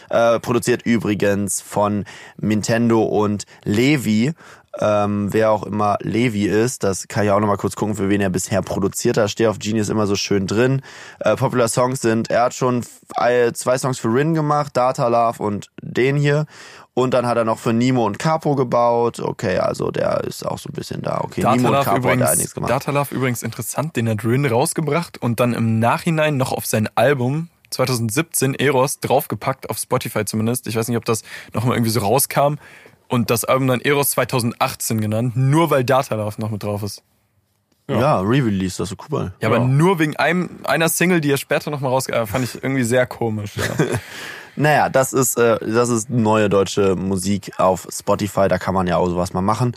Äh, 0.09 0.39
produziert 0.39 0.81
übrigens 0.83 1.61
von 1.61 2.05
Nintendo 2.37 3.03
und 3.03 3.45
Levi. 3.63 4.33
Ähm, 4.81 5.33
wer 5.33 5.51
auch 5.51 5.63
immer 5.63 5.97
Levi 6.01 6.45
ist, 6.45 6.83
das 6.83 7.07
kann 7.07 7.25
ich 7.25 7.31
auch 7.31 7.39
noch 7.39 7.47
mal 7.47 7.57
kurz 7.57 7.75
gucken, 7.75 7.95
für 7.95 8.07
wen 8.07 8.21
er 8.21 8.29
bisher 8.29 8.61
produziert 8.61 9.17
hat. 9.17 9.29
Steht 9.31 9.47
auf 9.47 9.57
Genius 9.59 9.89
immer 9.89 10.05
so 10.07 10.15
schön 10.15 10.45
drin. 10.47 10.81
Äh, 11.19 11.35
Popular 11.35 11.67
Songs 11.67 12.01
sind, 12.01 12.29
er 12.29 12.43
hat 12.43 12.53
schon 12.53 12.83
zwei 13.53 13.77
Songs 13.77 13.97
für 13.99 14.13
Rin 14.13 14.35
gemacht, 14.35 14.77
Data 14.77 15.07
Love 15.07 15.41
und 15.43 15.69
den 15.81 16.15
hier. 16.15 16.45
Und 16.99 17.13
dann 17.13 17.25
hat 17.25 17.37
er 17.37 17.45
noch 17.45 17.59
für 17.59 17.73
Nemo 17.73 18.05
und 18.05 18.19
Capo 18.19 18.55
gebaut. 18.55 19.19
Okay, 19.19 19.57
also 19.57 19.91
der 19.91 20.23
ist 20.23 20.45
auch 20.45 20.57
so 20.57 20.69
ein 20.69 20.73
bisschen 20.73 21.01
da. 21.01 21.21
Okay, 21.21 21.41
Nemo 21.41 21.67
und 21.67 21.73
Datalove 21.73 21.83
Capo 21.83 21.89
hat 21.89 21.95
er 21.95 21.97
übrigens, 21.97 22.29
einiges 22.29 22.53
gemacht. 22.55 22.71
Datalove 22.71 23.15
übrigens 23.15 23.43
interessant, 23.43 23.95
den 23.95 24.09
hat 24.09 24.23
Rin 24.23 24.45
rausgebracht 24.45 25.17
und 25.17 25.39
dann 25.39 25.53
im 25.53 25.79
Nachhinein 25.79 26.37
noch 26.37 26.51
auf 26.51 26.65
sein 26.65 26.89
Album 26.95 27.49
2017 27.69 28.55
Eros 28.55 28.99
draufgepackt, 28.99 29.69
auf 29.69 29.77
Spotify 29.77 30.25
zumindest. 30.25 30.67
Ich 30.67 30.75
weiß 30.75 30.87
nicht, 30.87 30.97
ob 30.97 31.05
das 31.05 31.23
nochmal 31.53 31.75
irgendwie 31.75 31.91
so 31.91 31.99
rauskam. 31.99 32.55
Und 33.07 33.31
das 33.31 33.43
Album 33.43 33.67
dann 33.67 33.81
Eros 33.81 34.11
2018 34.11 35.01
genannt, 35.01 35.35
nur 35.35 35.71
weil 35.71 35.83
Datalove 35.83 36.39
noch 36.39 36.51
mit 36.51 36.61
drauf 36.61 36.83
ist. 36.83 37.01
ja, 37.87 38.19
Re-Release, 38.19 38.77
das 38.77 38.91
ist 38.91 38.97
cool. 39.09 39.33
Ja, 39.41 39.47
aber 39.47 39.59
nur 39.59 39.97
wegen 39.97 40.15
einem, 40.17 40.59
einer 40.63 40.89
Single, 40.89 41.19
die 41.19 41.31
er 41.31 41.37
später 41.37 41.71
nochmal 41.71 41.91
rausgab, 41.91 42.29
fand 42.29 42.43
ich 42.43 42.63
irgendwie 42.63 42.83
sehr 42.83 43.07
komisch. 43.07 43.53
Ja. 43.55 43.63
Naja, 44.55 44.89
das 44.89 45.13
ist, 45.13 45.37
äh, 45.37 45.57
das 45.59 45.89
ist 45.89 46.09
neue 46.09 46.49
deutsche 46.49 46.95
Musik 46.95 47.51
auf 47.57 47.87
Spotify, 47.91 48.47
da 48.47 48.57
kann 48.57 48.73
man 48.73 48.87
ja 48.87 48.97
auch 48.97 49.07
sowas 49.07 49.33
mal 49.33 49.41
machen. 49.41 49.75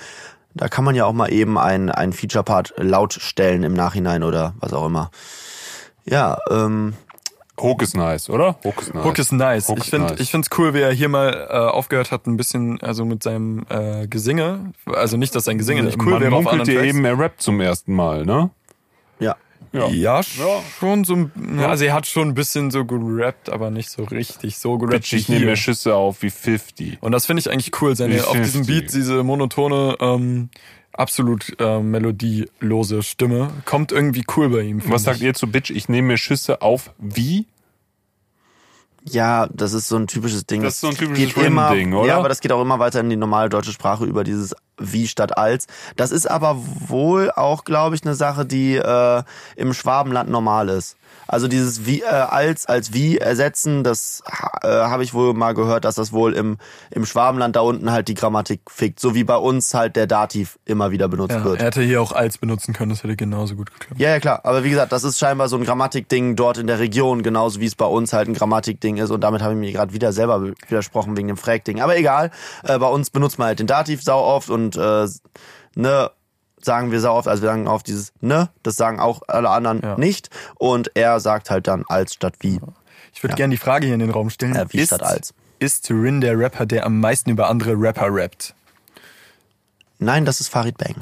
Da 0.54 0.68
kann 0.68 0.84
man 0.84 0.94
ja 0.94 1.06
auch 1.06 1.12
mal 1.12 1.32
eben 1.32 1.58
einen, 1.58 1.90
einen 1.90 2.12
Feature-Part 2.12 2.74
laut 2.76 3.14
stellen 3.14 3.62
im 3.62 3.72
Nachhinein 3.72 4.22
oder 4.22 4.54
was 4.60 4.72
auch 4.72 4.84
immer. 4.84 5.10
Ja, 6.04 6.38
ähm, 6.50 6.94
Hook 7.60 7.82
ist 7.82 7.96
nice, 7.96 8.28
oder? 8.28 8.56
Hook 8.64 8.80
ist 8.80 8.94
nice. 8.94 9.04
Hook 9.04 9.18
ist 9.18 9.32
nice. 9.32 9.68
Hook 9.68 9.78
ich 9.78 9.90
finde 9.90 10.08
nice. 10.08 10.20
ich 10.20 10.30
find's 10.30 10.48
cool, 10.58 10.74
wie 10.74 10.80
er 10.80 10.92
hier 10.92 11.08
mal 11.08 11.48
äh, 11.48 11.54
aufgehört 11.54 12.10
hat, 12.10 12.26
ein 12.26 12.36
bisschen, 12.36 12.80
also 12.80 13.04
mit 13.04 13.22
seinem 13.22 13.64
äh, 13.68 14.06
Gesinge. 14.08 14.72
Also 14.86 15.16
nicht, 15.16 15.34
dass 15.34 15.44
sein 15.44 15.58
Gesinge 15.58 15.82
nicht 15.82 16.00
cool 16.00 16.12
Man 16.12 16.20
wäre 16.22 16.34
auf 16.34 16.44
munkelt 16.44 16.66
dir 16.66 16.82
eben, 16.82 17.04
er 17.04 17.18
rappt 17.18 17.42
zum 17.42 17.60
ersten 17.60 17.94
Mal, 17.94 18.24
ne? 18.24 18.50
ja. 19.20 19.36
Ja. 19.72 19.88
Ja, 19.88 20.20
schon 20.78 21.04
so, 21.04 21.14
ein- 21.14 21.58
ja, 21.58 21.68
also 21.68 21.84
er 21.84 21.94
hat 21.94 22.06
schon 22.06 22.28
ein 22.28 22.34
bisschen 22.34 22.70
so 22.70 22.84
gerappt, 22.84 23.50
aber 23.50 23.70
nicht 23.70 23.88
so 23.90 24.04
richtig 24.04 24.58
so 24.58 24.76
gerappt 24.76 24.92
Bitch, 25.02 25.12
ich 25.14 25.28
nehme 25.28 25.46
mir 25.46 25.56
Schüsse 25.56 25.94
auf 25.94 26.22
wie 26.22 26.30
50. 26.30 26.98
Und 27.00 27.12
das 27.12 27.24
finde 27.26 27.40
ich 27.40 27.50
eigentlich 27.50 27.80
cool, 27.80 27.96
seine, 27.96 28.26
auf 28.26 28.32
diesem 28.36 28.64
50. 28.64 28.66
Beat 28.66 28.94
diese 28.94 29.22
monotone, 29.22 29.96
ähm, 30.00 30.50
absolut 30.92 31.56
äh, 31.58 31.80
melodielose 31.80 33.02
Stimme. 33.02 33.50
Kommt 33.64 33.92
irgendwie 33.92 34.24
cool 34.36 34.50
bei 34.50 34.60
ihm. 34.60 34.82
Was 34.90 35.04
sagt 35.04 35.18
ich. 35.18 35.22
ihr 35.22 35.34
zu 35.34 35.46
Bitch? 35.46 35.70
Ich 35.70 35.88
nehme 35.88 36.08
mir 36.08 36.18
Schüsse 36.18 36.60
auf 36.60 36.90
wie? 36.98 37.46
Ja, 39.04 39.48
das 39.52 39.72
ist 39.72 39.88
so 39.88 39.96
ein 39.96 40.06
typisches 40.06 40.46
Ding. 40.46 40.62
Das 40.62 40.74
ist 40.74 40.80
so 40.80 40.88
ein 40.88 40.94
typisches 40.94 41.34
geht 41.34 41.44
immer, 41.44 41.70
Rin-Ding, 41.70 41.92
oder? 41.94 42.06
Ja, 42.08 42.18
aber 42.18 42.28
das 42.28 42.40
geht 42.40 42.52
auch 42.52 42.62
immer 42.62 42.78
weiter 42.78 43.00
in 43.00 43.10
die 43.10 43.16
normale 43.16 43.48
deutsche 43.48 43.72
Sprache 43.72 44.04
über 44.04 44.22
dieses 44.22 44.54
wie 44.82 45.06
statt 45.08 45.36
als. 45.36 45.66
Das 45.96 46.10
ist 46.10 46.30
aber 46.30 46.56
wohl 46.88 47.30
auch, 47.30 47.64
glaube 47.64 47.94
ich, 47.96 48.02
eine 48.04 48.14
Sache, 48.14 48.44
die 48.44 48.76
äh, 48.76 49.22
im 49.56 49.72
Schwabenland 49.74 50.30
normal 50.30 50.68
ist. 50.68 50.96
Also 51.28 51.46
dieses 51.46 51.86
wie 51.86 52.00
äh, 52.02 52.06
als 52.06 52.66
als 52.66 52.92
wie 52.94 53.18
ersetzen, 53.18 53.84
das 53.84 54.22
äh, 54.62 54.66
habe 54.68 55.02
ich 55.04 55.14
wohl 55.14 55.34
mal 55.34 55.52
gehört, 55.54 55.84
dass 55.84 55.94
das 55.94 56.12
wohl 56.12 56.34
im 56.34 56.58
im 56.90 57.06
Schwabenland 57.06 57.54
da 57.56 57.60
unten 57.60 57.90
halt 57.92 58.08
die 58.08 58.14
Grammatik 58.14 58.60
fickt, 58.68 58.98
so 58.98 59.14
wie 59.14 59.22
bei 59.24 59.36
uns 59.36 59.72
halt 59.72 59.94
der 59.96 60.06
Dativ 60.06 60.58
immer 60.64 60.90
wieder 60.90 61.08
benutzt 61.08 61.34
Ja, 61.34 61.44
wird. 61.44 61.60
er 61.60 61.66
hätte 61.66 61.82
hier 61.82 62.02
auch 62.02 62.12
als 62.12 62.38
benutzen 62.38 62.72
können, 62.74 62.90
das 62.90 63.02
hätte 63.02 63.14
genauso 63.16 63.54
gut 63.56 63.70
geklappt. 63.72 64.00
Ja, 64.00 64.10
ja, 64.10 64.20
klar. 64.20 64.40
Aber 64.44 64.64
wie 64.64 64.70
gesagt, 64.70 64.90
das 64.92 65.04
ist 65.04 65.18
scheinbar 65.18 65.48
so 65.48 65.56
ein 65.56 65.64
Grammatikding 65.64 66.34
dort 66.36 66.58
in 66.58 66.66
der 66.66 66.78
Region, 66.78 67.22
genauso 67.22 67.60
wie 67.60 67.66
es 67.66 67.76
bei 67.76 67.86
uns 67.86 68.12
halt 68.12 68.28
ein 68.28 68.34
Grammatikding 68.34 68.96
ist. 68.96 69.10
Und 69.10 69.20
damit 69.20 69.42
habe 69.42 69.54
ich 69.54 69.60
mir 69.60 69.72
gerade 69.72 69.92
wieder 69.94 70.12
selber 70.12 70.42
widersprochen 70.68 71.16
wegen 71.16 71.28
dem 71.28 71.36
Fräg-Ding. 71.36 71.80
Aber 71.80 71.96
egal, 71.96 72.30
äh, 72.64 72.78
bei 72.78 72.88
uns 72.88 73.10
benutzt 73.10 73.38
man 73.38 73.48
halt 73.48 73.58
den 73.60 73.66
Dativ 73.66 74.02
sau 74.02 74.20
oft 74.22 74.50
und 74.50 74.71
äh, 74.76 75.06
ne 75.74 76.10
sagen 76.64 76.92
wir 76.92 77.00
sau 77.00 77.16
oft, 77.16 77.28
also 77.28 77.42
wir 77.42 77.48
sagen 77.48 77.66
auf 77.66 77.82
dieses 77.82 78.12
ne, 78.20 78.48
das 78.62 78.76
sagen 78.76 79.00
auch 79.00 79.22
alle 79.28 79.50
anderen 79.50 79.80
Ja. 79.82 79.98
nicht. 79.98 80.30
Und 80.56 80.90
er 80.94 81.20
sagt 81.20 81.50
halt 81.50 81.66
dann 81.66 81.84
als 81.88 82.14
statt 82.14 82.34
wie. 82.40 82.60
Ich 83.14 83.22
würde 83.22 83.34
gerne 83.34 83.52
die 83.52 83.58
Frage 83.58 83.86
hier 83.86 83.94
in 83.94 84.00
den 84.00 84.10
Raum 84.10 84.30
stellen. 84.30 84.54
Ja, 84.54 84.72
wie 84.72 84.78
ist, 84.78 84.88
statt 84.88 85.02
als. 85.02 85.34
Ist 85.58 85.90
Rin 85.90 86.20
der 86.20 86.38
Rapper, 86.38 86.66
der 86.66 86.86
am 86.86 87.00
meisten 87.00 87.30
über 87.30 87.48
andere 87.48 87.74
Rapper 87.74 88.08
rappt? 88.08 88.54
Nein, 89.98 90.24
das 90.24 90.40
ist 90.40 90.48
Farid 90.48 90.78
Bang. 90.78 90.96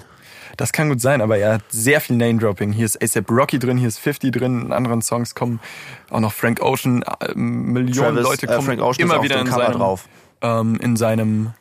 Das 0.56 0.72
kann 0.72 0.90
gut 0.90 1.00
sein, 1.00 1.22
aber 1.22 1.38
er 1.38 1.54
hat 1.54 1.62
sehr 1.70 2.00
viel 2.00 2.16
Name-Dropping. 2.16 2.72
Hier 2.72 2.84
ist 2.84 3.02
ASAP 3.02 3.30
Rocky 3.30 3.58
drin, 3.58 3.78
hier 3.78 3.88
ist 3.88 3.98
50 3.98 4.32
drin, 4.32 4.62
in 4.62 4.72
anderen 4.72 5.00
Songs 5.00 5.34
kommen 5.34 5.60
auch 6.10 6.20
noch 6.20 6.32
Frank 6.32 6.60
Ocean, 6.60 7.02
äh, 7.20 7.32
Millionen 7.34 8.16
Travis, 8.16 8.22
Leute 8.22 8.46
äh, 8.46 8.56
kommen 8.56 8.80
Ocean 8.80 9.08
immer 9.08 9.22
wieder 9.22 9.40
in 9.40 9.46
seinem, 9.46 9.72
drauf. 9.78 10.08
Ähm, 10.42 10.76
in 10.82 10.96
seinem 10.96 11.52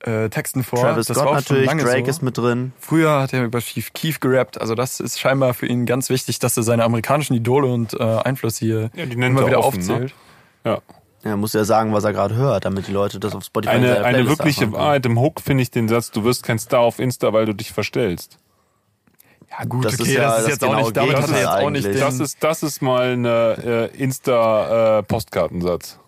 äh, 0.00 0.28
Texten 0.30 0.64
vor. 0.64 0.80
Travis 0.80 1.06
das 1.06 1.16
Scott 1.16 1.26
war 1.26 1.32
auch 1.32 1.42
schon 1.44 1.56
natürlich, 1.56 1.66
lange 1.66 1.82
Drake 1.84 2.04
so. 2.04 2.10
ist 2.10 2.22
mit 2.22 2.36
drin. 2.38 2.72
Früher 2.78 3.20
hat 3.20 3.32
er 3.32 3.44
über 3.44 3.60
Chief 3.60 3.92
Keef 3.92 4.20
gerappt, 4.20 4.60
also 4.60 4.74
das 4.74 5.00
ist 5.00 5.20
scheinbar 5.20 5.54
für 5.54 5.66
ihn 5.66 5.86
ganz 5.86 6.08
wichtig, 6.10 6.38
dass 6.38 6.56
er 6.56 6.62
seine 6.62 6.84
amerikanischen 6.84 7.34
Idole 7.34 7.66
und 7.68 7.94
äh, 7.94 8.02
Einfluss 8.02 8.56
hier 8.58 8.90
Ja, 8.94 9.06
die 9.06 9.12
immer 9.14 9.40
er 9.42 9.46
wieder 9.46 9.58
offen, 9.64 9.84
ne? 9.86 9.92
aufzählt. 9.92 10.14
Ja. 10.64 10.78
Er 11.22 11.36
muss 11.36 11.52
ja 11.52 11.64
sagen, 11.64 11.92
was 11.92 12.04
er 12.04 12.14
gerade 12.14 12.34
hört, 12.34 12.64
damit 12.64 12.86
die 12.88 12.92
Leute 12.92 13.20
das 13.20 13.34
auf 13.34 13.44
Spotify 13.44 13.76
in 13.76 13.84
Eine, 13.84 14.04
eine 14.06 14.26
wirkliche. 14.26 14.72
Wahrheit 14.72 15.04
im 15.04 15.20
Hook 15.20 15.42
finde 15.42 15.62
ich 15.62 15.70
den 15.70 15.86
Satz, 15.86 16.10
du 16.10 16.24
wirst 16.24 16.42
kein 16.44 16.58
Star 16.58 16.80
auf 16.80 16.98
Insta, 16.98 17.32
weil 17.34 17.44
du 17.44 17.54
dich 17.54 17.72
verstellst. 17.72 18.38
Ja 19.50 19.64
gut, 19.66 19.84
Das 19.84 19.94
ist 19.94 20.00
okay, 20.00 20.14
ja 20.14 20.22
das 20.22 20.38
ist 20.38 20.42
das 20.44 20.50
jetzt 20.52 20.64
auch 20.64 20.68
genaue 20.68 20.82
nicht, 20.84 20.96
damit 20.96 21.16
hat 21.16 21.30
er 21.30 21.38
jetzt 21.38 21.48
auch 21.48 21.70
nicht 21.70 21.84
den, 21.84 21.98
Das 21.98 22.20
ist, 22.20 22.42
das 22.42 22.62
ist 22.62 22.80
mal 22.80 23.12
eine 23.12 23.90
äh, 23.92 24.02
Insta-Postkartensatz. 24.02 25.98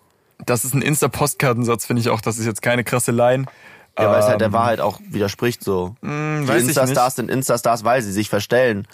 das 0.45 0.65
ist 0.65 0.73
ein 0.73 0.81
Insta-Postkartensatz, 0.81 1.85
finde 1.85 2.01
ich 2.01 2.09
auch, 2.09 2.21
das 2.21 2.37
ist 2.37 2.45
jetzt 2.45 2.61
keine 2.61 2.83
krasse 2.83 3.11
Line. 3.11 3.45
Ja, 3.97 4.09
weil 4.11 4.19
es 4.21 4.25
halt 4.27 4.41
der 4.41 4.47
Ähm, 4.47 4.53
Wahrheit 4.53 4.79
auch 4.79 4.99
widerspricht 5.07 5.63
so. 5.63 5.95
die 6.01 6.07
weiß 6.07 6.63
ich 6.63 6.69
Insta-Stars 6.69 7.15
sind 7.17 7.29
Insta-Stars, 7.29 7.83
weil 7.83 8.01
sie 8.01 8.11
sich 8.11 8.27
verstellen. 8.27 8.87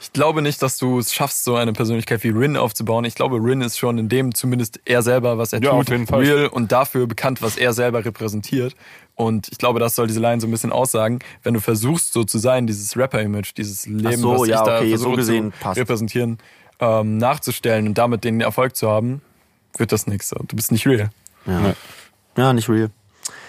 Ich 0.00 0.12
glaube 0.14 0.40
nicht, 0.40 0.62
dass 0.62 0.78
du 0.78 0.98
es 0.98 1.12
schaffst, 1.12 1.44
so 1.44 1.56
eine 1.56 1.74
Persönlichkeit 1.74 2.24
wie 2.24 2.30
Rin 2.30 2.56
aufzubauen. 2.56 3.04
Ich 3.04 3.14
glaube, 3.14 3.36
Rin 3.36 3.60
ist 3.60 3.78
schon 3.78 3.98
in 3.98 4.08
dem 4.08 4.34
zumindest 4.34 4.80
er 4.86 5.02
selber, 5.02 5.36
was 5.36 5.52
er 5.52 5.60
Ja, 5.62 5.70
tut, 5.72 5.90
real 5.90 6.46
und 6.46 6.72
dafür 6.72 7.06
bekannt, 7.06 7.42
was 7.42 7.58
er 7.58 7.74
selber 7.74 8.02
repräsentiert. 8.04 8.74
Und 9.14 9.48
ich 9.50 9.58
glaube, 9.58 9.78
das 9.78 9.94
soll 9.94 10.06
diese 10.06 10.20
Line 10.20 10.40
so 10.40 10.46
ein 10.46 10.50
bisschen 10.50 10.72
aussagen. 10.72 11.18
Wenn 11.42 11.52
du 11.54 11.60
versuchst, 11.60 12.12
so 12.14 12.24
zu 12.24 12.38
sein, 12.38 12.66
dieses 12.66 12.96
Rapper-Image, 12.96 13.52
dieses 13.56 13.86
Leben, 13.86 14.16
so, 14.22 14.40
was 14.40 14.48
ja, 14.48 14.56
ich 14.56 14.62
da 14.62 14.76
okay, 14.78 14.90
so 14.90 14.96
versuche 14.96 15.16
gesehen 15.16 15.52
zu 15.52 15.58
passt. 15.60 15.80
repräsentieren, 15.80 16.38
ähm, 16.80 17.18
nachzustellen 17.18 17.88
und 17.88 17.98
damit 17.98 18.24
den 18.24 18.40
Erfolg 18.40 18.74
zu 18.76 18.88
haben, 18.90 19.20
wird 19.76 19.92
das 19.92 20.06
nichts. 20.06 20.30
Du 20.30 20.56
bist 20.56 20.72
nicht 20.72 20.86
real. 20.86 21.10
Ja, 21.46 21.74
ja 22.36 22.52
nicht 22.54 22.68
real. 22.70 22.90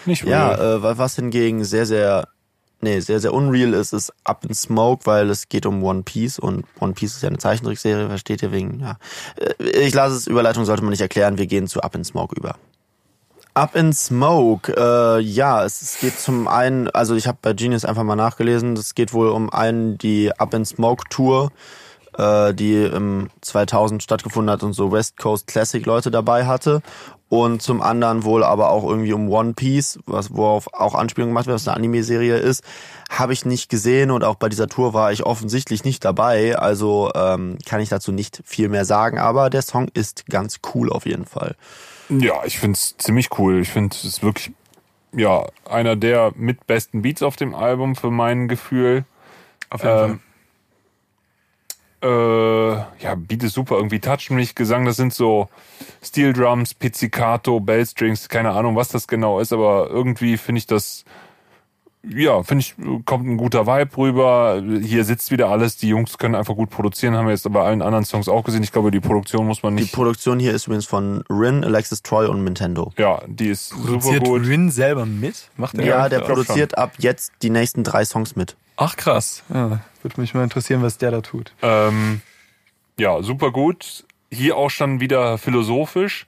Nicht 0.07 0.23
Ja, 0.23 0.51
real. 0.51 0.77
äh, 0.77 0.83
wa- 0.83 0.97
was 0.97 1.15
hingegen 1.15 1.63
sehr, 1.63 1.85
sehr, 1.85 2.27
nee, 2.81 2.99
sehr, 2.99 3.19
sehr 3.19 3.33
unreal 3.33 3.73
ist, 3.73 3.93
ist 3.93 4.11
Up 4.23 4.45
in 4.45 4.53
Smoke, 4.55 5.05
weil 5.05 5.29
es 5.29 5.49
geht 5.49 5.65
um 5.65 5.83
One 5.83 6.03
Piece 6.03 6.39
und 6.39 6.65
One 6.79 6.93
Piece 6.93 7.15
ist 7.17 7.21
ja 7.23 7.29
eine 7.29 7.37
Zeichentrickserie, 7.37 8.07
versteht 8.07 8.41
ihr 8.41 8.51
wegen, 8.51 8.79
ja. 8.79 8.97
Äh, 9.59 9.63
Ich 9.81 9.93
lasse 9.93 10.15
es, 10.15 10.27
Überleitung 10.27 10.65
sollte 10.65 10.81
man 10.83 10.91
nicht 10.91 11.01
erklären, 11.01 11.37
wir 11.37 11.47
gehen 11.47 11.67
zu 11.67 11.81
Up 11.81 11.93
in 11.95 12.03
Smoke 12.03 12.35
über. 12.35 12.55
Up 13.53 13.75
in 13.75 13.91
Smoke, 13.91 14.71
äh, 14.77 15.19
ja, 15.19 15.65
es, 15.65 15.81
es 15.81 15.99
geht 15.99 16.19
zum 16.19 16.47
einen, 16.47 16.89
also 16.91 17.15
ich 17.15 17.27
habe 17.27 17.39
bei 17.41 17.53
Genius 17.53 17.85
einfach 17.85 18.03
mal 18.03 18.15
nachgelesen, 18.15 18.73
es 18.77 18.93
geht 18.93 19.13
wohl 19.13 19.29
um 19.29 19.49
einen, 19.49 19.97
die 19.97 20.31
Up 20.39 20.53
in 20.53 20.63
Smoke 20.63 21.05
Tour, 21.09 21.51
äh, 22.19 22.53
die 22.53 22.83
im 22.83 23.29
2000 23.41 24.03
stattgefunden 24.03 24.51
hat 24.51 24.61
und 24.61 24.73
so 24.73 24.91
West 24.91 25.17
Coast 25.17 25.47
Classic 25.47 25.83
Leute 25.87 26.11
dabei 26.11 26.45
hatte. 26.45 26.83
Und 27.29 27.61
zum 27.61 27.81
anderen 27.81 28.23
wohl 28.23 28.43
aber 28.43 28.69
auch 28.69 28.85
irgendwie 28.85 29.11
um 29.11 29.29
One 29.29 29.53
Piece, 29.53 29.99
was 30.05 30.33
worauf 30.33 30.73
auch 30.73 30.95
Anspielung 30.95 31.31
gemacht 31.31 31.45
wird, 31.45 31.55
was 31.55 31.67
eine 31.67 31.75
Anime-Serie 31.75 32.37
ist, 32.37 32.63
habe 33.09 33.33
ich 33.33 33.45
nicht 33.45 33.69
gesehen 33.69 34.11
und 34.11 34.23
auch 34.23 34.35
bei 34.35 34.47
dieser 34.47 34.67
Tour 34.67 34.93
war 34.93 35.11
ich 35.11 35.23
offensichtlich 35.25 35.83
nicht 35.83 36.05
dabei. 36.05 36.57
Also 36.57 37.11
ähm, 37.15 37.57
kann 37.65 37.81
ich 37.81 37.89
dazu 37.89 38.13
nicht 38.13 38.41
viel 38.45 38.69
mehr 38.69 38.85
sagen, 38.85 39.19
aber 39.19 39.49
der 39.49 39.61
Song 39.61 39.89
ist 39.93 40.25
ganz 40.27 40.59
cool 40.73 40.89
auf 40.89 41.05
jeden 41.05 41.25
Fall. 41.25 41.55
Ja, 42.09 42.45
ich 42.45 42.59
find's 42.59 42.95
ziemlich 42.97 43.37
cool. 43.37 43.59
Ich 43.59 43.69
finde 43.69 43.95
es 44.01 44.23
wirklich 44.23 44.51
ja 45.13 45.45
einer 45.69 45.95
der 45.95 46.31
mit 46.35 46.65
besten 46.67 47.01
Beats 47.01 47.23
auf 47.23 47.35
dem 47.35 47.53
Album 47.53 47.95
für 47.95 48.11
mein 48.11 48.47
Gefühl. 48.47 49.03
Auf 49.69 49.83
jeden 49.83 50.11
Ähm, 50.11 50.19
äh, 52.07 53.03
ja, 53.03 53.15
Beat 53.15 53.43
ist 53.43 53.53
super, 53.53 53.75
irgendwie 53.75 53.99
toucht 53.99 54.31
mich, 54.31 54.55
Gesang, 54.55 54.85
das 54.85 54.95
sind 54.95 55.13
so 55.13 55.49
Steel 56.03 56.33
Drums, 56.33 56.73
Pizzicato, 56.73 57.59
Bellstrings, 57.59 58.29
keine 58.29 58.51
Ahnung, 58.51 58.75
was 58.75 58.89
das 58.89 59.07
genau 59.07 59.39
ist, 59.39 59.51
aber 59.51 59.89
irgendwie 59.89 60.37
finde 60.37 60.59
ich 60.59 60.67
das, 60.67 61.03
ja, 62.15 62.43
finde 62.43 62.61
ich, 62.61 62.75
kommt 63.05 63.27
ein 63.27 63.37
guter 63.37 63.67
Vibe 63.67 63.97
rüber. 63.97 64.61
Hier 64.81 65.03
sitzt 65.03 65.31
wieder 65.31 65.49
alles, 65.49 65.77
die 65.77 65.89
Jungs 65.89 66.17
können 66.17 66.35
einfach 66.35 66.55
gut 66.55 66.69
produzieren, 66.69 67.15
haben 67.15 67.25
wir 67.25 67.33
jetzt 67.33 67.51
bei 67.51 67.61
allen 67.61 67.81
anderen 67.81 68.05
Songs 68.05 68.27
auch 68.27 68.43
gesehen. 68.43 68.63
Ich 68.63 68.71
glaube, 68.71 68.91
die 68.91 68.99
Produktion 68.99 69.45
muss 69.47 69.63
man 69.63 69.75
Die 69.75 69.83
nicht, 69.83 69.93
Produktion 69.93 70.39
hier 70.39 70.53
ist 70.53 70.67
übrigens 70.67 70.85
von 70.85 71.23
Rin, 71.29 71.63
Alexis 71.63 72.01
Troy 72.03 72.27
und 72.27 72.43
Nintendo. 72.43 72.91
ja, 72.97 73.21
die 73.27 73.49
ist 73.49 73.69
super 73.69 73.87
Produziert 73.99 74.23
gut. 74.23 74.45
Rin 74.45 74.71
selber 74.71 75.05
mit? 75.05 75.49
Macht 75.57 75.77
er 75.77 75.85
Ja, 75.85 76.09
der 76.09 76.19
produziert 76.19 76.77
ab 76.77 76.93
jetzt 76.97 77.31
die 77.41 77.49
nächsten 77.49 77.83
drei 77.83 78.05
Songs 78.05 78.35
mit. 78.35 78.55
Ach 78.77 78.95
krass. 78.95 79.43
Ja, 79.53 79.79
würde 80.03 80.21
mich 80.21 80.33
mal 80.33 80.43
interessieren, 80.43 80.81
was 80.83 80.97
der 80.97 81.11
da 81.11 81.21
tut. 81.21 81.53
Ähm, 81.61 82.21
ja, 82.99 83.21
super 83.23 83.51
gut. 83.51 84.05
Hier 84.31 84.57
auch 84.57 84.69
schon 84.69 84.99
wieder 84.99 85.37
philosophisch. 85.37 86.27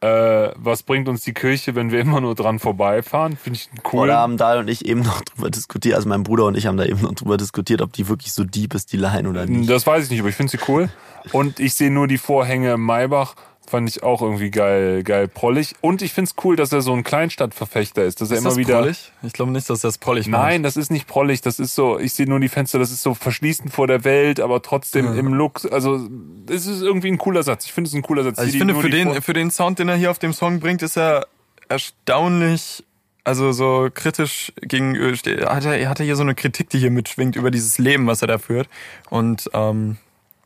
Äh, 0.00 0.52
was 0.54 0.84
bringt 0.84 1.08
uns 1.08 1.22
die 1.22 1.34
Kirche, 1.34 1.74
wenn 1.74 1.90
wir 1.90 1.98
immer 1.98 2.20
nur 2.20 2.36
dran 2.36 2.60
vorbeifahren? 2.60 3.36
Finde 3.36 3.58
ich 3.58 3.68
cool. 3.92 4.04
Oder 4.04 4.18
haben 4.18 4.36
Dahl 4.36 4.58
und 4.58 4.68
ich 4.68 4.86
eben 4.86 5.00
noch 5.00 5.22
drüber 5.22 5.50
diskutiert, 5.50 5.96
also 5.96 6.08
mein 6.08 6.22
Bruder 6.22 6.44
und 6.44 6.56
ich 6.56 6.66
haben 6.66 6.76
da 6.76 6.84
eben 6.84 7.02
noch 7.02 7.14
drüber 7.14 7.36
diskutiert, 7.36 7.82
ob 7.82 7.92
die 7.92 8.08
wirklich 8.08 8.32
so 8.32 8.44
deep 8.44 8.74
ist, 8.74 8.92
die 8.92 8.96
Line 8.96 9.28
oder 9.28 9.44
nicht. 9.46 9.68
Das 9.68 9.86
weiß 9.86 10.04
ich 10.04 10.10
nicht, 10.10 10.20
aber 10.20 10.28
ich 10.28 10.36
finde 10.36 10.52
sie 10.52 10.58
cool. 10.68 10.88
Und 11.32 11.58
ich 11.58 11.74
sehe 11.74 11.90
nur 11.90 12.06
die 12.06 12.18
Vorhänge 12.18 12.74
im 12.74 12.86
Maybach. 12.86 13.34
Fand 13.68 13.88
ich 13.88 14.02
auch 14.02 14.22
irgendwie 14.22 14.50
geil, 14.50 15.02
geil 15.02 15.28
prollig. 15.28 15.74
Und 15.82 16.00
ich 16.00 16.14
finde 16.14 16.30
es 16.30 16.44
cool, 16.44 16.56
dass 16.56 16.72
er 16.72 16.80
so 16.80 16.94
ein 16.94 17.04
Kleinstadtverfechter 17.04 18.02
ist, 18.04 18.20
dass 18.22 18.30
er 18.30 18.36
Ist 18.36 18.40
immer 18.40 18.50
das 18.50 18.58
wieder. 18.58 18.78
prollig? 18.78 19.12
Ich 19.22 19.32
glaube 19.34 19.52
nicht, 19.52 19.68
dass 19.68 19.80
das 19.80 19.98
prollig 19.98 20.26
meint. 20.26 20.42
Nein, 20.42 20.62
das 20.62 20.78
ist 20.78 20.90
nicht 20.90 21.06
prollig. 21.06 21.42
Das 21.42 21.58
ist 21.58 21.74
so, 21.74 21.98
ich 21.98 22.14
sehe 22.14 22.26
nur 22.26 22.40
die 22.40 22.48
Fenster, 22.48 22.78
das 22.78 22.90
ist 22.90 23.02
so 23.02 23.12
verschließend 23.12 23.70
vor 23.72 23.86
der 23.86 24.04
Welt, 24.04 24.40
aber 24.40 24.62
trotzdem 24.62 25.16
im 25.18 25.34
Look. 25.34 25.70
Also, 25.70 26.08
es 26.48 26.66
ist 26.66 26.80
irgendwie 26.80 27.08
ein 27.08 27.18
cooler 27.18 27.42
Satz. 27.42 27.66
Ich 27.66 27.72
finde 27.72 27.88
es 27.88 27.94
ein 27.94 28.02
cooler 28.02 28.24
Satz. 28.24 28.38
Also 28.38 28.50
Die, 28.50 28.56
ich 28.56 28.58
finde, 28.58 28.74
für 28.74 28.88
den, 28.90 29.20
für 29.20 29.34
den 29.34 29.50
Sound, 29.50 29.78
den 29.78 29.88
er 29.90 29.96
hier 29.96 30.10
auf 30.10 30.18
dem 30.18 30.32
Song 30.32 30.60
bringt, 30.60 30.82
ist 30.82 30.96
er 30.96 31.26
erstaunlich, 31.68 32.84
also 33.24 33.52
so 33.52 33.88
kritisch 33.92 34.52
gegen, 34.62 34.96
hat 34.96 35.64
er, 35.66 35.88
hat 35.88 36.00
er 36.00 36.06
hier 36.06 36.16
so 36.16 36.22
eine 36.22 36.34
Kritik, 36.34 36.70
die 36.70 36.78
hier 36.78 36.90
mitschwingt 36.90 37.36
über 37.36 37.50
dieses 37.50 37.78
Leben, 37.78 38.06
was 38.06 38.22
er 38.22 38.28
da 38.28 38.38
führt. 38.38 38.68
Und 39.10 39.50
ähm, 39.52 39.98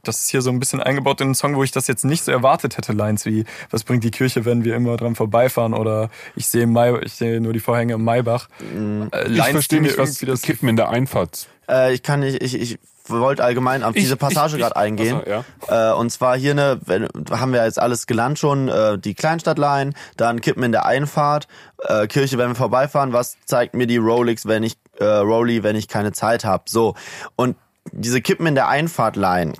das 0.05 0.21
ist 0.21 0.31
hier 0.31 0.43
so 0.43 0.51
ein 0.51 0.59
bisschen 0.59 0.81
eingebaut 0.83 1.21
in 1.21 1.29
einen 1.29 1.35
Song, 1.35 1.55
wo 1.55 1.63
ich 1.63 1.71
das 1.71 1.87
jetzt 1.87 2.05
nicht 2.05 2.25
so 2.25 2.33
erwartet 2.33 2.77
hätte, 2.77 2.93
Lines 2.93 3.25
wie, 3.25 3.45
was 3.71 3.85
bringt 3.85 4.03
die 4.03 4.11
Kirche, 4.11 4.45
wenn 4.45 4.65
wir 4.65 4.75
immer 4.75 4.97
dran 4.97 5.15
vorbeifahren 5.15 5.75
oder 5.75 6.11
ich 6.35 6.49
sehe 6.49 6.67
Mai, 6.67 6.99
ich 7.03 7.13
sehe 7.15 7.41
nur 7.41 7.53
die 7.53 7.61
Vorhänge 7.61 7.95
im 7.95 8.05
Maybach. 8.05 8.49
Äh, 8.61 9.31
ich 9.31 9.43
verstehe 9.45 9.81
nicht, 9.81 9.99
was 9.99 10.11
irgendwie 10.11 10.27
das 10.27 10.43
Kippen 10.43 10.69
in 10.69 10.77
der 10.77 10.89
Einfahrt. 10.89 11.47
Äh, 11.69 11.95
ich 11.95 12.03
kann 12.03 12.21
nicht, 12.21 12.43
ich, 12.43 12.61
ich 12.61 12.79
wollte 13.07 13.45
allgemein 13.45 13.85
auf 13.85 13.95
Ich- 13.95 14.03
diese 14.03 14.17
Passage 14.17 14.59
gerade 14.59 14.75
eingehen. 14.75 15.19
Achso, 15.19 15.45
ja. 15.71 15.93
Äh, 15.93 15.95
und 15.95 16.11
zwar 16.11 16.37
hier 16.37 16.55
ne, 16.55 16.81
wenn, 16.85 17.07
haben 17.31 17.53
wir 17.53 17.65
jetzt 17.65 17.79
alles 17.81 18.09
gelernt 18.09 18.41
schon, 18.41 18.69
äh, 18.69 18.99
die 18.99 19.15
Kleinstadtline, 19.15 19.95
dann 20.17 20.41
Kippen 20.41 20.65
in 20.65 20.73
der 20.73 20.85
Einfahrt, 20.85 21.47
äh, 21.79 22.09
Kirche, 22.09 22.39
wenn 22.39 22.49
wir 22.49 22.55
vorbeifahren, 22.57 23.13
was 23.13 23.37
zeigt 23.45 23.75
mir 23.75 23.87
die 23.87 23.99
Rolex, 23.99 24.47
wenn 24.47 24.65
ich, 24.65 24.77
äh, 24.99 25.05
Rolli, 25.05 25.63
wenn 25.63 25.77
ich 25.77 25.87
keine 25.87 26.11
Zeit 26.11 26.45
habe. 26.45 26.65
So. 26.67 26.97
Und 27.37 27.57
diese 27.93 28.21
Kippen 28.21 28.47
in 28.47 28.55
der 28.57 28.67
Einfahrt-Line, 28.69 29.53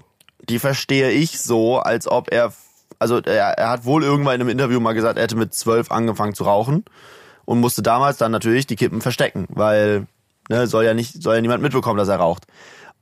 die 0.49 0.59
verstehe 0.59 1.11
ich 1.11 1.41
so, 1.41 1.79
als 1.79 2.07
ob 2.09 2.33
er, 2.33 2.53
also 2.99 3.19
er, 3.19 3.59
er 3.59 3.71
hat 3.71 3.85
wohl 3.85 4.03
irgendwann 4.05 4.37
in 4.37 4.41
einem 4.43 4.51
Interview 4.51 4.81
mal 4.81 4.93
gesagt, 4.93 5.17
er 5.17 5.25
hätte 5.25 5.37
mit 5.37 5.55
zwölf 5.55 5.91
angefangen 5.91 6.35
zu 6.35 6.45
rauchen 6.45 6.85
und 7.45 7.61
musste 7.61 7.83
damals 7.83 8.17
dann 8.19 8.33
natürlich 8.33 8.67
die 8.67 8.77
Kippen 8.77 9.01
verstecken, 9.01 9.47
weil 9.51 10.07
Ne, 10.49 10.67
soll 10.67 10.85
ja 10.85 10.95
nicht, 10.95 11.23
soll 11.23 11.37
ja 11.37 11.41
niemand 11.41 11.63
mitbekommen, 11.63 11.99
dass 11.99 12.09
er 12.09 12.17
raucht. 12.17 12.47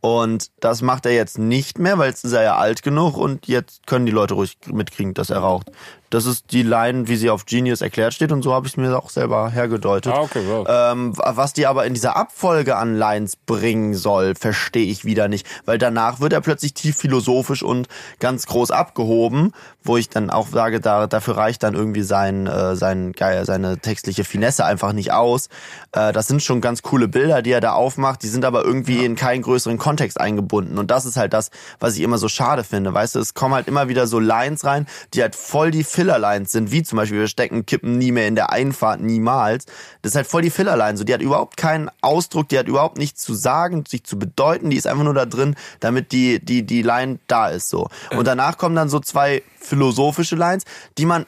Und 0.00 0.50
das 0.60 0.82
macht 0.82 1.04
er 1.04 1.12
jetzt 1.12 1.38
nicht 1.38 1.78
mehr, 1.78 1.98
weil 1.98 2.08
jetzt 2.08 2.24
ist 2.24 2.32
er 2.32 2.42
ja 2.42 2.56
alt 2.56 2.82
genug 2.82 3.16
und 3.16 3.46
jetzt 3.48 3.86
können 3.86 4.06
die 4.06 4.12
Leute 4.12 4.34
ruhig 4.34 4.56
mitkriegen, 4.66 5.14
dass 5.14 5.30
er 5.30 5.38
raucht. 5.38 5.70
Das 6.10 6.26
ist 6.26 6.50
die 6.50 6.62
Line, 6.62 7.06
wie 7.08 7.16
sie 7.16 7.30
auf 7.30 7.46
Genius 7.46 7.80
erklärt 7.80 8.14
steht 8.14 8.32
und 8.32 8.42
so 8.42 8.52
habe 8.52 8.66
ich 8.66 8.72
es 8.72 8.76
mir 8.76 8.96
auch 8.96 9.10
selber 9.10 9.50
hergedeutet. 9.50 10.12
Ah, 10.12 10.20
okay, 10.20 10.42
wow. 10.46 10.66
ähm, 10.68 11.12
was 11.16 11.52
die 11.52 11.66
aber 11.66 11.86
in 11.86 11.94
dieser 11.94 12.16
Abfolge 12.16 12.76
an 12.76 12.96
Lines 12.96 13.36
bringen 13.36 13.94
soll, 13.94 14.34
verstehe 14.34 14.86
ich 14.86 15.04
wieder 15.04 15.28
nicht. 15.28 15.46
Weil 15.64 15.78
danach 15.78 16.20
wird 16.20 16.32
er 16.32 16.40
plötzlich 16.40 16.74
tief 16.74 16.96
philosophisch 16.96 17.62
und 17.62 17.88
ganz 18.18 18.46
groß 18.46 18.72
abgehoben, 18.72 19.52
wo 19.82 19.96
ich 19.96 20.08
dann 20.08 20.30
auch 20.30 20.48
sage, 20.48 20.80
da, 20.80 21.06
dafür 21.06 21.36
reicht 21.36 21.62
dann 21.62 21.74
irgendwie 21.74 22.02
sein, 22.02 22.46
äh, 22.46 22.74
sein, 22.74 23.12
geil, 23.12 23.44
seine 23.46 23.78
textliche 23.78 24.24
Finesse 24.24 24.64
einfach 24.64 24.92
nicht 24.92 25.12
aus. 25.12 25.48
Äh, 25.92 26.12
das 26.12 26.26
sind 26.26 26.42
schon 26.42 26.60
ganz 26.60 26.82
coole 26.82 27.06
Bilder, 27.08 27.40
die 27.40 27.52
er 27.52 27.60
da 27.60 27.72
aufmacht, 27.72 28.22
die 28.22 28.28
sind 28.28 28.44
aber 28.44 28.64
irgendwie 28.64 29.04
in 29.04 29.14
keinen 29.16 29.42
größeren 29.42 29.78
Kontext 29.78 30.20
eingebunden. 30.20 30.76
Und 30.76 30.90
das 30.90 31.06
ist 31.06 31.16
halt 31.16 31.32
das, 31.32 31.50
was 31.78 31.94
ich 31.94 32.00
immer 32.00 32.18
so 32.18 32.28
schade 32.28 32.64
finde. 32.64 32.92
Weißt 32.92 33.14
du, 33.14 33.20
es 33.20 33.34
kommen 33.34 33.54
halt 33.54 33.68
immer 33.68 33.88
wieder 33.88 34.06
so 34.06 34.18
Lines 34.18 34.64
rein, 34.64 34.86
die 35.14 35.22
halt 35.22 35.36
voll 35.36 35.70
die 35.70 35.84
Filler-Lines 36.00 36.50
sind, 36.50 36.72
wie 36.72 36.82
zum 36.82 36.96
Beispiel, 36.96 37.18
wir 37.18 37.28
stecken 37.28 37.66
Kippen 37.66 37.98
nie 37.98 38.10
mehr 38.10 38.26
in 38.26 38.34
der 38.34 38.50
Einfahrt, 38.50 39.02
niemals. 39.02 39.66
Das 40.00 40.12
ist 40.12 40.16
halt 40.16 40.26
voll 40.26 40.40
die 40.40 40.48
Filler-Line. 40.48 40.96
So, 40.96 41.04
die 41.04 41.12
hat 41.12 41.20
überhaupt 41.20 41.58
keinen 41.58 41.90
Ausdruck, 42.00 42.48
die 42.48 42.58
hat 42.58 42.68
überhaupt 42.68 42.96
nichts 42.96 43.20
zu 43.20 43.34
sagen, 43.34 43.84
sich 43.86 44.04
zu 44.04 44.18
bedeuten, 44.18 44.70
die 44.70 44.78
ist 44.78 44.86
einfach 44.86 45.04
nur 45.04 45.12
da 45.12 45.26
drin, 45.26 45.56
damit 45.80 46.12
die, 46.12 46.42
die, 46.42 46.62
die 46.62 46.80
Line 46.80 47.18
da 47.26 47.48
ist, 47.48 47.68
so. 47.68 47.88
Und 48.16 48.26
danach 48.26 48.56
kommen 48.56 48.74
dann 48.74 48.88
so 48.88 48.98
zwei 48.98 49.42
philosophische 49.58 50.36
Lines, 50.36 50.64
die 50.96 51.04
man 51.04 51.26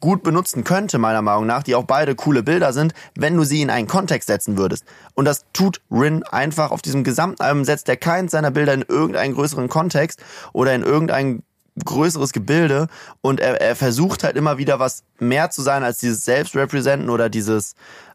gut 0.00 0.22
benutzen 0.22 0.62
könnte, 0.62 0.98
meiner 0.98 1.22
Meinung 1.22 1.46
nach, 1.46 1.62
die 1.62 1.74
auch 1.74 1.84
beide 1.84 2.14
coole 2.14 2.42
Bilder 2.42 2.74
sind, 2.74 2.92
wenn 3.14 3.34
du 3.34 3.44
sie 3.44 3.62
in 3.62 3.70
einen 3.70 3.88
Kontext 3.88 4.26
setzen 4.26 4.58
würdest. 4.58 4.84
Und 5.14 5.24
das 5.24 5.46
tut 5.54 5.80
Rin 5.90 6.22
einfach 6.24 6.70
auf 6.70 6.82
diesem 6.82 7.02
gesamten 7.02 7.40
Album, 7.42 7.64
setzt 7.64 7.88
er 7.88 7.96
keins 7.96 8.32
seiner 8.32 8.50
Bilder 8.50 8.74
in 8.74 8.84
irgendeinen 8.86 9.32
größeren 9.32 9.70
Kontext 9.70 10.22
oder 10.52 10.74
in 10.74 10.82
irgendein 10.82 11.42
größeres 11.84 12.32
Gebilde 12.32 12.88
und 13.20 13.40
er, 13.40 13.60
er 13.60 13.76
versucht 13.76 14.24
halt 14.24 14.36
immer 14.36 14.58
wieder 14.58 14.78
was 14.78 15.04
mehr 15.18 15.50
zu 15.50 15.62
sein 15.62 15.84
als 15.84 15.98
dieses 15.98 16.24
Selbstrepresenten 16.24 17.08
oder 17.10 17.28
dieses 17.30 17.74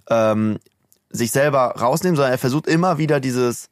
ähm, 0.09 0.57
sich 1.09 1.31
selber 1.31 1.75
rausnehmen, 1.79 2.15
sondern 2.15 2.33
er 2.33 2.37
versucht 2.37 2.67
immer 2.67 2.97
wieder 2.97 3.19
dieses, 3.19 3.69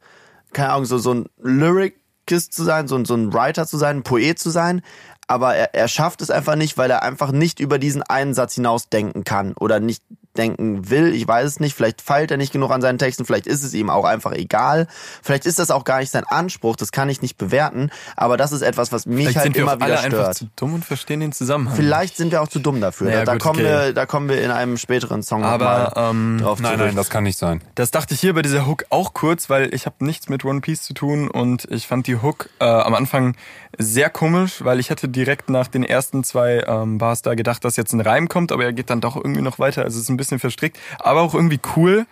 keine 0.52 0.70
Ahnung, 0.70 0.86
so, 0.86 0.98
so 0.98 1.14
ein 1.14 1.26
Lyricist 1.38 2.52
zu 2.52 2.64
sein, 2.64 2.88
so, 2.88 2.96
ein- 2.96 3.04
so 3.04 3.14
ein 3.14 3.32
Writer 3.32 3.66
zu 3.66 3.76
sein, 3.76 3.98
ein 3.98 4.02
Poet 4.02 4.38
zu 4.38 4.50
sein, 4.50 4.82
aber 5.28 5.54
er, 5.54 5.74
er 5.74 5.88
schafft 5.88 6.22
es 6.22 6.30
einfach 6.30 6.56
nicht, 6.56 6.78
weil 6.78 6.90
er 6.90 7.02
einfach 7.02 7.30
nicht 7.32 7.60
über 7.60 7.78
diesen 7.78 8.02
einen 8.02 8.34
Satz 8.34 8.54
hinaus 8.54 8.88
denken 8.88 9.24
kann 9.24 9.52
oder 9.54 9.80
nicht 9.80 10.02
denken 10.36 10.90
will. 10.90 11.14
Ich 11.14 11.26
weiß 11.26 11.46
es 11.46 11.60
nicht. 11.60 11.74
Vielleicht 11.74 12.00
feilt 12.00 12.30
er 12.30 12.36
nicht 12.36 12.52
genug 12.52 12.70
an 12.70 12.80
seinen 12.80 12.98
Texten. 12.98 13.24
Vielleicht 13.24 13.46
ist 13.46 13.62
es 13.64 13.74
ihm 13.74 13.90
auch 13.90 14.04
einfach 14.04 14.32
egal. 14.32 14.86
Vielleicht 15.22 15.46
ist 15.46 15.58
das 15.58 15.70
auch 15.70 15.84
gar 15.84 15.98
nicht 16.00 16.10
sein 16.10 16.24
Anspruch. 16.24 16.76
Das 16.76 16.92
kann 16.92 17.08
ich 17.08 17.22
nicht 17.22 17.36
bewerten. 17.38 17.90
Aber 18.16 18.36
das 18.36 18.52
ist 18.52 18.62
etwas, 18.62 18.92
was 18.92 19.06
mich 19.06 19.16
Vielleicht 19.18 19.36
halt 19.36 19.44
sind 19.44 19.56
wir 19.56 19.62
immer 19.62 19.76
wieder 19.76 20.00
einfach 20.00 20.18
stört. 20.18 20.34
zu 20.36 20.48
dumm 20.56 20.74
und 20.74 20.84
verstehen 20.84 21.20
den 21.20 21.32
Zusammenhang. 21.32 21.76
Vielleicht 21.76 22.16
sind 22.16 22.32
wir 22.32 22.42
auch 22.42 22.48
zu 22.48 22.58
dumm 22.58 22.80
dafür. 22.80 23.08
Naja, 23.08 23.24
da, 23.24 23.32
gut, 23.32 23.42
kommen 23.42 23.60
okay. 23.60 23.86
wir, 23.86 23.92
da 23.92 24.06
kommen 24.06 24.28
wir 24.28 24.42
in 24.42 24.50
einem 24.50 24.76
späteren 24.76 25.22
Song 25.22 25.44
Aber 25.44 25.92
nochmal 25.94 26.10
ähm, 26.10 26.38
drauf 26.40 26.60
Nein, 26.60 26.72
zurück. 26.72 26.86
nein, 26.86 26.96
das 26.96 27.10
kann 27.10 27.24
nicht 27.24 27.38
sein. 27.38 27.62
Das 27.74 27.90
dachte 27.90 28.14
ich 28.14 28.20
hier 28.20 28.34
bei 28.34 28.42
dieser 28.42 28.66
Hook 28.66 28.84
auch 28.90 29.14
kurz, 29.14 29.50
weil 29.50 29.74
ich 29.74 29.86
habe 29.86 30.04
nichts 30.04 30.28
mit 30.28 30.44
One 30.44 30.60
Piece 30.60 30.82
zu 30.82 30.94
tun 30.94 31.28
und 31.28 31.66
ich 31.70 31.86
fand 31.86 32.06
die 32.06 32.16
Hook 32.16 32.50
äh, 32.60 32.64
am 32.64 32.94
Anfang 32.94 33.36
sehr 33.78 34.10
komisch, 34.10 34.64
weil 34.64 34.80
ich 34.80 34.90
hätte 34.90 35.08
direkt 35.08 35.50
nach 35.50 35.68
den 35.68 35.84
ersten 35.84 36.24
zwei 36.24 36.64
ähm, 36.66 36.98
Bars 36.98 37.22
da 37.22 37.34
gedacht, 37.34 37.64
dass 37.64 37.76
jetzt 37.76 37.92
ein 37.92 38.00
Reim 38.00 38.28
kommt, 38.28 38.52
aber 38.52 38.64
er 38.64 38.72
geht 38.72 38.90
dann 38.90 39.00
doch 39.00 39.16
irgendwie 39.16 39.42
noch 39.42 39.58
weiter. 39.58 39.82
Also 39.82 39.98
es 39.98 40.04
ist 40.04 40.08
ein 40.08 40.16
bisschen 40.16 40.25
verstrickt, 40.26 40.78
aber 40.98 41.22
auch 41.22 41.34
irgendwie 41.34 41.60
cool. 41.76 42.06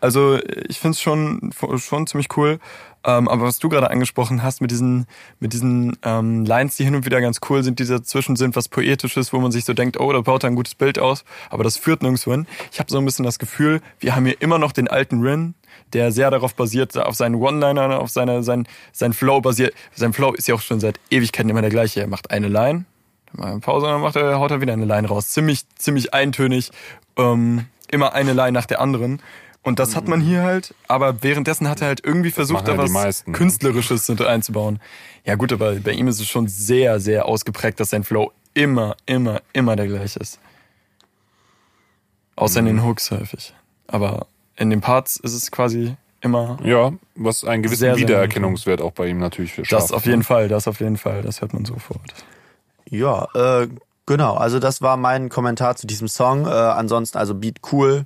Also 0.00 0.38
ich 0.68 0.78
finde 0.78 0.94
es 0.94 1.00
schon 1.00 1.52
schon 1.76 2.06
ziemlich 2.06 2.28
cool. 2.36 2.58
Ähm, 3.02 3.28
aber 3.28 3.44
was 3.44 3.58
du 3.58 3.70
gerade 3.70 3.90
angesprochen 3.90 4.42
hast 4.42 4.60
mit 4.60 4.70
diesen 4.70 5.06
mit 5.38 5.54
diesen 5.54 5.96
ähm, 6.02 6.44
Lines, 6.44 6.76
die 6.76 6.84
hin 6.84 6.94
und 6.94 7.06
wieder 7.06 7.20
ganz 7.22 7.40
cool 7.48 7.62
sind, 7.62 7.78
die 7.78 7.86
dazwischen 7.86 8.36
sind, 8.36 8.56
was 8.56 8.68
poetisches, 8.68 9.32
wo 9.32 9.40
man 9.40 9.52
sich 9.52 9.64
so 9.64 9.72
denkt, 9.72 9.98
oh, 9.98 10.12
da 10.12 10.20
baut 10.20 10.44
er 10.44 10.50
ein 10.50 10.54
gutes 10.54 10.74
Bild 10.74 10.98
aus, 10.98 11.24
aber 11.48 11.64
das 11.64 11.78
führt 11.78 12.02
nirgendwo 12.02 12.32
hin. 12.32 12.46
Ich 12.72 12.78
habe 12.78 12.90
so 12.90 12.98
ein 12.98 13.04
bisschen 13.06 13.24
das 13.24 13.38
Gefühl, 13.38 13.80
wir 14.00 14.14
haben 14.14 14.26
hier 14.26 14.40
immer 14.40 14.58
noch 14.58 14.72
den 14.72 14.86
alten 14.86 15.22
Rin, 15.22 15.54
der 15.94 16.12
sehr 16.12 16.30
darauf 16.30 16.54
basiert, 16.54 16.96
auf 16.98 17.14
seinen 17.14 17.36
One-Liner, 17.36 18.00
auf 18.00 18.10
seine, 18.10 18.42
sein, 18.42 18.66
sein 18.92 19.14
Flow 19.14 19.40
basiert. 19.40 19.72
Sein 19.94 20.12
Flow 20.12 20.32
ist 20.32 20.46
ja 20.46 20.54
auch 20.54 20.60
schon 20.60 20.80
seit 20.80 21.00
Ewigkeiten 21.10 21.48
immer 21.48 21.62
der 21.62 21.70
gleiche. 21.70 22.00
Er 22.00 22.06
macht 22.06 22.30
eine 22.30 22.48
Line, 22.48 22.84
er 23.38 23.44
eine 23.46 23.60
Pause 23.60 23.86
und 23.86 23.92
dann 23.92 24.02
macht 24.02 24.16
er, 24.16 24.38
haut 24.38 24.50
er 24.50 24.60
wieder 24.60 24.74
eine 24.74 24.84
Line 24.84 25.08
raus. 25.08 25.30
Ziemlich, 25.30 25.62
ziemlich 25.76 26.12
eintönig, 26.12 26.70
ähm, 27.20 27.66
immer 27.90 28.14
eine 28.14 28.32
Line 28.32 28.52
nach 28.52 28.66
der 28.66 28.80
anderen. 28.80 29.20
Und 29.62 29.78
das 29.78 29.94
hat 29.94 30.08
man 30.08 30.22
hier 30.22 30.42
halt, 30.42 30.74
aber 30.88 31.22
währenddessen 31.22 31.68
hat 31.68 31.82
er 31.82 31.88
halt 31.88 32.00
irgendwie 32.02 32.30
versucht, 32.30 32.66
da 32.66 32.72
ja 32.72 32.78
was 32.78 32.90
meisten, 32.90 33.32
ne? 33.32 33.36
Künstlerisches 33.36 34.08
mit 34.08 34.22
einzubauen. 34.22 34.80
Ja 35.26 35.34
gut, 35.34 35.52
aber 35.52 35.74
bei 35.74 35.90
ihm 35.92 36.08
ist 36.08 36.18
es 36.18 36.26
schon 36.28 36.48
sehr, 36.48 36.98
sehr 36.98 37.26
ausgeprägt, 37.26 37.78
dass 37.78 37.90
sein 37.90 38.02
Flow 38.02 38.32
immer, 38.54 38.96
immer, 39.04 39.42
immer 39.52 39.76
der 39.76 39.86
gleiche 39.86 40.18
ist. 40.18 40.40
Außer 42.36 42.60
in 42.60 42.64
Mhm. 42.64 42.68
den 42.68 42.84
Hooks 42.86 43.10
häufig. 43.10 43.52
Aber 43.86 44.26
in 44.56 44.70
den 44.70 44.80
Parts 44.80 45.16
ist 45.16 45.34
es 45.34 45.50
quasi 45.50 45.94
immer 46.22 46.58
Ja, 46.64 46.92
was 47.14 47.44
einen 47.44 47.62
gewissen 47.62 47.80
Sehr, 47.80 47.94
sehr 47.96 48.02
Wiedererkennungswert 48.02 48.80
auch 48.80 48.92
bei 48.92 49.08
ihm 49.08 49.18
natürlich 49.18 49.52
für 49.52 49.62
das 49.62 49.92
auf 49.92 50.06
jeden 50.06 50.22
Fall, 50.22 50.48
das 50.48 50.68
auf 50.68 50.80
jeden 50.80 50.96
Fall, 50.96 51.20
das 51.22 51.40
hört 51.42 51.52
man 51.52 51.64
sofort. 51.66 52.14
Ja, 52.88 53.28
äh, 53.34 53.68
genau. 54.10 54.34
Also 54.34 54.58
das 54.58 54.82
war 54.82 54.96
mein 54.96 55.28
Kommentar 55.28 55.76
zu 55.76 55.86
diesem 55.86 56.08
Song. 56.08 56.46
Äh, 56.46 56.50
ansonsten, 56.50 57.16
also 57.18 57.34
Beat 57.34 57.58
cool, 57.72 58.04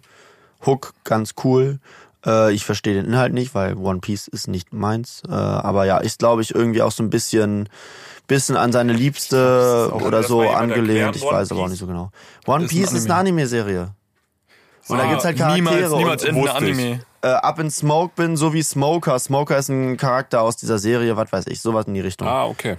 Hook 0.64 0.92
ganz 1.04 1.34
cool. 1.42 1.78
Äh, 2.24 2.52
ich 2.52 2.64
verstehe 2.64 2.94
den 2.94 3.06
Inhalt 3.06 3.32
nicht, 3.32 3.54
weil 3.54 3.76
One 3.76 4.00
Piece 4.00 4.28
ist 4.28 4.46
nicht 4.48 4.72
meins. 4.72 5.22
Äh, 5.28 5.32
aber 5.32 5.84
ja, 5.84 5.98
ist 5.98 6.18
glaube 6.20 6.42
ich 6.42 6.54
irgendwie 6.54 6.82
auch 6.82 6.92
so 6.92 7.02
ein 7.02 7.10
bisschen, 7.10 7.68
bisschen 8.26 8.56
an 8.56 8.72
seine 8.72 8.92
Liebste 8.92 9.90
oder 9.94 10.22
so 10.22 10.42
angelehnt. 10.42 10.88
erklären, 10.88 11.14
Ich 11.16 11.22
One 11.24 11.36
weiß 11.36 11.52
aber 11.52 11.62
auch 11.62 11.68
nicht 11.68 11.80
so 11.80 11.86
genau. 11.86 12.10
One 12.46 12.64
Ist 12.64 12.70
ein 12.72 12.76
Piece 12.76 12.92
ist 12.92 13.04
eine 13.06 13.14
Anime-Serie. 13.16 13.90
Und 14.88 14.98
da 14.98 15.04
Ah, 15.04 15.08
gibt's 15.10 15.24
halt 15.24 15.38
Charaktere. 15.38 15.62
Niemals, 15.64 15.92
niemals 15.94 16.22
und, 16.24 16.28
in 16.30 16.44
ich. 16.44 16.50
Anime. 16.50 17.00
äh, 17.22 17.28
Up 17.28 17.58
in 17.58 17.70
Smoke 17.70 18.12
bin, 18.16 18.36
so 18.36 18.52
wie 18.52 18.62
Smoker. 18.62 19.18
Smoker 19.18 19.56
ist 19.56 19.70
ein 19.70 19.96
Charakter 19.96 20.42
aus 20.42 20.56
dieser 20.56 20.78
Serie, 20.78 21.16
was 21.16 21.32
weiß 21.32 21.46
ich, 21.46 21.60
sowas 21.62 21.86
in 21.86 21.94
die 21.94 22.00
Richtung. 22.00 22.28
Ah, 22.28 22.44
okay. 22.46 22.76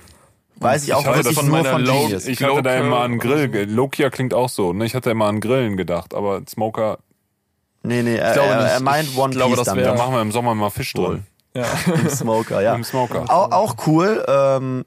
Weiß 0.59 0.83
ich 0.85 0.93
auch 0.93 1.01
ich 1.01 1.07
hatte 1.07 1.23
wirklich 1.25 1.41
nur 1.43 1.65
von 1.65 1.81
Low- 1.83 2.03
Genius. 2.03 2.27
Ich 2.27 2.41
hatte 2.43 2.61
da 2.63 2.75
immer 2.77 2.99
an 3.01 3.19
Grill. 3.19 3.69
Lokia 3.69 4.09
klingt 4.09 4.33
auch 4.33 4.49
so. 4.49 4.73
Ne? 4.73 4.85
Ich 4.85 4.95
hatte 4.95 5.09
immer 5.11 5.25
an 5.25 5.39
Grillen 5.39 5.77
gedacht, 5.77 6.13
aber 6.13 6.41
Smoker, 6.47 6.99
Nee, 7.83 8.01
nee, 8.01 8.15
er, 8.15 8.33
glaube 8.33 8.49
er, 8.49 8.59
er 8.71 8.79
meint 8.81 9.09
Ich 9.09 9.17
One 9.17 9.31
glaube, 9.35 9.49
Piece 9.55 9.57
das 9.59 9.65
dann. 9.67 9.77
wär- 9.77 9.83
da 9.85 9.91
Ja. 9.91 9.97
machen 9.97 10.13
wir 10.15 10.21
im 10.21 10.31
Sommer 10.31 10.55
mal 10.55 10.71
Fisch 10.71 10.93
drin. 10.93 11.23
Ja. 11.53 11.63
Im 11.93 12.09
Smoker, 12.09 12.61
ja. 12.61 12.73
Im 12.75 12.83
Smoker. 12.83 13.25
Auch, 13.29 13.51
auch 13.51 13.75
cool. 13.87 14.25
Ähm, 14.27 14.85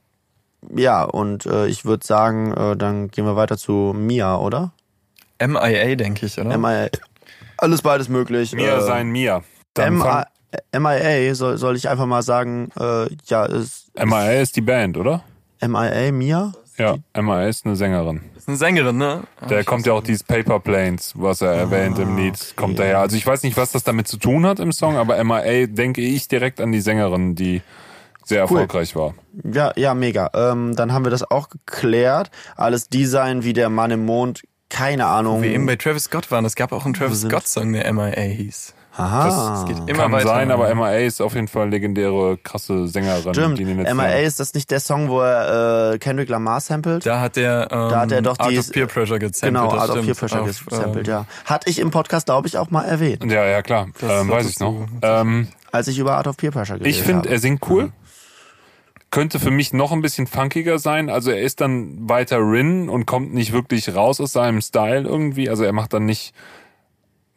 ja, 0.75 1.05
und 1.05 1.47
äh, 1.47 1.67
ich 1.69 1.85
würde 1.85 2.05
sagen, 2.05 2.53
äh, 2.53 2.77
dann 2.77 3.09
gehen 3.09 3.25
wir 3.25 3.37
weiter 3.37 3.57
zu 3.57 3.95
Mia, 3.97 4.37
oder? 4.37 4.73
MIA, 5.41 5.95
denke 5.95 6.27
ich, 6.27 6.37
oder? 6.39 6.59
MIA. 6.59 6.89
Alles 7.57 7.83
beides 7.83 8.09
möglich. 8.09 8.53
Mia 8.53 8.79
äh, 8.79 8.81
sein 8.83 9.09
Mia. 9.11 9.43
Dann 9.75 10.03
MIA 10.77 11.35
soll, 11.35 11.57
soll 11.57 11.77
ich 11.77 11.89
einfach 11.89 12.07
mal 12.07 12.23
sagen, 12.23 12.71
äh, 12.79 13.07
ja, 13.27 13.45
ist 13.47 13.91
MIA 13.97 14.41
ist 14.41 14.57
die 14.57 14.61
Band, 14.61 14.97
oder? 14.97 15.23
MIA 15.67 16.13
Mia? 16.13 16.53
Ja, 16.77 16.97
MIA 17.21 17.49
ist 17.49 17.67
eine 17.67 17.75
Sängerin. 17.77 18.21
ist 18.37 18.47
eine 18.49 18.57
Sängerin, 18.57 18.97
ne? 18.99 19.23
Der 19.51 19.65
kommt 19.65 19.85
ja 19.87 19.93
auch 19.95 20.03
dieses 20.03 20.23
Paper 20.23 20.61
Planes, 20.61 21.13
was 21.17 21.41
er 21.41 21.53
erwähnt 21.53 21.99
im 21.99 22.17
Lied, 22.17 22.55
kommt 22.57 22.79
daher. 22.79 23.01
Also 23.01 23.17
ich 23.17 23.27
weiß 23.27 23.43
nicht, 23.43 23.57
was 23.57 23.73
das 23.73 23.83
damit 23.83 24.07
zu 24.07 24.17
tun 24.17 24.47
hat 24.47 24.61
im 24.61 24.71
Song, 24.73 24.97
aber 24.97 25.23
MIA 25.25 25.67
denke 25.67 26.01
ich 26.03 26.29
direkt 26.29 26.61
an 26.61 26.71
die 26.71 26.81
Sängerin, 26.81 27.35
die 27.35 27.63
sehr 28.25 28.41
erfolgreich 28.41 28.95
war. 28.95 29.15
Ja, 29.43 29.73
ja, 29.75 29.95
mega. 29.95 30.31
Ähm, 30.35 30.77
dann 30.77 30.93
haben 30.93 31.05
wir 31.05 31.11
das 31.11 31.29
auch 31.29 31.49
geklärt. 31.49 32.31
Alles 32.57 32.89
Design 32.89 33.43
wie 33.43 33.55
der 33.55 33.71
Mann 33.71 33.91
im 33.91 34.05
Mond. 34.05 34.43
Keine 34.71 35.07
Ahnung. 35.07 35.43
Wir 35.43 35.51
eben 35.51 35.65
bei 35.65 35.77
Travis 35.77 36.05
Scott 36.05 36.31
waren. 36.31 36.45
Es 36.45 36.55
gab 36.55 36.73
auch 36.73 36.85
einen 36.85 36.93
Travis 36.95 37.23
sind- 37.23 37.31
Scott-Song, 37.31 37.73
der 37.73 37.91
MIA 37.93 38.21
hieß. 38.21 38.75
Aha. 38.99 39.51
Das 39.53 39.67
geht 39.67 39.89
immer 39.89 40.03
Kann 40.05 40.13
weiter. 40.13 40.27
sein, 40.29 40.51
aber 40.51 40.75
MIA 40.75 40.99
ist 41.07 41.21
auf 41.21 41.35
jeden 41.35 41.49
Fall 41.49 41.69
legendäre, 41.71 42.37
krasse 42.43 42.89
Sängerin. 42.89 43.33
Stimmt. 43.33 43.59
Die 43.59 43.63
in 43.63 43.69
den 43.69 43.79
letzten 43.79 43.97
MIA 43.97 44.19
ist 44.19 44.41
das 44.41 44.55
nicht 44.55 44.71
der 44.71 44.81
Song, 44.81 45.09
wo 45.09 45.21
er 45.21 45.93
äh, 45.95 45.99
Kendrick 45.99 46.29
Lamar 46.29 46.61
samplet? 46.61 47.07
Da 47.07 47.21
hat 47.21 47.37
der, 47.37 47.69
ähm, 47.71 47.89
Da 47.91 48.01
hat 48.01 48.13
er 48.13 48.23
doch 48.23 48.39
Art 48.39 48.51
die- 48.51 48.59
of 48.59 48.71
Peer 48.73 48.87
Pressure 48.87 49.19
gesampelt. 49.19 49.43
Genau, 49.63 49.71
Art 49.71 49.91
of. 49.91 50.05
Peer 50.05 50.15
Pressure 50.15 50.43
Auf, 50.43 50.67
gesampelt, 50.67 51.09
ähm, 51.09 51.15
ja. 51.15 51.25
Hatte 51.45 51.71
ich 51.71 51.79
im 51.79 51.91
Podcast, 51.91 52.27
glaube 52.27 52.49
ich, 52.49 52.59
auch 52.59 52.71
mal 52.71 52.83
erwähnt, 52.85 53.25
Ja, 53.31 53.45
ja, 53.45 53.63
klar. 53.63 53.87
Ähm, 54.03 54.29
weiß 54.29 54.49
ich 54.51 54.59
noch. 54.61 54.87
Ähm, 55.03 55.49
als 55.71 55.87
ich 55.89 55.99
über 55.99 56.17
Art 56.17 56.27
of 56.27 56.37
Peer 56.37 56.51
Pressure 56.51 56.79
geredet 56.79 56.97
ich 56.97 57.03
finde, 57.03 57.29
er 57.29 57.39
singt 57.39 57.69
cool. 57.71 57.93
Könnte 59.11 59.39
für 59.41 59.51
mich 59.51 59.73
noch 59.73 59.93
ein 59.93 60.03
bisschen 60.03 60.27
funkiger 60.27 60.79
sein. 60.79 61.09
Also 61.09 61.31
er 61.31 61.41
ist 61.41 61.63
dann 61.63 62.09
weiter 62.11 62.39
Rin 62.39 62.91
und 62.91 63.07
kommt 63.07 63.33
nicht 63.33 63.53
wirklich 63.53 63.95
raus 63.95 64.21
aus 64.21 64.33
seinem 64.33 64.61
Style 64.61 65.09
irgendwie. 65.09 65.49
Also 65.49 65.65
er 65.65 65.73
macht 65.73 65.95
dann 65.95 66.05
nicht 66.05 66.35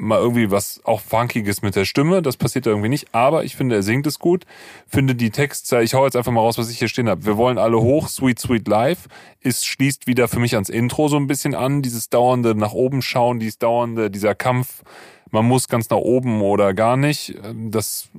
mal 0.01 0.19
irgendwie 0.19 0.51
was 0.51 0.81
auch 0.83 0.99
Funkiges 0.99 1.61
mit 1.61 1.75
der 1.75 1.85
Stimme. 1.85 2.21
Das 2.21 2.35
passiert 2.35 2.65
irgendwie 2.65 2.89
nicht. 2.89 3.13
Aber 3.13 3.43
ich 3.43 3.55
finde, 3.55 3.75
er 3.75 3.83
singt 3.83 4.07
es 4.07 4.19
gut. 4.19 4.45
Finde 4.87 5.15
die 5.15 5.29
Texte, 5.29 5.81
ich 5.81 5.93
hau 5.93 6.05
jetzt 6.05 6.15
einfach 6.15 6.31
mal 6.31 6.41
raus, 6.41 6.57
was 6.57 6.69
ich 6.69 6.79
hier 6.79 6.87
stehen 6.87 7.07
habe. 7.07 7.25
Wir 7.25 7.37
wollen 7.37 7.57
alle 7.57 7.79
hoch, 7.79 8.07
Sweet 8.07 8.39
Sweet 8.39 8.67
Life. 8.67 9.07
Es 9.41 9.65
schließt 9.65 10.07
wieder 10.07 10.27
für 10.27 10.39
mich 10.39 10.55
ans 10.55 10.69
Intro 10.69 11.07
so 11.07 11.17
ein 11.17 11.27
bisschen 11.27 11.55
an. 11.55 11.81
Dieses 11.81 12.09
dauernde 12.09 12.55
nach 12.55 12.73
oben 12.73 13.01
schauen, 13.01 13.39
dieses 13.39 13.59
dauernde, 13.59 14.09
dieser 14.09 14.35
Kampf. 14.35 14.83
Man 15.29 15.45
muss 15.45 15.69
ganz 15.69 15.89
nach 15.89 15.97
oben 15.97 16.41
oder 16.41 16.73
gar 16.73 16.97
nicht. 16.97 17.35
Das 17.69 18.09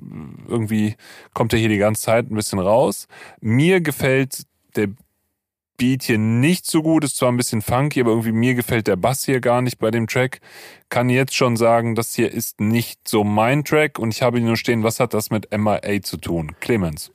irgendwie 0.49 0.95
kommt 1.35 1.53
ja 1.53 1.59
hier 1.59 1.69
die 1.69 1.79
ganze 1.79 2.03
Zeit 2.03 2.31
ein 2.31 2.35
bisschen 2.35 2.59
raus. 2.59 3.07
Mir 3.41 3.81
gefällt 3.81 4.47
der 4.77 4.89
Beat 5.83 6.05
hier 6.05 6.19
nicht 6.19 6.65
so 6.65 6.81
gut, 6.81 7.03
ist 7.03 7.17
zwar 7.17 7.33
ein 7.33 7.37
bisschen 7.37 7.61
funky, 7.61 8.03
aber 8.03 8.11
irgendwie 8.11 8.31
mir 8.31 8.55
gefällt 8.55 8.87
der 8.87 8.95
Bass 8.95 9.25
hier 9.25 9.41
gar 9.41 9.63
nicht 9.63 9.81
bei 9.81 9.91
dem 9.91 10.07
Track. 10.07 10.39
Kann 10.91 11.09
jetzt 11.09 11.35
schon 11.35 11.57
sagen, 11.57 11.97
das 11.97 12.15
hier 12.15 12.31
ist 12.31 12.61
nicht 12.61 13.09
so 13.09 13.25
mein 13.25 13.65
Track 13.65 13.99
und 13.99 14.15
ich 14.15 14.23
habe 14.23 14.39
hier 14.39 14.47
nur 14.47 14.57
stehen, 14.57 14.85
was 14.85 15.01
hat 15.01 15.13
das 15.13 15.31
mit 15.31 15.51
MIA 15.51 16.01
zu 16.03 16.19
tun? 16.19 16.53
Clemens. 16.61 17.11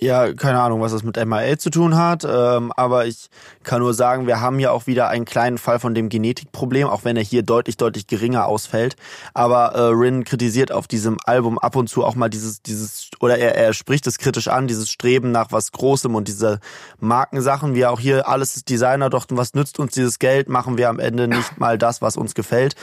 Ja, 0.00 0.32
keine 0.34 0.60
Ahnung, 0.60 0.80
was 0.80 0.92
das 0.92 1.04
mit 1.04 1.16
MIA 1.24 1.56
zu 1.56 1.70
tun 1.70 1.96
hat, 1.96 2.24
ähm, 2.28 2.72
aber 2.76 3.06
ich 3.06 3.28
kann 3.62 3.80
nur 3.80 3.94
sagen, 3.94 4.26
wir 4.26 4.40
haben 4.40 4.58
ja 4.58 4.72
auch 4.72 4.86
wieder 4.86 5.08
einen 5.08 5.24
kleinen 5.24 5.56
Fall 5.56 5.78
von 5.78 5.94
dem 5.94 6.08
Genetikproblem, 6.08 6.88
auch 6.88 7.04
wenn 7.04 7.16
er 7.16 7.22
hier 7.22 7.42
deutlich, 7.42 7.76
deutlich 7.76 8.06
geringer 8.06 8.46
ausfällt. 8.46 8.96
Aber 9.34 9.72
äh, 9.74 9.80
Rin 9.80 10.24
kritisiert 10.24 10.72
auf 10.72 10.88
diesem 10.88 11.16
Album 11.24 11.58
ab 11.58 11.76
und 11.76 11.88
zu 11.88 12.04
auch 12.04 12.16
mal 12.16 12.28
dieses, 12.28 12.60
dieses, 12.60 13.10
oder 13.20 13.38
er, 13.38 13.54
er 13.56 13.72
spricht 13.72 14.06
es 14.06 14.18
kritisch 14.18 14.48
an, 14.48 14.66
dieses 14.66 14.90
Streben 14.90 15.30
nach 15.30 15.52
was 15.52 15.70
Großem 15.70 16.14
und 16.14 16.26
diese 16.28 16.58
Markensachen, 16.98 17.74
wie 17.74 17.86
auch 17.86 18.00
hier, 18.00 18.28
alles 18.28 18.56
ist 18.56 18.68
Designer, 18.68 19.10
doch 19.10 19.26
was 19.30 19.54
nützt 19.54 19.78
uns 19.78 19.92
dieses 19.92 20.18
Geld, 20.18 20.48
machen 20.48 20.76
wir 20.76 20.88
am 20.88 20.98
Ende 20.98 21.28
nicht 21.28 21.58
mal 21.58 21.78
das, 21.78 22.02
was 22.02 22.16
uns 22.16 22.34
gefällt. 22.34 22.74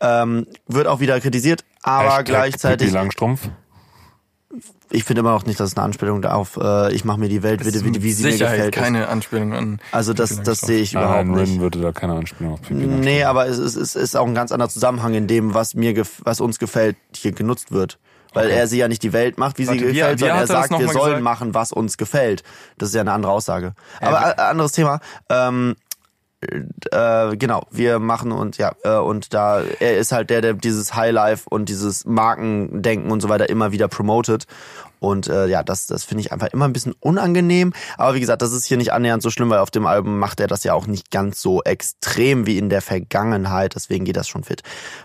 Ähm, 0.00 0.46
wird 0.66 0.86
auch 0.86 1.00
wieder 1.00 1.20
kritisiert, 1.20 1.64
aber 1.82 2.04
Hashtag 2.04 2.26
gleichzeitig. 2.26 2.86
Pippi 2.86 2.98
Langstrumpf. 2.98 3.48
Ich 4.92 5.04
finde 5.04 5.20
immer 5.20 5.30
noch 5.30 5.46
nicht, 5.46 5.60
dass 5.60 5.70
es 5.70 5.76
eine 5.76 5.84
Anspielung 5.84 6.24
auf, 6.24 6.56
äh, 6.60 6.92
ich 6.92 7.04
mache 7.04 7.20
mir 7.20 7.28
die 7.28 7.42
Welt, 7.44 7.64
wie, 7.64 7.72
wie, 7.94 8.02
wie 8.02 8.12
sie 8.12 8.24
mir 8.24 8.32
Sicherheit 8.32 8.56
gefällt. 8.56 8.76
ist. 8.76 8.82
keine 8.82 9.08
Anspielung 9.08 9.52
an. 9.54 9.80
Also 9.92 10.12
das, 10.14 10.42
das 10.42 10.60
sehe 10.60 10.80
ich 10.80 10.92
Nein, 10.94 11.02
überhaupt 11.04 11.26
Rin 11.28 11.34
nicht. 11.52 11.60
würde 11.60 11.80
da 11.80 11.92
keine 11.92 12.14
Anspielung 12.14 12.54
auf 12.54 12.60
Langstrumpf. 12.68 13.04
Nee, 13.04 13.22
aber 13.22 13.46
es 13.46 13.58
ist, 13.58 13.76
es 13.76 13.94
ist 13.94 14.16
auch 14.16 14.26
ein 14.26 14.34
ganz 14.34 14.50
anderer 14.50 14.68
Zusammenhang 14.68 15.14
in 15.14 15.26
dem, 15.28 15.54
was 15.54 15.74
mir, 15.74 15.92
gef- 15.92 16.18
was 16.24 16.40
uns 16.40 16.58
gefällt, 16.58 16.96
hier 17.16 17.30
genutzt 17.32 17.70
wird. 17.72 17.98
Weil 18.32 18.46
Okay. 18.46 18.56
er 18.58 18.66
sie 18.68 18.78
ja 18.78 18.86
nicht 18.88 19.02
die 19.02 19.12
Welt 19.12 19.38
macht, 19.38 19.58
wie 19.58 19.62
sie 19.64 19.68
Warte, 19.70 19.80
wie- 19.88 19.92
gefällt, 19.92 20.18
wie 20.18 20.20
sondern 20.20 20.38
er 20.38 20.46
sagt, 20.46 20.70
wir 20.70 20.88
sollen 20.88 21.04
gesagt? 21.06 21.22
machen, 21.22 21.54
was 21.54 21.72
uns 21.72 21.96
gefällt. 21.96 22.42
Das 22.78 22.88
ist 22.90 22.94
ja 22.94 23.00
eine 23.00 23.12
andere 23.12 23.32
Aussage. 23.32 23.74
Aber 24.00 24.38
äh, 24.38 24.40
anderes 24.42 24.72
Thema. 24.72 25.00
Ähm, 25.28 25.74
äh, 26.40 27.36
genau, 27.36 27.66
wir 27.70 27.98
machen 27.98 28.32
uns, 28.32 28.56
ja, 28.56 28.72
äh, 28.82 28.96
und 28.96 29.34
da, 29.34 29.62
er 29.62 29.98
ist 29.98 30.12
halt 30.12 30.30
der, 30.30 30.40
der 30.40 30.54
dieses 30.54 30.94
Highlife 30.94 31.48
und 31.50 31.68
dieses 31.68 32.06
Markendenken 32.06 33.10
und 33.10 33.20
so 33.20 33.28
weiter 33.28 33.48
immer 33.48 33.72
wieder 33.72 33.88
promotet. 33.88 34.46
Und 35.00 35.28
äh, 35.28 35.46
ja, 35.46 35.62
das, 35.62 35.86
das 35.86 36.04
finde 36.04 36.22
ich 36.22 36.32
einfach 36.32 36.48
immer 36.48 36.66
ein 36.66 36.72
bisschen 36.72 36.94
unangenehm. 37.00 37.72
Aber 37.96 38.14
wie 38.14 38.20
gesagt, 38.20 38.42
das 38.42 38.52
ist 38.52 38.66
hier 38.66 38.76
nicht 38.76 38.92
annähernd 38.92 39.22
so 39.22 39.30
schlimm, 39.30 39.48
weil 39.50 39.58
auf 39.58 39.70
dem 39.70 39.86
Album 39.86 40.18
macht 40.18 40.40
er 40.40 40.46
das 40.46 40.62
ja 40.62 40.74
auch 40.74 40.86
nicht 40.86 41.10
ganz 41.10 41.40
so 41.40 41.62
extrem 41.62 42.46
wie 42.46 42.58
in 42.58 42.68
der 42.68 42.82
Vergangenheit. 42.82 43.74
Deswegen 43.74 44.04
geht 44.04 44.16
das 44.16 44.28
schon 44.28 44.44
fit. 44.44 44.62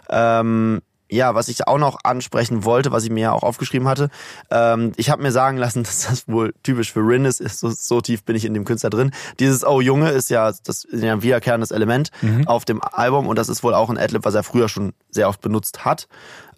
Ähm, 0.09 0.81
ja, 1.09 1.35
was 1.35 1.47
ich 1.47 1.67
auch 1.67 1.77
noch 1.77 1.99
ansprechen 2.03 2.63
wollte, 2.63 2.91
was 2.91 3.03
ich 3.03 3.09
mir 3.09 3.21
ja 3.21 3.31
auch 3.31 3.43
aufgeschrieben 3.43 3.87
hatte, 3.87 4.09
ähm, 4.49 4.91
ich 4.97 5.09
habe 5.09 5.21
mir 5.21 5.31
sagen 5.31 5.57
lassen, 5.57 5.83
dass 5.83 6.07
das 6.07 6.27
wohl 6.27 6.53
typisch 6.63 6.91
für 6.91 7.01
Rin 7.01 7.25
ist, 7.25 7.37
so, 7.37 7.69
so 7.69 8.01
tief 8.01 8.23
bin 8.23 8.35
ich 8.35 8.45
in 8.45 8.53
dem 8.53 8.65
Künstler 8.65 8.89
drin. 8.89 9.11
Dieses 9.39 9.65
Oh 9.65 9.81
Junge 9.81 10.09
ist 10.09 10.29
ja 10.29 10.51
das 10.63 10.83
ist 10.83 11.03
ja 11.03 11.13
ein 11.13 11.23
wiederkehrendes 11.23 11.71
Element 11.71 12.11
auf 12.45 12.65
dem 12.65 12.81
Album 12.81 13.27
und 13.27 13.37
das 13.37 13.49
ist 13.49 13.63
wohl 13.63 13.73
auch 13.73 13.89
ein 13.89 13.97
Adlib, 13.97 14.25
was 14.25 14.35
er 14.35 14.43
früher 14.43 14.69
schon 14.69 14.93
sehr 15.09 15.29
oft 15.29 15.41
benutzt 15.41 15.85
hat. 15.85 16.07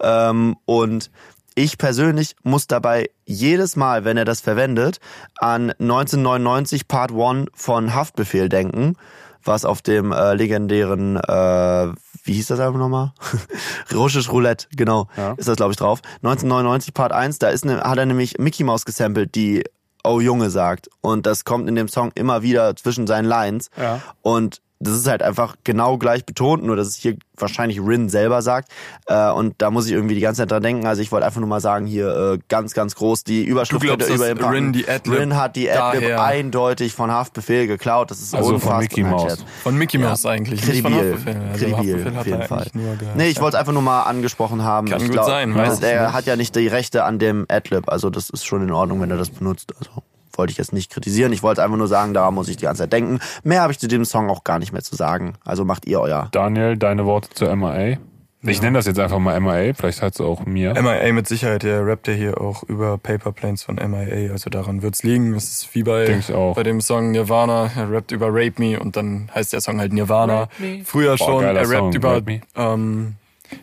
Ähm, 0.00 0.56
und 0.64 1.10
ich 1.58 1.76
persönlich 1.76 2.36
muss 2.44 2.68
dabei 2.68 3.10
jedes 3.24 3.74
Mal, 3.74 4.04
wenn 4.04 4.16
er 4.16 4.24
das 4.24 4.40
verwendet, 4.40 5.00
an 5.38 5.70
1999 5.80 6.86
Part 6.86 7.10
1 7.10 7.48
von 7.52 7.94
Haftbefehl 7.94 8.48
denken, 8.48 8.94
was 9.42 9.64
auf 9.64 9.82
dem 9.82 10.12
äh, 10.12 10.34
legendären, 10.34 11.16
äh, 11.16 11.88
wie 12.28 12.34
hieß 12.34 12.46
das 12.48 12.60
Album 12.60 12.78
nochmal? 12.80 13.12
Russisch 13.94 14.30
Roulette, 14.30 14.66
genau, 14.76 15.08
Ja. 15.16 15.32
ist 15.32 15.48
das 15.48 15.56
glaube 15.56 15.72
ich 15.72 15.78
drauf. 15.78 16.00
1999 16.22 16.94
Part 16.94 17.12
1, 17.12 17.38
da 17.38 17.48
ist 17.48 17.64
ne, 17.64 17.80
hat 17.80 17.98
er 17.98 18.06
nämlich 18.06 18.38
Mickey 18.38 18.64
Mouse 18.64 18.84
gesampelt, 18.84 19.34
die 19.34 19.64
Oh 20.04 20.20
Junge 20.20 20.48
sagt. 20.50 20.88
Und 21.00 21.26
das 21.26 21.44
kommt 21.44 21.68
in 21.68 21.74
dem 21.74 21.88
Song 21.88 22.12
immer 22.14 22.42
wieder 22.42 22.76
zwischen 22.76 23.06
seinen 23.06 23.24
Lines. 23.24 23.70
Ja. 23.76 24.00
Und 24.22 24.60
das 24.80 24.94
ist 24.94 25.08
halt 25.08 25.22
einfach 25.22 25.56
genau 25.64 25.98
gleich 25.98 26.24
betont, 26.24 26.62
nur 26.64 26.76
dass 26.76 26.86
es 26.86 26.96
hier 26.96 27.16
wahrscheinlich 27.36 27.80
Rin 27.80 28.08
selber 28.08 28.42
sagt. 28.42 28.70
Äh, 29.06 29.30
und 29.30 29.54
da 29.58 29.70
muss 29.70 29.86
ich 29.86 29.92
irgendwie 29.92 30.14
die 30.14 30.20
ganze 30.20 30.42
Zeit 30.42 30.50
dran 30.50 30.62
denken. 30.62 30.86
Also 30.86 31.02
ich 31.02 31.10
wollte 31.10 31.26
einfach 31.26 31.40
nur 31.40 31.48
mal 31.48 31.60
sagen, 31.60 31.86
hier 31.86 32.34
äh, 32.34 32.38
ganz, 32.48 32.74
ganz 32.74 32.94
groß 32.94 33.24
die 33.24 33.44
Überschrift 33.44 33.82
Du 33.82 33.86
glaubst, 33.86 34.08
über 34.08 34.28
dass 34.28 34.38
ihm. 34.38 34.44
Rin 34.44 34.72
die 34.72 34.88
Adlib 34.88 35.18
Rin 35.18 35.36
hat 35.36 35.56
die 35.56 35.70
Adlib 35.70 36.18
eindeutig 36.18 36.94
von 36.94 37.10
Haftbefehl 37.10 37.66
geklaut. 37.66 38.10
Das 38.10 38.20
ist 38.20 38.34
Also 38.34 38.46
von 38.46 38.54
unfassbar. 38.54 38.80
Mickey 38.80 39.02
Nein, 39.02 39.10
Mouse. 39.10 39.44
Von 39.62 39.76
Mickey 39.76 39.98
Mouse 39.98 40.26
eigentlich. 40.26 40.66
nicht 40.66 40.82
von 40.82 40.92
Kredibil. 40.92 41.18
Also 41.52 41.66
kredibil, 41.66 42.12
auf 42.16 42.26
jeden 42.26 42.42
Fall. 42.42 42.66
eigentlich 42.74 43.08
Nee, 43.16 43.28
ich 43.28 43.40
wollte 43.40 43.56
es 43.56 43.60
einfach 43.60 43.72
nur 43.72 43.82
mal 43.82 44.02
angesprochen 44.02 44.62
haben. 44.62 44.88
Kann 44.88 44.98
ich 45.00 45.06
gut 45.06 45.14
glaub, 45.14 45.26
sein, 45.26 45.54
weil 45.54 45.68
weiß 45.68 45.80
Er 45.80 46.12
hat 46.12 46.26
ja 46.26 46.36
nicht 46.36 46.54
die 46.54 46.68
Rechte 46.68 47.04
an 47.04 47.18
dem 47.18 47.46
Adlib, 47.48 47.88
also 47.88 48.10
das 48.10 48.30
ist 48.30 48.46
schon 48.46 48.62
in 48.62 48.70
Ordnung, 48.70 49.00
wenn 49.00 49.10
er 49.10 49.16
das 49.16 49.30
benutzt. 49.30 49.72
Also 49.78 50.02
wollte 50.38 50.52
ich 50.52 50.58
jetzt 50.58 50.72
nicht 50.72 50.90
kritisieren. 50.90 51.32
Ich 51.32 51.42
wollte 51.42 51.62
einfach 51.62 51.76
nur 51.76 51.88
sagen, 51.88 52.14
daran 52.14 52.34
muss 52.34 52.48
ich 52.48 52.56
die 52.56 52.64
ganze 52.64 52.82
Zeit 52.82 52.92
denken. 52.92 53.18
Mehr 53.42 53.62
habe 53.62 53.72
ich 53.72 53.78
zu 53.78 53.88
dem 53.88 54.04
Song 54.04 54.30
auch 54.30 54.44
gar 54.44 54.58
nicht 54.58 54.72
mehr 54.72 54.82
zu 54.82 54.96
sagen. 54.96 55.34
Also 55.44 55.64
macht 55.64 55.86
ihr 55.86 56.00
euer. 56.00 56.28
Daniel, 56.32 56.76
deine 56.76 57.04
Worte 57.04 57.30
zur 57.30 57.54
MIA? 57.54 57.98
Ich 58.42 58.62
nenne 58.62 58.78
das 58.78 58.86
jetzt 58.86 59.00
einfach 59.00 59.18
mal 59.18 59.38
MIA, 59.40 59.74
vielleicht 59.74 60.00
hat 60.00 60.14
es 60.14 60.20
auch 60.20 60.46
mir. 60.46 60.72
MIA 60.80 61.12
mit 61.12 61.26
Sicherheit, 61.26 61.64
der 61.64 61.84
rappt 61.84 62.06
ja 62.06 62.14
hier 62.14 62.40
auch 62.40 62.62
über 62.62 62.96
Paper 62.96 63.32
Planes 63.32 63.64
von 63.64 63.74
MIA, 63.74 64.30
also 64.30 64.48
daran 64.48 64.80
wird's 64.80 65.02
liegen. 65.02 65.34
Das 65.34 65.44
ist 65.44 65.74
wie 65.74 65.82
bei, 65.82 66.20
bei 66.54 66.62
dem 66.62 66.80
Song 66.80 67.10
Nirvana, 67.10 67.68
er 67.74 67.90
rappt 67.90 68.12
über 68.12 68.28
Rape 68.28 68.54
Me 68.58 68.78
und 68.78 68.96
dann 68.96 69.28
heißt 69.34 69.52
der 69.52 69.60
Song 69.60 69.80
halt 69.80 69.92
Nirvana. 69.92 70.48
Früher 70.84 71.16
Boah, 71.16 71.18
schon, 71.18 71.44
er 71.44 71.56
rappt 71.56 71.68
Song, 71.68 71.92
über, 71.92 72.14
Rape 72.14 72.30
Me. 72.30 72.40
ähm, 72.54 73.14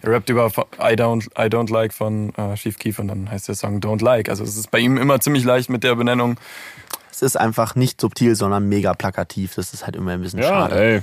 er 0.02 0.12
rappt 0.12 0.30
über 0.30 0.48
I 0.48 0.94
Don't, 0.96 1.28
I 1.38 1.50
Don't 1.50 1.72
Like 1.72 1.94
von 1.94 2.34
äh, 2.36 2.56
Chief 2.56 2.78
Keef 2.78 3.00
und 3.00 3.08
dann 3.08 3.30
heißt 3.30 3.48
der 3.48 3.56
Song 3.56 3.80
Don't 3.80 4.04
Like. 4.04 4.30
Also 4.30 4.44
es 4.44 4.56
ist 4.58 4.72
bei 4.72 4.80
ihm 4.80 4.98
immer 4.98 5.20
ziemlich 5.20 5.44
leicht 5.44 5.70
mit 5.70 5.84
der 5.84 5.96
Benennung. 5.96 6.38
Es 7.12 7.22
ist 7.22 7.38
einfach 7.38 7.76
nicht 7.76 8.02
subtil, 8.02 8.36
sondern 8.36 8.68
mega 8.68 8.94
plakativ. 8.94 9.56
Das 9.56 9.74
ist 9.74 9.86
halt 9.86 9.96
immer 9.96 10.12
ein 10.12 10.22
bisschen 10.22 10.40
Ja, 10.40 10.50
schade. 10.50 10.76
ey. 10.96 11.02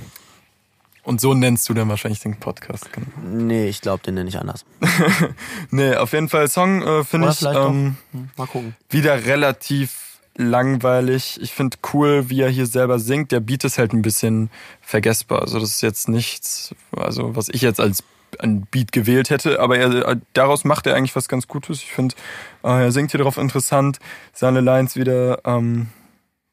Und 1.05 1.19
so 1.19 1.33
nennst 1.33 1.67
du 1.67 1.73
dann 1.73 1.89
wahrscheinlich 1.89 2.21
den 2.21 2.37
Podcast. 2.39 2.91
genau. 2.93 3.07
Nee, 3.29 3.67
ich 3.67 3.81
glaube, 3.81 4.03
den 4.03 4.13
nenne 4.15 4.29
ich 4.29 4.37
anders. 4.39 4.63
Nee, 5.71 5.95
auf 5.95 6.13
jeden 6.13 6.29
Fall 6.29 6.47
Song 6.47 6.81
äh, 6.81 7.03
finde 7.03 7.29
ich 7.29 7.41
ähm, 7.41 7.97
Hm, 8.11 8.29
Mal 8.37 8.47
gucken. 8.47 8.75
wieder 8.89 9.25
relativ 9.25 10.19
langweilig. 10.35 11.39
Ich 11.41 11.51
finde 11.53 11.77
cool, 11.93 12.29
wie 12.29 12.41
er 12.41 12.49
hier 12.49 12.67
selber 12.67 12.99
singt. 12.99 13.31
Der 13.31 13.39
Beat 13.39 13.63
ist 13.65 13.77
halt 13.77 13.93
ein 13.93 14.01
bisschen 14.01 14.49
vergessbar. 14.81 15.41
Also 15.41 15.59
das 15.59 15.69
ist 15.71 15.81
jetzt 15.81 16.07
nichts, 16.09 16.73
also 16.95 17.35
was 17.35 17.49
ich 17.49 17.61
jetzt 17.61 17.79
als 17.79 18.03
ein 18.41 18.67
Beat 18.71 18.91
gewählt 18.91 19.29
hätte, 19.29 19.59
aber 19.59 19.77
er, 19.77 20.17
daraus 20.33 20.63
macht 20.63 20.87
er 20.87 20.95
eigentlich 20.95 21.15
was 21.15 21.27
ganz 21.27 21.47
Gutes. 21.47 21.79
Ich 21.79 21.91
finde, 21.91 22.15
äh, 22.63 22.83
er 22.83 22.91
singt 22.91 23.11
hier 23.11 23.21
drauf 23.21 23.37
interessant. 23.37 23.99
Seine 24.33 24.61
Lines 24.61 24.95
wieder 24.95 25.39
ähm, 25.45 25.87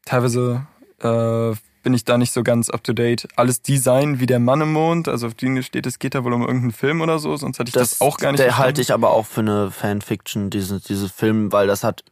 teilweise 0.05 0.67
äh, 1.01 1.55
bin 1.83 1.95
ich 1.95 2.05
da 2.05 2.19
nicht 2.19 2.33
so 2.33 2.43
ganz 2.43 2.71
up 2.71 2.85
to 2.85 2.93
date. 2.93 3.29
Alles 3.37 3.63
Design 3.63 4.21
wie 4.21 4.27
der 4.27 4.39
Mann 4.39 4.61
im 4.61 4.73
Mond, 4.73 5.09
also 5.09 5.27
auf 5.27 5.35
die 5.35 5.63
steht, 5.63 5.87
es 5.87 5.99
geht 5.99 6.15
da 6.15 6.25
wohl 6.25 6.33
um 6.33 6.43
irgendeinen 6.43 6.73
Film 6.73 7.01
oder 7.01 7.19
so, 7.19 7.37
sonst 7.37 7.59
hatte 7.59 7.69
ich 7.69 7.75
das, 7.75 8.01
auch 8.01 8.19
gar 8.19 8.33
nicht 8.33 8.43
Der 8.43 8.59
halte 8.59 8.81
ich 8.81 8.93
aber 8.93 9.11
auch 9.11 9.27
für 9.27 9.41
eine 9.41 9.71
Fanfiction, 9.71 10.51
diese, 10.51 10.81
diese 10.81 11.09
Film, 11.09 11.53
weil 11.53 11.67
das 11.67 11.85
hat, 11.85 12.05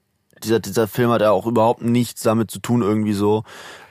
dieser, 0.43 0.61
dieser 0.61 0.89
Film 0.89 1.11
hat 1.11 1.21
ja 1.21 1.31
auch 1.31 1.47
überhaupt 1.47 1.83
nichts 1.83 2.23
damit 2.23 2.51
zu 2.51 2.61
tun, 2.61 2.83
irgendwie 2.83 3.12
so. 3.12 3.45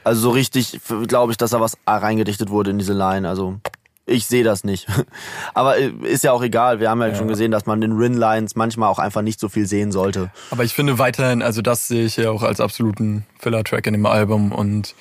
Also 0.03 0.21
so 0.21 0.29
richtig 0.29 0.79
glaube 1.07 1.33
ich, 1.33 1.37
dass 1.37 1.51
da 1.51 1.59
was 1.59 1.77
reingedichtet 1.85 2.49
wurde 2.49 2.71
in 2.71 2.79
diese 2.79 2.93
Line. 2.93 3.27
Also 3.27 3.59
ich 4.07 4.25
sehe 4.25 4.43
das 4.43 4.63
nicht. 4.63 4.87
Aber 5.53 5.77
äh, 5.77 5.91
ist 6.03 6.23
ja 6.23 6.31
auch 6.31 6.41
egal. 6.41 6.79
Wir 6.79 6.89
haben 6.89 7.01
ja, 7.01 7.13
schon 7.13 7.27
gesehen, 7.27 7.51
dass 7.51 7.65
man 7.65 7.81
in 7.81 7.91
Rin-Lines 7.91 8.55
manchmal 8.55 8.89
auch 8.89 8.99
einfach 8.99 9.21
nicht 9.21 9.39
so 9.39 9.49
viel 9.49 9.67
sehen 9.67 9.91
sollte. 9.91 10.31
Aber 10.49 10.63
ich 10.63 10.73
finde 10.73 10.97
weiterhin, 10.97 11.41
also 11.41 11.61
das 11.61 11.87
sehe 11.87 12.05
ich 12.05 12.17
ja 12.17 12.31
auch 12.31 12.41
als 12.41 12.59
absoluten 12.59 13.25
Filler-Track 13.37 13.85
in 13.85 13.93
dem 13.93 14.05
Album 14.05 14.51
und 14.51 14.95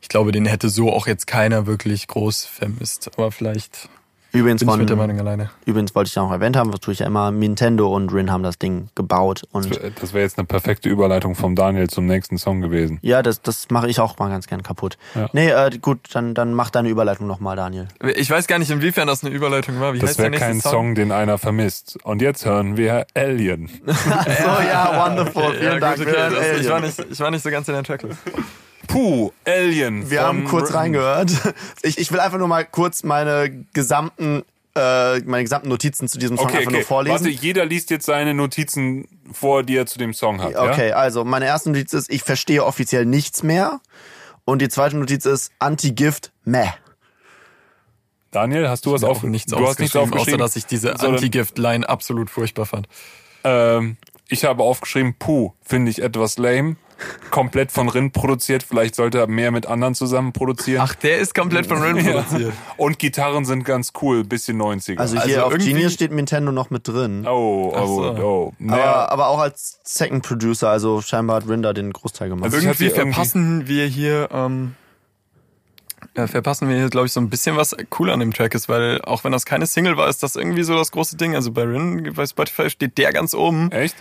ich 0.00 0.08
glaube, 0.08 0.30
den 0.30 0.46
hätte 0.46 0.68
so 0.68 0.92
auch 0.92 1.08
jetzt 1.08 1.26
keiner 1.26 1.66
wirklich 1.66 2.06
groß 2.06 2.44
vermisst. 2.44 3.10
Aber 3.16 3.32
vielleicht 3.32 3.88
Übrigens, 4.36 4.60
bin 4.60 4.68
ich 4.68 4.72
von, 4.72 4.80
mit 4.80 4.88
der 4.88 4.96
Meinung 4.96 5.18
alleine. 5.18 5.50
übrigens 5.64 5.94
wollte 5.94 6.08
ich 6.08 6.14
ja 6.14 6.22
noch 6.22 6.32
erwähnt 6.32 6.56
haben, 6.56 6.72
was 6.72 6.80
tue 6.80 6.92
ich 6.92 7.00
ja 7.00 7.06
immer, 7.06 7.30
Nintendo 7.30 7.94
und 7.94 8.12
Rin 8.12 8.30
haben 8.30 8.42
das 8.42 8.58
Ding 8.58 8.88
gebaut. 8.94 9.42
Und 9.52 9.78
Das 10.00 10.12
wäre 10.12 10.22
jetzt 10.24 10.38
eine 10.38 10.46
perfekte 10.46 10.88
Überleitung 10.88 11.34
vom 11.34 11.54
Daniel 11.56 11.88
zum 11.88 12.06
nächsten 12.06 12.38
Song 12.38 12.60
gewesen. 12.60 12.98
ja, 13.02 13.22
das, 13.22 13.42
das 13.42 13.68
mache 13.70 13.88
ich 13.88 14.00
auch 14.00 14.18
mal 14.18 14.28
ganz 14.28 14.46
gern 14.46 14.62
kaputt. 14.62 14.98
Ja. 15.14 15.28
Nee, 15.32 15.50
äh, 15.50 15.70
gut, 15.80 16.00
dann, 16.12 16.34
dann 16.34 16.54
mach 16.54 16.70
deine 16.70 16.88
Überleitung 16.88 17.26
nochmal, 17.26 17.56
Daniel. 17.56 17.88
Ich 18.16 18.30
weiß 18.30 18.46
gar 18.46 18.58
nicht, 18.58 18.70
inwiefern 18.70 19.06
das 19.06 19.24
eine 19.24 19.34
Überleitung 19.34 19.80
war. 19.80 19.94
Wie 19.94 19.98
Das 19.98 20.18
wäre 20.18 20.30
kein 20.32 20.60
Song? 20.60 20.72
Song, 20.72 20.94
den 20.94 21.12
einer 21.12 21.38
vermisst. 21.38 21.98
Und 22.04 22.22
jetzt 22.22 22.44
hören 22.44 22.76
wir 22.76 23.06
Alien. 23.14 23.68
so, 23.86 23.92
ja, 24.68 25.06
wonderful. 25.06 25.54
Vielen 25.54 25.72
Ja, 25.72 25.78
Dank. 25.80 25.96
gut, 25.96 26.06
okay. 26.06 26.16
Das, 26.16 26.60
ich, 26.60 26.68
war 26.68 26.80
nicht, 26.80 26.98
ich 27.10 27.20
war 27.20 27.30
nicht 27.30 27.42
so 27.42 27.50
ganz 27.50 27.68
in 27.68 27.74
der 27.74 27.82
Tracklist. 27.82 28.18
Puh, 28.88 29.32
Alien. 29.44 30.10
Wir 30.10 30.22
haben 30.22 30.44
kurz 30.44 30.70
Br- 30.70 30.76
reingehört. 30.78 31.30
Ich, 31.82 31.98
ich 31.98 32.12
will 32.12 32.20
einfach 32.20 32.38
nur 32.38 32.48
mal 32.48 32.64
kurz 32.64 33.02
meine 33.02 33.50
gesamten 33.72 34.44
äh, 34.74 35.20
meine 35.20 35.42
gesamten 35.42 35.68
Notizen 35.68 36.06
zu 36.08 36.18
diesem 36.18 36.36
Song 36.36 36.46
Okay, 36.46 36.58
einfach 36.58 36.68
okay. 36.70 36.76
nur 36.80 36.86
vorlesen. 36.86 37.14
Warte, 37.14 37.28
jeder 37.30 37.64
liest 37.64 37.90
jetzt 37.90 38.04
seine 38.06 38.34
Notizen 38.34 39.08
vor, 39.32 39.62
die 39.62 39.76
er 39.76 39.86
zu 39.86 39.98
dem 39.98 40.12
Song 40.12 40.42
hat. 40.42 40.54
Okay, 40.54 40.90
Ja? 40.90 40.96
also 40.96 41.24
meine 41.24 41.46
erste 41.46 41.70
Notiz 41.70 41.92
ist, 41.94 42.10
ich 42.10 42.22
verstehe 42.22 42.64
offiziell 42.64 43.06
nichts 43.06 43.42
mehr. 43.42 43.80
Und 44.44 44.60
die 44.62 44.68
zweite 44.68 44.96
Notiz 44.96 45.24
ist 45.26 45.50
Anti-Gift, 45.58 46.30
meh. 46.44 46.68
Daniel, 48.30 48.68
hast 48.68 48.84
du 48.86 48.92
was 48.92 49.02
auf 49.02 49.18
auch 49.18 49.22
nichts 49.22 49.50
du 49.50 49.66
hast 49.66 49.78
nichts 49.78 49.96
aufgeschrieben, 49.96 50.34
außer 50.34 50.36
dass 50.38 50.56
ich 50.56 50.66
diese 50.66 50.98
Anti-Gift-Line 51.00 51.88
absolut 51.88 52.28
furchtbar 52.28 52.66
fand. 52.66 52.86
Ähm, 53.44 53.96
ich 54.28 54.44
habe 54.44 54.62
aufgeschrieben, 54.62 55.14
puh, 55.18 55.52
finde 55.62 55.90
ich 55.90 56.02
etwas 56.02 56.36
lame. 56.36 56.76
Komplett 57.30 57.72
von 57.72 57.88
Rin 57.90 58.10
produziert. 58.10 58.62
Vielleicht 58.62 58.94
sollte 58.94 59.18
er 59.18 59.26
mehr 59.26 59.50
mit 59.50 59.66
anderen 59.66 59.94
zusammen 59.94 60.32
produzieren. 60.32 60.80
Ach, 60.82 60.94
der 60.94 61.18
ist 61.18 61.34
komplett 61.34 61.66
von 61.66 61.82
Rin 61.82 61.96
Ja. 62.04 62.22
produziert. 62.22 62.52
Und 62.78 62.98
Gitarren 62.98 63.44
sind 63.44 63.64
ganz 63.64 63.92
cool, 64.00 64.24
bisschen 64.24 64.60
90er. 64.60 64.98
Also 64.98 65.16
Also 65.16 65.28
hier 65.28 65.44
auf 65.46 65.52
irgendwie- 65.52 65.72
Genius 65.72 65.92
steht 65.92 66.12
Nintendo 66.12 66.52
noch 66.52 66.70
mit 66.70 66.88
drin. 66.88 67.26
oh, 67.26 67.72
oh, 67.76 67.86
so. 67.86 68.02
oh. 68.02 68.46
Aber, 68.48 68.52
Naja, 68.58 69.08
aber 69.10 69.28
auch 69.28 69.38
als 69.40 69.78
Second 69.84 70.24
Producer, 70.24 70.70
also 70.70 71.02
scheinbar 71.02 71.36
hat 71.36 71.48
Rinder 71.48 71.74
den 71.74 71.92
Großteil 71.92 72.30
gemacht. 72.30 72.44
Also 72.52 72.56
Irgendwie 72.66 72.88
verpassen 72.88 73.68
wir 73.68 73.86
hier, 73.86 74.28
ähm, 74.32 74.74
äh, 76.14 76.26
verpassen 76.26 76.68
wir 76.68 76.76
hier, 76.76 76.88
glaube 76.88 77.06
ich, 77.06 77.12
so 77.12 77.20
ein 77.20 77.28
bisschen 77.28 77.56
was 77.56 77.76
cool 77.98 78.10
an 78.10 78.20
dem 78.20 78.32
Track 78.32 78.54
ist, 78.54 78.68
weil 78.70 79.02
auch 79.02 79.22
wenn 79.24 79.32
das 79.32 79.44
keine 79.44 79.66
Single 79.66 79.96
war, 79.98 80.08
ist 80.08 80.22
das 80.22 80.36
irgendwie 80.36 80.62
so 80.62 80.74
das 80.74 80.90
große 80.92 81.16
Ding. 81.18 81.34
Also 81.34 81.52
bei 81.52 81.62
Rin, 81.64 82.12
bei 82.14 82.24
Spotify 82.26 82.70
steht 82.70 82.96
der 82.96 83.12
ganz 83.12 83.34
oben 83.34 83.70
echt? 83.70 83.96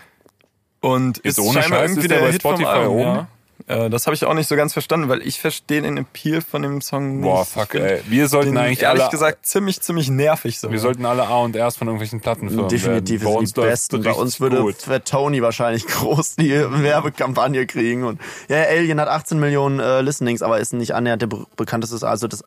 Und 0.86 1.18
ist 1.20 1.40
ohne 1.40 1.62
scheinbar 1.62 1.80
Scheiß, 1.80 1.91
irgendwie 1.91 2.02
ist 2.02 2.12
der 2.12 2.20
der 2.20 2.26
bei 2.26 2.32
Hit 2.32 2.41
vom 2.41 2.52
Spotify 2.52 2.70
Album. 2.70 2.95
oben? 2.95 3.02
Ja. 3.02 3.28
Äh, 3.68 3.90
das 3.90 4.06
habe 4.06 4.14
ich 4.14 4.24
auch 4.26 4.34
nicht 4.34 4.48
so 4.48 4.56
ganz 4.56 4.74
verstanden, 4.74 5.10
weil 5.10 5.26
ich 5.26 5.40
verstehe 5.40 5.82
den 5.82 5.98
Appeal 5.98 6.41
von 6.41 6.62
dem 6.62 6.82
Song 6.82 7.22
nicht. 7.22 7.24
Boah, 7.24 7.45
fuck, 7.45 7.74
ey. 7.76 8.02
Wir 8.07 8.28
sollten 8.28 8.52
den, 8.52 8.57
eigentlich 8.60 8.84
ehrlich 8.84 9.02
alle, 9.02 9.12
gesagt 9.12 9.45
ziemlich, 9.45 9.82
ziemlich 9.82 10.10
nervig 10.10 10.60
so. 10.60 10.72
wir 10.72 10.80
sollten 10.80 11.06
alle 11.06 11.26
A 11.26 11.40
und 11.40 11.56
Rs 11.56 11.78
von 11.78 11.88
irgendwelchen 11.88 12.20
Plattenfirmen 12.22 12.68
Definitiv 12.68 13.22
werden. 13.22 13.34
Bei 13.34 13.40
uns 13.40 13.53
die 13.53 13.62
besten. 13.62 14.03
Bei 14.03 14.12
uns 14.12 14.40
würde 14.40 14.62
gut. 14.62 14.76
Tony 15.06 15.41
wahrscheinlich 15.41 15.88
groß 15.88 16.36
die 16.36 16.52
Werbekampagne 16.52 17.66
kriegen. 17.66 18.03
Und 18.03 18.22
ja, 18.49 18.62
Alien 18.64 19.02
hat 19.02 19.07
18 19.07 19.40
Millionen 19.40 19.80
äh, 19.80 20.02
Listenings, 20.02 20.41
aber 20.41 20.60
ist 20.60 20.74
nicht 20.74 20.94
annähernd 20.94 21.24
der 21.24 21.28
be 21.28 21.45
bekannteste. 21.56 22.07
Also 22.07 22.28
das 22.28 22.44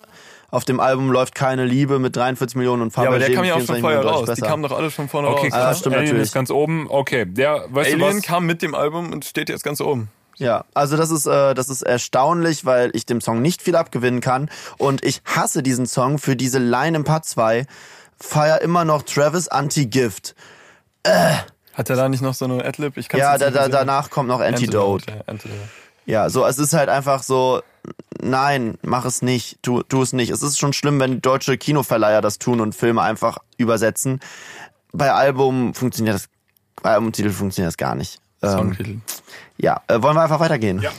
auf 0.51 0.65
dem 0.65 0.81
Album 0.81 1.11
läuft 1.11 1.35
keine 1.35 1.65
Liebe 1.65 1.99
mit 1.99 2.17
43 2.17 2.57
Millionen 2.57 2.83
und 2.83 2.97
ja, 2.97 3.03
aber 3.05 3.19
der 3.19 3.33
kam 3.33 3.45
ja 3.45 3.55
auch 3.55 3.59
schon 3.59 3.67
24 3.77 3.81
vorher 3.83 4.01
raus. 4.05 4.21
deutlich 4.21 4.35
Die 4.37 4.41
besser. 4.41 4.51
kamen 4.51 4.63
doch 4.63 4.73
alle 4.73 4.91
schon 4.91 5.09
vorne 5.09 5.29
Okay, 5.29 5.49
raus. 5.49 5.53
Ah, 5.55 5.65
krass. 5.67 5.79
stimmt 5.81 5.95
Alien 5.97 6.07
natürlich. 6.09 6.27
ist 6.29 6.35
ganz 6.35 6.51
oben. 6.51 6.87
Okay, 6.89 7.27
der, 7.27 7.67
weißt 7.69 7.93
Alien 7.93 7.99
du 8.11 8.17
was? 8.17 8.23
kam 8.23 8.47
mit 8.47 8.63
dem 8.63 8.75
Album 8.75 9.13
und 9.13 9.25
steht 9.25 9.49
jetzt 9.49 9.63
ganz 9.65 9.81
oben. 9.81 10.09
Ja, 10.39 10.65
also 10.73 10.97
das 10.97 11.11
ist 11.11 11.27
äh, 11.27 11.53
das 11.55 11.69
ist 11.69 11.83
erstaunlich, 11.83 12.65
weil 12.65 12.91
ich 12.95 13.05
dem 13.07 13.21
Song 13.21 13.43
nicht 13.43 13.61
viel 13.61 13.75
abgewinnen 13.77 14.21
kann 14.21 14.49
und 14.79 15.05
ich 15.05 15.21
hasse 15.25 15.63
diesen 15.65 15.85
Song 15.87 16.19
für 16.19 16.37
diese 16.37 16.59
Line 16.61 16.97
im 16.97 17.05
Part 17.05 17.25
2. 17.27 17.67
Feier 18.21 18.61
immer 18.63 18.85
noch 18.85 19.03
Travis 19.03 19.49
Anti-Gift. 19.49 20.35
Hat 21.05 21.91
er 21.91 21.97
da 21.97 22.09
nicht 22.09 22.23
noch 22.23 22.35
so 22.35 22.45
eine 22.45 22.65
Adlib? 22.65 22.97
Ich 22.97 23.09
kann's 23.09 23.21
Ja, 23.21 23.39
da, 23.39 23.47
nicht 23.47 23.57
da, 23.57 23.69
danach 23.69 24.11
kommt 24.11 24.29
noch 24.29 24.41
Antidote. 24.41 25.11
ja, 25.11 25.17
Antidote. 25.27 25.61
Ja, 26.09 26.31
so, 26.31 26.47
es 26.47 26.59
ist 26.59 26.73
halt 26.73 26.89
einfach 26.89 27.23
so, 27.23 27.61
nein, 28.19 28.79
mach 28.81 29.05
es 29.05 29.21
nicht, 29.21 29.63
tu, 29.63 29.83
tu 29.83 30.01
es 30.01 30.15
nicht. 30.15 30.31
Es 30.31 30.43
ist 30.43 30.59
schon 30.59 30.73
schlimm, 30.73 30.99
wenn 31.01 31.21
deutsche 31.21 31.59
Kinoverleiher 31.59 32.23
das 32.23 32.39
tun 32.39 32.63
und 32.63 32.75
Filme 32.75 33.03
einfach 33.03 33.37
übersetzen. 33.59 34.21
Bei 34.93 35.13
Album 35.13 35.75
funktioniert 35.75 36.15
das, 36.15 36.31
bei 36.83 36.93
Albumtitel 36.93 37.29
funktioniert 37.29 37.69
das 37.69 37.77
gar 37.77 37.95
nicht. 37.95 38.21
Ähm, 38.43 38.51
Songtitel. 38.51 38.97
ja, 39.59 39.83
äh, 39.87 40.01
wollen 40.01 40.17
wir 40.17 40.23
einfach 40.23 40.41
weitergehen? 40.41 40.81
Ja. 40.81 40.93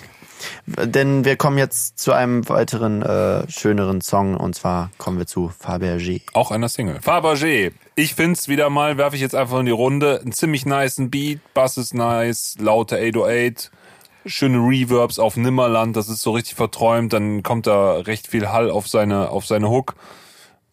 Denn 0.68 1.26
wir 1.26 1.38
kommen 1.38 1.58
jetzt 1.58 1.98
zu 1.98 2.14
einem 2.14 2.48
weiteren, 2.48 3.02
äh, 3.02 3.50
schöneren 3.50 4.02
Song 4.02 4.38
und 4.38 4.54
zwar 4.54 4.92
kommen 5.00 5.18
wir 5.18 5.26
zu 5.26 5.52
Fabergé. 5.60 6.22
Auch 6.34 6.52
einer 6.52 6.70
Single. 6.70 7.00
Fabergé. 7.00 7.72
Ich 7.96 8.14
find's 8.14 8.48
wieder 8.48 8.70
mal, 8.70 8.98
werfe 8.98 9.16
ich 9.16 9.24
jetzt 9.24 9.36
einfach 9.36 9.60
in 9.60 9.66
die 9.66 9.72
Runde. 9.72 10.22
Ein 10.24 10.34
ziemlich 10.34 10.68
niceen 10.68 11.10
Beat, 11.10 11.40
Bass 11.56 11.78
ist 11.78 11.96
nice, 11.96 12.56
laute 12.60 12.98
808, 12.98 13.72
schöne 14.26 14.58
Reverbs 14.58 15.20
auf 15.20 15.38
Nimmerland, 15.38 15.96
das 15.96 16.10
ist 16.10 16.22
so 16.22 16.32
richtig 16.32 16.56
verträumt, 16.56 17.14
dann 17.14 17.44
kommt 17.44 17.68
da 17.68 17.94
recht 18.00 18.28
viel 18.28 18.50
Hall 18.50 18.70
auf 18.70 18.88
seine, 18.88 19.30
auf 19.30 19.46
seine 19.46 19.70
Hook. 19.70 19.96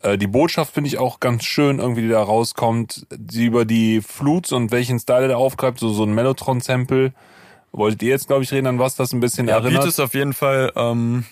Äh, 0.02 0.18
Die 0.18 0.26
Botschaft 0.26 0.74
finde 0.74 0.88
ich 0.88 0.98
auch 0.98 1.20
ganz 1.20 1.44
schön, 1.44 1.78
irgendwie, 1.78 2.02
die 2.02 2.08
da 2.08 2.22
rauskommt, 2.22 3.06
die 3.10 3.46
über 3.46 3.64
die 3.64 4.00
Flutes 4.00 4.52
und 4.52 4.70
welchen 4.72 4.98
Style 4.98 5.28
der 5.28 5.38
aufgreift, 5.38 5.78
so, 5.78 5.90
so 5.90 6.04
ein 6.04 6.14
Mellotron-Sample. 6.14 7.12
Wolltet 7.72 8.02
ihr 8.02 8.10
jetzt, 8.10 8.26
glaube 8.26 8.42
ich, 8.42 8.52
reden, 8.52 8.66
an 8.66 8.78
was 8.78 8.96
das 8.96 9.12
ein 9.12 9.20
bisschen 9.20 9.48
Ja, 9.48 9.56
erinnert? 9.56 9.82
Beat 9.82 9.88
ist 9.90 10.00
auf 10.00 10.14
jeden 10.14 10.32
Fall 10.32 10.72
ähm, 10.76 11.24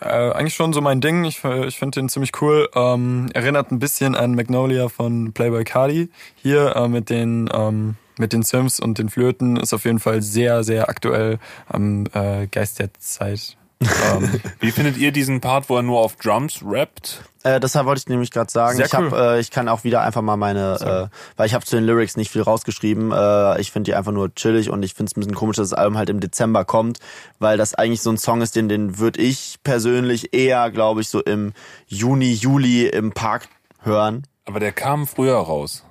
äh, 0.00 0.06
eigentlich 0.06 0.54
schon 0.54 0.72
so 0.74 0.80
mein 0.80 1.00
Ding. 1.00 1.24
Ich, 1.24 1.42
ich 1.42 1.78
finde 1.78 2.00
den 2.00 2.08
ziemlich 2.10 2.32
cool. 2.42 2.68
Ähm, 2.74 3.30
erinnert 3.32 3.70
ein 3.70 3.78
bisschen 3.78 4.14
an 4.14 4.34
Magnolia 4.34 4.88
von 4.88 5.32
Playboy 5.32 5.64
Cardi. 5.64 6.10
Hier 6.36 6.76
äh, 6.76 6.88
mit 6.88 7.08
den 7.08 7.48
ähm, 7.52 7.96
mit 8.18 8.32
den 8.32 8.42
Sims 8.42 8.80
und 8.80 8.98
den 8.98 9.08
Flöten 9.08 9.56
ist 9.56 9.72
auf 9.72 9.84
jeden 9.84 10.00
Fall 10.00 10.22
sehr, 10.22 10.64
sehr 10.64 10.88
aktuell 10.88 11.38
am 11.68 12.06
äh, 12.12 12.46
Geist 12.46 12.78
der 12.78 12.92
Zeit. 12.94 13.56
ähm, 13.80 14.40
Wie 14.60 14.70
findet 14.70 14.96
ihr 14.96 15.12
diesen 15.12 15.40
Part, 15.40 15.68
wo 15.68 15.76
er 15.76 15.82
nur 15.82 16.00
auf 16.00 16.16
Drums 16.16 16.62
rappt? 16.64 17.22
Äh, 17.42 17.60
deshalb 17.60 17.84
wollte 17.84 17.98
ich 17.98 18.08
nämlich 18.08 18.30
gerade 18.30 18.50
sagen, 18.50 18.76
Sehr 18.78 18.86
ich 18.86 18.94
hab, 18.94 19.12
cool. 19.12 19.18
äh, 19.18 19.40
ich 19.40 19.50
kann 19.50 19.68
auch 19.68 19.84
wieder 19.84 20.00
einfach 20.00 20.22
mal 20.22 20.38
meine, 20.38 21.10
äh, 21.10 21.16
weil 21.36 21.46
ich 21.46 21.52
habe 21.52 21.64
zu 21.64 21.76
den 21.76 21.84
Lyrics 21.84 22.16
nicht 22.16 22.30
viel 22.30 22.40
rausgeschrieben. 22.40 23.12
Äh, 23.12 23.60
ich 23.60 23.70
finde 23.70 23.90
die 23.90 23.94
einfach 23.94 24.12
nur 24.12 24.34
chillig 24.34 24.70
und 24.70 24.82
ich 24.82 24.94
finde 24.94 25.10
es 25.10 25.16
ein 25.16 25.20
bisschen 25.20 25.34
komisch, 25.34 25.56
dass 25.56 25.68
das 25.68 25.78
Album 25.78 25.98
halt 25.98 26.08
im 26.08 26.20
Dezember 26.20 26.64
kommt, 26.64 27.00
weil 27.40 27.58
das 27.58 27.74
eigentlich 27.74 28.00
so 28.00 28.10
ein 28.10 28.16
Song 28.16 28.40
ist, 28.40 28.56
den 28.56 28.70
den 28.70 28.98
würde 28.98 29.20
ich 29.20 29.58
persönlich 29.62 30.32
eher, 30.32 30.70
glaube 30.70 31.02
ich, 31.02 31.10
so 31.10 31.20
im 31.20 31.52
Juni, 31.86 32.32
Juli 32.32 32.86
im 32.86 33.12
Park 33.12 33.48
hören. 33.82 34.26
Aber 34.46 34.58
der 34.58 34.72
kam 34.72 35.06
früher 35.06 35.36
raus. 35.36 35.84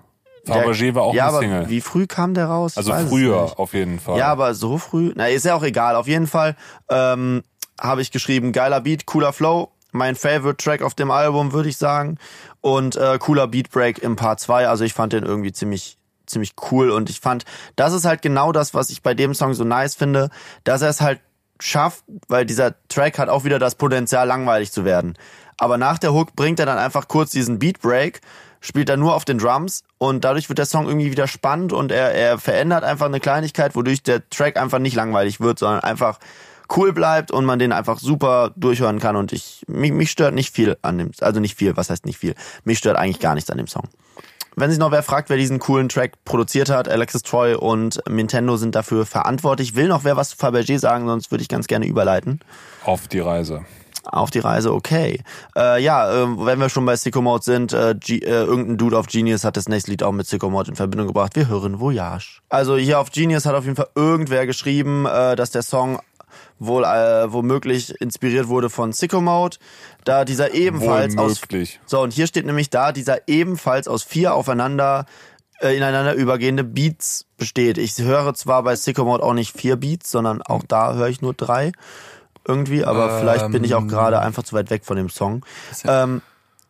Fabergé 0.45 0.93
war 0.93 1.03
auch 1.03 1.13
ja, 1.13 1.27
eine 1.27 1.29
aber 1.29 1.39
Single. 1.39 1.69
wie 1.69 1.81
früh 1.81 2.05
kam 2.05 2.33
der 2.33 2.47
raus? 2.47 2.77
Also 2.77 2.93
früher 2.93 3.57
auf 3.57 3.73
jeden 3.73 3.99
Fall. 3.99 4.17
Ja, 4.17 4.27
aber 4.27 4.53
so 4.55 4.77
früh? 4.77 5.13
Na, 5.15 5.27
ist 5.27 5.45
ja 5.45 5.55
auch 5.55 5.63
egal. 5.63 5.95
Auf 5.95 6.07
jeden 6.07 6.27
Fall 6.27 6.55
ähm, 6.89 7.43
habe 7.79 8.01
ich 8.01 8.11
geschrieben, 8.11 8.51
geiler 8.51 8.81
Beat, 8.81 9.05
cooler 9.05 9.31
Flow. 9.31 9.71
Mein 9.91 10.15
Favorite 10.15 10.57
Track 10.57 10.81
auf 10.81 10.95
dem 10.95 11.11
Album, 11.11 11.53
würde 11.53 11.69
ich 11.69 11.77
sagen. 11.77 12.17
Und 12.61 12.95
äh, 12.95 13.17
cooler 13.19 13.47
Beatbreak 13.47 13.99
im 13.99 14.15
Part 14.15 14.39
2. 14.39 14.67
Also 14.67 14.83
ich 14.83 14.93
fand 14.93 15.13
den 15.13 15.23
irgendwie 15.23 15.51
ziemlich 15.51 15.97
ziemlich 16.25 16.55
cool 16.71 16.89
und 16.89 17.09
ich 17.09 17.19
fand, 17.19 17.43
das 17.75 17.93
ist 17.93 18.05
halt 18.05 18.21
genau 18.21 18.53
das, 18.53 18.73
was 18.73 18.89
ich 18.89 19.01
bei 19.01 19.13
dem 19.13 19.33
Song 19.33 19.53
so 19.53 19.65
nice 19.65 19.93
finde, 19.95 20.29
dass 20.63 20.81
er 20.81 20.89
es 20.89 21.01
halt 21.01 21.19
schafft, 21.59 22.03
weil 22.27 22.45
dieser 22.45 22.75
Track 22.87 23.19
hat 23.19 23.29
auch 23.29 23.43
wieder 23.43 23.59
das 23.59 23.75
Potenzial, 23.75 24.27
langweilig 24.27 24.71
zu 24.71 24.85
werden. 24.85 25.15
Aber 25.57 25.77
nach 25.77 25.97
der 25.97 26.13
Hook 26.13 26.35
bringt 26.35 26.59
er 26.59 26.65
dann 26.65 26.77
einfach 26.77 27.07
kurz 27.07 27.31
diesen 27.31 27.59
Beatbreak, 27.59 28.21
spielt 28.63 28.89
er 28.89 28.97
nur 28.97 29.13
auf 29.13 29.25
den 29.25 29.37
Drums 29.37 29.83
und 29.99 30.23
dadurch 30.23 30.49
wird 30.49 30.57
der 30.57 30.65
Song 30.65 30.87
irgendwie 30.87 31.11
wieder 31.11 31.27
spannend 31.27 31.73
und 31.73 31.91
er, 31.91 32.13
er 32.13 32.39
verändert 32.39 32.83
einfach 32.83 33.05
eine 33.05 33.19
Kleinigkeit, 33.19 33.75
wodurch 33.75 34.01
der 34.01 34.27
Track 34.29 34.57
einfach 34.57 34.79
nicht 34.79 34.95
langweilig 34.95 35.41
wird, 35.41 35.59
sondern 35.59 35.81
einfach 35.81 36.17
cool 36.75 36.93
bleibt 36.93 37.29
und 37.29 37.45
man 37.45 37.59
den 37.59 37.73
einfach 37.73 37.99
super 37.99 38.51
durchhören 38.55 38.99
kann 38.99 39.17
und 39.17 39.33
ich 39.33 39.65
mich, 39.67 39.91
mich 39.91 40.09
stört 40.09 40.33
nicht 40.33 40.55
viel 40.55 40.77
an 40.81 40.97
dem 40.97 41.11
also 41.19 41.41
nicht 41.41 41.55
viel, 41.55 41.75
was 41.75 41.89
heißt 41.89 42.05
nicht 42.05 42.17
viel? 42.17 42.35
Mich 42.63 42.77
stört 42.77 42.97
eigentlich 42.97 43.19
gar 43.19 43.35
nichts 43.35 43.51
an 43.51 43.57
dem 43.57 43.67
Song. 43.67 43.89
Wenn 44.55 44.69
sich 44.69 44.79
noch 44.79 44.91
wer 44.91 45.03
fragt, 45.03 45.29
wer 45.29 45.37
diesen 45.37 45.59
coolen 45.59 45.89
Track 45.89 46.23
produziert 46.23 46.69
hat, 46.69 46.87
Alexis 46.87 47.23
Troy 47.23 47.55
und 47.55 48.01
Nintendo 48.07 48.55
sind 48.55 48.75
dafür 48.75 49.05
verantwortlich. 49.05 49.75
Will 49.75 49.87
noch 49.87 50.03
wer 50.03 50.15
was 50.15 50.29
zu 50.29 50.37
Fabergé 50.37 50.77
sagen, 50.77 51.07
sonst 51.07 51.31
würde 51.31 51.41
ich 51.41 51.49
ganz 51.49 51.67
gerne 51.67 51.87
überleiten. 51.87 52.39
Auf 52.85 53.07
die 53.07 53.19
Reise. 53.19 53.65
Auf 54.05 54.31
die 54.31 54.39
Reise, 54.39 54.73
okay. 54.73 55.21
Äh, 55.55 55.81
ja, 55.81 56.11
äh, 56.11 56.45
wenn 56.45 56.59
wir 56.59 56.69
schon 56.69 56.85
bei 56.85 56.95
Sicko 56.95 57.21
Mode 57.21 57.43
sind, 57.43 57.71
äh, 57.73 57.95
G 57.97 58.17
äh, 58.17 58.43
irgendein 58.43 58.77
Dude 58.77 58.97
auf 58.97 59.07
Genius 59.07 59.45
hat 59.45 59.55
das 59.55 59.69
nächste 59.69 59.91
Lied 59.91 60.03
auch 60.03 60.11
mit 60.11 60.27
Sicko 60.27 60.49
Mode 60.49 60.71
in 60.71 60.75
Verbindung 60.75 61.07
gebracht. 61.07 61.35
Wir 61.35 61.47
hören 61.47 61.79
Voyage. 61.79 62.41
Also 62.49 62.75
hier 62.75 62.99
auf 62.99 63.11
Genius 63.11 63.45
hat 63.45 63.55
auf 63.55 63.63
jeden 63.63 63.77
Fall 63.77 63.89
irgendwer 63.95 64.45
geschrieben, 64.45 65.05
äh, 65.05 65.35
dass 65.35 65.51
der 65.51 65.61
Song 65.61 65.99
wohl 66.59 66.83
äh, 66.83 67.31
womöglich 67.31 67.99
inspiriert 68.01 68.47
wurde 68.47 68.69
von 68.69 68.91
Sicko 68.91 69.21
Mode, 69.21 69.57
da 70.03 70.25
dieser 70.25 70.53
ebenfalls 70.53 71.17
aus 71.17 71.41
Wohlmöglich. 71.41 71.79
so, 71.85 72.01
und 72.01 72.13
hier 72.13 72.27
steht 72.27 72.45
nämlich 72.45 72.69
da, 72.69 72.91
dieser 72.91 73.27
ebenfalls 73.27 73.87
aus 73.87 74.03
vier 74.03 74.33
aufeinander 74.33 75.05
äh, 75.61 75.75
ineinander 75.75 76.13
übergehende 76.13 76.63
Beats 76.63 77.25
besteht. 77.37 77.77
Ich 77.77 77.97
höre 77.97 78.33
zwar 78.33 78.63
bei 78.63 78.75
Sicko 78.75 79.05
Mode 79.05 79.23
auch 79.23 79.33
nicht 79.33 79.57
vier 79.57 79.77
Beats, 79.77 80.11
sondern 80.11 80.41
auch 80.41 80.63
da 80.67 80.93
höre 80.93 81.07
ich 81.07 81.21
nur 81.21 81.33
drei 81.33 81.71
irgendwie, 82.47 82.83
aber 82.83 83.19
vielleicht 83.19 83.51
bin 83.51 83.63
ich 83.63 83.75
auch 83.75 83.87
gerade 83.87 84.19
einfach 84.19 84.43
zu 84.43 84.55
weit 84.55 84.69
weg 84.69 84.85
von 84.85 84.97
dem 84.97 85.09
Song. 85.09 85.45
Ähm, 85.85 86.21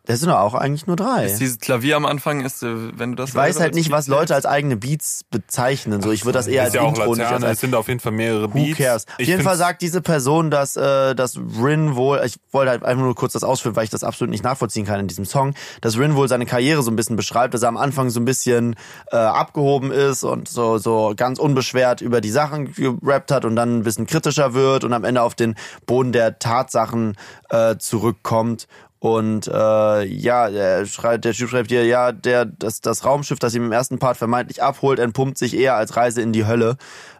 das 0.06 0.20
sind 0.20 0.28
doch 0.28 0.38
auch 0.38 0.54
eigentlich 0.54 0.86
nur 0.86 0.96
drei. 0.96 1.24
ist 1.24 1.40
dieses 1.40 1.58
Klavier 1.58 1.96
am 1.96 2.04
Anfang 2.04 2.42
ist, 2.42 2.62
äh, 2.62 2.98
wenn 2.98 3.12
du 3.12 3.16
das 3.16 3.30
Ich 3.30 3.36
weiß 3.36 3.58
halt 3.58 3.74
nicht, 3.74 3.90
was 3.90 4.06
Leute 4.06 4.34
als 4.34 4.44
eigene 4.44 4.76
Beats 4.76 5.24
bezeichnen. 5.30 6.02
So, 6.02 6.12
ich 6.12 6.26
würde 6.26 6.38
das 6.38 6.46
eher 6.46 6.62
als 6.62 6.74
Ist 6.74 6.74
ja 6.74 6.82
auch 6.82 6.88
Intro, 6.88 7.14
nicht 7.14 7.22
als, 7.22 7.30
Laterne, 7.32 7.46
es 7.46 7.60
sind 7.60 7.74
auf 7.74 7.88
jeden 7.88 8.00
Fall 8.00 8.12
mehrere 8.12 8.52
Who 8.52 8.64
Beats. 8.64 8.76
cares? 8.76 9.06
Auf 9.06 9.14
Ich 9.18 9.28
jeden 9.28 9.42
Fall 9.42 9.56
sagt 9.56 9.80
diese 9.80 10.02
Person, 10.02 10.50
dass, 10.50 10.76
äh, 10.76 11.14
dass 11.14 11.38
Rin 11.38 11.96
wohl, 11.96 12.20
ich 12.26 12.36
wollte 12.52 12.70
halt 12.70 12.84
einfach 12.84 13.02
nur 13.02 13.14
kurz 13.14 13.32
das 13.32 13.44
ausführen, 13.44 13.76
weil 13.76 13.84
ich 13.84 13.90
das 13.90 14.04
absolut 14.04 14.30
nicht 14.30 14.44
nachvollziehen 14.44 14.84
kann 14.84 15.00
in 15.00 15.08
diesem 15.08 15.24
Song, 15.24 15.54
dass 15.80 15.98
Rin 15.98 16.16
wohl 16.16 16.28
seine 16.28 16.44
Karriere 16.44 16.82
so 16.82 16.90
ein 16.90 16.96
bisschen 16.96 17.16
beschreibt, 17.16 17.54
dass 17.54 17.62
er 17.62 17.68
am 17.68 17.78
Anfang 17.78 18.10
so 18.10 18.20
ein 18.20 18.26
bisschen 18.26 18.76
äh, 19.10 19.16
abgehoben 19.16 19.90
ist 19.90 20.22
und 20.22 20.48
so, 20.48 20.76
so 20.76 21.14
ganz 21.16 21.38
unbeschwert 21.38 22.02
über 22.02 22.20
die 22.20 22.30
Sachen 22.30 22.74
gerappt 22.74 23.30
hat 23.30 23.46
und 23.46 23.56
dann 23.56 23.78
ein 23.78 23.82
bisschen 23.84 24.06
kritischer 24.06 24.52
wird 24.52 24.84
und 24.84 24.92
am 24.92 25.04
Ende 25.04 25.22
auf 25.22 25.34
den 25.34 25.54
Boden 25.86 26.12
der 26.12 26.38
Tatsachen 26.38 27.16
äh, 27.48 27.76
zurückkommt 27.78 28.66
Und 29.04 29.48
äh, 29.48 30.04
ja, 30.06 30.48
der, 30.48 30.86
schreibt, 30.86 31.26
der 31.26 31.34
Typ 31.34 31.50
schreibt 31.50 31.68
hier, 31.68 31.84
ja, 31.84 32.10
der, 32.10 32.46
das, 32.46 32.80
das 32.80 33.04
Raumschiff, 33.04 33.38
das 33.38 33.54
ihm 33.54 33.66
im 33.66 33.72
ersten 33.72 33.98
Part 33.98 34.16
vermeintlich 34.16 34.62
abholt, 34.62 34.98
entpumpt 34.98 35.36
sich 35.36 35.54
eher 35.54 35.74
als 35.74 35.94
Reise 35.94 36.22
in 36.22 36.32
die 36.32 36.46
Hölle. 36.46 36.78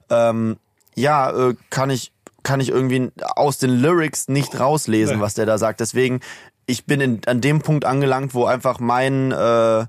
Ähm, 0.09 0.57
ja, 0.95 1.31
äh, 1.31 1.55
kann 1.69 1.91
ich 1.91 2.11
kann 2.43 2.61
ich 2.61 2.71
irgendwie 2.71 3.11
aus 3.37 3.59
den 3.59 3.69
Lyrics 3.69 4.29
nicht 4.29 4.59
rauslesen, 4.59 5.17
Nee. 5.17 5.23
was 5.23 5.35
der 5.35 5.45
da 5.45 5.59
sagt. 5.59 5.79
Deswegen, 5.81 6.21
ich 6.65 6.87
bin 6.87 7.03
in, 7.03 7.21
an 7.27 7.43
dem 7.43 7.61
Punkt 7.61 7.85
angelangt, 7.85 8.33
wo 8.33 8.47
einfach 8.47 8.81
mein 8.81 9.31
äh, 9.33 9.85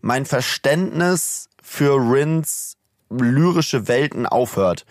mein 0.00 0.24
Verständnis 0.24 1.50
für 1.62 1.96
Rins 1.96 2.78
lyrische 3.10 3.86
Welten 3.86 4.24
aufhört. 4.24 4.86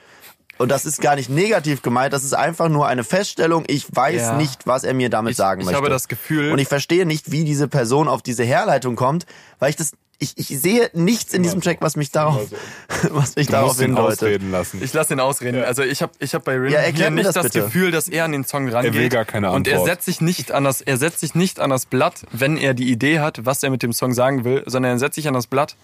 Und 0.60 0.70
das 0.70 0.86
ist 0.86 1.02
gar 1.02 1.16
nicht 1.16 1.30
negativ 1.30 1.82
gemeint, 1.82 2.14
das 2.14 2.24
ist 2.24 2.34
einfach 2.34 2.70
nur 2.70 2.88
eine 2.88 3.04
Feststellung. 3.04 3.64
Ich 3.68 3.88
weiß 3.94 4.22
Ja. 4.22 4.38
nicht, 4.38 4.68
was 4.68 4.84
er 4.84 4.94
mir 4.94 5.10
damit 5.10 5.32
Ich- 5.32 5.38
sagen 5.38 5.62
ich 5.62 5.66
möchte. 5.66 5.78
habe 5.78 5.90
das 5.90 6.08
Gefühl- 6.08 6.52
Und 6.52 6.60
ich 6.60 6.68
verstehe 6.68 7.06
nicht, 7.06 7.32
wie 7.32 7.44
diese 7.44 7.68
Person 7.68 8.08
auf 8.08 8.22
diese 8.22 8.44
Herleitung 8.44 8.96
kommt, 8.96 9.26
weil 9.60 9.72
ich 9.72 9.76
das, 9.76 9.94
ich, 10.20 10.38
ich 10.38 10.48
sehe 10.48 10.90
nichts 10.94 11.34
in 11.34 11.42
diesem 11.44 11.60
Track, 11.60 11.78
was 11.82 11.96
mich 11.96 12.12
darauf, 12.12 12.46
was 13.10 13.36
mich 13.36 13.48
Du 13.48 13.54
darauf 13.54 13.70
musst 13.70 13.80
ihn 13.82 13.88
hindeutet. 13.88 14.20
ausreden 14.20 14.52
lassen. 14.52 14.82
Ich 14.84 14.94
lasse 14.94 15.14
ihn 15.14 15.20
ausreden. 15.20 15.64
Also 15.64 15.82
ich 15.82 16.02
habe 16.04 16.14
ich 16.20 16.34
hab 16.36 16.46
bei 16.46 16.56
Rin 16.56 16.72
Ja, 16.72 16.80
hier 16.82 17.10
mir 17.10 17.24
nicht 17.24 17.26
das 17.26 17.34
das. 17.34 17.52
Gefühl, 17.52 17.92
dass 17.92 18.08
er 18.08 18.24
an 18.26 18.32
den 18.32 18.46
Song 18.46 18.70
rangeht. 18.70 18.94
Er 18.94 19.00
will 19.00 19.10
gar 19.10 19.26
keine 19.26 19.52
Und 19.52 19.68
er 19.68 19.74
Antwort. 19.80 19.90
setzt 19.90 20.06
sich 20.06 20.22
nicht 20.22 20.52
an 20.52 20.64
das, 20.64 20.82
er 20.82 20.98
setzt 20.98 21.20
sich 21.20 21.34
nicht 21.36 21.60
an 21.60 21.72
das 21.72 21.88
Blatt, 21.88 22.22
wenn 22.32 22.58
er 22.58 22.74
die 22.76 22.90
Idee 22.92 23.20
hat, 23.20 23.46
was 23.46 23.64
er 23.64 23.70
mit 23.72 23.82
dem 23.84 23.92
Song 23.92 24.14
sagen 24.14 24.44
will, 24.46 24.64
sondern 24.68 24.94
er 24.94 25.00
setzt 25.00 25.16
sich 25.16 25.28
an 25.28 25.34
das 25.34 25.48
Blatt, 25.48 25.76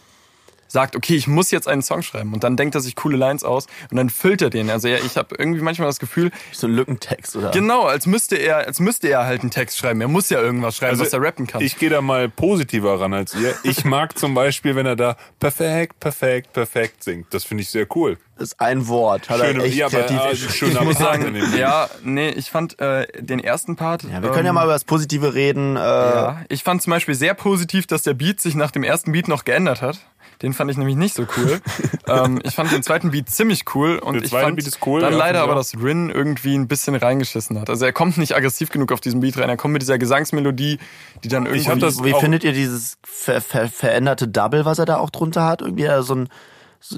sagt, 0.69 0.95
okay, 0.95 1.15
ich 1.15 1.27
muss 1.27 1.51
jetzt 1.51 1.67
einen 1.67 1.81
Song 1.81 2.01
schreiben 2.01 2.33
und 2.33 2.43
dann 2.45 2.55
denkt 2.55 2.75
er 2.75 2.81
sich 2.81 2.95
coole 2.95 3.17
Lines 3.17 3.43
aus 3.43 3.67
und 3.91 3.97
dann 3.97 4.09
füllt 4.09 4.41
er 4.41 4.49
den. 4.49 4.69
Also 4.69 4.87
ja, 4.87 4.97
ich 5.03 5.17
habe 5.17 5.35
irgendwie 5.37 5.59
manchmal 5.61 5.89
das 5.89 5.99
Gefühl, 5.99 6.31
So 6.53 6.67
ein 6.67 6.73
Lückentext, 6.73 7.35
oder? 7.35 7.51
genau, 7.51 7.83
als 7.83 8.05
müsste 8.05 8.37
er, 8.37 8.59
als 8.67 8.79
müsste 8.79 9.09
er 9.09 9.25
halt 9.25 9.41
einen 9.41 9.51
Text 9.51 9.77
schreiben. 9.77 9.99
Er 9.99 10.07
muss 10.07 10.29
ja 10.29 10.39
irgendwas 10.41 10.77
schreiben, 10.77 10.99
was 10.99 11.11
er 11.11 11.21
rappen 11.21 11.47
kann. 11.47 11.61
Also 11.61 11.65
Ich 11.65 11.77
gehe 11.77 11.89
da 11.89 12.01
mal 12.01 12.29
positiver 12.29 12.99
ran 13.01 13.13
als 13.13 13.35
ihr. 13.35 13.53
Ich 13.63 13.83
mag 13.83 14.17
zum 14.17 14.33
Beispiel, 14.33 14.75
wenn 14.75 14.85
er 14.85 14.95
da 14.95 15.17
perfekt, 15.39 15.99
perfekt, 15.99 16.53
perfekt 16.53 17.03
singt. 17.03 17.33
Das 17.33 17.43
finde 17.43 17.63
ich 17.63 17.69
sehr 17.69 17.87
cool. 17.95 18.17
Das 18.39 18.49
ist 18.53 18.59
ein 18.61 18.87
Wort. 18.87 19.29
Hat 19.29 19.39
Schöne, 19.39 19.59
er 19.59 19.65
echt 19.65 19.75
ja, 19.75 19.85
aber, 19.87 19.97
kreativ 20.03 20.21
geschrieben. 20.31 20.53
schöner 20.53 20.79
ich 20.81 20.87
muss 20.87 20.95
Part 20.97 21.21
sagen, 21.21 21.43
ja, 21.57 21.89
nee, 22.03 22.29
ich 22.29 22.49
fand 22.49 22.79
äh, 22.79 23.05
den 23.21 23.39
ersten 23.39 23.75
Part. 23.75 24.03
Ja, 24.03 24.21
wir 24.23 24.31
können 24.31 24.45
ja 24.45 24.49
ähm, 24.49 24.55
mal 24.55 24.63
über 24.63 24.73
das 24.73 24.85
Positive 24.85 25.33
reden. 25.33 25.75
Äh, 25.75 25.79
Ja, 25.79 26.41
ich 26.49 26.63
fand 26.63 26.81
zum 26.81 26.91
Beispiel 26.91 27.15
sehr 27.15 27.33
positiv, 27.33 27.85
dass 27.85 28.01
der 28.03 28.13
Beat 28.13 28.39
sich 28.41 28.55
nach 28.55 28.71
dem 28.71 28.83
ersten 28.83 29.11
Beat 29.11 29.27
noch 29.27 29.43
geändert 29.45 29.81
hat. 29.81 29.99
Den 30.41 30.53
fand 30.53 30.71
ich 30.71 30.77
nämlich 30.77 30.95
nicht 30.95 31.15
so 31.15 31.27
cool. 31.35 31.59
ähm, 32.07 32.39
ich 32.43 32.55
fand 32.55 32.71
den 32.71 32.81
zweiten 32.81 33.11
Beat 33.11 33.29
ziemlich 33.29 33.65
cool 33.75 33.97
und 33.99 34.13
Der 34.13 34.23
ich 34.23 34.29
zweite 34.29 34.45
fand 34.45 34.55
Beat 34.55 34.67
ist 34.67 34.79
cool, 34.87 35.01
dann 35.01 35.11
ja, 35.11 35.17
leider 35.19 35.39
ich 35.39 35.43
aber, 35.43 35.55
dass 35.55 35.75
Rin 35.75 36.09
irgendwie 36.09 36.55
ein 36.55 36.69
bisschen 36.69 36.95
reingeschissen 36.95 37.59
hat. 37.59 37.69
Also 37.69 37.83
er 37.83 37.91
kommt 37.91 38.17
nicht 38.17 38.35
aggressiv 38.37 38.69
genug 38.69 38.93
auf 38.93 39.01
diesen 39.01 39.19
Beat 39.19 39.37
rein. 39.37 39.49
Er 39.49 39.57
kommt 39.57 39.73
mit 39.73 39.81
dieser 39.81 39.97
Gesangsmelodie, 39.97 40.79
die 41.25 41.27
dann 41.27 41.45
irgendwie. 41.45 41.69
hab 41.69 41.79
das- 41.79 42.01
Wie 42.05 42.13
auch- 42.13 42.21
findet 42.21 42.45
ihr 42.45 42.53
dieses 42.53 42.97
ver 43.03 43.41
ver 43.41 43.67
veränderte 43.67 44.29
Double, 44.29 44.63
was 44.63 44.79
er 44.79 44.85
da 44.85 44.97
auch 44.97 45.09
drunter 45.09 45.45
hat? 45.45 45.61
Irgendwie 45.61 45.83
äh, 45.83 46.01
so 46.03 46.15
ein, 46.15 46.29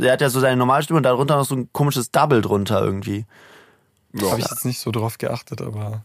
er 0.01 0.13
hat 0.13 0.21
ja 0.21 0.29
so 0.29 0.39
seine 0.39 0.57
Normalstimme 0.57 0.97
und 0.97 1.03
darunter 1.03 1.35
noch 1.37 1.45
so 1.45 1.55
ein 1.55 1.69
komisches 1.71 2.11
Double 2.11 2.41
drunter 2.41 2.81
irgendwie. 2.83 3.25
habe 4.21 4.39
ich 4.39 4.49
jetzt 4.49 4.65
nicht 4.65 4.79
so 4.79 4.91
drauf 4.91 5.17
geachtet, 5.17 5.61
aber 5.61 6.01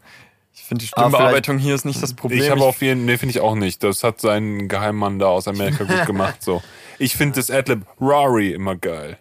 ich 0.53 0.63
finde 0.63 0.85
die 0.85 0.91
Aber 0.93 1.05
vielleicht- 1.09 1.13
Stimmbearbeitung 1.15 1.57
hier 1.59 1.75
ist 1.75 1.85
nicht 1.85 2.01
das 2.01 2.13
Problem. 2.13 2.41
Ich 2.41 2.49
habe 2.49 2.63
auf 2.63 2.81
jeden 2.81 3.05
nee, 3.05 3.17
finde 3.17 3.31
ich 3.31 3.39
auch 3.41 3.55
nicht. 3.55 3.83
Das 3.83 4.03
hat 4.03 4.19
sein 4.21 4.67
Geheimmann 4.67 5.19
da 5.19 5.27
aus 5.27 5.47
Amerika 5.47 5.83
gut 5.83 6.05
gemacht. 6.05 6.41
So. 6.43 6.61
Ich 6.99 7.15
finde 7.15 7.35
das 7.35 7.51
Adlib 7.51 7.85
Rari 8.01 8.51
immer 8.51 8.75
geil. 8.75 9.17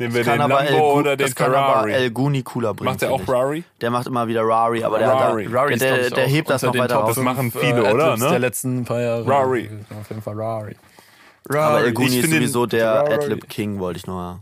Nehmen 0.00 0.14
wir 0.14 0.22
den 0.22 0.34
El 0.34 0.38
Lambo 0.38 0.56
Gu- 0.56 0.92
oder 1.00 1.16
den 1.16 1.26
das 1.26 1.34
Ferrari. 1.34 1.90
El 1.92 2.12
Guni 2.12 2.44
cooler 2.44 2.72
bringen. 2.72 2.92
Macht 2.92 3.02
er 3.02 3.08
finde 3.08 3.24
auch. 3.24 3.28
Rari? 3.34 3.64
Der 3.80 3.90
macht 3.90 4.06
immer 4.06 4.28
wieder 4.28 4.42
Rari, 4.44 4.84
aber 4.84 5.00
der, 5.00 5.08
Rari. 5.08 5.44
Hat, 5.46 5.52
Rari 5.52 5.76
der, 5.76 5.96
der, 5.98 6.10
der 6.10 6.26
hebt 6.28 6.48
das 6.48 6.62
noch 6.62 6.72
weiter 6.78 6.94
Top 6.94 7.02
raus. 7.06 7.14
Das 7.16 7.24
machen 7.24 7.50
fünf, 7.50 7.64
viele, 7.64 7.88
äh, 7.88 7.92
oder, 7.92 8.16
ne? 8.16 8.28
Der 8.30 8.38
letzten 8.38 8.84
paar 8.84 9.00
Jahre. 9.00 9.26
Rari. 9.26 9.68
Auf 10.00 10.08
jeden 10.08 10.22
Fall 10.22 10.34
Rari. 10.40 10.76
Aber 11.48 11.80
El 11.82 11.88
Ich 11.88 11.94
Guni 11.94 12.08
ist 12.08 12.12
finde 12.20 12.28
den- 12.40 12.48
sowieso 12.48 12.66
der. 12.66 13.04
Adlib 13.10 13.48
King, 13.48 13.78
wollte 13.78 13.98
ich 13.98 14.06
nur. 14.06 14.40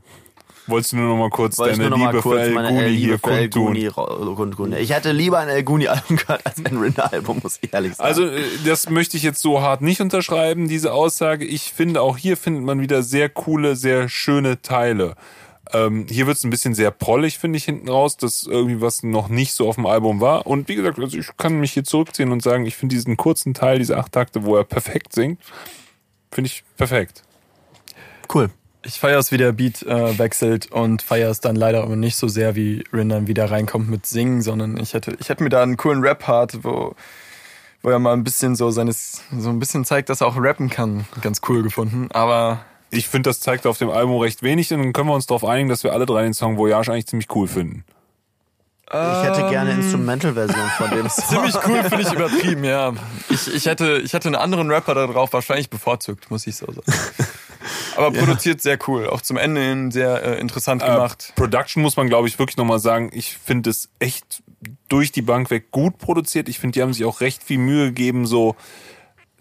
Wolltest 0.69 0.93
du 0.93 0.97
nur 0.97 1.11
noch 1.11 1.17
mal 1.17 1.31
kurz 1.31 1.59
Wollte 1.59 1.75
ich 1.75 1.79
deine 1.79 1.91
nur 1.91 1.99
noch 1.99 2.05
mal 2.07 2.11
Liebe 2.11 2.23
kurz 2.23 2.41
für 2.41 2.43
El 2.47 2.51
meine 2.55 2.69
Guni 2.71 2.89
Liebe 2.89 2.99
hier 2.99 3.19
für 3.21 3.31
El 3.31 3.51
kundtun? 3.51 4.35
Kundtun. 4.35 4.73
Ich 4.73 4.91
hätte 4.91 5.13
lieber 5.13 5.39
ein 5.39 5.49
El 5.49 5.63
Guni 5.63 5.87
Album 5.87 6.17
gehört 6.17 6.45
als 6.45 6.57
ein 6.65 6.77
Rinner 6.77 7.13
Album, 7.13 7.39
muss 7.41 7.59
ich 7.63 7.73
ehrlich 7.73 7.95
sagen. 7.95 8.09
Also 8.09 8.25
äh, 8.25 8.43
das 8.65 8.91
möchte 8.91 9.17
ich 9.17 9.23
jetzt 9.23 9.41
so 9.41 9.61
hart 9.61 9.81
nicht 9.81 10.01
unterschreiben, 10.01 10.67
diese 10.67 10.93
Aussage. 10.93 11.45
Ich 11.45 11.73
finde, 11.73 12.03
auch 12.03 12.17
hier 12.17 12.37
findet 12.37 12.65
man 12.65 12.81
wieder 12.81 13.05
sehr 13.05 13.29
coole, 13.29 13.77
sehr 13.77 14.09
schöne 14.09 14.61
Teile. 14.61 15.15
Ähm, 15.73 16.07
hier 16.11 16.27
wird 16.27 16.37
es 16.37 16.43
ein 16.43 16.51
bisschen 16.51 16.75
sehr 16.75 16.91
prollig, 16.91 17.39
finde 17.39 17.59
ich, 17.59 17.65
hinten 17.65 17.89
raus, 17.89 18.17
das 18.17 18.43
irgendwie 18.45 18.81
was 18.81 19.05
noch 19.05 19.29
nicht 19.29 19.53
so 19.53 19.69
auf 19.69 19.77
dem 19.77 19.87
Album 19.87 20.21
war. 20.21 20.47
Und 20.49 20.69
wie 20.69 20.75
gesagt, 20.75 20.99
also 20.99 21.17
ich 21.17 21.29
kann 21.37 21.61
mich 21.61 21.73
hier 21.75 21.85
zurückziehen 21.85 22.33
und 22.33 22.43
sagen, 22.43 22.67
ich 22.67 22.75
finde 22.77 22.97
diesen 22.97 23.17
kurzen 23.17 23.55
Teil, 23.55 23.79
diese 23.79 23.97
acht 23.99 24.11
Takte, 24.13 24.45
wo 24.45 24.57
er 24.57 24.65
perfekt 24.65 25.13
singt, 25.13 25.41
finde 26.31 26.49
ich 26.49 26.65
perfekt. 26.77 27.23
cool. 28.35 28.51
Ich 28.83 29.01
feiere 29.01 29.19
es, 29.19 29.33
wie 29.33 29.37
der 29.37 29.51
Beat 29.51 29.83
äh, 29.83 30.17
wechselt 30.17 30.71
und 30.71 31.03
feiere 31.03 31.31
es 31.31 31.41
dann 31.41 31.57
leider 31.57 31.83
aber 31.83 31.97
nicht 31.97 32.17
so 32.17 32.29
sehr, 32.29 32.55
wie 32.55 32.85
Rin 32.93 33.09
dann 33.09 33.27
wieder 33.27 33.51
reinkommt 33.51 33.91
mit 33.91 34.07
Singen, 34.07 34.43
sondern 34.43 34.77
ich 34.77 34.95
hätte, 34.95 35.17
ich 35.19 35.29
hätte 35.29 35.43
mir 35.43 35.49
da 35.49 35.63
einen 35.63 35.77
coolen 35.77 36.03
Rap-Part, 36.03 36.63
wo, 36.63 36.95
wo 37.83 37.91
er 37.91 37.99
mal 37.99 38.13
ein 38.13 38.23
bisschen 38.23 38.55
so 38.55 38.71
seines, 38.71 39.23
so 39.37 39.49
ein 39.49 39.59
bisschen 39.59 39.85
zeigt, 39.85 40.09
dass 40.09 40.21
er 40.21 40.29
auch 40.29 40.37
rappen 40.37 40.71
kann, 40.71 41.05
ganz 41.21 41.41
cool 41.49 41.65
gefunden. 41.65 42.09
Aber 42.13 42.65
Ich 42.91 43.09
finde, 43.09 43.29
das 43.31 43.41
zeigt 43.41 43.67
auf 43.67 43.79
dem 43.79 43.91
Album 43.91 44.21
recht 44.21 44.45
wenig 44.45 44.73
und 44.73 44.79
dann 44.79 44.93
können 44.93 45.09
wir 45.09 45.15
uns 45.15 45.27
darauf 45.27 45.45
einigen, 45.45 45.69
dass 45.69 45.83
wir 45.83 45.93
alle 45.93 46.07
drei 46.07 46.23
den 46.23 46.35
Song 46.35 46.57
Voyage 46.57 46.93
eigentlich 46.93 47.09
ziemlich 47.09 47.29
cool 47.35 47.49
finden. 47.49 47.85
Ich 48.89 49.29
hätte 49.29 49.49
gerne 49.51 49.73
Instrumental-Version 49.73 50.69
von 50.77 50.91
dem 50.91 51.09
Song. 51.09 51.25
ziemlich 51.29 51.57
cool 51.67 51.83
finde 51.83 52.03
ich 52.03 52.13
übertrieben, 52.13 52.63
ja. 52.63 52.93
Ich, 53.29 53.53
ich, 53.53 53.67
hätte, 53.67 53.99
ich 53.99 54.13
hätte 54.13 54.29
einen 54.29 54.37
anderen 54.37 54.71
Rapper 54.71 54.95
da 54.95 55.09
drauf 55.09 55.33
wahrscheinlich 55.33 55.71
bevorzugt, 55.71 56.31
muss 56.31 56.47
ich 56.47 56.55
so 56.57 56.67
sagen. 56.67 56.93
Aber 57.97 58.13
produziert 58.17 58.63
sehr 58.63 58.79
cool, 58.87 59.09
auch 59.09 59.23
zum 59.23 59.39
Ende 59.39 59.61
hin 59.61 59.91
sehr 59.91 60.23
äh, 60.23 60.41
interessant 60.41 60.85
gemacht. 60.85 61.31
Äh, 61.31 61.33
Production 61.41 61.83
muss 61.83 61.97
man, 61.97 62.09
glaube 62.09 62.29
ich, 62.29 62.39
wirklich 62.39 62.57
nochmal 62.57 62.79
sagen. 62.79 63.11
Ich 63.13 63.37
finde 63.37 63.71
es 63.71 63.89
echt 63.99 64.45
durch 64.89 65.11
die 65.11 65.23
Bank 65.23 65.51
weg 65.51 65.73
gut 65.73 65.99
produziert. 65.99 66.49
Ich 66.49 66.61
finde, 66.61 66.75
die 66.75 66.83
haben 66.83 66.93
sich 66.93 67.05
auch 67.05 67.21
recht 67.21 67.43
viel 67.43 67.59
Mühe 67.59 67.87
gegeben, 67.87 68.25
so. 68.25 68.55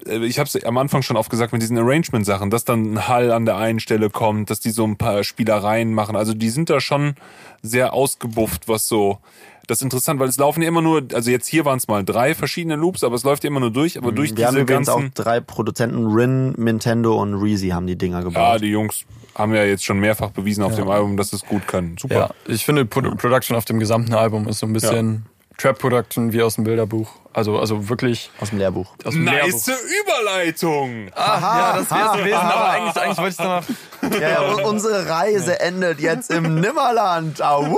Äh, 0.08 0.26
Ich 0.26 0.40
habe 0.40 0.48
es 0.48 0.64
am 0.64 0.78
Anfang 0.78 1.02
schon 1.02 1.18
oft 1.18 1.30
gesagt 1.30 1.54
mit 1.54 1.62
diesen 1.62 1.78
Arrangement-Sachen, 1.78 2.50
dass 2.50 2.66
dann 2.66 2.94
ein 2.94 3.08
Hall 3.08 3.32
an 3.32 3.46
der 3.46 3.58
einen 3.58 3.80
Stelle 3.80 4.10
kommt, 4.10 4.50
dass 4.50 4.60
die 4.60 4.72
so 4.72 4.86
ein 4.86 4.98
paar 4.98 5.24
Spielereien 5.24 5.94
machen. 5.94 6.16
Also 6.16 6.34
die 6.34 6.50
sind 6.50 6.70
da 6.70 6.80
schon 6.82 7.16
sehr 7.62 7.94
ausgebufft, 7.94 8.68
was 8.68 8.88
so. 8.88 9.20
Das 9.68 9.80
ist 9.80 9.82
interessant, 9.82 10.20
weil 10.20 10.28
es 10.30 10.38
laufen 10.38 10.62
ja 10.62 10.68
immer 10.68 10.84
nur, 10.84 11.02
also 11.16 11.32
jetzt 11.32 11.48
hier 11.48 11.66
waren 11.66 11.78
es 11.80 11.88
mal 11.88 12.04
drei 12.06 12.36
verschiedene 12.36 12.76
Loops, 12.76 13.04
aber 13.04 13.16
es 13.16 13.24
läuft 13.24 13.44
ja 13.44 13.50
immer 13.50 13.60
nur 13.60 13.72
durch, 13.72 13.98
aber 13.98 14.12
durch 14.12 14.38
Wir 14.38 14.46
haben 14.46 14.54
diese 14.54 14.62
übrigens 14.62 14.90
auch 14.90 14.98
ganzen. 15.00 15.14
drei 15.16 15.40
Produzenten, 15.40 16.06
Rin, 16.14 16.52
Nintendo 16.56 17.20
und 17.20 17.34
Reezy 17.34 17.70
haben 17.70 17.88
die 17.88 17.98
Dinger 17.98 18.20
Ja, 18.20 18.24
gebaut. 18.26 18.62
die 18.62 18.68
Jungs 18.68 19.06
haben 19.34 19.56
ja 19.56 19.64
jetzt 19.64 19.84
schon 19.84 19.98
mehrfach 20.00 20.30
bewiesen 20.30 20.64
auf 20.64 20.76
dem 20.76 20.88
Album, 20.88 21.18
dass 21.18 21.34
es 21.34 21.44
gut 21.44 21.68
können. 21.68 21.96
Super. 22.00 22.16
Ja, 22.16 22.30
ich 22.54 22.64
finde 22.64 22.86
Pro 22.86 23.02
Production 23.02 23.58
auf 23.58 23.66
dem 23.66 23.80
gesamten 23.80 24.14
Album 24.14 24.48
ist 24.48 24.60
so 24.60 24.68
ein 24.68 24.74
bisschen 24.74 25.26
Trap 25.58 25.80
Production 25.80 26.34
wie 26.34 26.42
aus 26.42 26.56
dem 26.56 26.64
Bilderbuch. 26.64 27.10
Also, 27.34 27.60
also 27.60 27.90
wirklich 27.90 28.32
Aus 28.40 28.50
dem 28.50 28.60
Lehrbuch. 28.60 28.94
aus 29.04 29.14
dem 29.14 29.26
Nice 29.26 29.68
Lehrbuch. 29.68 29.84
Überleitung! 30.04 31.08
Ah, 31.16 31.40
ja, 31.42 31.78
das 31.78 31.92
wäre 31.92 32.18
gewesen, 32.18 32.36
aber 32.36 32.70
eigentlich, 32.70 32.98
eigentlich 32.98 33.18
wollte 33.18 33.30
ich 33.32 33.38
danach. 33.38 33.66
Ja, 34.22 34.30
ja, 34.30 34.42
unsere 34.68 35.10
Reise 35.10 35.60
endet 35.60 36.00
jetzt 36.00 36.30
im 36.32 36.60
Nimmerland. 36.62 37.42
Au, 37.42 37.76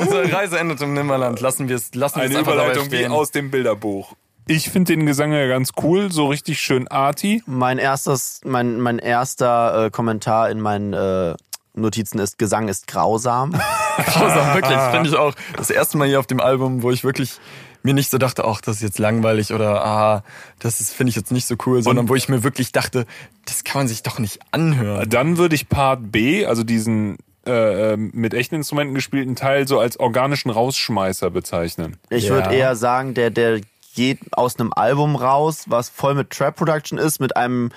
Unsere 0.00 0.32
Reise 0.32 0.58
endet 0.58 0.80
im 0.82 0.92
Nimmerland. 0.92 1.40
Lassen 1.40 1.68
wir 1.68 1.76
es, 1.76 1.94
lassen 1.94 2.16
wir 2.16 2.24
es 2.24 2.30
Eine 2.30 2.40
Überleitung 2.40 2.90
wie 2.90 3.06
aus 3.06 3.30
dem 3.30 3.50
Bilderbuch. 3.50 4.14
Ich 4.48 4.68
finde 4.70 4.92
den 4.94 5.06
Gesang 5.06 5.32
ja 5.32 5.46
ganz 5.46 5.70
cool, 5.82 6.10
so 6.10 6.26
richtig 6.26 6.58
schön 6.60 6.88
arty. 6.88 7.42
Mein 7.46 7.78
erstes, 7.78 8.40
mein, 8.44 8.80
mein 8.80 8.98
erster 8.98 9.86
äh, 9.86 9.90
Kommentar 9.90 10.50
in 10.50 10.60
meinen 10.60 10.92
äh, 10.92 11.36
Notizen 11.74 12.18
ist, 12.18 12.38
Gesang 12.38 12.68
ist 12.68 12.86
grausam. 12.86 13.52
Grausam, 13.96 14.54
wirklich. 14.54 14.78
Finde 14.90 15.08
ich 15.10 15.16
auch 15.16 15.34
das 15.56 15.70
erste 15.70 15.98
Mal 15.98 16.08
hier 16.08 16.18
auf 16.20 16.26
dem 16.26 16.40
Album, 16.40 16.82
wo 16.82 16.90
ich 16.90 17.04
wirklich 17.04 17.38
mir 17.82 17.94
nicht 17.94 18.10
so 18.10 18.18
dachte, 18.18 18.44
ach, 18.44 18.60
das 18.60 18.76
ist 18.76 18.82
jetzt 18.82 18.98
langweilig 18.98 19.52
oder 19.52 19.84
ah, 19.84 20.22
das 20.58 20.80
ist 20.80 20.92
finde 20.92 21.10
ich 21.10 21.16
jetzt 21.16 21.32
nicht 21.32 21.46
so 21.46 21.54
cool, 21.66 21.82
sondern 21.82 22.08
wo 22.08 22.14
ich 22.14 22.28
mir 22.28 22.42
wirklich 22.42 22.72
dachte, 22.72 23.06
das 23.46 23.64
kann 23.64 23.80
man 23.80 23.88
sich 23.88 24.02
doch 24.02 24.18
nicht 24.18 24.40
anhören. 24.50 25.08
Dann 25.08 25.36
würde 25.38 25.54
ich 25.54 25.68
Part 25.68 26.12
B, 26.12 26.44
also 26.46 26.62
diesen 26.64 27.16
äh, 27.46 27.92
ähm, 27.92 28.10
mit 28.14 28.34
echten 28.34 28.54
Instrumenten 28.56 28.94
gespielten 28.94 29.34
Teil, 29.36 29.66
so 29.66 29.78
als 29.78 29.98
organischen 29.98 30.50
Rausschmeißer 30.50 31.30
bezeichnen. 31.30 31.96
Ich 32.10 32.24
Ja. 32.24 32.30
würde 32.30 32.54
eher 32.54 32.76
sagen, 32.76 33.14
der, 33.14 33.30
der 33.30 33.60
geht 33.94 34.18
aus 34.32 34.58
einem 34.60 34.72
Album 34.74 35.16
raus, 35.16 35.64
was 35.66 35.88
voll 35.88 36.14
mit 36.14 36.30
Trap 36.30 36.56
Production 36.56 36.98
ist, 36.98 37.18
mit 37.20 37.36
einem 37.36 37.70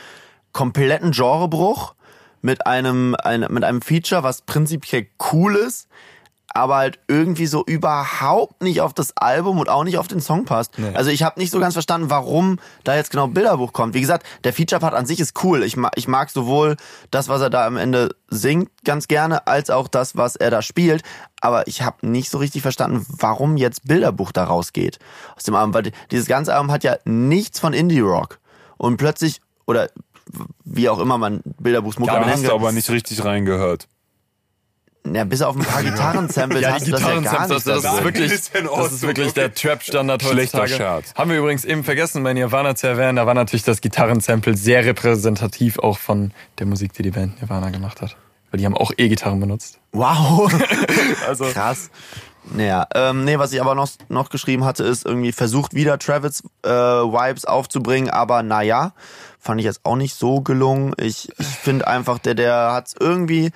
kompletten 0.52 1.12
Genrebruch, 1.12 1.96
mit 2.44 2.68
einem, 2.68 3.16
ein, 3.16 3.48
mit 3.50 3.64
einem 3.64 3.82
Feature, 3.82 4.22
was 4.22 4.44
prinzipiell 4.44 5.08
cool 5.32 5.56
ist, 5.56 5.88
aber 6.54 6.76
halt 6.76 7.00
irgendwie 7.08 7.48
so 7.48 7.64
überhaupt 7.66 8.62
nicht 8.62 8.82
auf 8.82 8.94
das 8.94 9.18
Album 9.18 9.58
und 9.58 9.70
auch 9.70 9.84
nicht 9.84 9.98
auf 9.98 10.08
den 10.08 10.20
Song 10.20 10.46
passt. 10.46 10.78
Nee. 10.78 10.94
Also 10.94 11.10
ich 11.10 11.24
habe 11.24 11.40
nicht 11.40 11.50
so 11.50 11.60
ganz 11.60 11.74
verstanden, 11.74 12.12
warum 12.12 12.60
da 12.84 12.96
jetzt 12.96 13.10
genau 13.10 13.28
Bilderbuch 13.28 13.74
kommt. 13.74 13.96
Wie 13.96 14.02
gesagt, 14.02 14.28
der 14.44 14.54
Feature-Part 14.54 14.94
an 14.94 15.08
sich 15.08 15.20
ist 15.20 15.44
cool. 15.44 15.64
Ich, 15.64 15.78
ma 15.78 15.90
ich 15.96 16.08
mag 16.08 16.30
sowohl 16.30 16.76
das, 17.10 17.28
was 17.28 17.42
er 17.42 17.50
da 17.50 17.66
am 17.66 17.78
Ende 17.78 18.16
singt, 18.28 18.70
ganz 18.84 19.08
gerne, 19.08 19.48
als 19.48 19.72
auch 19.72 19.88
das, 19.88 20.16
was 20.16 20.36
er 20.36 20.52
da 20.52 20.62
spielt. 20.62 21.02
Aber 21.42 21.66
ich 21.68 21.82
habe 21.82 22.08
nicht 22.08 22.30
so 22.30 22.38
richtig 22.38 22.62
verstanden, 22.62 23.06
warum 23.08 23.58
jetzt 23.58 23.88
Bilderbuch 23.88 24.32
da 24.32 24.44
rausgeht 24.44 25.00
aus 25.36 25.44
dem 25.44 25.56
Album. 25.56 25.74
Weil 25.74 25.92
dieses 26.12 26.28
ganze 26.28 26.54
Album 26.54 26.72
hat 26.72 26.84
ja 26.84 26.98
nichts 27.06 27.60
von 27.60 27.74
Indie-Rock. 27.74 28.40
Und 28.78 28.98
plötzlich, 28.98 29.42
oder 29.66 29.90
wie 30.64 30.90
auch 30.90 31.00
immer 31.00 31.18
man 31.18 31.42
Bilderbuchsmucke 31.60 32.12
Da 32.12 32.26
hast 32.26 32.46
du 32.46 32.54
aber 32.54 32.72
nicht 32.72 32.90
richtig 32.90 33.24
reingehört. 33.24 33.88
ja, 35.12 35.24
bis 35.26 35.42
auf 35.42 35.56
ein 35.56 35.64
paar 35.64 35.84
Gitarrensamples 35.84 36.62
Ja, 36.62 36.72
hast 36.74 36.88
du 36.88 36.92
das 36.92 37.02
ja 37.02 37.08
gar 37.08 37.22
Gitarrensamples, 37.22 37.66
nicht. 37.66 37.76
das, 37.76 37.84
drin. 37.84 37.94
ist 37.98 38.04
wirklich, 38.04 38.32
das 38.78 38.92
ist 38.94 39.02
wirklich 39.02 39.34
der 39.34 39.54
Trap-Standard 39.54 40.24
Schlechter 40.24 40.60
heutzutage. 40.62 40.84
Scherz. 40.84 41.14
Haben 41.16 41.32
wir 41.32 41.38
übrigens 41.40 41.66
eben 41.66 41.84
vergessen, 41.84 42.24
bei 42.24 42.34
Nirvana 42.34 42.76
zu 42.76 42.88
erwähnen, 42.88 43.18
da 43.18 43.26
war 43.26 43.34
natürlich 43.34 43.64
das 43.64 43.82
Gitarrensample 43.82 44.56
sehr 44.56 44.86
repräsentativ 44.86 45.78
auch 45.80 45.98
von 45.98 46.32
der 46.60 46.66
Musik, 46.68 46.94
die 46.94 47.04
die 47.04 47.12
Band 47.12 47.42
Nirvana 47.42 47.70
gemacht 47.70 48.02
hat. 48.02 48.16
Weil 48.52 48.60
die 48.60 48.66
haben 48.66 48.78
auch 48.78 48.92
E-Gitarren 48.96 49.40
benutzt. 49.40 49.80
Wow. 49.92 50.52
Also, 51.28 51.46
Krass. 51.46 51.90
Naja, 52.54 52.86
ähm, 52.94 53.24
nee, 53.24 53.40
was 53.40 53.54
ich 53.54 53.62
aber 53.62 53.74
noch, 53.74 53.90
noch 54.10 54.30
geschrieben 54.30 54.66
hatte, 54.66 54.84
ist 54.84 55.06
irgendwie 55.06 55.32
versucht 55.32 55.74
wieder 55.74 55.98
Travis 55.98 56.44
äh, 56.64 56.70
Vibes 56.70 57.46
aufzubringen, 57.46 58.10
aber 58.10 58.44
naja, 58.44 58.94
fand 59.44 59.60
ich 59.60 59.66
jetzt 59.66 59.82
auch 59.84 59.98
nicht 59.98 60.16
so 60.16 60.40
gelungen. 60.40 60.94
Ich, 60.98 61.30
ich 61.38 61.48
finde 61.48 61.86
einfach, 61.86 62.18
der, 62.18 62.34
der 62.34 62.72
hat's 62.72 62.96
irgendwie 62.98 63.52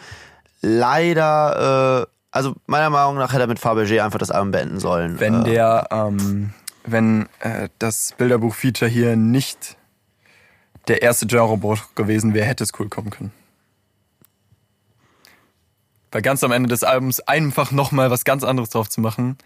leider, 0.61 2.03
äh, 2.03 2.11
also 2.31 2.55
meiner 2.65 2.89
Meinung 2.89 3.15
nach 3.15 3.31
hätte 3.31 3.43
er 3.43 3.47
mit 3.47 3.59
Fabergé 3.59 4.03
einfach 4.03 4.19
das 4.19 4.29
Album 4.29 4.51
beenden 4.51 4.79
sollen. 4.81 5.19
wenn 5.21 5.41
äh, 5.41 5.43
der, 5.45 5.87
ähm, 5.91 6.53
wenn 6.85 7.29
äh, 7.39 7.69
das 7.79 8.13
Bilderbuch-Feature 8.17 8.91
hier 8.91 9.15
nicht 9.15 9.77
der 10.89 11.01
erste 11.03 11.25
Genrebruch 11.25 11.95
gewesen 11.95 12.33
wäre, 12.33 12.45
hätte 12.45 12.65
es 12.65 12.71
cool 12.79 12.89
kommen 12.89 13.09
können. 13.09 13.31
Weil 16.11 16.21
ganz 16.21 16.43
am 16.43 16.51
Ende 16.51 16.67
des 16.67 16.83
Albums 16.83 17.21
einfach 17.21 17.71
nochmal 17.71 18.11
was 18.11 18.25
ganz 18.25 18.43
anderes 18.43 18.71
drauf 18.71 18.89
zu 18.89 18.99
machen. 18.99 19.37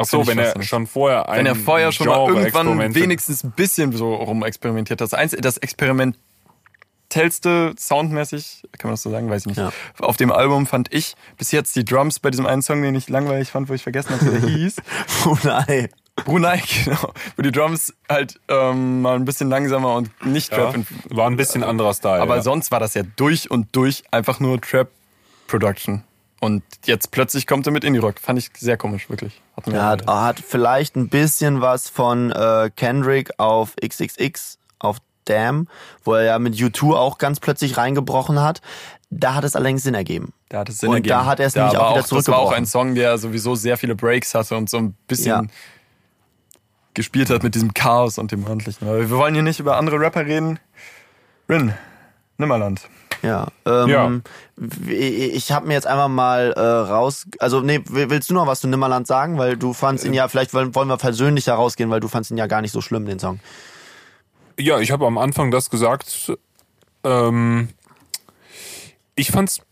Ach 0.00 0.06
so, 0.06 0.26
wenn 0.26 0.38
er 0.38 0.62
schon 0.62 0.86
vorher 0.86 1.28
ein 1.28 1.40
Wenn 1.40 1.46
er 1.46 1.54
vorher 1.54 1.92
schon 1.92 2.06
mal 2.06 2.26
irgendwann 2.26 2.94
wenigstens 2.94 3.44
ein 3.44 3.50
bisschen 3.50 3.92
so 3.92 4.14
rumexperimentiert 4.14 4.98
hat. 5.00 5.12
Das, 5.12 5.30
das 5.32 5.58
experimentellste 5.58 7.74
soundmäßig, 7.78 8.62
kann 8.78 8.88
man 8.88 8.94
das 8.94 9.02
so 9.02 9.10
sagen, 9.10 9.28
weiß 9.28 9.42
ich 9.42 9.48
nicht. 9.48 9.58
Ja. 9.58 9.70
Auf 9.98 10.16
dem 10.16 10.32
Album 10.32 10.66
fand 10.66 10.92
ich 10.94 11.14
bis 11.36 11.52
jetzt 11.52 11.76
die 11.76 11.84
Drums 11.84 12.18
bei 12.18 12.30
diesem 12.30 12.46
einen 12.46 12.62
Song, 12.62 12.80
den 12.82 12.94
ich 12.94 13.10
langweilig 13.10 13.50
fand, 13.50 13.68
wo 13.68 13.74
ich 13.74 13.82
vergessen 13.82 14.12
habe, 14.12 14.24
wie 14.24 14.30
der 14.40 14.48
hieß. 14.48 14.76
Brunei. 15.22 15.90
Brunei, 16.24 16.62
genau. 16.84 17.12
Wo 17.36 17.42
die 17.42 17.52
Drums 17.52 17.92
halt 18.08 18.40
ähm, 18.48 19.02
mal 19.02 19.16
ein 19.16 19.26
bisschen 19.26 19.50
langsamer 19.50 19.96
und 19.96 20.08
nicht 20.24 20.50
Ja, 20.52 20.72
Trap. 20.72 20.86
war 21.10 21.28
ein 21.28 21.36
bisschen 21.36 21.62
anderer 21.62 21.92
Style. 21.92 22.22
Aber 22.22 22.36
ja. 22.36 22.42
sonst 22.42 22.70
war 22.70 22.80
das 22.80 22.94
ja 22.94 23.02
durch 23.16 23.50
und 23.50 23.76
durch 23.76 24.04
einfach 24.10 24.40
nur 24.40 24.58
Trap 24.60 24.88
Production. 25.46 26.04
Und 26.40 26.62
jetzt 26.86 27.10
plötzlich 27.10 27.46
kommt 27.46 27.66
er 27.66 27.72
mit 27.72 27.84
Indie 27.84 27.98
Rock. 28.00 28.18
Fand 28.18 28.38
ich 28.38 28.50
sehr 28.56 28.76
komisch, 28.78 29.10
wirklich. 29.10 29.40
Hat 29.56 29.66
mir 29.66 29.74
Er 29.74 29.84
hat, 29.86 30.06
hat 30.06 30.40
vielleicht 30.40 30.96
ein 30.96 31.08
bisschen 31.10 31.60
was 31.60 31.88
von 31.90 32.32
äh, 32.32 32.70
Kendrick 32.74 33.30
auf 33.38 33.74
XXX, 33.76 34.58
auf 34.78 34.98
Damn, 35.26 35.68
wo 36.02 36.14
er 36.14 36.24
ja 36.24 36.38
mit 36.38 36.54
U2 36.54 36.94
auch 36.96 37.18
ganz 37.18 37.40
plötzlich 37.40 37.76
reingebrochen 37.76 38.40
hat. 38.40 38.62
Da 39.10 39.34
hat 39.34 39.44
es 39.44 39.54
allerdings 39.54 39.82
Sinn 39.82 39.94
ergeben. 39.94 40.32
Da 40.48 40.60
hat 40.60 40.70
es 40.70 40.78
Sinn 40.78 40.88
Und 40.88 40.96
ergeben. 40.96 41.10
da 41.10 41.24
hat 41.26 41.40
er 41.40 41.46
es 41.46 41.52
Da 41.52 41.64
nämlich 41.64 41.78
auch 41.78 41.90
wieder 41.94 42.16
Das 42.16 42.28
war 42.28 42.38
auch 42.38 42.52
ein 42.52 42.64
Song, 42.64 42.94
der 42.94 43.18
sowieso 43.18 43.54
sehr 43.54 43.76
viele 43.76 43.94
Breaks 43.94 44.34
hatte 44.34 44.56
und 44.56 44.70
so 44.70 44.78
ein 44.78 44.94
bisschen 45.06 45.26
Ja. 45.28 45.42
gespielt 46.94 47.28
hat 47.30 47.42
mit 47.42 47.54
diesem 47.54 47.74
Chaos 47.74 48.18
und 48.18 48.32
dem 48.32 48.44
ordentlichen. 48.46 48.88
Aber 48.88 48.98
wir 48.98 49.10
wollen 49.10 49.34
hier 49.34 49.42
nicht 49.42 49.60
über 49.60 49.76
andere 49.76 50.00
Rapper 50.00 50.24
reden. 50.26 50.58
Rin, 51.48 51.74
Nimmerland. 52.38 52.88
Ja. 53.22 53.48
Ähm, 53.66 53.88
Ja. 53.88 54.20
Ich 54.88 55.52
habe 55.52 55.66
mir 55.66 55.74
jetzt 55.74 55.86
einfach 55.86 56.08
mal 56.08 56.52
äh, 56.52 56.60
raus. 56.60 57.26
Also, 57.38 57.60
nee, 57.60 57.80
willst 57.86 58.28
du 58.30 58.34
noch 58.34 58.46
was 58.46 58.60
zu 58.60 58.68
Nimmerland 58.68 59.06
sagen? 59.06 59.38
Weil 59.38 59.56
du 59.56 59.72
fandst 59.72 60.04
ihn 60.04 60.12
ja, 60.12 60.28
vielleicht 60.28 60.52
wollen 60.52 60.74
wollen 60.74 60.88
wir 60.88 60.98
persönlicher 60.98 61.54
rausgehen, 61.54 61.90
weil 61.90 62.00
du 62.00 62.08
fandst 62.08 62.30
ihn 62.30 62.36
ja 62.36 62.46
gar 62.46 62.60
nicht 62.60 62.72
so 62.72 62.80
schlimm, 62.80 63.06
den 63.06 63.18
Song. 63.18 63.40
Ja, 64.58 64.78
ich 64.80 64.90
habe 64.90 65.06
am 65.06 65.16
Anfang 65.16 65.50
das 65.50 65.70
gesagt. 65.70 66.32
Ähm, 67.04 67.68
ich 69.14 69.30
fand's 69.30 69.62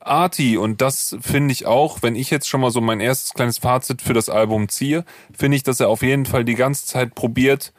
arty 0.00 0.56
und 0.58 0.80
das 0.80 1.16
finde 1.20 1.52
ich 1.52 1.66
auch, 1.66 2.02
wenn 2.02 2.14
ich 2.14 2.30
jetzt 2.30 2.48
schon 2.48 2.60
mal 2.60 2.70
so 2.70 2.80
mein 2.80 3.00
erstes 3.00 3.32
kleines 3.32 3.58
Fazit 3.58 4.02
für 4.02 4.12
das 4.12 4.28
Album 4.28 4.68
ziehe, 4.68 5.04
finde 5.36 5.56
ich, 5.56 5.62
dass 5.62 5.80
er 5.80 5.88
auf 5.88 6.02
jeden 6.02 6.26
Fall 6.26 6.44
die 6.44 6.54
ganze 6.54 6.86
Zeit 6.86 7.14
probiert, 7.14 7.72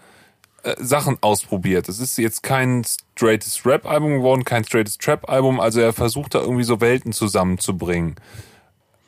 äh, 0.65 0.75
Sachen 0.79 1.17
ausprobiert. 1.21 1.87
Es 1.89 1.99
ist 1.99 2.17
jetzt 2.17 2.41
kein 2.41 2.83
straightes 2.83 3.65
Rap-Album 3.65 4.17
geworden, 4.17 4.43
kein 4.43 4.63
straightes 4.63 4.97
Trap-Album, 4.97 5.59
also 5.59 5.79
er 5.79 5.93
versucht 5.93 6.33
da 6.33 6.39
irgendwie 6.41 6.63
so 6.63 6.81
Welten 6.81 7.13
zusammenzubringen. 7.13 8.15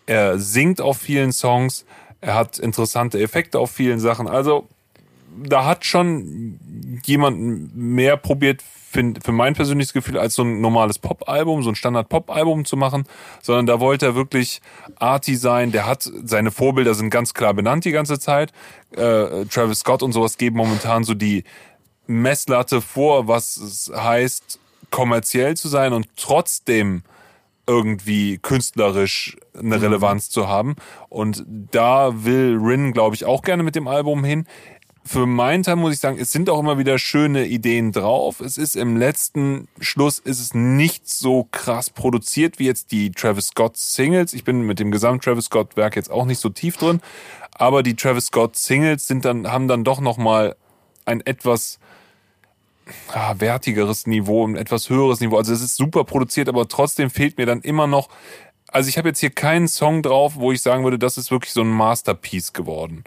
Er 0.06 0.38
singt 0.38 0.80
auf 0.82 1.00
vielen 1.00 1.32
Songs, 1.34 1.86
er 2.22 2.36
hat 2.36 2.60
interessante 2.60 3.20
Effekte 3.20 3.58
auf 3.58 3.72
vielen 3.72 4.00
Sachen, 4.00 4.28
also 4.28 4.70
da 5.38 5.66
hat 5.66 5.86
schon 5.86 6.60
jemand 7.06 7.76
mehr 7.76 8.18
probiert, 8.18 8.64
für, 8.90 9.14
für 9.22 9.32
mein 9.32 9.54
persönliches 9.54 9.94
Gefühl, 9.94 10.18
als 10.18 10.36
so 10.36 10.44
ein 10.44 10.62
normales 10.62 10.98
Pop-Album, 10.98 11.62
so 11.62 11.70
ein 11.70 11.76
Standard-Pop-Album 11.76 12.66
zu 12.66 12.78
machen, 12.78 13.04
sondern 13.42 13.66
da 13.66 13.80
wollte 13.80 14.08
er 14.08 14.16
wirklich 14.16 14.62
arty 14.96 15.36
sein. 15.36 15.72
Der 15.72 15.86
hat, 15.86 16.10
seine 16.24 16.52
Vorbilder 16.52 16.94
sind 16.94 17.10
ganz 17.10 17.34
klar 17.34 17.54
benannt 17.54 17.86
die 17.86 17.92
ganze 17.92 18.18
Zeit. 18.18 18.54
Äh, 18.92 19.46
Travis 19.46 19.80
Scott 19.80 20.04
und 20.04 20.14
sowas 20.14 20.38
geben 20.38 20.58
momentan 20.58 21.04
so 21.04 21.14
die 21.14 21.44
Messlatte 22.08 22.82
vor, 22.82 23.28
was 23.28 23.58
es 23.58 23.92
heißt, 23.94 24.60
kommerziell 24.90 25.58
zu 25.58 25.68
sein 25.68 25.92
und 25.92 26.08
trotzdem 26.16 27.04
irgendwie 27.68 28.38
künstlerisch 28.38 29.36
eine 29.54 29.82
Relevanz 29.82 30.30
zu 30.30 30.48
haben. 30.48 30.78
Und 31.10 31.44
da 31.46 32.24
will 32.24 32.58
Rin, 32.60 32.94
glaube 32.94 33.16
ich, 33.16 33.26
auch 33.26 33.42
gerne 33.42 33.64
mit 33.64 33.76
dem 33.76 33.88
Album 33.88 34.24
hin. 34.24 34.48
Für 35.08 35.26
meinen 35.26 35.64
Teil 35.64 35.78
muss 35.78 35.94
ich 35.94 36.00
sagen, 36.00 36.18
es 36.20 36.32
sind 36.32 36.50
auch 36.50 36.60
immer 36.60 36.78
wieder 36.78 37.00
schöne 37.00 37.46
Ideen 37.46 37.94
drauf. 37.94 38.42
Es 38.42 38.58
ist 38.58 38.76
im 38.76 38.98
letzten 38.98 39.70
Schluss 39.80 40.20
ist 40.20 40.42
es 40.42 40.54
nicht 40.54 41.08
so 41.08 41.48
krass 41.50 41.90
produziert 41.90 42.60
wie 42.60 42.66
jetzt 42.66 42.92
die 42.92 43.12
Travis 43.12 43.48
Scott 43.48 43.78
Singles. 43.78 44.34
Ich 44.34 44.44
bin 44.44 44.64
mit 44.64 44.80
dem 44.80 44.92
Gesamt 44.92 45.24
Travis 45.24 45.46
Scott 45.46 45.78
Werk 45.78 45.96
jetzt 45.96 46.12
auch 46.12 46.26
nicht 46.26 46.40
so 46.40 46.50
tief 46.50 46.76
drin, 46.76 47.00
aber 47.54 47.84
die 47.84 47.96
Travis 47.96 48.26
Scott 48.26 48.58
Singles 48.58 49.08
sind 49.08 49.24
dann 49.24 49.50
haben 49.50 49.70
dann 49.70 49.86
doch 49.86 50.02
noch 50.02 50.18
mal 50.18 50.58
ein 51.06 51.22
etwas 51.26 51.80
ah, 53.14 53.36
wertigeres 53.38 54.08
Niveau, 54.08 54.46
ein 54.46 54.58
etwas 54.58 54.90
höheres 54.90 55.22
Niveau. 55.22 55.38
Also 55.38 55.54
es 55.54 55.62
ist 55.62 55.78
super 55.78 56.04
produziert, 56.04 56.50
aber 56.50 56.68
trotzdem 56.68 57.10
fehlt 57.10 57.38
mir 57.38 57.46
dann 57.46 57.62
immer 57.62 57.88
noch. 57.88 58.10
Also 58.68 58.90
ich 58.90 58.98
habe 58.98 59.08
jetzt 59.08 59.22
hier 59.22 59.30
keinen 59.30 59.70
Song 59.70 60.02
drauf, 60.02 60.34
wo 60.36 60.52
ich 60.52 60.62
sagen 60.62 60.84
würde, 60.84 61.00
das 61.00 61.18
ist 61.18 61.32
wirklich 61.32 61.54
so 61.54 61.62
ein 61.62 61.70
Masterpiece 61.70 62.52
geworden. 62.52 63.06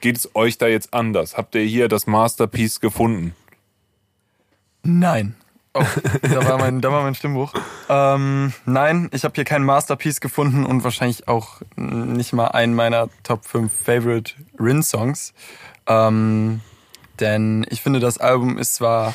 Geht 0.00 0.16
es 0.16 0.34
euch 0.34 0.58
da 0.58 0.66
jetzt 0.66 0.94
anders? 0.94 1.36
Habt 1.36 1.54
ihr 1.54 1.62
hier 1.62 1.88
das 1.88 2.06
Masterpiece 2.06 2.80
gefunden? 2.80 3.34
Nein. 4.82 5.34
Oh, 5.74 5.84
da 6.22 6.48
war 6.48 6.58
mein, 6.58 6.80
da 6.80 6.90
war 6.90 7.02
mein 7.02 7.14
Stimmbruch. 7.14 7.52
Ähm, 7.88 8.52
nein, 8.64 9.08
ich 9.12 9.24
habe 9.24 9.34
hier 9.34 9.44
kein 9.44 9.64
Masterpiece 9.64 10.20
gefunden 10.20 10.64
und 10.64 10.84
wahrscheinlich 10.84 11.28
auch 11.28 11.60
nicht 11.76 12.32
mal 12.32 12.48
einen 12.48 12.74
meiner 12.74 13.08
Top 13.22 13.44
5 13.44 13.72
Favorite 13.72 14.34
Rin-Songs. 14.58 15.34
Ähm, 15.86 16.60
denn 17.20 17.66
ich 17.70 17.82
finde, 17.82 18.00
das 18.00 18.18
Album 18.18 18.58
ist 18.58 18.76
zwar 18.76 19.14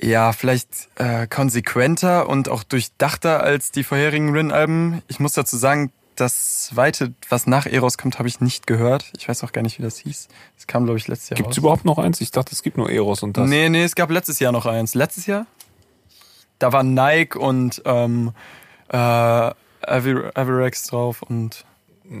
ja 0.00 0.32
vielleicht 0.32 0.88
äh, 0.96 1.26
konsequenter 1.26 2.28
und 2.28 2.48
auch 2.48 2.62
durchdachter 2.62 3.42
als 3.42 3.70
die 3.70 3.84
vorherigen 3.84 4.32
Rin-Alben. 4.32 5.02
Ich 5.08 5.20
muss 5.20 5.32
dazu 5.32 5.56
sagen, 5.56 5.92
das 6.16 6.64
zweite, 6.64 7.12
was 7.28 7.46
nach 7.46 7.66
Eros 7.66 7.98
kommt, 7.98 8.18
habe 8.18 8.28
ich 8.28 8.40
nicht 8.40 8.66
gehört. 8.66 9.12
Ich 9.16 9.28
weiß 9.28 9.42
auch 9.44 9.52
gar 9.52 9.62
nicht, 9.62 9.78
wie 9.78 9.82
das 9.82 9.98
hieß. 9.98 10.28
Es 10.56 10.66
kam, 10.66 10.84
glaube 10.84 10.98
ich, 10.98 11.08
letztes 11.08 11.30
Jahr 11.30 11.36
Gibt 11.36 11.50
es 11.52 11.58
überhaupt 11.58 11.84
noch 11.84 11.98
eins? 11.98 12.20
Ich 12.20 12.30
dachte, 12.30 12.52
es 12.52 12.62
gibt 12.62 12.76
nur 12.76 12.90
Eros 12.90 13.22
und 13.22 13.36
das. 13.36 13.48
Nee, 13.48 13.68
nee, 13.68 13.82
es 13.84 13.94
gab 13.94 14.10
letztes 14.10 14.38
Jahr 14.38 14.52
noch 14.52 14.66
eins. 14.66 14.94
Letztes 14.94 15.26
Jahr? 15.26 15.46
Da 16.58 16.72
war 16.72 16.82
Nike 16.82 17.36
und 17.38 17.82
ähm, 17.84 18.32
äh, 18.88 18.96
Avi- 18.96 20.30
Avirex 20.34 20.84
drauf 20.84 21.22
und 21.22 21.64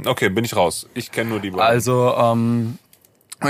Okay, 0.06 0.28
bin 0.28 0.44
ich 0.44 0.56
raus. 0.56 0.88
Ich 0.94 1.12
kenne 1.12 1.30
nur 1.30 1.40
die 1.40 1.50
beiden. 1.50 1.62
also 1.66 2.14
ähm, 2.16 2.78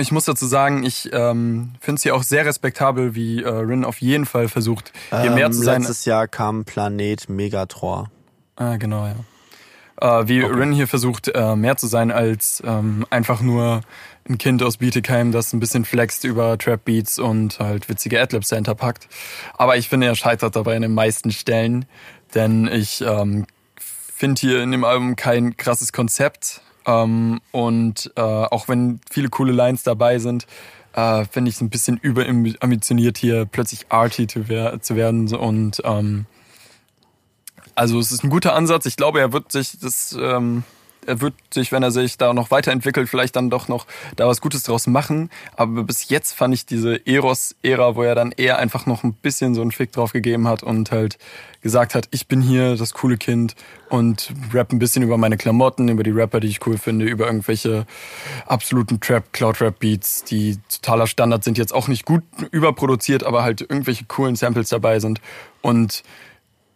ich 0.00 0.10
muss 0.12 0.24
dazu 0.24 0.46
sagen, 0.46 0.82
ich 0.84 1.08
ähm, 1.12 1.74
finde 1.80 1.98
es 1.98 2.02
hier 2.02 2.14
auch 2.16 2.22
sehr 2.24 2.44
respektabel, 2.44 3.14
wie 3.14 3.42
äh, 3.42 3.48
Rin 3.48 3.84
auf 3.84 4.00
jeden 4.00 4.26
Fall 4.26 4.48
versucht, 4.48 4.92
hier 5.22 5.30
mehr 5.30 5.46
Ähm, 5.46 5.52
zu 5.52 5.62
sein. 5.62 5.82
Letztes 5.82 6.04
Jahr 6.04 6.26
kam 6.28 6.64
Planet 6.64 7.28
Megatror. 7.28 8.10
Ah, 8.56 8.76
genau, 8.76 9.06
ja. 9.06 9.14
Äh, 10.00 10.26
wie 10.26 10.40
Rin 10.40 10.72
hier 10.72 10.88
versucht, 10.88 11.28
äh, 11.28 11.56
mehr 11.56 11.76
zu 11.76 11.86
sein 11.86 12.10
als 12.10 12.62
ähm, 12.66 13.06
einfach 13.10 13.40
nur 13.40 13.82
ein 14.28 14.38
Kind 14.38 14.62
aus 14.62 14.78
Bietigheim, 14.78 15.32
das 15.32 15.52
ein 15.52 15.60
bisschen 15.60 15.84
flext 15.84 16.24
über 16.24 16.58
Trap 16.58 16.84
Beats 16.84 17.18
und 17.18 17.60
halt 17.60 17.88
witzige 17.88 18.20
Adlibs 18.20 18.48
dahinter 18.48 18.74
packt. 18.74 19.08
Aber 19.56 19.76
ich 19.76 19.88
finde, 19.88 20.06
er 20.06 20.16
scheitert 20.16 20.56
dabei 20.56 20.76
in 20.76 20.82
den 20.82 20.94
meisten 20.94 21.30
Stellen, 21.30 21.84
denn 22.34 22.66
ich 22.66 23.02
ähm, 23.02 23.46
finde 23.78 24.40
hier 24.40 24.62
in 24.62 24.72
dem 24.72 24.84
Album 24.84 25.16
kein 25.16 25.56
krasses 25.56 25.92
Konzept. 25.92 26.62
Ähm, 26.86 27.40
und 27.52 28.12
äh, 28.16 28.20
auch 28.20 28.68
wenn 28.68 29.00
viele 29.10 29.28
coole 29.28 29.52
Lines 29.52 29.82
dabei 29.82 30.18
sind, 30.18 30.46
äh, 30.94 31.24
finde 31.24 31.50
ich 31.50 31.56
es 31.56 31.60
ein 31.60 31.70
bisschen 31.70 31.98
überambitioniert 31.98 33.18
hier 33.18 33.46
plötzlich 33.46 33.86
arty 33.90 34.26
zu, 34.26 34.48
wer 34.48 34.80
zu 34.80 34.96
werden. 34.96 35.32
Und 35.34 35.82
ähm, 35.84 36.26
also 37.74 37.98
es 37.98 38.12
ist 38.12 38.24
ein 38.24 38.30
guter 38.30 38.54
Ansatz. 38.54 38.86
Ich 38.86 38.96
glaube, 38.96 39.20
er 39.20 39.32
wird 39.32 39.52
sich 39.52 39.78
das 39.80 40.16
ähm, 40.20 40.64
er 41.06 41.20
wird 41.20 41.34
sich, 41.52 41.72
wenn 41.72 41.82
er 41.82 41.90
sich 41.90 42.18
da 42.18 42.32
noch 42.32 42.50
weiterentwickelt, 42.50 43.08
vielleicht 43.08 43.36
dann 43.36 43.50
doch 43.50 43.68
noch 43.68 43.86
da 44.16 44.26
was 44.26 44.40
Gutes 44.40 44.62
draus 44.62 44.86
machen. 44.86 45.30
Aber 45.56 45.84
bis 45.84 46.08
jetzt 46.08 46.32
fand 46.32 46.54
ich 46.54 46.66
diese 46.66 47.06
Eros-Ära, 47.06 47.96
wo 47.96 48.02
er 48.02 48.14
dann 48.14 48.32
eher 48.32 48.58
einfach 48.58 48.86
noch 48.86 49.04
ein 49.04 49.14
bisschen 49.14 49.54
so 49.54 49.62
einen 49.62 49.70
Fick 49.70 49.92
drauf 49.92 50.12
gegeben 50.12 50.48
hat 50.48 50.62
und 50.62 50.90
halt 50.90 51.18
gesagt 51.62 51.94
hat, 51.94 52.08
ich 52.10 52.28
bin 52.28 52.42
hier 52.42 52.76
das 52.76 52.92
coole 52.92 53.16
Kind 53.16 53.54
und 53.88 54.32
rap 54.52 54.72
ein 54.72 54.78
bisschen 54.78 55.02
über 55.02 55.16
meine 55.16 55.36
Klamotten, 55.36 55.88
über 55.88 56.02
die 56.02 56.10
Rapper, 56.10 56.40
die 56.40 56.48
ich 56.48 56.66
cool 56.66 56.78
finde, 56.78 57.06
über 57.06 57.26
irgendwelche 57.26 57.86
absoluten 58.46 59.00
Trap, 59.00 59.32
Cloud-Rap-Beats, 59.32 60.24
die 60.24 60.58
totaler 60.68 61.06
Standard 61.06 61.44
sind, 61.44 61.56
jetzt 61.56 61.74
auch 61.74 61.88
nicht 61.88 62.04
gut 62.04 62.22
überproduziert, 62.50 63.24
aber 63.24 63.42
halt 63.42 63.62
irgendwelche 63.62 64.04
coolen 64.04 64.36
Samples 64.36 64.68
dabei 64.68 65.00
sind. 65.00 65.20
Und 65.62 66.02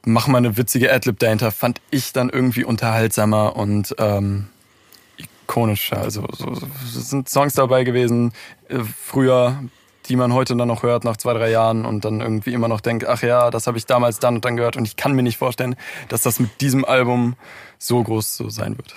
mach 0.05 0.27
mal 0.27 0.39
eine 0.39 0.57
witzige 0.57 0.93
Adlib 0.93 1.19
dahinter, 1.19 1.51
fand 1.51 1.81
ich 1.91 2.12
dann 2.12 2.31
irgendwie 2.31 2.65
unterhaltsamer 2.65 3.57
und 3.57 3.95
ähm, 3.99 4.49
ikonischer. 5.16 5.99
Also 5.99 6.27
so, 6.33 6.55
so, 6.55 6.66
sind 6.85 7.29
Songs 7.29 7.55
dabei 7.55 7.85
gewesen, 7.85 8.33
äh, 8.69 8.79
früher, 8.81 9.62
die 10.07 10.16
man 10.16 10.33
heute 10.33 10.57
dann 10.57 10.69
noch 10.69 10.83
hört, 10.83 11.05
nach 11.05 11.16
zwei, 11.16 11.35
drei 11.35 11.51
Jahren 11.51 11.85
und 11.85 12.05
dann 12.05 12.20
irgendwie 12.20 12.55
immer 12.55 12.69
noch 12.69 12.81
denkt, 12.81 13.07
ach 13.07 13.23
ja, 13.23 13.51
das 13.51 13.66
habe 13.66 13.77
ich 13.77 13.87
damals 13.87 14.19
dann 14.19 14.37
und 14.37 14.45
dann 14.45 14.57
gehört 14.57 14.77
und 14.77 14.87
ich 14.87 14.97
kann 14.97 15.12
mir 15.12 15.23
nicht 15.23 15.39
vorstellen, 15.39 15.77
dass 16.09 16.23
das 16.23 16.41
mit 16.41 16.61
diesem 16.61 16.85
Album 16.85 17.35
so 17.79 18.03
groß 18.03 18.37
so 18.37 18.49
sein 18.49 18.77
wird 18.79 18.95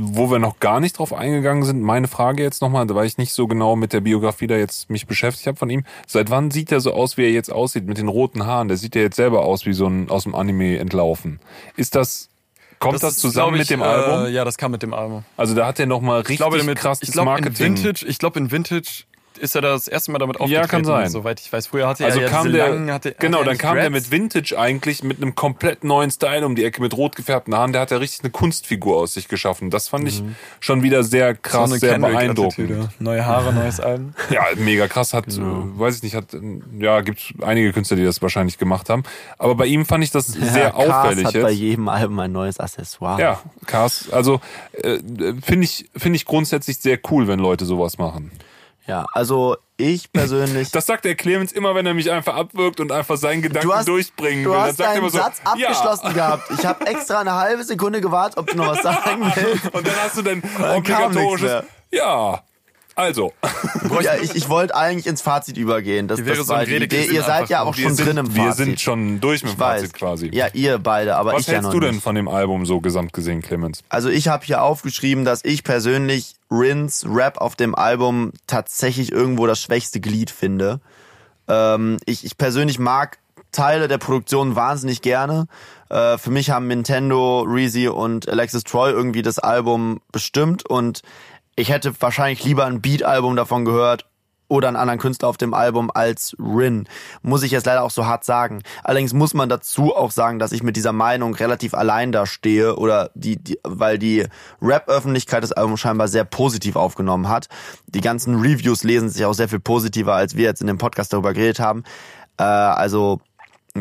wo 0.00 0.30
wir 0.30 0.38
noch 0.38 0.60
gar 0.60 0.80
nicht 0.80 0.98
drauf 0.98 1.12
eingegangen 1.12 1.64
sind, 1.64 1.82
meine 1.82 2.08
Frage 2.08 2.42
jetzt 2.42 2.62
nochmal, 2.62 2.88
weil 2.88 3.06
ich 3.06 3.18
nicht 3.18 3.32
so 3.32 3.46
genau 3.46 3.76
mit 3.76 3.92
der 3.92 4.00
Biografie 4.00 4.46
da 4.46 4.56
jetzt 4.56 4.90
mich 4.90 5.06
beschäftigt 5.06 5.46
habe 5.46 5.58
von 5.58 5.70
ihm. 5.70 5.84
Seit 6.06 6.30
wann 6.30 6.50
sieht 6.50 6.72
er 6.72 6.80
so 6.80 6.92
aus, 6.92 7.16
wie 7.16 7.24
er 7.24 7.30
jetzt 7.30 7.52
aussieht, 7.52 7.86
mit 7.86 7.98
den 7.98 8.08
roten 8.08 8.46
Haaren? 8.46 8.68
Der 8.68 8.76
sieht 8.76 8.94
ja 8.94 9.02
jetzt 9.02 9.16
selber 9.16 9.44
aus 9.44 9.66
wie 9.66 9.72
so 9.72 9.86
ein 9.86 10.08
aus 10.10 10.24
dem 10.24 10.34
Anime 10.34 10.78
entlaufen. 10.78 11.40
Ist 11.76 11.94
das 11.94 12.28
Kommt 12.78 12.94
das, 12.94 13.00
das 13.00 13.16
zusammen 13.16 13.54
ich, 13.54 13.60
mit 13.60 13.70
dem 13.70 13.82
Album? 13.82 14.26
Äh, 14.26 14.30
ja, 14.30 14.44
das 14.44 14.56
kam 14.56 14.70
mit 14.70 14.82
dem 14.82 14.94
Album. 14.94 15.24
Also 15.36 15.54
da 15.54 15.66
hat 15.66 15.80
er 15.80 15.86
nochmal 15.86 16.18
richtig 16.18 16.34
ich 16.34 16.38
glaube, 16.38 16.58
damit, 16.58 16.78
krasses 16.78 17.08
ich 17.08 17.12
glaub, 17.12 17.24
Marketing. 17.24 17.66
In 17.66 17.76
Vintage, 17.76 18.06
ich 18.06 18.18
glaube 18.18 18.38
in 18.38 18.50
Vintage 18.50 19.04
ist 19.38 19.54
er 19.54 19.62
das 19.62 19.88
erste 19.88 20.10
Mal 20.12 20.18
damit 20.18 20.40
aufgetreten. 20.40 20.62
Ja, 20.62 20.66
kann 20.66 20.84
sein. 20.84 21.08
Soweit 21.08 21.40
ich 21.40 21.52
weiß. 21.52 21.66
Früher 21.66 21.86
hatte 21.86 22.04
also 22.04 22.20
er 22.20 22.28
kam 22.28 22.46
ja 22.54 22.68
der, 22.70 22.94
hatte, 22.94 23.14
Genau, 23.18 23.38
hatte 23.38 23.50
dann 23.50 23.58
kam 23.58 23.76
der 23.76 23.90
mit 23.90 24.10
Vintage 24.10 24.58
eigentlich, 24.58 25.02
mit 25.02 25.18
einem 25.18 25.34
komplett 25.34 25.84
neuen 25.84 26.10
Style 26.10 26.44
um 26.44 26.54
die 26.54 26.64
Ecke, 26.64 26.80
mit 26.80 26.96
rot 26.96 27.16
gefärbten 27.16 27.54
Haaren. 27.54 27.72
Der 27.72 27.82
hat 27.82 27.90
ja 27.90 27.98
richtig 27.98 28.24
eine 28.24 28.30
Kunstfigur 28.30 28.96
aus 28.96 29.14
sich 29.14 29.28
geschaffen. 29.28 29.70
Das 29.70 29.88
fand 29.88 30.08
ich 30.08 30.22
mhm. 30.22 30.36
schon 30.60 30.82
wieder 30.82 31.04
sehr 31.04 31.34
krass, 31.34 31.70
so 31.70 31.76
sehr 31.76 31.92
Kendrick 31.92 32.12
beeindruckend. 32.12 32.70
Attitüde. 32.70 32.88
Neue 32.98 33.26
Haare, 33.26 33.52
neues 33.52 33.80
Album. 33.80 34.14
Ja, 34.30 34.44
mega 34.56 34.88
krass. 34.88 35.14
Hat, 35.14 35.26
genau. 35.26 35.68
weiß 35.78 35.96
ich 35.96 36.02
nicht, 36.02 36.14
hat, 36.14 36.36
ja, 36.78 37.00
gibt 37.00 37.34
einige 37.42 37.72
Künstler, 37.72 37.96
die 37.96 38.04
das 38.04 38.20
wahrscheinlich 38.20 38.58
gemacht 38.58 38.90
haben. 38.90 39.02
Aber 39.38 39.54
bei 39.54 39.66
ihm 39.66 39.86
fand 39.86 40.04
ich 40.04 40.10
das 40.10 40.36
ja, 40.36 40.44
sehr 40.46 40.70
Cars 40.70 40.88
auffällig. 40.88 41.24
hat 41.24 41.34
jetzt. 41.34 41.42
bei 41.42 41.50
jedem 41.50 41.88
Album 41.88 42.18
ein 42.20 42.32
neues 42.32 42.60
Accessoire. 42.60 43.20
Ja, 43.20 43.40
Cars. 43.66 44.10
Also, 44.10 44.40
äh, 44.72 44.98
finde 45.42 45.64
ich, 45.64 45.88
finde 45.96 46.16
ich 46.16 46.24
grundsätzlich 46.24 46.78
sehr 46.78 46.98
cool, 47.10 47.26
wenn 47.28 47.38
Leute 47.38 47.64
sowas 47.64 47.98
machen. 47.98 48.30
Ja, 48.88 49.04
also 49.12 49.58
ich 49.76 50.10
persönlich. 50.12 50.70
Das 50.70 50.86
sagt 50.86 51.04
der 51.04 51.14
Clemens 51.14 51.52
immer, 51.52 51.74
wenn 51.74 51.84
er 51.84 51.92
mich 51.92 52.10
einfach 52.10 52.34
abwirkt 52.34 52.80
und 52.80 52.90
einfach 52.90 53.18
seinen 53.18 53.42
Gedanken 53.42 53.70
hast, 53.70 53.86
durchbringen 53.86 54.46
will. 54.46 54.52
Du 54.52 54.58
hast 54.58 54.80
dann 54.80 54.86
sagt 54.86 54.96
deinen 54.96 55.10
so, 55.10 55.18
Satz 55.18 55.40
abgeschlossen 55.44 56.06
ja. 56.06 56.12
gehabt. 56.12 56.50
Ich 56.58 56.64
habe 56.64 56.86
extra 56.86 57.20
eine 57.20 57.34
halbe 57.34 57.62
Sekunde 57.64 58.00
gewartet, 58.00 58.38
ob 58.38 58.46
du 58.46 58.56
noch 58.56 58.68
was 58.68 58.82
sagen 58.82 59.30
willst. 59.36 59.74
Und 59.74 59.86
dann 59.86 59.94
hast 60.02 60.16
du 60.16 60.22
dein 60.22 60.42
obligatorisches. 60.42 61.64
Ja. 61.90 62.42
Also. 62.98 63.32
ja, 64.02 64.16
ich, 64.16 64.34
ich 64.34 64.48
wollte 64.48 64.74
eigentlich 64.74 65.06
ins 65.06 65.22
Fazit 65.22 65.56
übergehen. 65.56 66.08
Das, 66.08 66.20
das 66.20 66.38
so 66.38 66.48
war 66.48 66.64
die 66.64 66.74
Idee. 66.74 67.04
Ihr 67.04 67.22
seid 67.22 67.48
ja 67.48 67.62
auch 67.62 67.76
schon 67.76 67.94
sind, 67.94 68.06
drin 68.06 68.16
im 68.16 68.26
Fazit. 68.26 68.42
Wir 68.42 68.52
sind 68.54 68.80
schon 68.80 69.20
durch 69.20 69.44
mit 69.44 69.52
dem 69.52 69.58
Fazit 69.58 69.94
quasi. 69.94 70.30
Ja, 70.34 70.48
ihr 70.52 70.78
beide, 70.78 71.14
aber 71.14 71.34
Was 71.34 71.42
ich 71.42 71.46
ja 71.46 71.62
noch 71.62 71.68
Was 71.68 71.74
hältst 71.74 71.74
du 71.74 71.80
denn 71.92 72.00
von 72.00 72.16
dem 72.16 72.26
Album 72.26 72.66
so 72.66 72.80
gesamt 72.80 73.12
gesehen, 73.12 73.40
Clemens? 73.40 73.84
Also 73.88 74.08
ich 74.08 74.26
habe 74.26 74.44
hier 74.44 74.62
aufgeschrieben, 74.62 75.24
dass 75.24 75.44
ich 75.44 75.62
persönlich 75.62 76.34
Rins 76.50 77.06
Rap 77.08 77.38
auf 77.38 77.54
dem 77.54 77.76
Album 77.76 78.32
tatsächlich 78.48 79.12
irgendwo 79.12 79.46
das 79.46 79.62
schwächste 79.62 80.00
Glied 80.00 80.32
finde. 80.32 80.80
Ähm, 81.46 81.98
ich, 82.04 82.24
ich 82.24 82.36
persönlich 82.36 82.80
mag 82.80 83.18
Teile 83.52 83.86
der 83.86 83.98
Produktion 83.98 84.56
wahnsinnig 84.56 85.02
gerne. 85.02 85.46
Äh, 85.88 86.18
für 86.18 86.30
mich 86.30 86.50
haben 86.50 86.66
Nintendo, 86.66 87.42
Reezy 87.42 87.86
und 87.86 88.28
Alexis 88.28 88.64
Troy 88.64 88.90
irgendwie 88.90 89.22
das 89.22 89.38
Album 89.38 90.00
bestimmt 90.10 90.68
und 90.68 91.02
ich 91.58 91.70
hätte 91.70 91.92
wahrscheinlich 92.00 92.44
lieber 92.44 92.66
ein 92.66 92.80
Beat-Album 92.80 93.34
davon 93.34 93.64
gehört 93.64 94.06
oder 94.46 94.68
einen 94.68 94.76
anderen 94.76 95.00
Künstler 95.00 95.28
auf 95.28 95.38
dem 95.38 95.54
Album 95.54 95.90
als 95.92 96.36
Rin. 96.38 96.88
Muss 97.20 97.42
ich 97.42 97.50
jetzt 97.50 97.66
leider 97.66 97.82
auch 97.82 97.90
so 97.90 98.06
hart 98.06 98.24
sagen. 98.24 98.62
Allerdings 98.84 99.12
muss 99.12 99.34
man 99.34 99.48
dazu 99.48 99.94
auch 99.94 100.12
sagen, 100.12 100.38
dass 100.38 100.52
ich 100.52 100.62
mit 100.62 100.76
dieser 100.76 100.92
Meinung 100.92 101.34
relativ 101.34 101.74
allein 101.74 102.12
da 102.12 102.26
stehe 102.26 102.76
oder 102.76 103.10
die, 103.14 103.42
die 103.42 103.58
weil 103.64 103.98
die 103.98 104.24
Rap-Öffentlichkeit 104.62 105.42
das 105.42 105.50
Album 105.50 105.76
scheinbar 105.76 106.06
sehr 106.06 106.24
positiv 106.24 106.76
aufgenommen 106.76 107.28
hat. 107.28 107.48
Die 107.88 108.00
ganzen 108.00 108.36
Reviews 108.40 108.84
lesen 108.84 109.08
sich 109.10 109.24
auch 109.24 109.34
sehr 109.34 109.48
viel 109.48 109.60
positiver, 109.60 110.14
als 110.14 110.36
wir 110.36 110.44
jetzt 110.44 110.60
in 110.60 110.68
dem 110.68 110.78
Podcast 110.78 111.12
darüber 111.12 111.34
geredet 111.34 111.58
haben. 111.58 111.82
Äh, 112.38 112.44
also, 112.44 113.20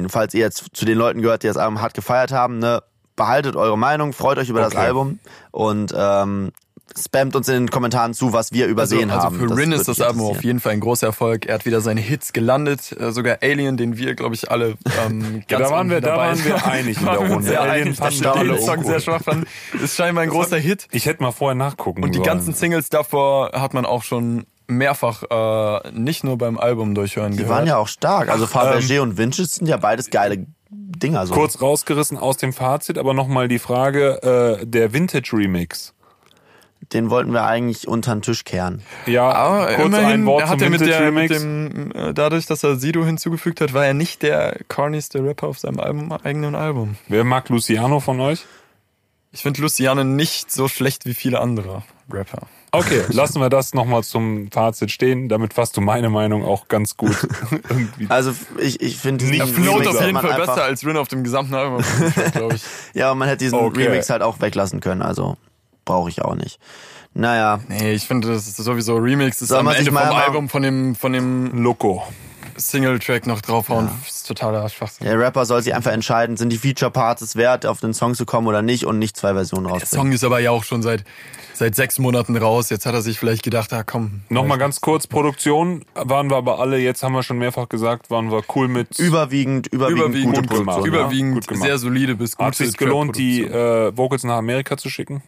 falls 0.08 0.34
ihr 0.34 0.42
jetzt 0.42 0.66
zu 0.74 0.84
den 0.84 0.98
Leuten 0.98 1.22
gehört, 1.22 1.44
die 1.44 1.48
das 1.48 1.58
Album 1.58 1.80
hart 1.80 1.94
gefeiert 1.94 2.32
haben, 2.32 2.58
ne, 2.58 2.82
behaltet 3.16 3.56
eure 3.56 3.78
Meinung, 3.78 4.14
freut 4.14 4.40
euch 4.40 4.50
über 4.50 4.66
okay. 4.66 4.74
das 4.74 4.84
Album 4.84 5.20
und 5.52 5.94
ähm, 5.96 6.52
spammt 6.98 7.36
uns 7.36 7.48
in 7.48 7.54
den 7.56 7.70
Kommentaren 7.70 8.14
zu, 8.14 8.34
was 8.34 8.52
wir 8.52 8.68
übersehen 8.68 9.10
also, 9.10 9.14
also 9.14 9.26
haben. 9.26 9.42
Also 9.42 9.56
für 9.56 9.62
Rin 9.62 9.72
ist 9.72 9.88
das 9.88 10.02
Album 10.02 10.22
auf 10.22 10.44
jeden 10.44 10.60
Fall 10.60 10.74
ein 10.74 10.80
großer 10.80 11.08
Erfolg. 11.08 11.46
Er 11.46 11.56
hat 11.56 11.66
wieder 11.66 11.82
seine 11.82 12.02
Hits 12.02 12.34
gelandet, 12.34 12.96
äh, 13.00 13.12
sogar 13.12 13.40
Alien, 13.42 13.78
den 13.78 13.98
wir, 13.98 14.16
glaube 14.16 14.36
ich, 14.36 14.50
alle 14.52 14.78
ähm, 15.06 15.44
ganz 15.48 15.52
ja, 15.52 15.60
da 15.60 15.72
waren 15.72 15.90
wir, 15.90 16.02
da 16.02 16.18
waren 16.18 16.44
wir 16.44 16.66
einig 16.66 16.98
in 17.00 17.06
der 17.06 17.16
Runde. 17.18 17.48
Sehr 17.48 17.62
Alien 17.62 17.96
da 18.22 18.32
alle 18.34 18.60
Song 18.60 18.84
sehr 18.84 19.00
schwach 19.00 19.24
fand. 19.24 19.48
Ist 19.82 19.96
scheinbar 19.96 20.24
ein 20.24 20.30
großer 20.30 20.58
Hit. 20.58 20.88
Ich 20.92 21.06
hätte 21.06 21.24
mal 21.24 21.32
vorher 21.32 21.56
nachgucken 21.56 22.04
Und 22.04 22.12
die 22.12 22.18
sollen. 22.18 22.28
ganzen 22.28 22.54
Singles 22.54 22.90
davor 22.90 23.52
hat 23.54 23.74
man 23.74 23.86
auch 23.86 24.04
schon 24.04 24.46
mehrfach 24.68 25.24
äh, 25.30 25.92
nicht 25.92 26.24
nur 26.24 26.38
beim 26.38 26.58
Album 26.58 26.94
durchhören 26.94 27.32
Die 27.32 27.38
gehört. 27.38 27.56
waren 27.56 27.68
ja 27.68 27.78
auch 27.78 27.88
stark. 27.88 28.30
Also 28.30 28.46
Fabergé 28.46 28.98
ähm, 28.98 29.04
und 29.04 29.18
Vintage 29.18 29.48
sind 29.48 29.68
ja 29.68 29.78
beides 29.78 30.10
geile 30.10 30.46
Dinger. 30.70 31.26
So. 31.28 31.34
Kurz 31.34 31.62
rausgerissen 31.62 32.18
aus 32.18 32.38
dem 32.38 32.54
Fazit, 32.54 32.98
aber 32.98 33.14
nochmal 33.14 33.48
die 33.48 33.60
Frage, 33.60 34.60
äh, 34.62 34.66
der 34.66 34.94
Vintage 34.94 35.32
Remix 35.34 35.94
den 36.94 37.10
wollten 37.10 37.34
wir 37.34 37.46
eigentlich 37.46 37.88
unter 37.88 38.16
den 38.16 38.22
Tisch 38.22 38.44
kehren. 38.44 38.82
Ja, 39.06 39.30
aber 39.32 39.68
kurz 39.74 39.88
immerhin, 39.88 40.08
ein 40.08 40.26
Wort 40.26 40.48
hat 40.48 40.62
er 40.62 40.70
mit, 40.70 40.82
der, 40.82 41.12
mit 41.12 41.30
dem, 41.30 41.92
äh, 41.92 42.14
dadurch, 42.14 42.46
dass 42.46 42.64
er 42.64 42.78
Sido 42.78 43.06
hinzugefügt 43.06 43.62
hat, 43.62 43.74
war 43.74 43.86
er 43.86 43.94
nicht 43.94 44.22
der 44.22 44.58
cornyste 44.68 45.24
Rapper 45.24 45.48
auf 45.48 45.60
seinem 45.60 45.80
Album, 45.80 46.12
eigenen 46.12 46.56
Album. 46.56 46.96
Wer 47.08 47.24
mag 47.24 47.50
Luciano 47.50 48.00
von 48.00 48.20
euch? 48.20 48.46
Ich 49.32 49.42
finde 49.42 49.62
Luciano 49.62 50.04
nicht 50.04 50.52
so 50.52 50.68
schlecht 50.68 51.06
wie 51.06 51.14
viele 51.14 51.40
andere 51.40 51.84
Rapper. 52.12 52.48
Okay, 52.72 53.04
lassen 53.10 53.40
wir 53.40 53.50
das 53.50 53.74
nochmal 53.74 54.04
zum 54.04 54.50
Fazit 54.52 54.92
stehen. 54.92 55.30
Damit 55.30 55.54
fasst 55.54 55.78
du 55.78 55.82
meine 55.82 56.10
Meinung 56.10 56.44
auch 56.44 56.68
ganz 56.68 56.98
gut. 56.98 57.16
also 58.10 58.34
ich, 58.60 58.82
ich 58.82 58.98
finde 58.98 59.26
nicht 59.26 59.46
Float 59.48 59.88
auf 59.88 60.02
jeden 60.02 60.20
Fall 60.20 60.38
besser 60.38 60.64
als 60.64 60.86
Rin 60.86 60.98
auf 60.98 61.08
dem 61.08 61.24
gesamten 61.24 61.56
Album, 61.56 61.84
glaube 62.34 62.56
ich. 62.56 62.64
ja, 62.94 63.08
aber 63.08 63.16
man 63.16 63.28
hätte 63.28 63.46
diesen 63.46 63.60
okay. 63.60 63.86
Remix 63.88 64.10
halt 64.10 64.22
auch 64.22 64.40
weglassen 64.42 64.80
können. 64.80 65.02
Also 65.02 65.38
brauche 65.88 66.10
ich 66.10 66.22
auch 66.22 66.36
nicht. 66.36 66.60
Naja. 67.16 67.60
Nee, 67.68 67.94
ich 67.94 68.06
finde, 68.06 68.28
das 68.28 68.48
ist 68.48 68.58
sowieso 68.58 68.98
Remix. 68.98 69.40
Das 69.40 69.50
ist 69.50 69.56
am 69.56 69.68
Ende 69.68 69.92
vom 69.92 69.98
Album 69.98 70.50
von 70.50 70.62
dem, 70.62 70.96
von 70.96 71.14
dem 71.14 71.64
Loco. 71.64 72.04
Single-Track 72.58 73.28
noch 73.28 73.42
draufhauen. 73.42 73.86
Ja. 73.86 73.98
Das 74.04 74.18
ist 74.18 74.28
totaler 74.28 74.68
Schwachsinn. 74.70 75.06
Der 75.06 75.20
Rapper 75.20 75.46
soll 75.46 75.62
sich 75.62 75.74
einfach 75.74 75.92
entscheiden, 75.92 76.38
sind 76.38 76.50
die 76.50 76.58
Feature-Parts 76.58 77.22
es 77.22 77.36
wert, 77.36 77.66
auf 77.66 77.80
den 77.80 77.94
Song 77.94 78.16
zu 78.16 78.26
kommen 78.26 78.48
oder 78.48 78.62
nicht 78.62 78.86
und 78.86 79.00
nicht 79.00 79.16
zwei 79.16 79.34
Versionen 79.34 79.66
rausbringen. 79.66 79.90
Der 79.92 80.00
Song 80.00 80.12
ist 80.12 80.24
aber 80.24 80.40
ja 80.40 80.52
auch 80.52 80.64
schon 80.64 80.82
seit, 80.82 81.04
seit 81.54 81.76
sechs 81.76 82.00
Monaten 82.00 82.36
raus. 82.36 82.70
Jetzt 82.70 82.86
hat 82.86 82.94
er 82.94 83.02
sich 83.02 83.20
vielleicht 83.20 83.44
gedacht, 83.44 83.74
ah 83.74 83.84
komm. 83.84 84.22
Nochmal 84.30 84.58
ganz 84.58 84.82
kurz, 84.82 85.08
Produktion 85.08 85.86
waren 85.94 86.30
wir 86.30 86.38
aber 86.38 86.60
alle, 86.60 86.80
jetzt 86.80 87.04
haben 87.04 87.14
wir 87.14 87.24
schon 87.24 87.38
mehrfach 87.38 87.70
gesagt, 87.70 88.10
waren 88.10 88.32
wir 88.32 88.44
cool 88.56 88.68
mit. 88.68 88.98
Überwiegend, 88.98 89.68
überwiegend, 89.68 90.16
überwiegend 90.16 90.36
gute 90.36 90.48
Produktion. 90.48 90.86
Überwiegend 90.86 91.46
ja, 91.46 91.54
gut 91.54 91.64
sehr 91.64 91.78
solide 91.78 92.16
bis 92.16 92.36
gut. 92.38 92.46
Hat 92.46 92.60
es 92.60 92.70
sich 92.70 92.78
gelohnt, 92.78 93.18
die 93.18 93.44
äh, 93.44 93.96
Vocals 93.96 94.24
nach 94.24 94.38
Amerika 94.38 94.78
zu 94.78 94.90
schicken? 94.90 95.22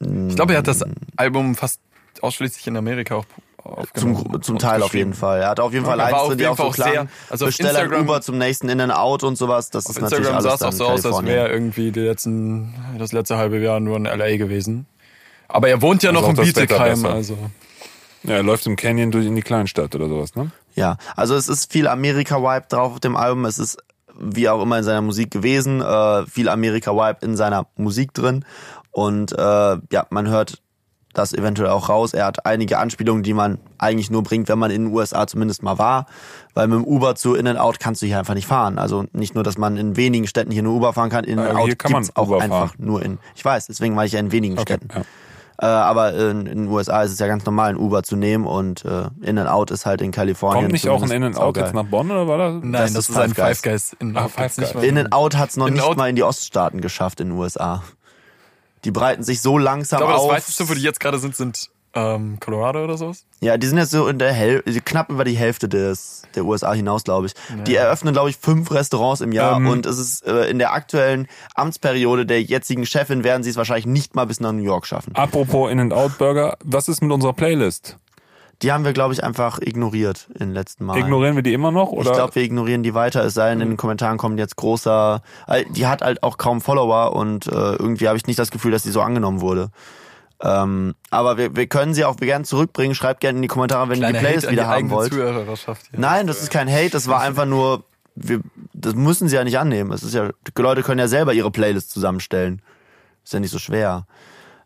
Ich 0.00 0.36
glaube, 0.36 0.52
er 0.52 0.58
hat 0.58 0.68
das 0.68 0.84
Album 1.16 1.54
fast 1.54 1.80
ausschließlich 2.20 2.66
in 2.66 2.76
Amerika 2.76 3.16
auch 3.16 3.26
aufgenommen. 3.64 4.26
Zum, 4.32 4.42
zum 4.42 4.58
Teil 4.58 4.82
auf 4.82 4.94
jeden 4.94 5.14
Fall. 5.14 5.40
Er 5.40 5.48
hat 5.48 5.60
auf 5.60 5.72
jeden 5.72 5.84
Fall 5.84 5.98
ja, 5.98 6.10
drin, 6.10 6.38
die 6.38 6.46
auch 6.46 6.56
so 6.56 6.70
klar. 6.70 6.90
Sehr, 6.90 7.06
also 7.30 7.46
Besteller 7.46 7.82
Instagram, 7.82 8.02
Uber 8.02 8.20
zum 8.20 8.38
nächsten 8.38 8.68
In 8.68 8.80
and 8.80 8.92
Out 8.92 9.22
und 9.22 9.36
sowas. 9.36 9.70
Das 9.70 9.86
auf 9.86 9.96
ist 9.96 10.02
Instagram 10.02 10.22
natürlich 10.22 10.46
alles 10.46 10.60
sah 10.60 10.68
es 10.68 10.74
auch 10.74 10.78
so 10.78 10.86
aus, 10.86 11.06
als 11.06 11.26
wäre 11.26 11.48
irgendwie 11.48 11.90
die 11.90 12.00
letzten, 12.00 12.74
das 12.98 13.12
letzte 13.12 13.36
halbe 13.36 13.58
Jahr 13.58 13.80
nur 13.80 13.96
in 13.96 14.04
LA 14.04 14.36
gewesen. 14.36 14.86
Aber 15.48 15.68
er 15.68 15.82
wohnt 15.82 16.02
ja 16.02 16.10
also 16.10 16.20
noch 16.20 16.28
in 16.28 16.36
Bietigheim, 16.36 17.04
also. 17.06 17.36
Ja, 18.22 18.36
er 18.36 18.42
läuft 18.42 18.66
im 18.66 18.76
Canyon 18.76 19.10
durch 19.10 19.26
in 19.26 19.36
die 19.36 19.42
Kleinstadt 19.42 19.94
oder 19.94 20.08
sowas, 20.08 20.34
ne? 20.34 20.50
Ja, 20.74 20.96
also 21.14 21.36
es 21.36 21.48
ist 21.48 21.70
viel 21.70 21.86
Amerika-Vibe 21.86 22.66
drauf 22.68 22.94
auf 22.94 23.00
dem 23.00 23.16
Album. 23.16 23.44
Es 23.44 23.58
ist 23.58 23.78
wie 24.18 24.48
auch 24.48 24.62
immer 24.62 24.78
in 24.78 24.84
seiner 24.84 25.02
Musik 25.02 25.30
gewesen, 25.30 25.80
äh, 25.80 26.26
viel 26.26 26.48
Amerika-Vibe 26.48 27.18
in 27.22 27.36
seiner 27.36 27.66
Musik 27.76 28.14
drin 28.14 28.44
und 28.94 29.32
äh, 29.36 29.42
ja, 29.92 30.06
man 30.10 30.28
hört 30.28 30.62
das 31.12 31.32
eventuell 31.32 31.68
auch 31.70 31.88
raus. 31.88 32.12
Er 32.12 32.24
hat 32.26 32.44
einige 32.44 32.78
Anspielungen, 32.78 33.22
die 33.22 33.34
man 33.34 33.58
eigentlich 33.78 34.10
nur 34.10 34.24
bringt, 34.24 34.48
wenn 34.48 34.58
man 34.58 34.72
in 34.72 34.86
den 34.86 34.92
USA 34.92 35.28
zumindest 35.28 35.62
mal 35.62 35.78
war. 35.78 36.06
Weil 36.54 36.66
mit 36.66 36.76
dem 36.78 36.84
Uber 36.84 37.14
zu 37.14 37.34
In-N-Out 37.36 37.78
kannst 37.78 38.02
du 38.02 38.06
hier 38.06 38.18
einfach 38.18 38.34
nicht 38.34 38.48
fahren. 38.48 38.78
Also 38.78 39.04
nicht 39.12 39.32
nur, 39.36 39.44
dass 39.44 39.56
man 39.56 39.76
in 39.76 39.96
wenigen 39.96 40.26
Städten 40.26 40.50
hier 40.50 40.64
nur 40.64 40.74
Uber 40.74 40.92
fahren 40.92 41.10
kann, 41.10 41.22
In-N-Out 41.22 41.66
hier 41.66 41.76
kann 41.76 41.92
man 41.92 42.02
gibt's 42.02 42.16
auch 42.16 42.26
Uber 42.26 42.40
einfach 42.42 42.70
fahren. 42.70 42.78
nur 42.78 43.00
in. 43.04 43.18
Ich 43.36 43.44
weiß, 43.44 43.66
deswegen 43.68 43.94
war 43.94 44.04
ich 44.04 44.10
ja 44.12 44.18
in 44.18 44.32
wenigen 44.32 44.58
Städten. 44.58 44.88
ja. 44.92 45.02
Äh, 45.62 45.66
aber 45.66 46.14
in, 46.14 46.46
in 46.46 46.58
den 46.64 46.66
USA 46.68 47.02
ist 47.04 47.12
es 47.12 47.20
ja 47.20 47.28
ganz 47.28 47.44
normal, 47.46 47.70
ein 47.70 47.76
Uber 47.76 48.02
zu 48.02 48.16
nehmen 48.16 48.44
und 48.44 48.84
äh, 48.84 49.04
In-N-Out 49.22 49.70
ist 49.70 49.86
halt 49.86 50.02
in 50.02 50.10
Kalifornien. 50.10 50.62
Kommt 50.64 50.72
nicht 50.72 50.88
auch 50.88 51.00
ein 51.00 51.12
In-N-Out 51.12 51.56
jetzt 51.58 51.74
nach 51.74 51.84
Bonn 51.84 52.10
oder 52.10 52.26
war 52.26 52.38
das? 52.38 52.54
Nein, 52.54 52.72
Das 52.72 52.92
das, 52.92 53.02
ist 53.04 53.10
ist 53.10 53.16
ein 53.18 53.34
Five 53.36 53.62
Guys. 53.62 53.96
In 54.00 54.16
Ah, 54.16 54.28
Guys. 54.36 54.58
In-N-Out 54.58 55.36
hat 55.36 55.50
es 55.50 55.56
noch 55.56 55.66
nicht 55.66 55.76
In-N-Out- 55.76 55.96
mal 55.96 56.08
in 56.10 56.16
die 56.16 56.24
Oststaaten 56.24 56.80
geschafft 56.80 57.20
in 57.20 57.28
den 57.28 57.38
USA. 57.38 57.84
Die 58.84 58.90
breiten 58.90 59.22
sich 59.22 59.40
so 59.40 59.58
langsam 59.58 59.98
Ich 59.98 60.00
glaube, 60.06 60.12
das 60.12 60.22
auf. 60.22 60.30
weiteste, 60.30 60.68
wo 60.68 60.74
die 60.74 60.82
jetzt 60.82 61.00
gerade 61.00 61.18
sind, 61.18 61.34
sind 61.36 61.70
ähm, 61.96 62.38
Colorado 62.40 62.82
oder 62.82 62.96
sowas. 62.98 63.24
Ja, 63.40 63.56
die 63.56 63.66
sind 63.68 63.78
jetzt 63.78 63.92
so 63.92 64.08
in 64.08 64.18
der 64.18 64.32
Hälfte, 64.32 64.80
knapp 64.80 65.10
über 65.10 65.22
die 65.24 65.36
Hälfte 65.36 65.68
des 65.68 66.22
der 66.34 66.44
USA 66.44 66.72
hinaus, 66.72 67.04
glaube 67.04 67.26
ich. 67.28 67.34
Die 67.66 67.76
eröffnen, 67.76 68.12
glaube 68.12 68.30
ich, 68.30 68.36
fünf 68.36 68.72
Restaurants 68.72 69.20
im 69.20 69.30
Jahr 69.30 69.58
Ähm. 69.58 69.68
und 69.68 69.86
es 69.86 69.98
ist 69.98 70.26
äh, 70.26 70.46
in 70.50 70.58
der 70.58 70.72
aktuellen 70.72 71.28
Amtsperiode 71.54 72.26
der 72.26 72.42
jetzigen 72.42 72.84
Chefin 72.84 73.22
werden 73.22 73.42
sie 73.44 73.50
es 73.50 73.56
wahrscheinlich 73.56 73.86
nicht 73.86 74.16
mal 74.16 74.26
bis 74.26 74.40
nach 74.40 74.50
New 74.52 74.62
York 74.64 74.86
schaffen. 74.86 75.14
Apropos 75.14 75.70
In-N-Out 75.70 76.18
Burger, 76.18 76.56
was 76.64 76.88
ist 76.88 77.00
mit 77.00 77.12
unserer 77.12 77.32
Playlist? 77.32 77.96
Die 78.62 78.72
haben 78.72 78.84
wir, 78.84 78.92
glaube 78.92 79.12
ich, 79.14 79.22
einfach 79.24 79.58
ignoriert 79.60 80.28
in 80.34 80.38
den 80.48 80.52
letzten 80.54 80.84
Mal. 80.84 80.98
Ignorieren 80.98 81.36
wir 81.36 81.42
die 81.42 81.52
immer 81.52 81.70
noch? 81.70 81.90
Oder? 81.90 82.10
Ich 82.10 82.16
glaube, 82.16 82.34
wir 82.34 82.42
ignorieren 82.42 82.82
die 82.82 82.94
weiter, 82.94 83.24
es 83.24 83.34
sei 83.34 83.50
denn, 83.50 83.60
in 83.60 83.68
den 83.70 83.76
Kommentaren 83.76 84.16
kommt 84.18 84.38
jetzt 84.38 84.56
großer. 84.56 85.22
äh, 85.48 85.64
Die 85.70 85.86
hat 85.86 86.02
halt 86.02 86.22
auch 86.22 86.38
kaum 86.38 86.60
Follower 86.60 87.14
und 87.14 87.46
äh, 87.46 87.50
irgendwie 87.50 88.06
habe 88.08 88.16
ich 88.16 88.26
nicht 88.26 88.38
das 88.38 88.50
Gefühl, 88.50 88.70
dass 88.72 88.82
sie 88.84 88.90
so 88.90 89.00
angenommen 89.00 89.40
wurde. 89.40 89.70
Ähm, 90.40 90.94
aber 91.10 91.36
wir, 91.38 91.56
wir 91.56 91.66
können 91.66 91.94
sie 91.94 92.04
auch 92.04 92.16
gerne 92.16 92.44
zurückbringen. 92.44 92.94
Schreibt 92.94 93.20
gerne 93.20 93.36
in 93.36 93.42
die 93.42 93.48
Kommentare, 93.48 93.88
wenn 93.88 94.00
ihr 94.00 94.06
die 94.08 94.18
Playlist 94.18 94.50
wieder 94.50 94.66
haben 94.68 94.90
wollt. 94.90 95.12
Nein, 96.00 96.26
das 96.26 96.42
ist 96.42 96.50
kein 96.50 96.68
Hate, 96.70 96.90
das 96.90 97.08
war 97.08 97.20
einfach 97.22 97.46
nur, 97.46 97.84
wir, 98.14 98.40
das 98.72 98.94
müssen 98.94 99.28
sie 99.28 99.36
ja 99.36 99.44
nicht 99.44 99.58
annehmen. 99.58 99.92
Es 99.92 100.02
ist 100.02 100.14
ja, 100.14 100.28
die 100.28 100.62
Leute 100.62 100.82
können 100.82 100.98
ja 101.00 101.08
selber 101.08 101.32
ihre 101.32 101.50
Playlist 101.50 101.90
zusammenstellen. 101.90 102.62
Ist 103.24 103.32
ja 103.32 103.40
nicht 103.40 103.50
so 103.52 103.58
schwer. 103.58 104.06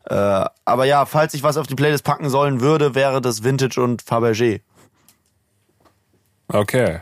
Äh, 0.08 0.44
aber 0.64 0.84
ja, 0.86 1.04
falls 1.06 1.34
ich 1.34 1.42
was 1.42 1.56
auf 1.58 1.66
die 1.66 1.74
Playlist 1.74 2.02
packen 2.04 2.30
sollen 2.30 2.60
würde, 2.60 2.94
wäre 2.94 3.20
das 3.20 3.44
Vintage 3.44 3.80
und 3.82 4.02
Fabergé. 4.02 4.60
Okay. 6.48 7.00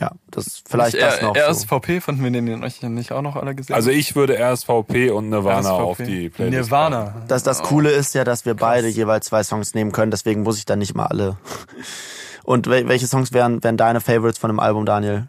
Ja, 0.00 0.12
das 0.30 0.46
ist 0.46 0.68
vielleicht 0.68 0.94
Nicht 0.94 1.04
das 1.06 1.20
noch. 1.22 1.36
So. 1.36 1.42
RSVP 1.42 2.00
fanden 2.00 2.24
wir 2.24 2.30
den 2.30 2.64
euch 2.64 2.82
nicht 2.82 3.12
auch 3.12 3.20
noch 3.22 3.36
alle 3.36 3.54
gesehen? 3.54 3.76
Also 3.76 3.90
ich 3.90 4.16
würde 4.16 4.38
RSVP 4.38 5.10
und 5.10 5.28
Nirvana 5.28 5.58
RSVP. 5.76 5.82
auf 5.82 5.96
die 5.98 6.28
Playlist 6.30 6.70
Nirvana. 6.70 7.22
Das, 7.28 7.42
das 7.42 7.62
Coole 7.62 7.90
ist 7.90 8.14
ja, 8.14 8.24
dass 8.24 8.46
wir 8.46 8.54
beide 8.54 8.88
jeweils 8.88 9.26
zwei 9.26 9.44
Songs 9.44 9.74
nehmen 9.74 9.92
können, 9.92 10.10
deswegen 10.10 10.42
muss 10.42 10.56
ich 10.58 10.64
dann 10.64 10.78
nicht 10.78 10.94
mal 10.94 11.06
alle. 11.06 11.36
Und 12.44 12.66
wel- 12.66 12.88
welche 12.88 13.06
Songs 13.06 13.32
wären, 13.32 13.62
wären 13.62 13.76
deine 13.76 14.00
Favorites 14.00 14.38
von 14.38 14.48
dem 14.50 14.58
Album, 14.58 14.84
Daniel? 14.86 15.28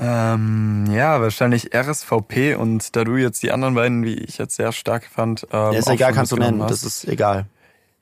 Ähm, 0.00 0.86
ja, 0.90 1.20
wahrscheinlich 1.20 1.74
RSVP 1.74 2.54
und 2.54 2.96
da 2.96 3.04
du 3.04 3.16
jetzt 3.16 3.42
die 3.42 3.52
anderen 3.52 3.74
beiden, 3.74 4.02
wie 4.04 4.14
ich 4.14 4.38
jetzt 4.38 4.56
sehr 4.56 4.72
stark 4.72 5.04
fand, 5.04 5.46
ähm, 5.52 5.72
Ja, 5.72 5.78
ist 5.78 5.88
egal, 5.90 6.12
kannst 6.12 6.32
du 6.32 6.36
nennen, 6.36 6.58
mitgenommen 6.58 6.70
das 6.70 6.84
hast. 6.84 7.04
ist 7.04 7.08
egal. 7.08 7.46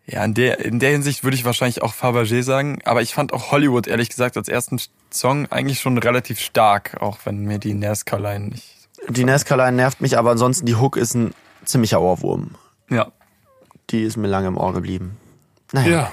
Ja, 0.07 0.25
in 0.25 0.33
der, 0.33 0.61
in 0.65 0.79
der 0.79 0.91
Hinsicht 0.93 1.23
würde 1.25 1.37
ich 1.37 1.45
wahrscheinlich 1.45 1.83
auch 1.83 1.93
Fabergé 1.93 2.43
sagen, 2.43 2.79
aber 2.85 3.03
ich 3.03 3.12
fand 3.12 3.33
auch 3.33 3.51
Hollywood, 3.51 3.87
ehrlich 3.89 4.09
gesagt, 4.09 4.37
als 4.37 4.49
ersten 4.49 4.81
Song 5.12 5.47
eigentlich 5.51 5.81
schon 5.81 5.99
relativ 5.99 6.41
stark, 6.41 6.97
auch 7.03 7.19
wenn 7.25 7.45
mir 7.45 7.59
die 7.59 7.75
NASCAR-Line 7.75 8.49
nicht... 8.49 8.65
Die 9.09 9.25
Nesca-Line 9.25 9.73
nervt 9.77 10.01
mich, 10.01 10.19
aber 10.19 10.31
ansonsten 10.31 10.66
die 10.66 10.75
Hook 10.77 10.97
ist 10.97 11.15
ein 11.15 11.35
ziemlicher 11.65 12.01
Ohrwurm. 12.01 12.55
Ja. 12.91 13.12
Die 13.91 14.03
ist 14.03 14.16
mir 14.16 14.29
lange 14.29 14.49
im 14.49 14.57
Ohr 14.57 14.73
geblieben. 14.73 15.16
Naja. 15.73 15.91
Ja. 15.91 16.12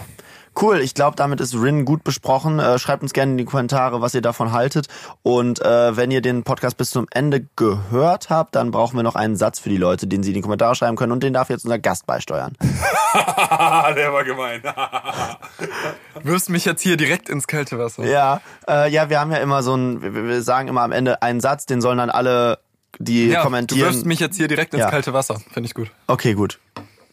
Cool, 0.59 0.79
ich 0.79 0.93
glaube, 0.93 1.15
damit 1.17 1.41
ist 1.41 1.53
Rin 1.53 1.83
gut 1.83 2.03
besprochen. 2.03 2.59
Äh, 2.59 2.79
schreibt 2.79 3.03
uns 3.03 3.11
gerne 3.13 3.33
in 3.33 3.37
die 3.37 3.45
Kommentare, 3.45 4.01
was 4.01 4.13
ihr 4.13 4.21
davon 4.21 4.53
haltet. 4.53 4.87
Und 5.21 5.61
äh, 5.61 5.97
wenn 5.97 6.11
ihr 6.11 6.21
den 6.21 6.43
Podcast 6.43 6.77
bis 6.77 6.91
zum 6.91 7.07
Ende 7.11 7.45
gehört 7.57 8.29
habt, 8.29 8.55
dann 8.55 8.71
brauchen 8.71 8.95
wir 8.95 9.03
noch 9.03 9.15
einen 9.15 9.35
Satz 9.35 9.59
für 9.59 9.69
die 9.69 9.77
Leute, 9.77 10.07
den 10.07 10.23
sie 10.23 10.29
in 10.29 10.35
die 10.35 10.41
Kommentare 10.41 10.73
schreiben 10.75 10.95
können. 10.95 11.11
Und 11.11 11.23
den 11.23 11.33
darf 11.33 11.49
jetzt 11.49 11.65
unser 11.65 11.79
Gast 11.79 12.05
beisteuern. 12.05 12.53
Der 13.13 14.11
war 14.13 14.23
gemein. 14.23 14.61
Wirfst 16.23 16.49
mich 16.49 16.65
jetzt 16.65 16.81
hier 16.81 16.97
direkt 16.97 17.29
ins 17.29 17.47
kalte 17.47 17.77
Wasser. 17.77 18.05
Ja, 18.05 18.41
äh, 18.67 18.89
ja, 18.91 19.09
wir 19.09 19.19
haben 19.19 19.31
ja 19.31 19.37
immer 19.37 19.63
so 19.63 19.75
ein, 19.75 20.01
wir, 20.01 20.13
wir 20.27 20.41
sagen 20.41 20.67
immer 20.67 20.81
am 20.81 20.91
Ende 20.91 21.21
einen 21.21 21.39
Satz, 21.41 21.65
den 21.65 21.81
sollen 21.81 21.97
dann 21.97 22.09
alle, 22.09 22.59
die 22.99 23.27
Ja, 23.27 23.39
du 23.39 23.43
kommentieren. 23.43 23.81
wirfst 23.87 24.05
mich 24.05 24.19
jetzt 24.19 24.37
hier 24.37 24.47
direkt 24.47 24.73
ins 24.73 24.81
Ja. 24.83 24.89
kalte 24.89 25.13
Wasser. 25.13 25.39
Finde 25.53 25.67
ich 25.67 25.73
gut. 25.73 25.91
Okay, 26.07 26.33
gut. 26.33 26.59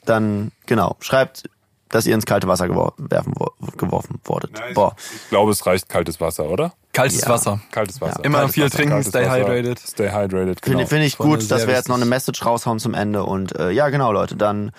Dann, 0.05 0.51
genau, 0.67 0.97
schreibt, 1.01 1.49
dass 1.93 2.07
ihr 2.07 2.15
ins 2.15 2.27
kalte 2.27 2.49
Wasser 2.49 2.67
gewor 2.67 2.95
werfen, 2.99 3.33
wo 3.37 3.53
geworfen 3.77 4.21
wurdet. 4.25 4.61
Boah. 4.75 4.97
Ich 4.97 5.29
glaube, 5.31 5.53
es 5.53 5.65
reicht 5.65 5.89
kaltes 5.89 6.21
Wasser, 6.21 6.47
oder? 6.51 6.73
Kaltes 6.93 7.23
Ja. 7.23 7.29
Wasser. 7.29 7.61
Kaltes 7.71 8.01
Wasser. 8.01 8.23
Immer 8.23 8.39
Kaltes 8.39 8.55
viel 8.55 8.65
Wasser, 8.65 8.77
trinken, 8.77 9.03
stay 9.03 9.25
Wasser. 9.27 9.37
hydrated. 9.39 9.79
Stay 9.79 10.11
hydrated, 10.11 10.61
genau. 10.61 10.79
Finde 10.79 10.87
finde 10.87 11.07
ich 11.07 11.17
gut, 11.17 11.51
dass 11.51 11.67
wir 11.67 11.75
jetzt 11.75 11.89
noch 11.89 11.97
eine. 11.97 12.13
Message 12.13 12.45
raushauen 12.45 12.79
zum 12.79 12.93
Ende. 12.93 13.25
Und 13.25 13.59
äh, 13.59 13.71
ja, 13.71 13.89
genau, 13.89 14.13
Leute, 14.13 14.37
dann 14.37 14.71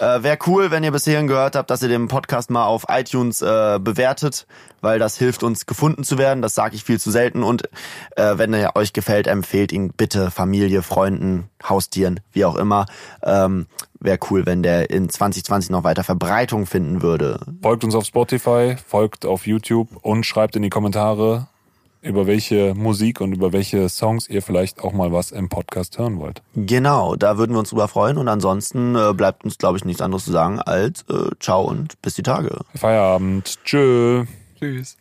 äh, 0.00 0.22
wäre 0.22 0.38
cool, 0.46 0.70
wenn 0.70 0.82
ihr 0.82 0.92
bis 0.92 1.04
hierhin 1.04 1.26
gehört 1.26 1.56
habt, 1.56 1.68
dass 1.70 1.82
ihr 1.82 1.88
den 1.88 2.08
Podcast 2.08 2.50
mal 2.50 2.64
auf 2.64 2.86
iTunes 2.88 3.42
äh, 3.42 3.78
bewertet, 3.78 4.46
weil 4.80 4.98
das 4.98 5.18
hilft 5.18 5.42
uns 5.42 5.66
gefunden 5.66 6.04
zu 6.04 6.16
werden. 6.16 6.40
Das 6.40 6.54
sage 6.54 6.74
ich 6.76 6.84
viel 6.84 6.98
zu 6.98 7.10
selten. 7.10 7.42
Und 7.42 7.64
äh, 8.16 8.38
wenn 8.38 8.54
er 8.54 8.76
euch 8.76 8.94
gefällt, 8.94 9.26
empfehlt 9.26 9.72
ihn 9.72 9.92
bitte 9.92 10.30
Familie, 10.30 10.82
Freunden, 10.82 11.50
Haustieren, 11.68 12.20
wie 12.32 12.46
auch 12.46 12.56
immer. 12.56 12.86
Ähm, 13.22 13.66
wäre 14.00 14.18
cool, 14.30 14.46
wenn 14.46 14.62
der 14.62 14.90
in 14.90 15.08
2020 15.08 15.70
noch 15.70 15.84
weiter 15.84 16.04
Verbreitung 16.04 16.66
finden 16.66 17.02
würde. 17.02 17.40
Folgt 17.62 17.84
uns 17.84 17.94
auf 17.94 18.04
Spotify, 18.04 18.76
folgt 18.86 19.26
auf 19.26 19.46
YouTube 19.46 19.88
und 20.02 20.24
schreibt 20.24 20.56
in 20.56 20.62
die 20.62 20.70
Kommentare, 20.70 21.48
über 22.02 22.26
welche 22.26 22.74
Musik 22.74 23.20
und 23.20 23.32
über 23.32 23.52
welche 23.52 23.88
Songs 23.88 24.28
ihr 24.28 24.42
vielleicht 24.42 24.82
auch 24.82 24.92
mal 24.92 25.12
was 25.12 25.32
im 25.32 25.48
Podcast 25.48 25.98
hören 25.98 26.18
wollt. 26.18 26.42
Genau, 26.54 27.14
da 27.16 27.36
würden 27.36 27.52
wir 27.52 27.58
uns 27.58 27.70
drüber 27.70 27.88
freuen. 27.88 28.16
Und 28.16 28.28
ansonsten 28.28 28.96
äh, 28.96 29.12
bleibt 29.12 29.44
uns, 29.44 29.58
glaube 29.58 29.76
ich, 29.76 29.84
nichts 29.84 30.00
anderes 30.00 30.24
zu 30.24 30.32
sagen 30.32 30.60
als 30.60 31.02
äh, 31.10 31.30
ciao 31.40 31.62
und 31.62 32.00
bis 32.02 32.14
die 32.14 32.22
Tage. 32.22 32.60
Feierabend. 32.74 33.58
Tschö. 33.64 34.24
Tschüss. 34.58 34.96